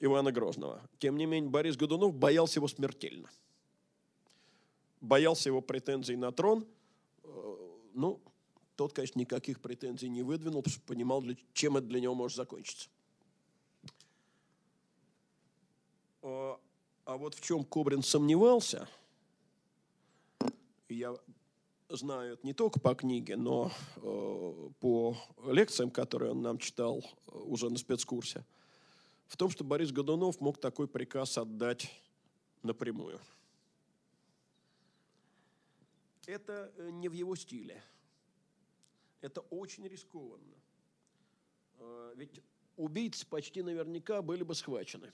Ивана 0.00 0.32
Грозного. 0.32 0.82
Тем 0.98 1.16
не 1.16 1.26
менее, 1.26 1.50
Борис 1.50 1.76
Годунов 1.76 2.14
боялся 2.14 2.58
его 2.58 2.68
смертельно. 2.68 3.30
Боялся 5.00 5.48
его 5.48 5.62
претензий 5.62 6.16
на 6.16 6.30
трон. 6.30 6.66
Э, 7.24 7.56
ну, 7.94 8.20
тот, 8.80 8.94
конечно, 8.94 9.18
никаких 9.18 9.60
претензий 9.60 10.08
не 10.08 10.22
выдвинул, 10.22 10.62
потому 10.62 10.72
что 10.72 10.86
понимал, 10.86 11.22
чем 11.52 11.76
это 11.76 11.86
для 11.86 12.00
него 12.00 12.14
может 12.14 12.36
закончиться. 12.36 12.88
Э, 16.22 16.54
а 17.04 17.16
вот 17.18 17.34
в 17.34 17.40
чем 17.42 17.62
Кобрин 17.64 18.02
сомневался– 18.02 18.88
я 20.88 21.14
знаю 21.88 22.34
это 22.34 22.46
не 22.46 22.52
только 22.52 22.80
по 22.80 22.94
книге, 22.94 23.36
но 23.36 23.70
э, 23.96 24.70
по 24.80 25.16
лекциям, 25.46 25.90
которые 25.90 26.32
он 26.32 26.42
нам 26.42 26.58
читал 26.58 26.98
э, 26.98 27.36
уже 27.36 27.70
на 27.70 27.78
спецкурсе, 27.78 28.44
в 29.26 29.36
том, 29.36 29.50
что 29.50 29.64
Борис 29.64 29.92
Годунов 29.92 30.40
мог 30.40 30.60
такой 30.60 30.88
приказ 30.88 31.38
отдать 31.38 31.90
напрямую. 32.62 33.20
Это 36.26 36.72
э, 36.76 36.90
не 36.90 37.08
в 37.08 37.12
его 37.12 37.36
стиле. 37.36 37.82
Это 39.20 39.40
очень 39.42 39.86
рискованно. 39.86 40.56
Э, 41.78 42.12
ведь 42.16 42.40
убийцы 42.76 43.26
почти 43.26 43.62
наверняка 43.62 44.22
были 44.22 44.42
бы 44.42 44.54
схвачены. 44.54 45.12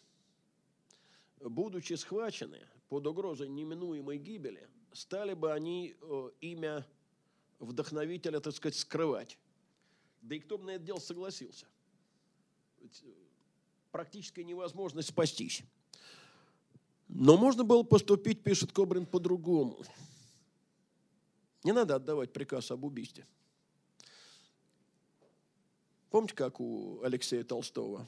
Будучи 1.41 1.95
схвачены 1.95 2.61
под 2.89 3.07
угрозой 3.07 3.49
неминуемой 3.49 4.19
гибели– 4.19 4.69
стали 4.97 5.35
бы 5.35 5.53
они 5.53 5.95
э, 6.01 6.31
имя 6.41 6.87
вдохновителя, 7.59 8.41
так 8.41 8.55
сказать, 8.55 8.77
скрывать. 8.77 9.39
Да 10.23 10.35
и 10.35 10.41
кто 10.41 10.59
бы 10.59 10.65
на 10.65 10.71
это 10.71 10.85
дело 10.85 10.99
согласился? 10.99 11.67
Э, 12.81 12.87
практическая 13.93 14.43
невозможность 14.43 15.09
спастись. 15.09 15.63
Но 17.09 17.37
можно 17.37 17.63
было 17.63 17.83
поступить, 17.83 18.43
пишет 18.43 18.73
Кобрин, 18.73 19.07
по-другому. 19.07 19.85
Не 21.63 21.73
надо 21.73 21.97
отдавать 21.97 22.33
приказ 22.33 22.71
об 22.71 22.85
убийстве. 22.85 23.27
Помните, 26.11 26.35
как 26.35 26.61
у 26.61 27.01
Алексея 27.03 27.45
Толстого? 27.45 28.07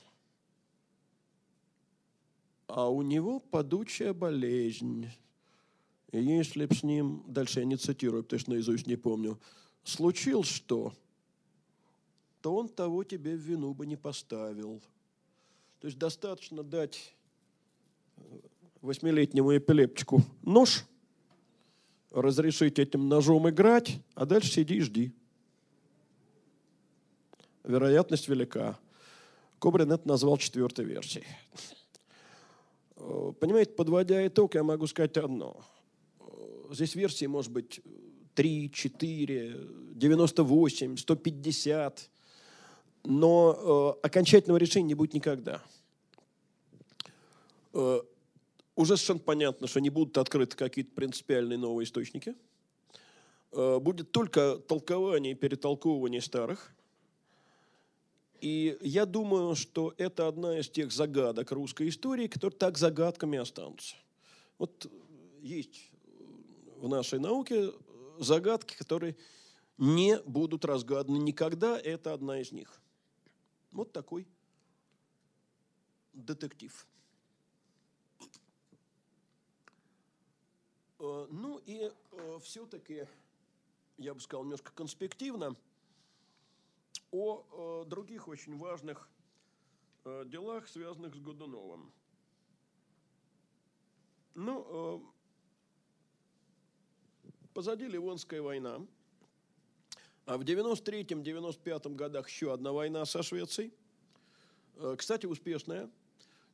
А 2.67 2.89
у 2.89 3.03
него 3.03 3.41
падучая 3.41 4.13
болезнь 4.13 5.09
и 6.13 6.23
если 6.23 6.65
б 6.65 6.75
с 6.75 6.83
ним, 6.83 7.23
дальше 7.27 7.61
я 7.61 7.67
не 7.67 7.77
цитирую, 7.77 8.23
потому 8.23 8.41
что 8.41 8.51
наизусть 8.51 8.87
не 8.87 8.97
помню, 8.97 9.39
случилось 9.85 10.49
что, 10.49 10.95
то 12.41 12.55
он 12.57 12.69
того 12.69 13.05
тебе 13.05 13.37
в 13.37 13.41
вину 13.41 13.75
бы 13.75 13.87
не 13.87 13.97
поставил. 13.97 14.81
То 15.81 15.87
есть 15.87 15.99
достаточно 15.99 16.63
дать 16.63 17.15
э, 18.17 18.21
восьмилетнему 18.81 19.57
эпилептику 19.57 20.23
нож, 20.43 20.85
разрешить 22.11 22.79
этим 22.79 23.09
ножом 23.09 23.49
играть, 23.51 24.01
а 24.15 24.25
дальше 24.25 24.51
сиди 24.51 24.77
и 24.77 24.81
жди. 24.81 25.13
Вероятность 27.69 28.27
велика. 28.27 28.77
Кобрин 29.61 29.93
это 29.93 30.09
назвал 30.09 30.39
четвертой 30.39 30.85
версией. 30.85 31.27
Э, 32.97 33.33
понимаете, 33.39 33.71
подводя 33.73 34.27
итог, 34.27 34.57
я 34.57 34.65
могу 34.65 34.89
сказать 34.89 35.17
одно– 35.17 35.65
здесь 36.75 36.95
версии 36.95 37.27
может 37.27 37.53
быть 37.53 37.81
3, 38.35 38.71
4, 38.71 39.57
98, 39.95 40.97
150, 40.97 42.11
но 43.05 43.97
э, 44.03 44.07
окончательного 44.07 44.59
решения 44.59 44.89
не 44.89 44.95
будет 44.95 45.15
никогда. 45.15 45.63
Э, 47.73 48.01
уже 48.77 48.97
совершенно 48.97 49.21
понятно, 49.21 49.67
что 49.67 49.81
не 49.81 49.91
будут 49.91 50.19
открыты 50.19 50.57
какие-то 50.57 50.93
принципиальные 50.95 51.59
новые 51.59 51.85
источники. 51.85 52.35
Э, 53.53 53.79
будет 53.81 54.13
только 54.13 54.57
толкование 54.57 55.33
и 55.33 55.37
перетолковывание 55.37 56.21
старых. 56.21 56.73
И 58.41 58.79
я 58.81 59.05
думаю, 59.05 59.57
что 59.57 59.95
это 59.99 60.29
одна 60.29 60.59
из 60.61 60.69
тех 60.69 60.93
загадок 60.93 61.51
русской 61.51 61.89
истории, 61.89 62.29
которые 62.29 62.57
так 62.57 62.79
загадками 62.79 63.39
останутся. 63.39 63.97
Вот 64.59 64.91
есть 65.41 65.91
в 66.77 66.89
нашей 66.89 67.19
науке 67.19 67.73
загадки, 68.19 68.77
которые 68.77 69.17
не 69.77 70.19
будут 70.21 70.65
разгаданы 70.65 71.19
никогда. 71.19 71.79
Это 71.79 72.13
одна 72.13 72.41
из 72.41 72.53
них. 72.53 72.81
Вот 73.73 73.93
такой 73.93 74.27
детектив. 76.13 76.87
Э, 80.99 81.27
ну 81.31 81.59
и 81.65 81.91
э, 82.13 82.39
все-таки, 82.43 83.07
я 83.97 84.15
бы 84.15 84.21
сказал, 84.21 84.45
немножко 84.45 84.73
конспективно 84.73 85.57
о 87.11 87.83
э, 87.85 87.89
других 87.89 88.29
очень 88.29 88.57
важных 88.57 89.09
делах, 90.27 90.67
связанных 90.69 91.15
с 91.15 91.19
Годуновым. 91.19 91.93
Ну, 94.35 95.03
Позади 97.59 97.89
Ливонская 97.89 98.41
война. 98.41 98.81
А 100.27 100.39
в 100.39 100.43
93-95 100.43 101.95
годах 101.97 102.29
еще 102.29 102.53
одна 102.53 102.71
война 102.71 103.05
со 103.05 103.25
Швецией. 103.25 103.73
Э, 104.77 104.95
кстати, 104.97 105.27
успешная. 105.27 105.91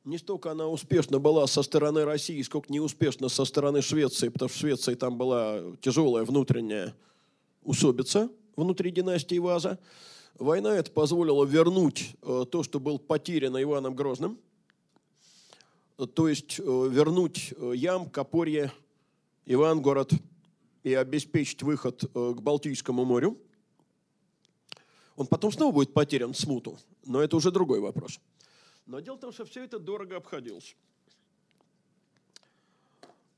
Не 0.05 0.17
столько 0.17 0.51
она 0.51 0.67
успешна 0.67 1.19
была 1.19 1.47
со 1.47 1.63
стороны 1.63 2.07
России, 2.07 2.41
сколько 2.41 2.73
неуспешна 2.73 3.29
со 3.29 3.45
стороны 3.45 3.83
Швеции, 3.83 4.31
потому 4.31 4.49
что 4.49 4.57
в 4.57 4.61
Швеции 4.61 4.95
там 4.95 5.19
была 5.19 5.77
тяжелая 5.83 6.25
внутренняя 6.25 6.95
усобица 7.63 8.31
внутри 8.57 8.91
династии 8.91 9.39
Ваза. 9.39 9.79
Война 10.39 10.75
это 10.77 10.91
позволила 10.91 11.45
вернуть 11.45 12.17
э, 12.23 12.45
то, 12.51 12.63
что 12.63 12.81
было 12.81 12.99
потеряно 12.99 13.63
Иваном 13.63 13.95
Грозным, 13.95 14.39
то 16.15 16.29
есть 16.29 16.59
э, 16.59 16.63
вернуть 16.63 17.55
Ям, 17.75 18.11
Копорье, 18.11 18.73
Ивангород– 19.47 20.13
и 20.85 20.95
обеспечить 20.95 21.63
выход 21.63 22.05
э, 22.05 22.35
к 22.37 22.41
Балтийскому 22.41 23.05
морю. 23.05 23.37
Он 25.17 25.27
потом 25.27 25.51
снова 25.51 25.73
будет 25.73 25.95
потерян 25.95 26.35
смуту, 26.35 26.79
но 27.05 27.21
это 27.23 27.37
уже 27.37 27.51
другой 27.51 27.81
вопрос. 27.81 28.21
Но 28.87 29.01
дело 29.01 29.17
в 29.17 29.21
том, 29.21 29.33
что 29.33 29.47
все 29.47 29.65
это 29.65 29.79
дорого 29.79 30.17
обходилось. 30.17 30.77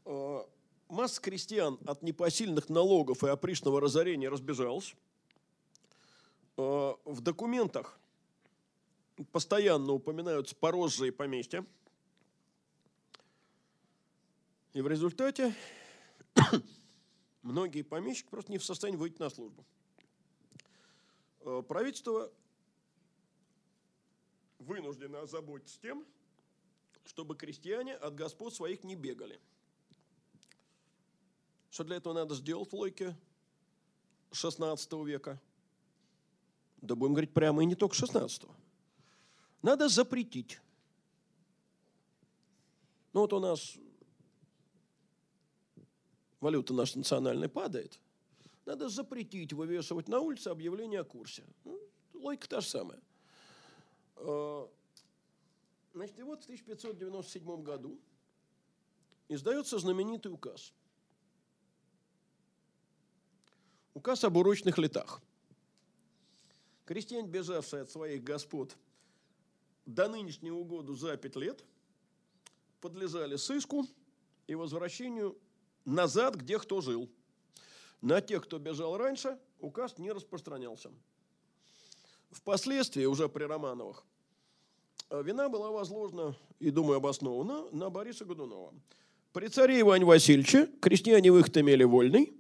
Э, 0.05 0.41
масса 0.89 1.21
крестьян 1.21 1.79
от 1.87 2.03
непосильных 2.03 2.69
налогов 2.69 3.23
и 3.23 3.29
опричного 3.29 3.81
разорения 3.81 4.29
разбежалась. 4.29 4.95
Э, 6.57 6.95
в 7.05 7.21
документах 7.21 7.99
постоянно 9.33 9.93
упоминаются 9.93 10.55
поросшие 10.57 11.13
поместья. 11.13 11.65
И 14.73 14.81
в 14.81 14.89
результате 14.89 15.55
многие 17.43 17.83
помещики 17.83 18.29
просто 18.29 18.53
не 18.53 18.59
в 18.59 18.65
состоянии 18.65 18.99
выйти 18.99 19.21
на 19.21 19.31
службу. 19.31 19.65
Э, 21.41 21.63
правительство 21.67 22.31
вынуждено 24.59 25.21
озаботиться 25.21 25.79
тем, 25.81 26.05
чтобы 27.05 27.37
крестьяне 27.37 27.95
от 27.95 28.17
господ 28.17 28.55
своих 28.55 28.83
не 28.83 28.97
бегали. 28.97 29.41
Что 31.71 31.85
для 31.85 31.97
этого 31.97 32.15
надо 32.15 32.35
сделать 32.35 32.71
в 32.71 32.75
логике 32.75 33.15
16 34.33 34.93
века? 35.05 35.41
Да 36.87 36.95
будем 36.95 37.15
говорить 37.15 37.35
прямо 37.35 37.63
и 37.63 37.67
не 37.67 37.75
только 37.75 37.95
16 37.95 38.45
-го. 38.45 38.55
Надо 39.63 39.89
запретить. 39.89 40.61
Ну 43.13 43.21
вот 43.21 43.33
у 43.33 43.41
нас 43.41 43.77
валюта 46.41 46.75
наша 46.75 46.99
национальная 46.99 47.49
падает. 47.49 47.99
Надо 48.67 48.89
запретить 48.89 49.53
вывешивать 49.53 50.09
на 50.09 50.21
улице 50.21 50.49
объявление 50.49 51.01
о 51.01 51.05
курсе. 51.05 51.45
Ну, 51.65 51.81
логика 52.15 52.49
та 52.49 52.61
же 52.61 52.69
самая. 52.69 53.01
А, 54.17 54.69
значит, 55.95 56.19
и 56.19 56.23
вот 56.23 56.43
в 56.43 56.45
1597 56.45 57.63
году 57.63 57.99
издается 59.29 59.79
знаменитый 59.79 60.33
указ. 60.33 60.73
Указ 63.95 64.25
об 64.25 64.37
урочных 64.37 64.79
летах. 64.79 65.23
Крестьяне, 66.87 67.27
бежавшие 67.27 67.83
от 67.83 67.91
своих 67.91 68.23
господ 68.23 68.77
до 69.87 70.09
нынешнего 70.09 70.63
года 70.63 70.95
за 70.95 71.17
пять 71.17 71.35
лет, 71.35 71.65
подлежали 72.81 73.35
сыску 73.37 73.85
и 74.47 74.55
возвращению 74.55 75.37
назад, 75.85 76.37
где 76.37 76.59
кто 76.61 76.81
жил. 76.81 77.11
На 78.01 78.21
тех, 78.21 78.45
кто 78.45 78.59
бежал 78.59 78.97
раньше, 78.97 79.37
указ 79.59 79.99
не 79.99 80.13
распространялся. 80.13 80.93
Впоследствии, 82.31 83.05
уже 83.05 83.29
при 83.29 83.43
Романовых, 83.43 84.05
вина 85.11 85.49
была 85.49 85.73
возложена, 85.73 86.37
и, 86.61 86.71
думаю, 86.71 86.99
обоснована, 86.99 87.69
на 87.73 87.91
Бориса 87.91 88.25
Годунова. 88.25 88.73
При 89.33 89.49
царе 89.49 89.81
Иване 89.81 90.05
Васильевиче 90.05 90.67
крестьяне 90.81 91.33
выход 91.33 91.57
имели 91.57 91.83
вольный, 91.83 92.33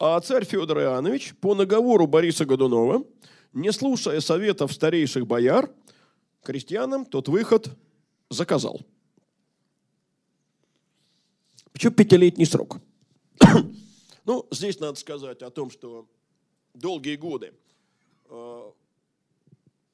а 0.00 0.18
царь 0.20 0.46
Федор 0.46 0.78
Иоаннович 0.78 1.34
по 1.40 1.54
наговору 1.54 2.06
Бориса 2.06 2.46
Годунова, 2.46 3.04
не 3.52 3.70
слушая 3.70 4.20
советов 4.20 4.72
старейших 4.72 5.26
бояр, 5.26 5.70
крестьянам 6.42 7.04
тот 7.04 7.28
выход 7.28 7.68
заказал. 8.30 8.80
Почему 11.72 11.92
пятилетний 11.92 12.46
срок? 12.46 12.78
ну, 14.24 14.46
здесь 14.50 14.80
надо 14.80 14.98
сказать 14.98 15.42
о 15.42 15.50
том, 15.50 15.70
что 15.70 16.08
долгие 16.72 17.16
годы 17.16 17.52
э, 18.30 18.70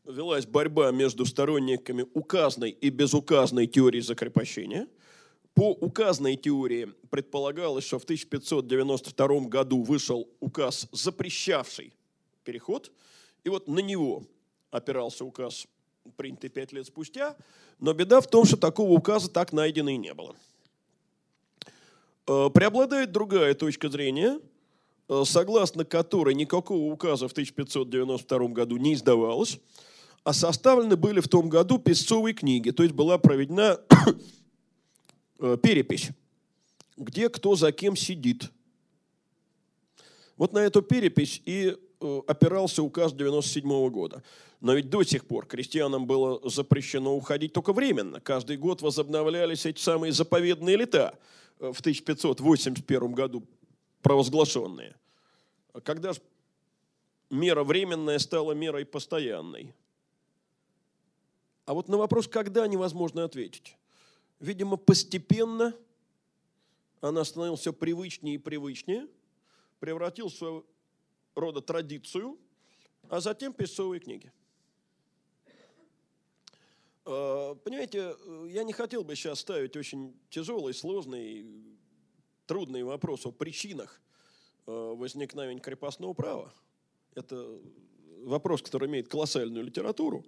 велась 0.04 0.46
борьба 0.46 0.92
между 0.92 1.26
сторонниками 1.26 2.06
указной 2.14 2.70
и 2.70 2.90
безуказной 2.90 3.66
теории 3.66 4.00
закрепощения– 4.00 4.86
по 5.56 5.70
указанной 5.70 6.36
теории 6.36 6.92
предполагалось, 7.08 7.86
что 7.86 7.98
в 7.98 8.04
1592 8.04 9.40
году 9.48 9.82
вышел 9.82 10.28
указ, 10.38 10.86
запрещавший 10.92 11.94
переход, 12.44 12.92
и 13.42 13.48
вот 13.48 13.66
на 13.66 13.78
него 13.78 14.24
опирался 14.70 15.24
указ, 15.24 15.66
принятый 16.18 16.50
пять 16.50 16.72
лет 16.72 16.86
спустя, 16.86 17.36
но 17.80 17.94
беда 17.94 18.20
в 18.20 18.26
том, 18.26 18.44
что 18.44 18.58
такого 18.58 18.90
указа 18.90 19.30
так 19.30 19.54
найдено 19.54 19.88
и 19.88 19.96
не 19.96 20.12
было. 20.12 20.36
Э, 22.26 22.50
преобладает 22.52 23.12
другая 23.12 23.54
точка 23.54 23.88
зрения, 23.88 24.38
э, 25.08 25.22
согласно 25.24 25.86
которой 25.86 26.34
никакого 26.34 26.92
указа 26.92 27.28
в 27.28 27.32
1592 27.32 28.48
году 28.48 28.76
не 28.76 28.92
издавалось, 28.92 29.58
а 30.22 30.34
составлены 30.34 30.96
были 30.96 31.20
в 31.20 31.28
том 31.28 31.48
году 31.48 31.78
песцовые 31.78 32.34
книги, 32.34 32.72
то 32.72 32.82
есть 32.82 32.94
была 32.94 33.16
проведена 33.16 33.80
Э, 35.38 35.56
перепись, 35.62 36.10
где 36.96 37.28
кто 37.28 37.56
за 37.56 37.70
кем 37.72 37.94
сидит. 37.94 38.50
Вот 40.36 40.52
на 40.52 40.58
эту 40.60 40.82
перепись 40.82 41.42
и 41.44 41.76
э, 42.00 42.20
опирался 42.26 42.82
указ 42.82 43.12
97 43.12 43.90
года. 43.90 44.22
Но 44.60 44.72
ведь 44.72 44.88
до 44.88 45.02
сих 45.02 45.26
пор 45.26 45.46
крестьянам 45.46 46.06
было 46.06 46.40
запрещено 46.48 47.14
уходить 47.14 47.52
только 47.52 47.74
временно. 47.74 48.20
Каждый 48.20 48.56
год 48.56 48.80
возобновлялись 48.80 49.66
эти 49.66 49.78
самые 49.78 50.12
заповедные 50.12 50.76
лета 50.76 51.18
э, 51.58 51.70
в 51.70 51.80
1581 51.80 53.12
году 53.12 53.44
провозглашенные. 54.00 54.94
Когда 55.82 56.14
же 56.14 56.20
мера 57.28 57.62
временная 57.62 58.18
стала 58.18 58.52
мерой 58.52 58.86
постоянной? 58.86 59.74
А 61.66 61.74
вот 61.74 61.88
на 61.88 61.98
вопрос, 61.98 62.26
когда, 62.26 62.66
невозможно 62.66 63.24
ответить. 63.24 63.76
Видимо, 64.38 64.76
постепенно 64.76 65.74
она 67.00 67.24
становилась 67.24 67.60
все 67.60 67.72
привычнее 67.72 68.36
и 68.36 68.38
привычнее, 68.38 69.06
превратил 69.80 70.30
своего 70.30 70.64
рода 71.34 71.60
традицию, 71.60 72.38
а 73.08 73.20
затем 73.20 73.52
песцовые 73.52 74.00
книги. 74.00 74.32
А, 77.04 77.54
понимаете, 77.54 78.16
я 78.48 78.64
не 78.64 78.72
хотел 78.72 79.04
бы 79.04 79.14
сейчас 79.14 79.40
ставить 79.40 79.76
очень 79.76 80.18
тяжелый, 80.30 80.74
сложный, 80.74 81.46
трудный 82.46 82.82
вопрос 82.82 83.26
о 83.26 83.30
причинах 83.30 84.00
а, 84.66 84.94
возникновения 84.94 85.60
крепостного 85.60 86.12
права. 86.14 86.52
Это 87.14 87.58
вопрос, 88.22 88.62
который 88.62 88.88
имеет 88.88 89.08
колоссальную 89.08 89.64
литературу. 89.64 90.26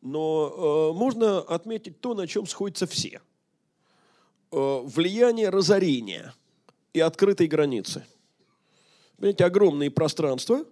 Но 0.00 0.90
а, 0.90 0.92
можно 0.92 1.40
отметить 1.40 2.00
то, 2.00 2.14
на 2.14 2.26
чем 2.26 2.46
сходятся 2.46 2.86
все– 2.86 3.22
влияние 4.56 5.50
разорения 5.50 6.34
и 6.94 7.00
открытой 7.00 7.46
границы. 7.46 8.06
Понимаете, 9.18 9.44
огромные 9.44 9.90
пространства, 9.90 10.64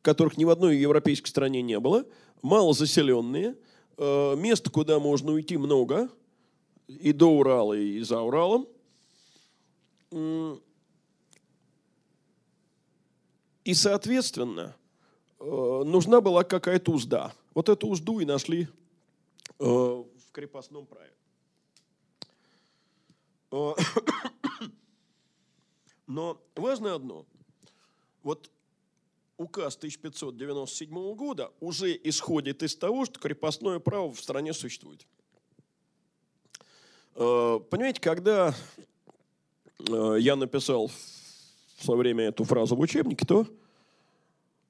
которых 0.00 0.38
ни 0.38 0.44
в 0.44 0.50
одной 0.50 0.78
европейской 0.78 1.28
стране 1.28 1.62
не 1.62 1.78
было, 1.78 2.06
мало 2.40 2.72
заселенные, 2.72 3.56
э, 3.98 4.36
мест, 4.36 4.68
куда 4.70 4.98
можно 4.98 5.32
уйти 5.32 5.56
много, 5.56 6.08
и 6.88 7.12
до 7.12 7.26
Урала, 7.26 7.74
и 7.74 8.00
за 8.00 8.20
Уралом. 8.20 8.66
И, 13.64 13.74
соответственно, 13.74 14.74
э, 15.38 15.44
нужна 15.84 16.20
была 16.20 16.44
какая-то 16.44 16.92
узда. 16.92 17.34
Вот 17.54 17.68
эту 17.68 17.88
узду 17.88 18.20
и 18.20 18.24
нашли 18.24 18.68
в 19.58 20.06
крепостном 20.32 20.86
праве. 20.86 21.12
Но 26.06 26.40
важно 26.56 26.94
одно. 26.94 27.26
Вот 28.22 28.50
указ 29.36 29.76
1597 29.76 31.14
года 31.14 31.52
уже 31.60 31.94
исходит 32.04 32.62
из 32.62 32.74
того, 32.76 33.04
что 33.04 33.20
крепостное 33.20 33.78
право 33.78 34.10
в 34.12 34.20
стране 34.20 34.54
существует. 34.54 35.06
Э, 37.14 37.60
понимаете, 37.68 38.00
когда 38.00 38.54
э, 39.78 40.16
я 40.18 40.36
написал 40.36 40.90
в 41.76 41.84
свое 41.84 41.98
время 41.98 42.24
эту 42.24 42.44
фразу 42.44 42.74
в 42.74 42.80
учебнике, 42.80 43.26
то 43.26 43.46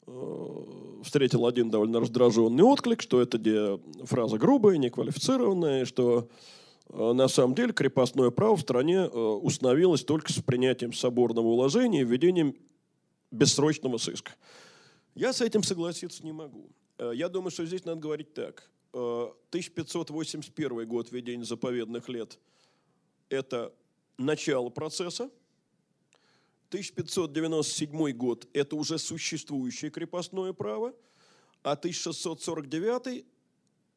э, 0.07 1.03
встретил 1.05 1.47
один 1.47 1.71
довольно 1.71 2.01
раздраженный 2.01 2.65
отклик, 2.65 3.01
что 3.01 3.23
это 3.23 3.79
фраза 4.05 4.39
грубая, 4.39 4.77
неквалифицированная, 4.77 5.85
что 5.85 6.23
Э, 6.23 6.27
на 6.89 7.29
самом 7.29 7.55
деле 7.55 7.73
крепостное 7.73 8.31
право 8.31 8.57
в 8.57 8.61
стране 8.61 8.97
э, 8.97 9.09
установилось 9.09 10.05
только 10.05 10.33
с 10.33 10.41
принятием 10.43 10.93
соборного 10.93 11.47
уложения 11.47 12.03
и 12.03 12.05
введением 12.05 12.55
бессрочного 13.31 13.99
сыска. 13.99 14.33
Я 15.15 15.33
с 15.33 15.41
этим 15.41 15.63
согласиться 15.63 16.25
не 16.25 16.33
могу. 16.33 16.71
Э, 16.99 17.13
я 17.15 17.29
думаю, 17.29 17.51
что 17.51 17.65
здесь 17.65 17.85
надо 17.85 18.01
говорить 18.01 18.35
так. 18.35 18.69
1581 18.93 20.87
год 20.87 21.11
введения 21.11 21.45
заповедных 21.45 22.11
лет– 22.11 22.39
это 23.31 23.73
начало 24.19 24.69
процесса. 24.69 25.31
1597 26.69 28.13
год– 28.13 28.49
это 28.53 28.77
уже 28.77 28.99
существующее 28.99 29.91
крепостное 29.91 30.53
право, 30.53 30.95
а 31.63 31.73
1649 31.73 33.25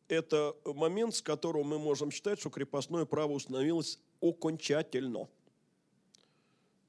это 0.08 0.56
момент, 0.66 1.16
с 1.16 1.22
которого 1.22 1.64
мы 1.64 1.80
можем 1.80 2.12
считать, 2.12 2.40
что 2.40 2.50
крепостное 2.50 3.06
право 3.06 3.34
установилось 3.34 4.00
окончательно. 4.22 5.28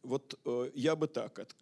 Вот 0.03 0.39
э, 0.45 0.71
я 0.75 0.95
бы 0.97 1.09
так 1.09 1.39
это 1.39 1.55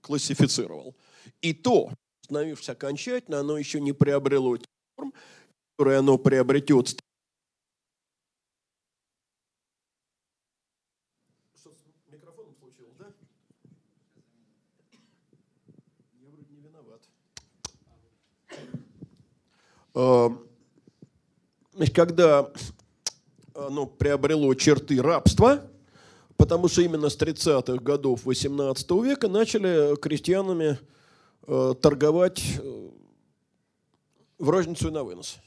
классифицировал. 0.00 0.94
И 1.40 1.52
то, 1.52 1.90
установившись 2.22 2.68
окончательно, 2.70 3.40
оно 3.40 3.58
еще 3.58 3.80
не 3.80 3.92
приобрело 3.92 4.58
форм, 4.96 5.14
которые 5.76 5.98
оно 5.98 6.18
приобретет 6.18 7.00
Что 11.54 11.70
с 11.70 12.12
микрофоном 12.12 12.54
случилось, 12.58 12.96
да? 12.98 13.12
Я 16.20 16.30
вроде 16.30 16.52
не 16.52 16.60
виноват. 16.60 17.00
Э, 21.80 21.84
Значит, 21.84 21.96
когда 21.96 22.50
оно 23.54 23.86
приобрело 23.86 24.52
черты 24.54 25.00
рабства, 25.00 25.62
потому 26.36 26.68
что 26.68 26.82
именно 26.82 27.08
с 27.08 27.16
30-х 27.16 27.82
годов 27.82 28.26
18 28.26 28.90
века 29.02 29.28
начали 29.28 29.96
крестьянами 29.96 30.78
э, 31.46 31.74
торговать 31.80 32.42
э, 32.58 32.90
в 34.38 34.50
розницу 34.50 34.88
и 34.88 34.90
на 34.90 35.04
вынос. 35.04 35.38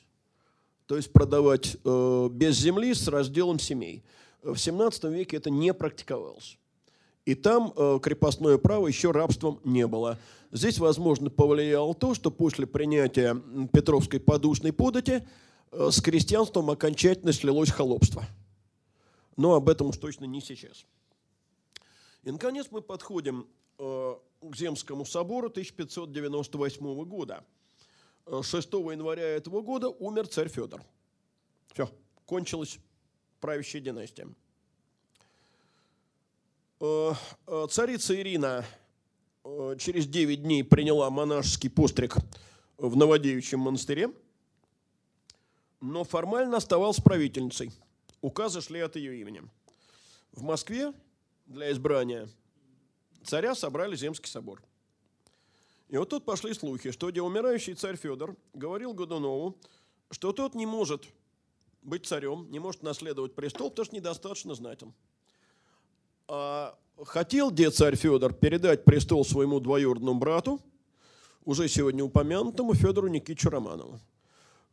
То 0.87 0.97
есть 0.97 1.13
продавать 1.13 1.77
э, 1.85 2.29
без 2.31 2.57
земли 2.57 2.95
с 2.95 3.07
разделом 3.07 3.59
семей. 3.59 4.03
В 4.41 4.57
17 4.57 5.03
веке 5.05 5.37
это 5.37 5.51
не 5.51 5.71
практиковалось. 5.71 6.57
И 7.25 7.35
там 7.35 7.73
э, 7.75 7.99
крепостное 8.01 8.57
право 8.57 8.87
еще 8.87 9.11
рабством 9.11 9.59
не 9.63 9.85
было. 9.85 10.17
Здесь, 10.51 10.79
возможно, 10.79 11.29
повлияло 11.29 11.93
то, 11.93 12.15
что 12.15 12.31
после 12.31 12.65
принятия 12.65 13.39
Петровской 13.71 14.19
подушной 14.19 14.73
подати 14.73 15.11
э, 15.11 15.21
с 15.73 16.01
крестьянством 16.01 16.69
окончательно 16.69 17.33
слилось 17.33 17.71
холопство. 17.71 18.25
Но 19.37 19.55
об 19.55 19.69
этом 19.69 19.87
уж 19.87 19.97
точно 19.97 20.25
не 20.25 20.41
сейчас. 20.41 20.85
И, 22.23 22.31
наконец, 22.31 22.67
мы 22.71 22.81
подходим 22.81 23.47
э, 23.79 24.15
к 24.41 24.55
Земскому 24.55 25.05
собору 25.05 25.47
1598 25.47 27.03
года. 27.05 27.43
6 28.25 28.73
января 28.73 29.23
этого 29.23 29.61
года 29.61 29.89
умер 29.89 30.27
царь 30.27 30.47
Федор. 30.47 30.81
Все, 31.73 31.89
кончилась 32.25 32.79
правящая 33.41 33.81
династия. 33.81 34.27
Э, 36.79 37.13
э, 37.47 37.67
царица 37.69 38.15
Ирина 38.15 38.65
э, 39.43 39.75
через 39.79 40.07
9 40.07 40.43
дней 40.43 40.63
приняла 40.63 41.09
монашеский 41.09 41.69
постриг 41.69 42.15
в 42.77 42.95
Новодевичьем 42.95 43.59
монастыре, 43.59 44.11
но 45.83 46.05
формально 46.05 46.57
оставалась 46.57 47.01
правительницей. 47.01 47.69
Указы 48.21 48.61
шли 48.61 48.79
от 48.79 48.95
ее 48.95 49.19
имени. 49.19 49.43
В 50.31 50.41
Москве 50.41 50.93
для 51.45 51.73
избрания 51.73 52.29
царя 53.25 53.53
собрали 53.53 53.97
Земский 53.97 54.29
собор. 54.29 54.63
И 55.89 55.97
вот 55.97 56.09
тут 56.09 56.23
пошли 56.23 56.53
слухи, 56.53 56.91
что 56.91 57.11
где 57.11 57.21
умирающий 57.21 57.73
царь 57.73 57.97
Федор 57.97 58.37
говорил 58.53 58.93
Годунову, 58.93 59.57
что 60.09 60.31
тот 60.31 60.55
не 60.55 60.65
может 60.65 61.03
быть 61.81 62.05
царем, 62.05 62.49
не 62.49 62.59
может 62.59 62.81
наследовать 62.81 63.35
престол, 63.35 63.69
потому 63.69 63.85
что 63.85 63.95
недостаточно 63.95 64.55
знатен. 64.55 64.93
А 66.29 66.79
хотел 67.03 67.51
дед 67.51 67.75
царь 67.75 67.97
Федор 67.97 68.33
передать 68.33 68.85
престол 68.85 69.25
своему 69.25 69.59
двоюродному 69.59 70.17
брату, 70.17 70.61
уже 71.43 71.67
сегодня 71.67 72.05
упомянутому 72.05 72.73
Федору 72.73 73.09
Никитичу 73.09 73.49
Романову. 73.49 73.99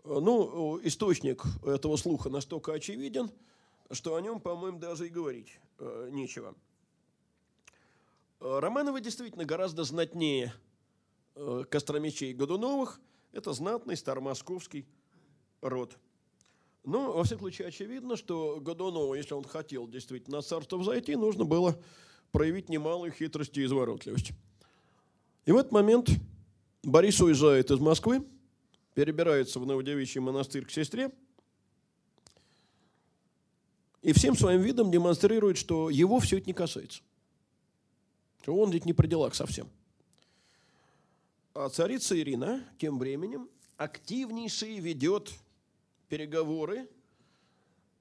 Ну, 0.04 0.80
источник 0.82 1.44
этого 1.64 1.96
слуха 1.96 2.30
настолько 2.30 2.72
очевиден, 2.72 3.30
что 3.90 4.14
о 4.16 4.20
нем, 4.20 4.40
по-моему, 4.40 4.78
даже 4.78 5.06
и 5.06 5.10
говорить 5.10 5.58
э, 5.78 6.08
нечего. 6.10 6.54
Романовы 8.40 9.00
действительно 9.00 9.44
гораздо 9.44 9.84
знатнее 9.84 10.54
э, 11.34 11.64
Костромичей 11.68 12.32
Годуновых. 12.32 13.00
Это 13.32 13.52
знатный 13.52 13.96
старомосковский 13.96 14.86
род– 15.60 15.98
ну, 16.84 17.12
во 17.12 17.24
всяком 17.24 17.42
случае, 17.42 17.68
очевидно, 17.68 18.16
что 18.16 18.58
Годунову, 18.60 19.14
если 19.14 19.34
он 19.34 19.44
хотел 19.44 19.86
действительно 19.86 20.38
на 20.38 20.42
царство 20.42 20.78
взойти, 20.78 21.14
нужно 21.14 21.44
было 21.44 21.78
проявить 22.32 22.68
немалую 22.68 23.12
хитрость 23.12 23.56
и 23.58 23.64
изворотливость. 23.64 24.32
И 25.44 25.52
в 25.52 25.56
этот 25.56 25.72
момент 25.72 26.08
Борис 26.82 27.20
уезжает 27.20 27.70
из 27.70 27.78
Москвы, 27.80 28.24
перебирается 28.94 29.60
в 29.60 29.66
Новодевичий 29.66 30.20
монастырь 30.20 30.64
к 30.64 30.70
сестре 30.70 31.10
и 34.02 34.12
всем 34.12 34.34
своим 34.34 34.60
видом 34.62 34.90
демонстрирует, 34.90 35.56
что 35.56 35.90
его 35.90 36.20
все 36.20 36.38
это 36.38 36.46
не 36.46 36.52
касается. 36.52 37.02
Что 38.42 38.56
он 38.56 38.70
ведь 38.70 38.86
не 38.86 38.92
при 38.92 39.06
делах 39.06 39.34
совсем. 39.34 39.68
А 41.52 41.68
царица 41.68 42.18
Ирина 42.18 42.64
тем 42.78 42.98
временем 42.98 43.48
активнейший 43.76 44.78
ведет 44.78 45.32
переговоры 46.08 46.88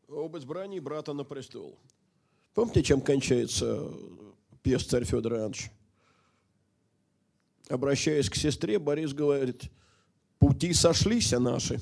об 0.07 0.37
избрании 0.37 0.79
брата 0.79 1.13
на 1.13 1.23
престол. 1.23 1.77
Помните, 2.53 2.83
чем 2.83 3.01
кончается 3.01 3.91
пьес 4.63 4.85
«Царь 4.85 5.03
Федор 5.03 5.33
Иванович»? 5.33 5.71
Обращаясь 7.69 8.29
к 8.29 8.35
сестре, 8.35 8.79
Борис 8.79 9.13
говорит, 9.13 9.69
пути 10.39 10.73
сошлись 10.73 11.31
наши. 11.31 11.79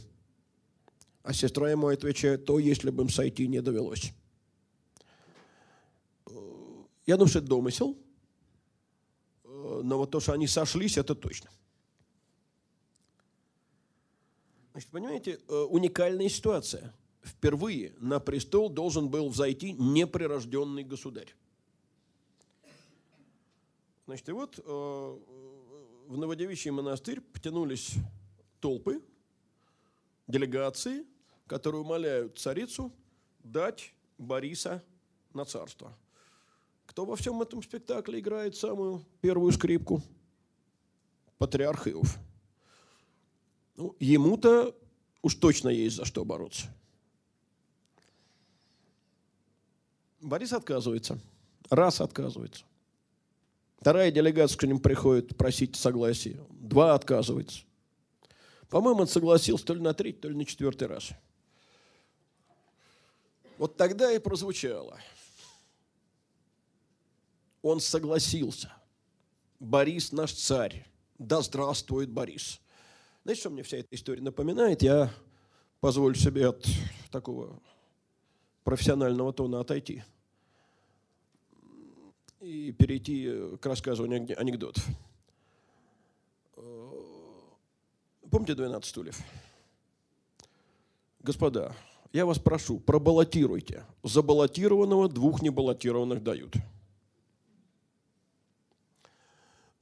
А 1.23 1.34
сестра 1.34 1.69
ему 1.69 1.88
отвечает, 1.88 2.45
то, 2.45 2.59
если 2.59 2.89
бы 2.89 3.03
им 3.03 3.09
сойти 3.09 3.47
не 3.47 3.61
довелось. 3.61 4.13
Я 7.05 7.15
думаю, 7.15 7.29
что 7.29 7.39
это 7.39 7.47
домысел, 7.47 7.97
но 9.43 9.97
вот 9.97 10.11
то, 10.11 10.19
что 10.19 10.34
они 10.34 10.47
сошлись, 10.47 10.97
это 10.97 11.15
точно. 11.15 11.49
Значит, 14.71 14.89
понимаете, 14.91 15.39
э, 15.47 15.55
уникальная 15.69 16.29
ситуация. 16.29 16.93
Впервые 17.23 17.93
на 17.99 18.19
престол 18.19 18.69
должен 18.69 19.09
был 19.09 19.29
взойти 19.29 19.73
неприрожденный 19.73 20.84
государь. 20.84 21.34
Значит, 24.05 24.29
и 24.29 24.31
вот 24.31 24.59
э, 24.59 25.17
в 26.07 26.17
Новодевичий 26.17 26.71
монастырь 26.71 27.21
потянулись 27.21 27.95
толпы, 28.59 29.01
делегации, 30.27 31.05
которые 31.47 31.81
умоляют 31.81 32.38
царицу 32.38 32.91
дать 33.43 33.93
Бориса 34.17 34.84
на 35.34 35.45
царство. 35.45 35.97
Кто 36.85 37.05
во 37.05 37.15
всем 37.15 37.41
этом 37.41 37.61
спектакле 37.61 38.19
играет 38.19 38.55
самую 38.55 39.05
первую 39.21 39.51
скрипку? 39.51 40.01
Патриарх 41.38 41.88
Иов. 41.88 42.17
Ну, 43.75 43.95
ему-то 43.99 44.75
уж 45.21 45.35
точно 45.35 45.69
есть 45.69 45.95
за 45.95 46.05
что 46.05 46.25
бороться. 46.25 46.67
Борис 50.19 50.51
отказывается. 50.51 51.19
Раз 51.69 52.01
отказывается. 52.01 52.65
Вторая 53.79 54.09
делегация 54.09 54.57
к 54.57 54.63
нему 54.63 54.79
приходит 54.79 55.38
просить 55.38 55.75
согласия. 55.75 56.39
Два 56.49 56.95
отказывается. 56.95 57.66
По-моему, 58.69 59.02
он 59.02 59.07
согласился 59.07 59.65
то 59.65 59.73
ли 59.73 59.81
на 59.81 59.94
третий, 59.94 60.19
то 60.19 60.27
ли 60.27 60.35
на 60.35 60.45
четвертый 60.45 60.88
раз. 60.88 61.11
Вот 63.57 63.77
тогда 63.77 64.11
и 64.11 64.19
прозвучало. 64.19 64.99
Он 67.61 67.80
согласился. 67.80 68.72
Борис 69.60 70.11
наш 70.11 70.34
царь. 70.34 70.85
Да 71.18 71.41
здравствует 71.41 72.10
Борис. 72.10 72.61
Знаете, 73.23 73.41
что 73.41 73.49
мне 73.49 73.64
вся 73.64 73.77
эта 73.77 73.95
история 73.95 74.22
напоминает? 74.22 74.81
Я 74.81 75.11
позволю 75.80 76.15
себе 76.15 76.49
от 76.49 76.65
такого 77.10 77.60
профессионального 78.64 79.34
тона 79.34 79.61
отойти 79.61 80.03
и 82.39 82.72
перейти 82.72 83.57
к 83.60 83.65
рассказыванию 83.65 84.39
анекдотов. 84.39 84.85
Помните 88.29 88.55
12 88.55 88.89
стульев? 88.89 89.19
Господа, 91.19 91.75
я 92.13 92.25
вас 92.25 92.39
прошу, 92.39 92.79
пробаллотируйте. 92.79 93.85
Забаллотированного 94.03 95.09
двух 95.09 95.41
небаллотированных 95.41 96.23
дают. 96.23 96.55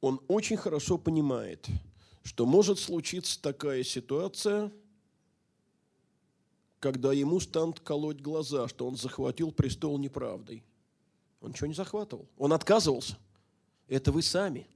Он 0.02 0.22
очень 0.28 0.58
хорошо 0.58 0.98
понимает– 0.98 1.68
что 2.26 2.48
может 2.48 2.80
случиться 2.80 3.40
такая 3.40 3.84
ситуация, 3.84 4.72
когда 6.80 7.14
ему 7.14 7.40
станут 7.40 7.80
колоть 7.80 8.20
глаза, 8.20 8.68
что 8.68 8.88
он 8.88 8.96
захватил 8.96 9.52
престол 9.52 10.00
неправдой. 10.00 10.64
Он 11.40 11.52
ничего 11.52 11.68
не 11.68 11.76
захватывал. 11.76 12.28
Он 12.38 12.52
отказывался. 12.52 13.18
Это 13.88 14.12
вы 14.12 14.24
сами. 14.24 14.68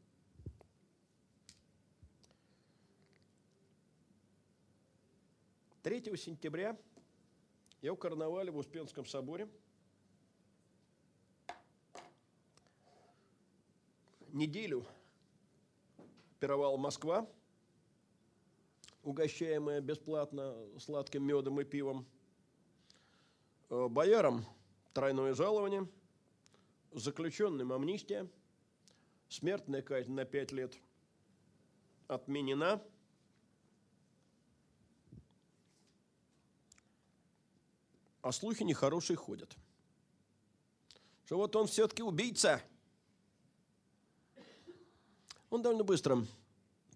Третьего 5.84 6.18
сентября 6.18 6.78
я 7.82 7.94
в 7.94 7.98
карнавале 7.98 8.52
в 8.52 8.58
Успенском 8.58 9.06
соборе 9.06 9.50
неделю 14.32 14.86
пировал 16.40 16.78
Москва– 16.78 17.28
угощаемая 19.04 19.82
бесплатно 19.82 20.56
сладким 20.78 21.24
медом 21.24 21.60
и 21.60 21.64
пивом. 21.64 22.06
Э, 23.70 23.88
боярам 23.90 24.46
тройное 24.94 25.34
жалование, 25.34 25.88
заключенным 26.92 27.72
амнистия, 27.72 28.30
смертная 29.28 29.82
казнь 29.82 30.14
на 30.14 30.26
пять 30.26 30.52
лет 30.52 30.78
отменена. 32.08 32.84
А 38.30 38.32
слухи 38.32 38.62
нехорошие 38.62 39.18
ходят. 39.18 39.58
что 41.26 41.38
вот 41.38 41.56
он 41.56 41.66
все-таки 41.66 42.04
убийца. 42.04 42.62
Он 45.50 45.64
довольно 45.64 45.84
быстро 45.84 46.28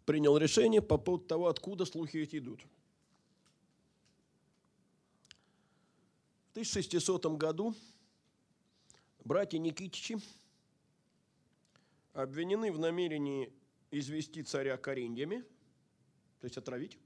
принял 0.06 0.38
решение 0.38 0.80
по 0.80 1.00
поводу 1.00 1.26
того, 1.26 1.48
откуда 1.48 1.86
слухи 1.86 2.18
эти 2.18 2.38
идут. 2.38 2.62
В 6.50 6.52
1600 6.52 7.26
году 7.36 7.74
братья 9.24 9.58
Никитичи 9.58 10.20
обвинены 12.14 12.72
в 12.72 12.78
намерении 12.78 13.52
извести 13.90 14.44
царя 14.44 14.78
кореньями, 14.78 15.44
то 16.42 16.46
есть 16.46 16.58
отравить, 16.58 17.00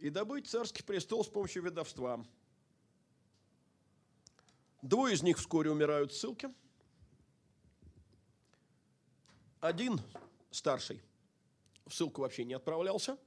и 0.00 0.08
добыть 0.08 0.48
царский 0.48 0.82
престол 0.82 1.24
с 1.24 1.28
помощью 1.28 1.62
ведовства. 1.62 2.24
Двое 4.82 5.14
из 5.14 5.22
них 5.22 5.38
вскоре 5.38 5.70
умирают 5.70 6.10
в 6.10 6.16
ссылке. 6.16 6.52
Один 9.60 10.00
старший 10.50 11.02
в 11.86 11.94
ссылку 11.94 12.22
вообще 12.22 12.44
не 12.44 12.54
отправлялся. 12.54 13.18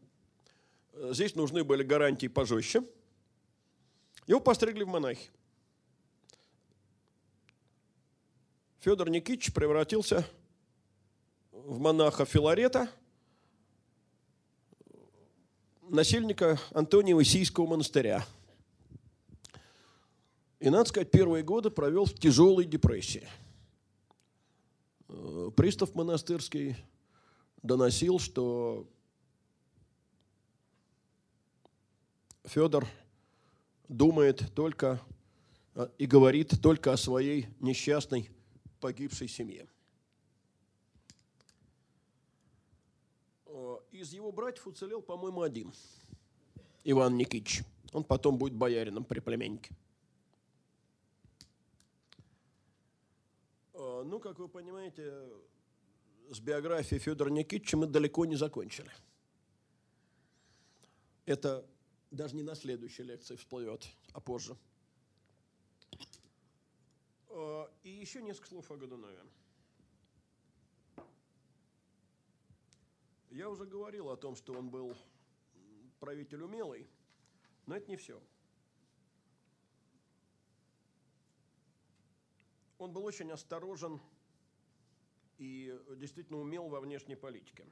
Здесь 0.93 1.35
нужны 1.35 1.63
были 1.63 1.83
гарантии 1.83 2.27
пожестче. 2.27 2.83
Его 4.25 4.39
постригли 4.39 4.83
в 4.83 4.87
монахи. 4.87 5.29
Федор 8.79 9.09
Никитич 9.09 9.53
превратился 9.53 10.27
в 11.51 11.79
монаха 11.79 12.25
Филарета, 12.25 12.89
насельника 15.89 16.59
Антония 16.71 17.21
Сийского 17.23 17.67
монастыря. 17.67 18.25
И, 20.59 20.69
надо 20.69 20.89
сказать, 20.89 21.11
первые 21.11 21.43
годы 21.43 21.69
провел 21.69 22.05
в 22.05 22.13
тяжелой 22.13 22.65
депрессии. 22.65 23.27
Э, 25.09 25.51
пристав 25.55 25.93
монастырский 25.93 26.77
доносил, 27.61 28.19
что 28.19 28.87
Федор 32.45 32.87
думает 33.87 34.53
только 34.53 35.01
и 35.97 36.05
говорит 36.05 36.61
только 36.61 36.93
о 36.93 36.97
своей 36.97 37.47
несчастной 37.59 38.29
погибшей 38.79 39.27
семье. 39.27 39.67
Э, 43.45 43.77
из 44.03 44.13
его 44.13 44.31
братьев 44.31 44.67
уцелел, 44.67 45.01
по-моему, 45.01 45.41
один. 45.41 45.73
Иван 46.83 47.17
Никитич. 47.17 47.63
Он 47.93 48.03
потом 48.03 48.37
будет 48.37 48.53
боярином 48.53 49.05
при 49.05 49.19
племяннике. 49.21 49.73
Э, 53.73 54.03
ну, 54.05 54.19
как 54.19 54.39
вы 54.39 54.49
понимаете, 54.49 55.29
с 56.29 56.39
биографией 56.39 56.99
Федора 56.99 57.29
Никитича 57.29 57.77
мы 57.77 57.87
далеко 57.87 58.25
не 58.25 58.35
закончили. 58.35 58.91
Это 61.25 61.65
даже 62.11 62.35
не 62.35 62.43
на 62.43 62.55
следующей 62.55 63.03
лекции 63.03 63.37
всплывет, 63.37 63.87
а 64.11 64.19
позже. 64.19 64.57
Э, 67.29 67.67
и 67.83 67.89
еще 67.89 68.21
несколько 68.21 68.49
слов 68.49 68.69
о 68.69 68.75
Годунове. 68.75 69.19
Я 73.33 73.49
уже 73.49 73.65
говорил 73.65 74.11
о 74.11 74.15
том, 74.15 74.35
что 74.35 74.53
он 74.53 74.69
был 74.69 74.95
правитель 75.99 76.43
умелый, 76.43 76.87
но 77.65 77.75
это 77.75 77.89
не 77.89 77.97
все. 77.97 78.21
Он 82.77 82.93
был 82.93 83.03
очень 83.03 83.31
осторожен 83.31 83.99
и 85.39 85.75
действительно 85.95 86.37
умел 86.37 86.67
во 86.67 86.79
внешней 86.79 87.15
политике. 87.15 87.65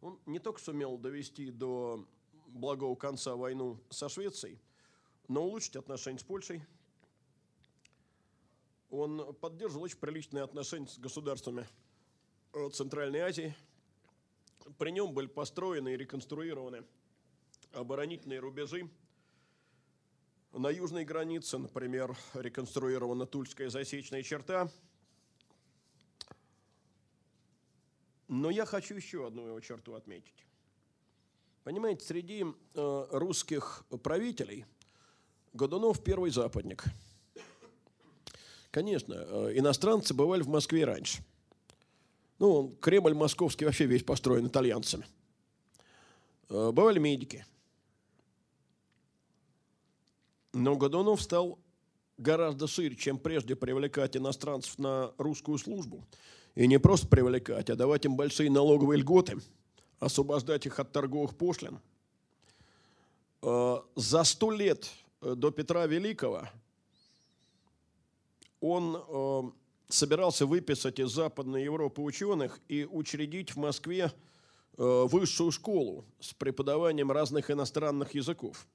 Он 0.00 0.20
не 0.24 0.38
только 0.38 0.60
сумел 0.60 0.98
довести 0.98 1.50
до 1.50 2.06
благого 2.46 2.94
конца 2.94 3.34
войну 3.34 3.80
со 3.90 4.08
Швецией, 4.08 4.60
но 5.26 5.44
улучшить 5.44 5.74
отношения 5.74 6.20
с 6.20 6.22
Польшей. 6.24 6.64
Он 8.88 9.34
поддерживал 9.34 9.82
очень 9.82 9.98
приличные 9.98 10.44
отношения 10.44 10.86
с 10.86 10.96
государствами 10.96 11.66
Центральной 12.70 13.18
Азии– 13.18 13.52
при 14.78 14.90
нем 14.90 15.12
были 15.12 15.26
построены 15.26 15.94
и 15.94 15.96
реконструированы 15.96 16.84
оборонительные 17.72 18.40
рубежи. 18.40 18.88
На 20.52 20.70
южной 20.70 21.04
границе, 21.04 21.58
например, 21.58 22.16
реконструирована 22.34 23.26
Тульская 23.26 23.68
засечная 23.70 24.22
черта. 24.22 24.70
Но 28.28 28.50
я 28.50 28.64
хочу 28.64 28.94
еще 28.94 29.26
одну 29.26 29.46
его 29.46 29.60
черту 29.60 29.94
отметить. 29.94 30.46
Понимаете, 31.64 32.04
среди 32.04 32.44
э, 32.44 33.06
русских 33.10 33.84
правителей 34.02 34.64
Годунов 35.52 36.02
первый 36.02 36.30
западник. 36.30 36.84
Конечно, 38.70 39.14
э, 39.14 39.58
иностранцы 39.58 40.14
бывали 40.14 40.42
в 40.42 40.48
Москве 40.48 40.84
раньше– 40.84 41.22
ну, 42.38 42.76
Кремль 42.80 43.14
московский 43.14 43.64
вообще 43.64 43.86
весь 43.86 44.02
построен 44.02 44.46
итальянцами. 44.46 45.06
Э, 46.48 46.72
бывали 46.72 46.98
медики. 46.98 47.46
Но 50.52 50.76
Годунов 50.76 51.20
стал 51.22 51.58
гораздо 52.16 52.66
шире, 52.66 52.96
чем 52.96 53.18
прежде 53.18 53.56
привлекать 53.56 54.16
иностранцев 54.16 54.78
на 54.78 55.12
русскую 55.18 55.58
службу. 55.58 56.04
И 56.54 56.66
не 56.66 56.78
просто 56.78 57.08
привлекать, 57.08 57.70
а 57.70 57.76
давать 57.76 58.04
им 58.04 58.16
большие 58.16 58.50
налоговые 58.50 59.00
льготы, 59.00 59.38
освобождать 59.98 60.66
их 60.66 60.78
от 60.78 60.92
торговых 60.92 61.36
пошлин. 61.36 61.80
Э, 63.42 63.78
за 63.94 64.24
сто 64.24 64.50
лет 64.50 64.90
э, 65.20 65.34
до 65.34 65.50
Петра 65.50 65.86
Великого 65.86 66.48
он 68.60 69.52
собирался 69.88 70.46
выписать 70.46 70.98
из 70.98 71.10
Западной 71.10 71.64
Европы 71.64 72.00
ученых 72.02 72.60
и 72.68 72.84
учредить 72.84 73.50
в 73.54 73.56
Москве 73.56 74.12
э, 74.76 75.06
высшую 75.08 75.50
школу 75.50 76.04
с 76.20 76.32
преподаванием 76.34 77.10
разных 77.10 77.50
иностранных 77.50 78.14
языков. 78.14 78.66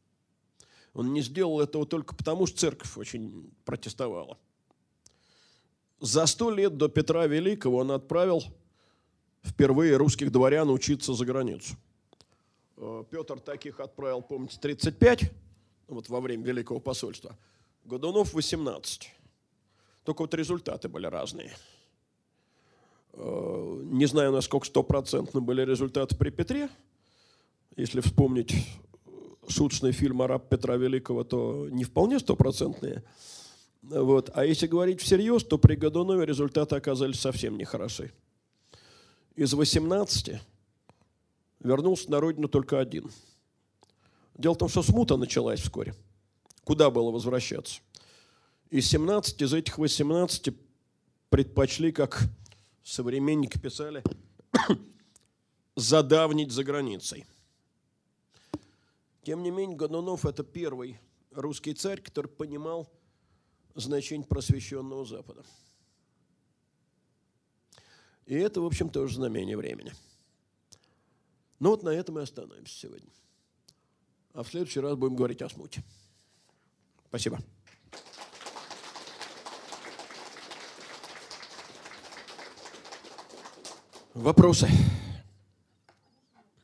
Он 0.94 1.14
не 1.14 1.22
сделал 1.22 1.62
этого 1.62 1.86
только 1.86 2.16
потому, 2.16 2.48
что 2.48 2.58
церковь 2.58 2.98
очень 2.98 3.52
протестовала. 3.66 4.38
За 6.00 6.26
сто 6.26 6.50
лет 6.50 6.78
до 6.78 6.88
Петра 6.88 7.28
Великого 7.28 7.80
он 7.80 7.92
отправил 7.92 8.44
впервые 9.44 9.98
русских 9.98 10.32
дворян 10.32 10.70
учиться 10.70 11.14
за 11.14 11.26
границу. 11.26 11.76
Э, 12.78 13.04
Петр 13.10 13.40
таких 13.40 13.80
отправил, 13.80 14.22
помните, 14.22 14.58
35, 14.60 15.32
вот 15.88 16.10
во 16.10 16.22
время 16.22 16.46
Великого 16.46 16.80
посольства. 16.80 17.38
Годунов 17.84 18.34
18. 18.34 19.12
Только 20.10 20.24
вот 20.24 20.34
результаты 20.34 20.90
были 20.90 21.06
разные. 21.06 21.56
Э, 23.14 23.82
не 23.92 24.08
знаю, 24.08 24.32
насколько 24.32 24.66
стопроцентно 24.66 25.40
были 25.40 25.64
результаты 25.64 26.16
при 26.18 26.32
Петре. 26.32 26.68
Если 27.76 28.02
вспомнить 28.02 28.56
шуточный 29.48 29.92
фильм 29.92 30.24
«Араб 30.24 30.50
Петра 30.50 30.78
Великого», 30.78 31.24
то 31.24 31.68
не 31.70 31.84
вполне 31.84 32.18
стопроцентные. 32.18 33.04
Вот. 33.84 34.32
А 34.34 34.46
если 34.46 34.66
говорить 34.66 35.00
всерьез, 35.00 35.44
то 35.44 35.60
при 35.60 35.76
Годунове 35.76 36.26
результаты 36.26 36.76
оказались 36.76 37.20
совсем 37.20 37.56
нехороши. 37.56 38.12
Из 39.36 39.54
18 39.54 40.42
вернулся 41.60 42.10
на 42.10 42.20
родину 42.20 42.48
только 42.48 42.80
один. 42.80 43.12
Дело 44.34 44.56
в 44.56 44.58
том, 44.58 44.70
что 44.70 44.82
смута 44.82 45.18
началась 45.18 45.60
вскоре. 45.60 45.94
Куда 46.64 46.90
было 46.90 47.12
возвращаться? 47.12 47.82
Из 48.70 48.86
17 48.88 49.42
из 49.42 49.54
этих 49.54 49.80
18 49.80 50.54
предпочли, 51.30 51.92
как 51.92 52.22
современники 52.84 53.58
писали, 53.58 54.04
задавнить 55.76 56.52
за 56.52 56.64
границей. 56.64 57.26
Тем 59.24 59.42
не 59.42 59.50
менее, 59.50 59.76
Годунов– 59.76 60.24
это 60.28 60.44
первый 60.44 61.00
русский 61.32 61.74
царь, 61.74 62.00
который 62.00 62.28
понимал 62.28 62.88
значение 63.74 64.28
просвещенного 64.28 65.04
Запада. 65.04 65.44
И 68.28 68.36
это, 68.36 68.62
в 68.62 68.66
общем, 68.66 68.90
тоже 68.92 69.16
знамение 69.16 69.58
времени. 69.58 69.94
Ну 71.58 71.72
вот 71.72 71.82
на 71.82 71.90
этом 71.90 72.20
и 72.20 72.22
остановимся 72.22 72.78
сегодня. 72.78 73.10
А 74.34 74.44
в 74.44 74.48
следующий 74.48 74.80
раз 74.80 74.96
будем 74.96 75.16
говорить 75.16 75.42
о 75.42 75.50
смуте. 75.50 75.84
Спасибо. 77.08 77.40
Вопросы? 84.20 84.68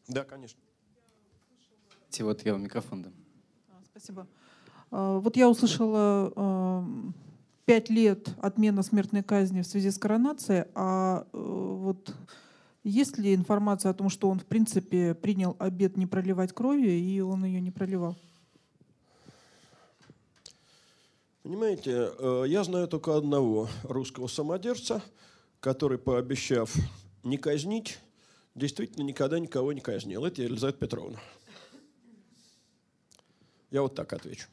Да, 0.10 0.26
конечно. 0.26 0.60
Вот 2.20 2.46
я 2.46 2.54
в 2.54 2.60
микрофон 2.60 3.04
дам. 3.04 3.14
А, 3.70 3.82
спасибо. 3.92 4.28
А, 4.92 5.20
вот 5.20 5.38
я 5.38 5.50
услышала 5.50 6.84
пять 7.64 7.90
лет 7.90 8.30
отмена 8.42 8.84
смертной 8.84 9.24
казни 9.24 9.62
в 9.62 9.68
связи 9.68 9.90
с 9.90 9.98
коронацией, 9.98 10.66
а 10.76 11.26
э, 11.32 11.38
вот 11.38 12.14
есть 12.84 13.18
ли 13.18 13.34
информация 13.34 13.92
о 13.92 13.94
том, 13.94 14.10
что 14.10 14.30
он, 14.30 14.40
в 14.40 14.46
принципе, 14.46 15.16
принял 15.16 15.56
обед 15.58 15.96
не 15.96 16.06
проливать 16.06 16.52
крови, 16.52 16.92
и 16.92 17.22
он 17.22 17.46
ее 17.46 17.62
не 17.62 17.72
проливал? 17.72 18.18
Понимаете, 21.42 22.12
э, 22.20 22.44
я 22.48 22.66
знаю 22.66 22.90
только 22.90 23.16
одного 23.16 23.70
русского 23.84 24.28
самодержца, 24.28 25.02
который, 25.62 25.98
пообещав 25.98 26.76
не 27.26 27.38
казнить, 27.38 28.00
действительно 28.54 29.04
никогда 29.04 29.40
никого 29.40 29.74
не 29.74 29.82
казнил. 29.82 30.24
Это 30.26 30.42
Елизавета 30.42 30.80
Петровна. 30.80 31.20
Я 33.72 33.82
вот 33.82 33.96
так 33.96 34.14
отвечу. 34.14 34.48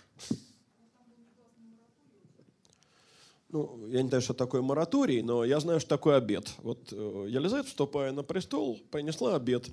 Ну, 3.51 3.87
я 3.89 4.03
не 4.03 4.09
знаю, 4.09 4.23
что 4.23 4.33
такое 4.33 4.63
мораторий, 4.63 5.21
но 5.23 5.45
я 5.45 5.61
знаю, 5.61 5.79
что 5.79 5.91
такое 5.91 6.17
обед. 6.17 6.51
Вот 6.59 6.91
э, 6.91 7.27
Елизавета, 7.29 7.69
вступая 7.69 8.11
на 8.11 8.23
престол, 8.23 8.81
принесла 8.91 9.37
обед 9.37 9.69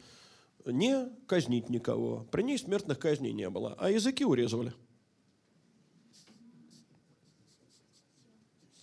не 0.65 1.09
казнить 1.25 1.69
никого. 1.69 2.25
При 2.31 2.43
ней 2.43 2.57
смертных 2.57 2.99
казней 2.99 3.31
не 3.31 3.49
было, 3.49 3.75
а 3.77 3.89
языки 3.89 4.25
урезывали. 4.25 4.73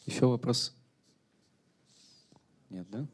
Еще 0.06 0.26
вопрос? 0.26 0.74
Нет, 2.70 2.88
да? 2.90 3.06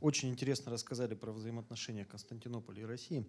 Очень 0.00 0.30
интересно 0.30 0.72
рассказали 0.72 1.14
про 1.14 1.32
взаимоотношения 1.32 2.04
Константинополя 2.04 2.82
и 2.82 2.84
России. 2.84 3.26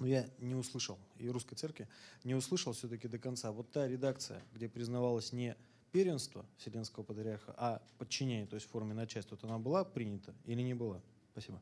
Но 0.00 0.06
я 0.06 0.28
не 0.38 0.54
услышал, 0.54 0.98
и 1.16 1.28
русской 1.28 1.56
церкви, 1.56 1.88
не 2.22 2.34
услышал 2.34 2.72
все-таки 2.72 3.08
до 3.08 3.18
конца. 3.18 3.50
Вот 3.50 3.70
та 3.70 3.88
редакция, 3.88 4.42
где 4.54 4.68
признавалось 4.68 5.32
не 5.32 5.56
первенство 5.92 6.44
Вселенского 6.58 7.02
Патриарха, 7.02 7.54
а 7.56 7.82
подчинение, 7.98 8.46
то 8.46 8.54
есть 8.54 8.66
в 8.66 8.70
форме 8.70 8.94
начальства, 8.94 9.36
вот 9.36 9.48
она 9.48 9.58
была 9.58 9.84
принята 9.84 10.34
или 10.44 10.62
не 10.62 10.74
была? 10.74 11.00
Спасибо. 11.32 11.60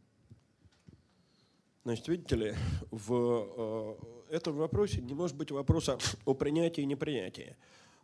Значит, 1.84 2.08
видите 2.08 2.36
ли, 2.36 2.54
в 2.90 3.98
э, 4.28 4.34
этом 4.34 4.56
вопросе 4.56 5.00
не 5.00 5.14
может 5.14 5.36
быть 5.36 5.52
вопроса 5.52 5.98
о 6.24 6.34
принятии 6.34 6.80
и 6.80 6.86
непринятии, 6.86 7.56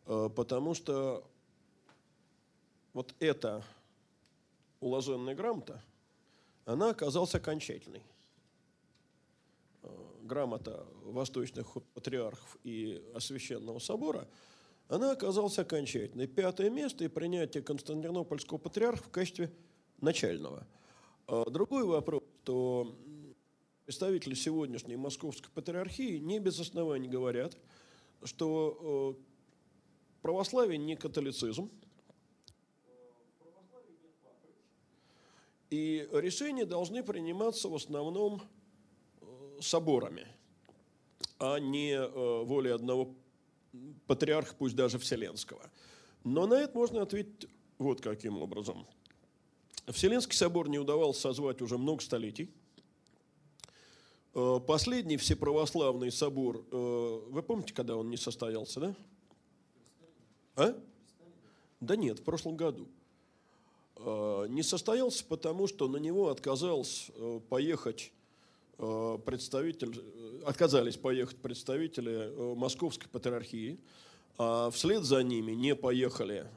э, 0.07 0.31
потому 0.35 0.75
что 0.75 1.29
вот 2.93 3.15
эта 3.19 3.65
уложенная 4.83 5.35
грамота, 5.35 5.83
она 6.65 6.91
оказалась 6.91 7.35
окончательной. 7.35 8.03
Э, 9.83 9.89
грамота 10.23 10.85
восточных 11.05 11.73
патриархов 11.95 12.59
и 12.65 13.03
Освященного 13.15 13.79
собора, 13.79 14.29
она 14.89 15.13
оказалась 15.13 15.59
окончательной. 15.59 16.27
Пятое 16.27 16.69
место 16.69 17.05
и 17.05 17.09
принятие 17.09 17.63
Константинопольского 17.63 18.59
патриарха 18.59 19.05
в 19.05 19.11
качестве 19.11 19.51
начального. 20.01 20.67
А 21.29 21.49
другой 21.49 21.85
вопрос, 21.85 22.23
что 22.43 22.99
представители 23.87 24.35
сегодняшней 24.35 24.97
московской 24.97 25.51
патриархии 25.53 26.19
не 26.19 26.41
без 26.41 26.59
оснований 26.59 27.09
говорят, 27.09 27.57
что 28.25 29.17
э, 29.17 29.23
православие 30.23 30.79
не 30.79 30.97
католицизм, 30.97 31.71
и 35.73 36.07
решения 36.13 36.67
должны 36.67 37.03
приниматься 37.03 37.67
в 37.67 37.75
основном 37.75 38.43
соборами, 39.59 40.27
а 41.39 41.59
не 41.59 41.93
э, 41.93 42.45
волей 42.45 42.73
одного 42.73 43.15
патриарха, 44.07 44.55
пусть 44.55 44.77
даже 44.77 44.99
Вселенского. 44.99 45.71
Но 46.25 46.47
на 46.47 46.61
это 46.61 46.77
можно 46.77 47.01
ответить 47.01 47.49
вот 47.79 48.03
каким 48.03 48.37
образом. 48.37 48.87
Вселенский 49.87 50.37
собор 50.37 50.69
не 50.69 50.79
удавалось 50.79 51.19
созвать 51.19 51.63
уже 51.63 51.79
много 51.79 52.03
столетий. 52.03 52.51
Э, 54.35 54.61
последний 54.67 55.17
всеправославный 55.17 56.13
собор, 56.13 56.67
э, 56.71 57.21
вы 57.31 57.43
помните, 57.43 57.73
когда 57.73 57.97
он 57.97 58.11
не 58.11 58.19
состоялся, 58.19 58.79
да? 58.79 58.97
А? 60.57 60.79
Да 61.81 61.97
нет, 61.97 62.19
в 62.19 62.25
прошлом 62.25 62.57
году. 62.59 62.89
Не 63.99 64.63
состоялся, 64.63 65.25
потому 65.25 65.69
что 65.69 65.89
на 65.89 65.99
него 65.99 66.29
отказался 66.29 67.13
поехать 67.49 68.13
Э, 68.85 69.17
представитель, 69.25 69.97
э, 69.97 70.43
отказались 70.45 70.97
поехать 70.97 71.37
представители 71.37 72.13
э, 72.13 72.55
Московской 72.57 73.09
патриархии, 73.09 73.79
а 74.39 74.71
вслед 74.71 75.05
за 75.05 75.23
ними 75.23 75.53
не 75.53 75.77
поехали 75.77 76.49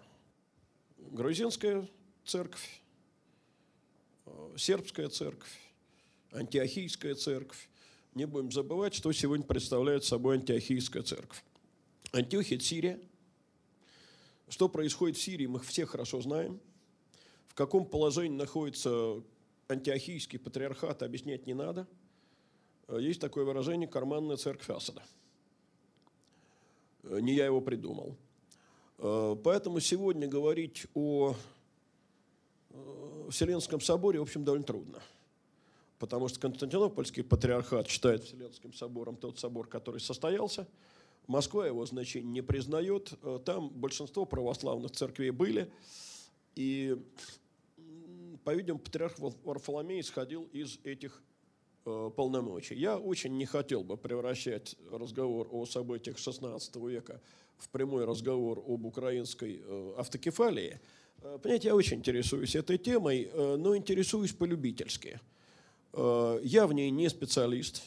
грузинская 1.12 1.88
церковь, 2.26 2.82
сербская 4.58 5.10
церковь, 5.10 5.52
антиохийская 6.32 7.14
церковь. 7.14 7.70
Не 8.16 8.26
будем 8.26 8.52
забывать, 8.52 8.96
что 8.96 9.12
сегодня 9.12 9.46
представляет 9.46 10.04
собой 10.04 10.38
антиохийская 10.38 11.04
церковь. 11.04 11.44
Антиохия– 12.12 12.56
это 12.58 12.66
Сирия. 12.66 13.00
Что 14.48 14.68
происходит 14.68 15.18
в 15.18 15.22
Сирии, 15.22 15.46
мы 15.46 15.60
все 15.60 15.86
хорошо 15.86 16.22
знаем. 16.22 16.60
В 17.56 17.58
каком 17.58 17.86
положении 17.86 18.38
находится 18.38 19.24
антиохийский 19.68 20.38
патриархат, 20.38 21.02
объяснять 21.02 21.48
не 21.48 21.56
надо– 21.56 21.88
Э, 22.88 22.98
есть 23.00 23.20
такое 23.20 23.46
выражение 23.46 23.88
«карманная 23.88 24.38
церковь 24.38 24.70
Асада». 24.70 25.04
Э, 27.04 27.20
не 27.20 27.34
я 27.34 27.46
его 27.46 27.62
придумал. 27.62 28.16
Э, 29.00 29.36
поэтому 29.44 29.80
сегодня 29.80 30.28
говорить 30.28 30.88
о 30.94 31.36
Вселенском 33.30 33.80
соборе, 33.80 34.20
в 34.20 34.24
общем, 34.24 34.44
довольно 34.44 34.66
трудно. 34.66 35.00
Потому 35.98 36.28
что 36.28 36.42
Константинопольский 36.42 37.24
патриархат 37.24 37.88
считает 37.88 38.24
Вселенским 38.24 38.74
собором 38.74 39.16
тот 39.16 39.40
собор, 39.40 39.68
который 39.68 40.02
состоялся. 40.02 40.68
Москва 41.26 41.66
его 41.66 41.86
значение 41.86 42.30
не 42.30 42.42
признает. 42.42 43.14
Там 43.46 43.70
большинство 43.70 44.26
православных 44.26 44.92
церквей 44.92 45.32
были. 45.32 45.72
И, 46.56 47.02
по-видимому, 48.46 48.80
патриарх 48.80 49.20
Варфоломей 49.20 50.00
исходил 50.00 50.44
из 50.54 50.80
этих 50.86 51.22
Э, 51.88 52.10
полномочий. 52.16 52.74
Я 52.74 52.98
очень 52.98 53.38
не 53.38 53.46
хотел 53.46 53.84
бы 53.84 53.96
превращать 53.96 54.76
разговор 54.92 55.48
о 55.52 55.68
событиях 55.68 56.18
XVI 56.18 56.90
века 56.90 57.22
в 57.58 57.70
прямой 57.70 58.06
разговор 58.06 58.64
об 58.68 58.86
украинской 58.86 59.62
э, 59.64 59.94
автокефалии. 59.96 60.80
Э, 61.22 61.38
понимаете, 61.40 61.68
я 61.68 61.76
очень 61.76 61.98
интересуюсь 61.98 62.56
этой 62.56 62.80
темой, 62.80 63.30
но 63.36 63.78
интересуюсь 63.78 64.34
полюбительски. 64.34 65.20
Я 65.94 66.68
в 66.68 66.74
ней 66.74 66.90
не 66.90 67.08
специалист. 67.08 67.82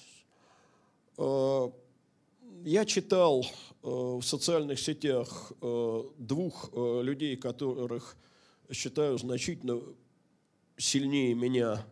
Я 1.19 2.85
читал 2.87 3.45
в 3.83 4.23
социальных 4.23 4.81
сетях 4.81 5.53
двух 5.61 6.71
людей, 6.75 7.37
которых 7.37 8.17
считаю 8.73 9.19
значительно 9.19 9.83
сильнее 10.79 11.35
меня 11.35 11.85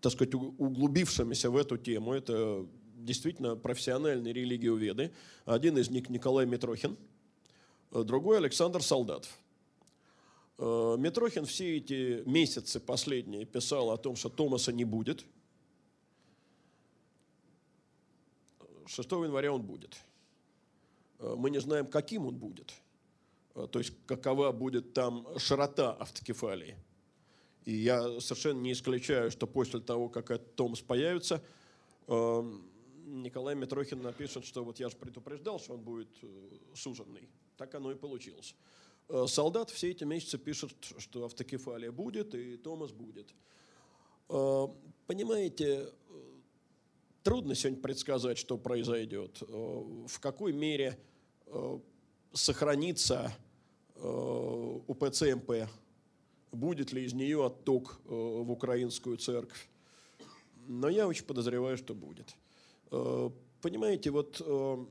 так 0.00 0.12
сказать, 0.12 0.34
углубившимися 0.34 1.48
в 1.48 1.56
эту 1.56 1.78
тему. 1.78 2.12
Это 2.12 2.66
действительно 2.96 3.56
профессиональные 3.56 4.34
религиоведы. 4.34 5.12
Один 5.46 5.78
из 5.78 5.88
них 5.88 6.10
Николай 6.10 6.44
Митрохин, 6.44 6.96
другой 7.90 8.38
Александр 8.38 8.82
Солдатов. 8.82 9.38
Э, 10.58 10.96
Митрохин 10.98 11.46
все 11.46 11.78
эти 11.78 12.22
месяцы 12.28 12.80
последние 12.80 13.44
писал 13.44 13.90
о 13.90 13.96
том, 13.96 14.16
что 14.16 14.28
Томаса 14.28 14.72
не 14.72 14.84
будет. 14.84 15.24
6 18.86 19.10
января 19.10 19.52
он 19.52 19.62
будет. 19.62 19.96
Э, 21.18 21.34
мы 21.36 21.50
не 21.50 21.60
знаем, 21.60 21.86
каким 21.86 22.26
он 22.26 22.36
будет. 22.36 22.74
Э, 23.54 23.66
то 23.70 23.78
есть, 23.78 23.92
какова 24.06 24.52
будет 24.52 24.92
там 24.92 25.26
широта 25.38 25.92
автокефалии. 25.92 26.76
И 27.64 27.74
я 27.74 28.20
совершенно 28.20 28.60
не 28.60 28.72
исключаю, 28.72 29.30
что 29.30 29.46
после 29.46 29.80
того, 29.80 30.08
как 30.08 30.30
этот 30.30 30.54
Томас 30.54 30.80
появится, 30.80 31.42
эм, 32.08 32.70
Николай 33.06 33.54
Митрохин 33.54 34.02
напишет, 34.02 34.44
что 34.44 34.64
вот 34.64 34.80
я 34.80 34.90
же 34.90 34.96
предупреждал, 34.96 35.58
что 35.58 35.74
он 35.74 35.80
будет 35.80 36.08
э, 36.22 36.26
суженный. 36.74 37.28
Так 37.56 37.74
оно 37.74 37.92
и 37.92 37.94
получилось. 37.94 38.54
Э, 39.08 39.24
солдат 39.26 39.70
все 39.70 39.90
эти 39.90 40.04
месяцы 40.04 40.36
пишет, 40.36 40.72
что 40.98 41.24
автокефалия 41.24 41.90
будет 41.90 42.34
и 42.34 42.56
Томас 42.56 42.92
будет. 42.92 43.34
Понимаете, 44.26 45.92
трудно 47.22 47.54
сегодня 47.54 47.82
предсказать, 47.82 48.38
что 48.38 48.56
произойдет, 48.56 49.38
в 49.42 50.18
какой 50.18 50.54
мере 50.54 50.98
сохранится 52.34 53.32
УПЦ 53.96 55.34
МП 55.34 55.68
будет 56.54 56.92
ли 56.92 57.04
из 57.04 57.12
нее 57.12 57.44
отток 57.44 58.00
э, 58.04 58.08
в 58.08 58.50
украинскую 58.50 59.16
церковь. 59.16 59.68
Но 60.66 60.88
я 60.88 61.06
очень 61.06 61.24
подозреваю, 61.24 61.76
что 61.76 61.94
будет. 61.94 62.34
Э, 62.90 63.30
понимаете, 63.60 64.10
вот 64.10 64.40
э, 64.44 64.84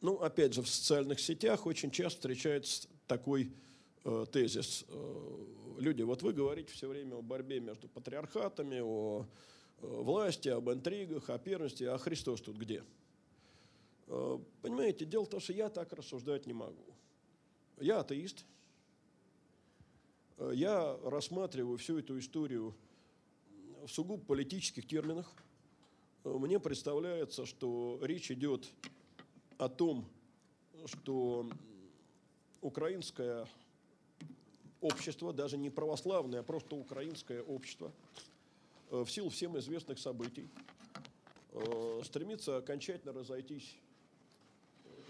ну, 0.00 0.14
опять 0.16 0.54
же, 0.54 0.62
в 0.62 0.68
социальных 0.68 1.20
сетях 1.20 1.66
очень 1.66 1.90
часто 1.90 2.18
встречается 2.20 2.88
такой 3.06 3.52
э, 4.04 4.26
тезис. 4.32 4.84
Э, 4.88 5.44
люди, 5.78 6.02
вот 6.02 6.22
вы 6.22 6.32
говорите 6.32 6.72
все 6.72 6.88
время 6.88 7.16
о 7.16 7.22
борьбе 7.22 7.60
между 7.60 7.88
патриархатами, 7.88 8.80
о 8.80 9.26
э, 9.80 9.86
власти, 9.86 10.48
об 10.48 10.70
интригах, 10.70 11.30
о 11.30 11.38
первенстве, 11.38 11.90
а 11.90 11.98
Христос 11.98 12.40
тут 12.40 12.56
где? 12.56 12.82
Э, 14.08 14.38
понимаете, 14.62 15.04
дело 15.04 15.24
в 15.24 15.28
том, 15.28 15.40
что 15.40 15.52
я 15.52 15.68
так 15.68 15.92
рассуждать 15.92 16.46
не 16.46 16.54
могу. 16.54 16.84
Я 17.78 18.00
атеист. 18.00 18.44
Э, 20.38 20.50
я 20.54 20.96
рассматриваю 21.04 21.76
всю 21.76 21.98
эту 21.98 22.18
историю 22.18 22.74
в 23.84 23.88
сугубо 23.88 24.22
политических 24.24 24.86
терминах. 24.86 25.30
Э, 26.24 26.30
мне 26.30 26.58
представляется, 26.58 27.44
что 27.44 27.98
речь 28.02 28.30
идет 28.30 28.66
о 29.58 29.68
том, 29.68 30.08
что 30.86 31.50
украинское 32.62 33.46
общество, 34.80 35.34
даже 35.34 35.58
не 35.58 35.68
православное, 35.68 36.40
а 36.40 36.42
просто 36.42 36.76
украинское 36.76 37.42
общество, 37.42 37.92
в 38.90 39.08
силу 39.08 39.28
всем 39.28 39.58
известных 39.58 39.98
событий, 39.98 40.48
стремится 42.04 42.58
окончательно 42.58 43.12
разойтись 43.12 43.76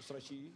с 0.01 0.11
Россией. 0.11 0.51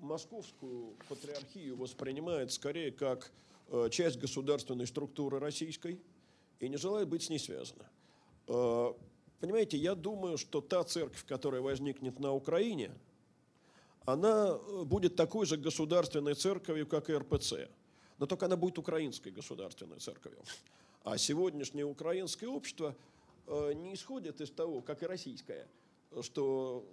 Московскую 0.00 0.94
патриархию 1.08 1.76
воспринимает 1.76 2.52
скорее 2.52 2.92
как 2.92 3.32
э, 3.68 3.88
часть 3.90 4.18
государственной 4.18 4.86
структуры 4.86 5.40
российской 5.40 6.00
и 6.60 6.68
не 6.68 6.76
желает 6.76 7.08
быть 7.08 7.24
с 7.24 7.30
ней 7.30 7.38
связана. 7.38 7.84
Э, 8.46 8.92
понимаете, 9.40 9.76
я 9.76 9.96
думаю, 9.96 10.38
что 10.38 10.60
та 10.60 10.84
церковь, 10.84 11.24
которая 11.26 11.60
возникнет 11.62 12.20
на 12.20 12.32
Украине, 12.32 12.92
она 14.04 14.50
э, 14.50 14.84
будет 14.84 15.16
такой 15.16 15.46
же 15.46 15.56
государственной 15.56 16.34
церковью, 16.34 16.86
как 16.86 17.10
и 17.10 17.14
РПЦ. 17.14 17.68
Но 18.18 18.26
только 18.26 18.46
она 18.46 18.56
будет 18.56 18.78
украинской 18.78 19.30
государственной 19.30 19.98
церковью. 19.98 20.40
А 21.02 21.18
сегодняшнее 21.18 21.84
украинское 21.84 22.48
общество 22.48 22.94
не 23.46 23.94
исходит 23.94 24.42
из 24.42 24.50
того, 24.50 24.82
как 24.82 25.02
и 25.02 25.06
российское, 25.06 25.66
что 26.20 26.84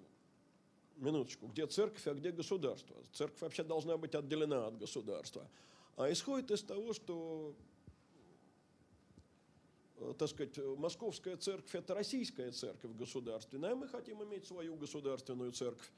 минуточку, 0.98 1.48
где 1.48 1.68
церковь, 1.68 2.06
а 2.08 2.14
где 2.14 2.32
государство. 2.32 2.96
Церковь 3.14 3.42
вообще 3.42 3.64
должна 3.64 3.98
быть 3.98 4.16
отделена 4.16 4.68
от 4.68 4.78
государства. 4.78 5.48
А 5.98 6.12
исходит 6.12 6.52
из 6.52 6.62
того, 6.62 6.94
что, 6.94 7.56
э, 9.98 10.14
так 10.18 10.30
сказать, 10.30 10.58
московская 10.78 11.38
церковь– 11.38 11.74
это 11.76 11.94
российская 11.94 12.52
церковь 12.52 12.92
государственная, 12.92 13.74
а 13.74 13.76
мы 13.76 13.88
хотим 13.88 14.24
иметь 14.24 14.46
свою 14.46 14.76
государственную 14.76 15.52
церковь. 15.52 15.92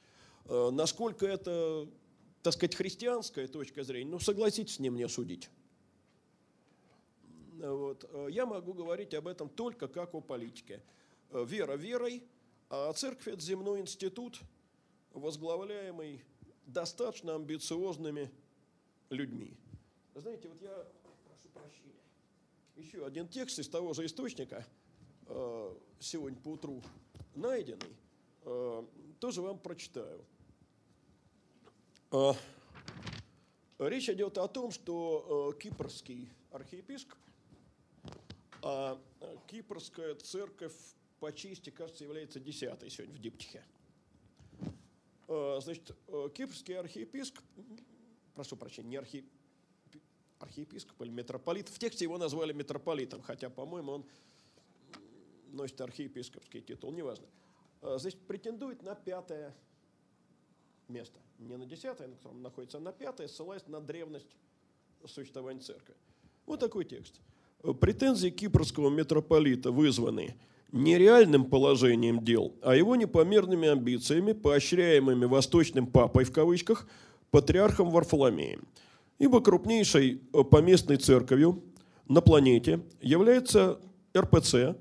Э, 0.45 0.69
насколько 0.72 1.26
это, 1.26 1.88
так 2.44 2.53
сказать, 2.53 2.76
христианская 2.76 3.48
точка 3.48 3.84
зрения, 3.84 4.11
ну, 4.11 4.19
согласитесь 4.19 4.80
не 4.80 4.90
мне 4.90 5.07
судить. 5.07 5.49
Вот. 7.60 8.07
Э, 8.11 8.28
я 8.30 8.45
могу 8.45 8.74
говорить 8.74 9.14
об 9.14 9.28
этом 9.28 9.49
только 9.49 9.88
как 9.88 10.14
о 10.14 10.22
политике. 10.22 10.82
Вера 11.32 11.76
верой, 11.76 12.24
а 12.69 12.94
церковь– 12.94 13.28
это 13.28 13.41
земной 13.41 13.82
институт– 13.82 14.40
возглавляемый 15.18 16.23
достаточно 16.65 17.35
амбициозными 17.35 18.31
людьми. 19.10 19.57
Знаете, 20.15 20.48
вот 20.48 20.61
я 20.61 20.85
прошу 21.23 21.49
прощения. 21.53 21.94
Еще 22.76 23.06
один 23.06 23.27
текст 23.27 23.60
из 23.60 23.68
того 23.68 23.94
же 23.94 24.06
источника, 24.06 24.65
э, 25.27 25.76
сегодня 25.99 26.38
по 26.39 26.49
утру 26.49 26.81
найденный, 27.35 27.95
э, 28.44 28.85
тоже 29.19 29.41
вам 29.41 29.60
прочитаю. 29.60 30.23
Э, 32.11 32.34
речь 33.80 34.10
идет 34.10 34.38
о 34.38 34.48
том, 34.48 34.72
что 34.72 35.56
кипрский 35.60 36.30
архиепископ, 36.52 37.18
а 38.61 38.99
кипрская 39.48 40.15
церковь 40.15 40.76
по 41.19 41.31
чести, 41.31 41.69
кажется, 41.69 42.03
является 42.03 42.39
десятой 42.39 42.89
сегодня 42.89 43.15
в 43.15 43.19
диптихе– 43.19 43.64
Э, 43.76 43.76
значит, 45.27 45.95
э, 46.07 46.29
кипрский 46.33 46.77
архиепископ, 46.77 47.43
прошу 48.33 48.55
прощения, 48.55 48.89
не 48.89 48.95
архи, 48.97 49.25
архиепископ 50.39 51.01
или 51.01 51.09
митрополит, 51.09 51.69
в 51.69 51.77
тексте 51.77 52.05
его 52.05 52.17
назвали 52.17 52.53
митрополитом, 52.53 53.21
хотя, 53.21 53.49
по-моему, 53.49 53.91
он 53.91 54.05
носит 55.47 55.79
архиепископский 55.81 56.61
титул, 56.61 56.91
неважно. 56.91 57.25
Э, 57.81 57.97
значит, 57.99 58.19
претендует 58.25 58.83
на 58.83 58.95
пятое 58.95 59.53
место. 60.87 61.19
Не 61.39 61.57
на 61.57 61.65
десятое, 61.65 62.07
на 62.07 62.15
котором 62.15 62.41
находится, 62.41 62.77
а 62.77 62.81
на 62.81 62.91
пятое, 62.91 63.27
ссылаясь 63.27 63.67
на 63.67 63.81
древность 63.81 64.35
существования 65.05 65.61
церкви. 65.61 65.95
Вот 66.45 66.59
такой 66.59 66.85
текст. 66.85 67.19
Претензии 67.81 68.29
кипрского 68.29 68.89
митрополита 68.89 69.71
вызваны 69.71 70.37
нереальным 70.72 71.45
положением 71.45 72.23
дел, 72.23 72.53
а 72.61 72.76
его 72.76 72.95
непомерными 72.95 73.68
амбициями, 73.68 74.34
поощряемыми 74.34 75.26
«восточным 75.26 75.88
папой» 75.88 76.23
в 76.26 76.31
кавычках, 76.31 76.88
патриархом 77.31 77.89
Варфоломеем. 77.89 78.68
Ибо 79.19 79.41
крупнейшей 79.41 80.22
э, 80.34 80.44
поместной 80.44 80.98
церковью 80.98 81.64
на 82.07 82.22
планете 82.22 82.81
является 83.02 83.80
РПЦ, 84.15 84.76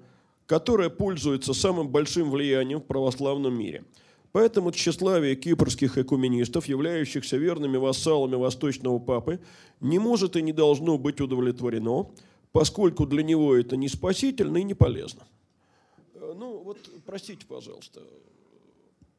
которая 0.46 0.90
пользуется 0.90 1.54
самым 1.54 1.88
большим 1.88 2.30
влиянием 2.30 2.80
в 2.80 2.84
православном 2.84 3.58
мире. 3.58 3.84
Поэтому 4.32 4.70
тщеславие 4.70 5.34
кипрских 5.34 5.96
экуменистов, 5.96 6.66
являющихся 6.68 7.38
верными 7.38 7.78
вассалами 7.78 8.34
Восточного 8.34 8.98
Папы, 8.98 9.40
не 9.80 9.98
может 9.98 10.36
и 10.36 10.42
не 10.42 10.52
должно 10.52 10.98
быть 10.98 11.20
удовлетворено, 11.20 12.10
поскольку 12.52 13.06
для 13.06 13.22
него 13.22 13.56
это 13.56 13.76
не 13.76 13.88
спасительно 13.88 14.58
и 14.58 14.62
не 14.62 14.74
полезно. 14.74 15.22
Э, 16.16 16.34
ну, 16.36 16.58
вот, 16.58 16.78
простите, 17.04 17.46
пожалуйста, 17.46 18.02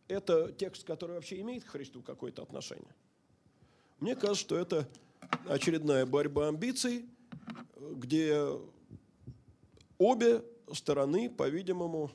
это 0.07 0.51
текст, 0.51 0.83
который 0.83 1.15
вообще 1.15 1.39
имеет 1.41 1.63
к 1.63 1.69
Христу 1.69 2.01
какое-то 2.01 2.41
отношение? 2.41 2.95
Мне 3.99 4.15
кажется, 4.15 4.41
что 4.41 4.57
это 4.57 4.87
очередная 5.47 6.05
борьба 6.05 6.47
амбиций, 6.47 7.05
где 7.79 8.41
обе 9.97 10.43
стороны, 10.73 11.29
по-видимому, 11.29 12.11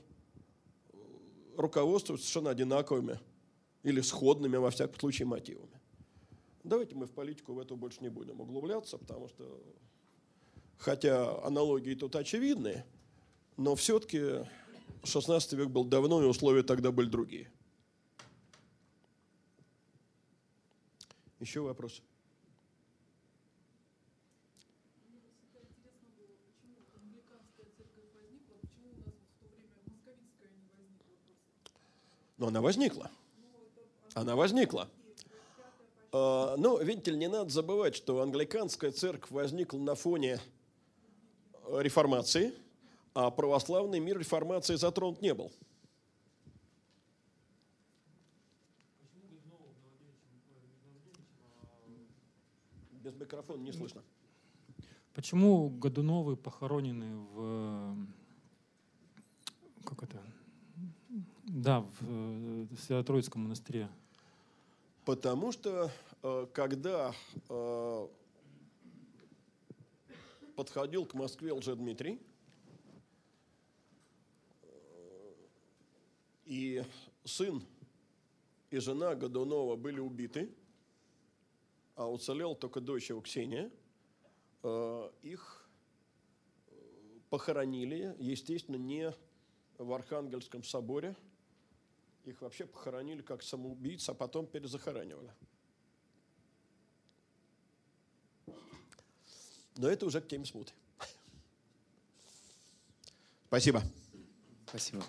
руководствуются 1.56 2.26
совершенно 2.26 2.50
одинаковыми 2.50 3.20
или 3.82 4.00
сходными, 4.00 4.56
во 4.56 4.70
всяком 4.70 4.98
случае, 4.98 5.26
мотивами. 5.26 5.80
Давайте 6.64 6.94
мы 6.94 7.06
в 7.06 7.10
политику 7.10 7.54
в 7.54 7.58
эту 7.58 7.76
больше 7.76 7.98
не 8.00 8.08
будем 8.08 8.40
углубляться, 8.40 8.96
потому 8.96 9.28
что, 9.28 9.60
хотя 10.78 11.42
аналогии 11.42 11.94
тут 11.94 12.14
очевидны, 12.14 12.84
но 13.56 13.74
все-таки 13.74 14.46
16 15.04 15.52
век 15.54 15.68
был 15.68 15.84
давно, 15.84 16.22
и 16.22 16.26
условия 16.26 16.62
тогда 16.62 16.92
были 16.92 17.08
другие. 17.08 17.50
Еще 21.40 21.60
вопрос? 21.60 22.02
Но 32.38 32.48
она 32.48 32.60
возникла. 32.60 33.10
Она 34.14 34.36
возникла. 34.36 34.88
А, 36.12 36.56
ну, 36.56 36.82
видите 36.82 37.12
ли, 37.12 37.16
не 37.16 37.28
надо 37.28 37.50
забывать, 37.50 37.94
что 37.96 38.20
англиканская 38.20 38.92
церковь 38.92 39.30
возникла 39.30 39.78
на 39.78 39.94
фоне 39.94 40.40
реформации– 41.68 42.54
а 43.14 43.30
православный 43.30 44.00
мир 44.00 44.18
реформации 44.18 44.76
затронут 44.76 45.20
не 45.22 45.34
был. 45.34 45.52
Без 52.92 53.14
микрофона 53.14 53.62
не 53.62 53.72
слышно. 53.72 54.02
Почему 55.14 55.68
Годуновы 55.68 56.36
похоронены 56.36 57.16
в 57.16 57.96
как 59.84 60.04
это? 60.04 60.22
Да, 61.44 61.80
в 61.80 61.96
э, 62.02 62.66
Свято-Троицком 62.78 63.42
монастыре. 63.42 63.88
Потому 65.04 65.52
что 65.52 65.90
э, 66.22 66.46
когда 66.54 67.12
э, 67.48 68.08
подходил 70.56 71.04
к 71.04 71.14
Москве 71.14 71.52
Лжедмитрий, 71.52 72.20
и 76.52 76.84
сын 77.24 77.64
и 78.70 78.78
жена 78.78 79.14
Годунова 79.14 79.74
были 79.76 80.00
убиты, 80.00 80.54
а 81.94 82.10
уцелел 82.10 82.54
только 82.54 82.82
дочь 82.82 83.08
его 83.08 83.22
Ксения, 83.22 83.70
э, 84.62 85.10
их 85.22 85.66
э, 86.66 86.72
похоронили, 87.30 88.14
естественно, 88.18 88.76
не 88.76 89.14
в 89.78 89.92
Архангельском 89.92 90.62
соборе, 90.62 91.16
Их 92.24 92.40
вообще 92.42 92.66
похоронили 92.66 93.22
как 93.22 93.42
самоубийц, 93.42 94.08
а 94.08 94.14
потом 94.14 94.46
перезахоранивали. 94.46 95.32
Но 99.76 99.88
это 99.88 100.06
уже 100.06 100.20
к 100.20 100.28
теме 100.28 100.44
смуты. 100.44 100.72
Спасибо. 103.48 103.82
Спасибо. 104.66 105.02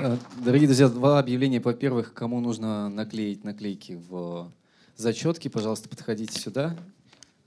Э, 0.00 0.16
Дорогие 0.44 0.68
друзья, 0.68 0.88
два 0.88 1.18
объявления. 1.18 1.58
Во-первых, 1.58 2.14
кому 2.14 2.38
нужно 2.38 2.88
наклеить 2.88 3.42
наклейки 3.42 3.98
в 4.08 4.52
зачетки, 4.96 5.48
пожалуйста, 5.48 5.88
подходите 5.88 6.38
сюда. 6.38 6.76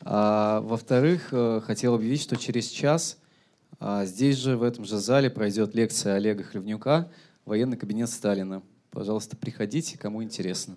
А, 0.02 0.60
во-вторых, 0.60 1.30
э, 1.32 1.62
хотел 1.64 1.96
объявить, 1.96 2.22
что 2.22 2.36
через 2.36 2.68
час 2.68 3.18
а, 3.80 4.04
здесь 4.04 4.36
же, 4.36 4.58
в 4.58 4.64
этом 4.64 4.84
же 4.84 4.98
зале, 4.98 5.30
пройдет 5.30 5.76
лекция 5.76 6.16
Олега 6.16 6.44
Хлевнюка 6.44 7.10
«Военный 7.46 7.78
кабинет 7.78 8.10
Сталина». 8.10 8.62
Пожалуйста, 8.90 9.38
приходите, 9.38 9.98
кому 9.98 10.22
интересно. 10.22 10.76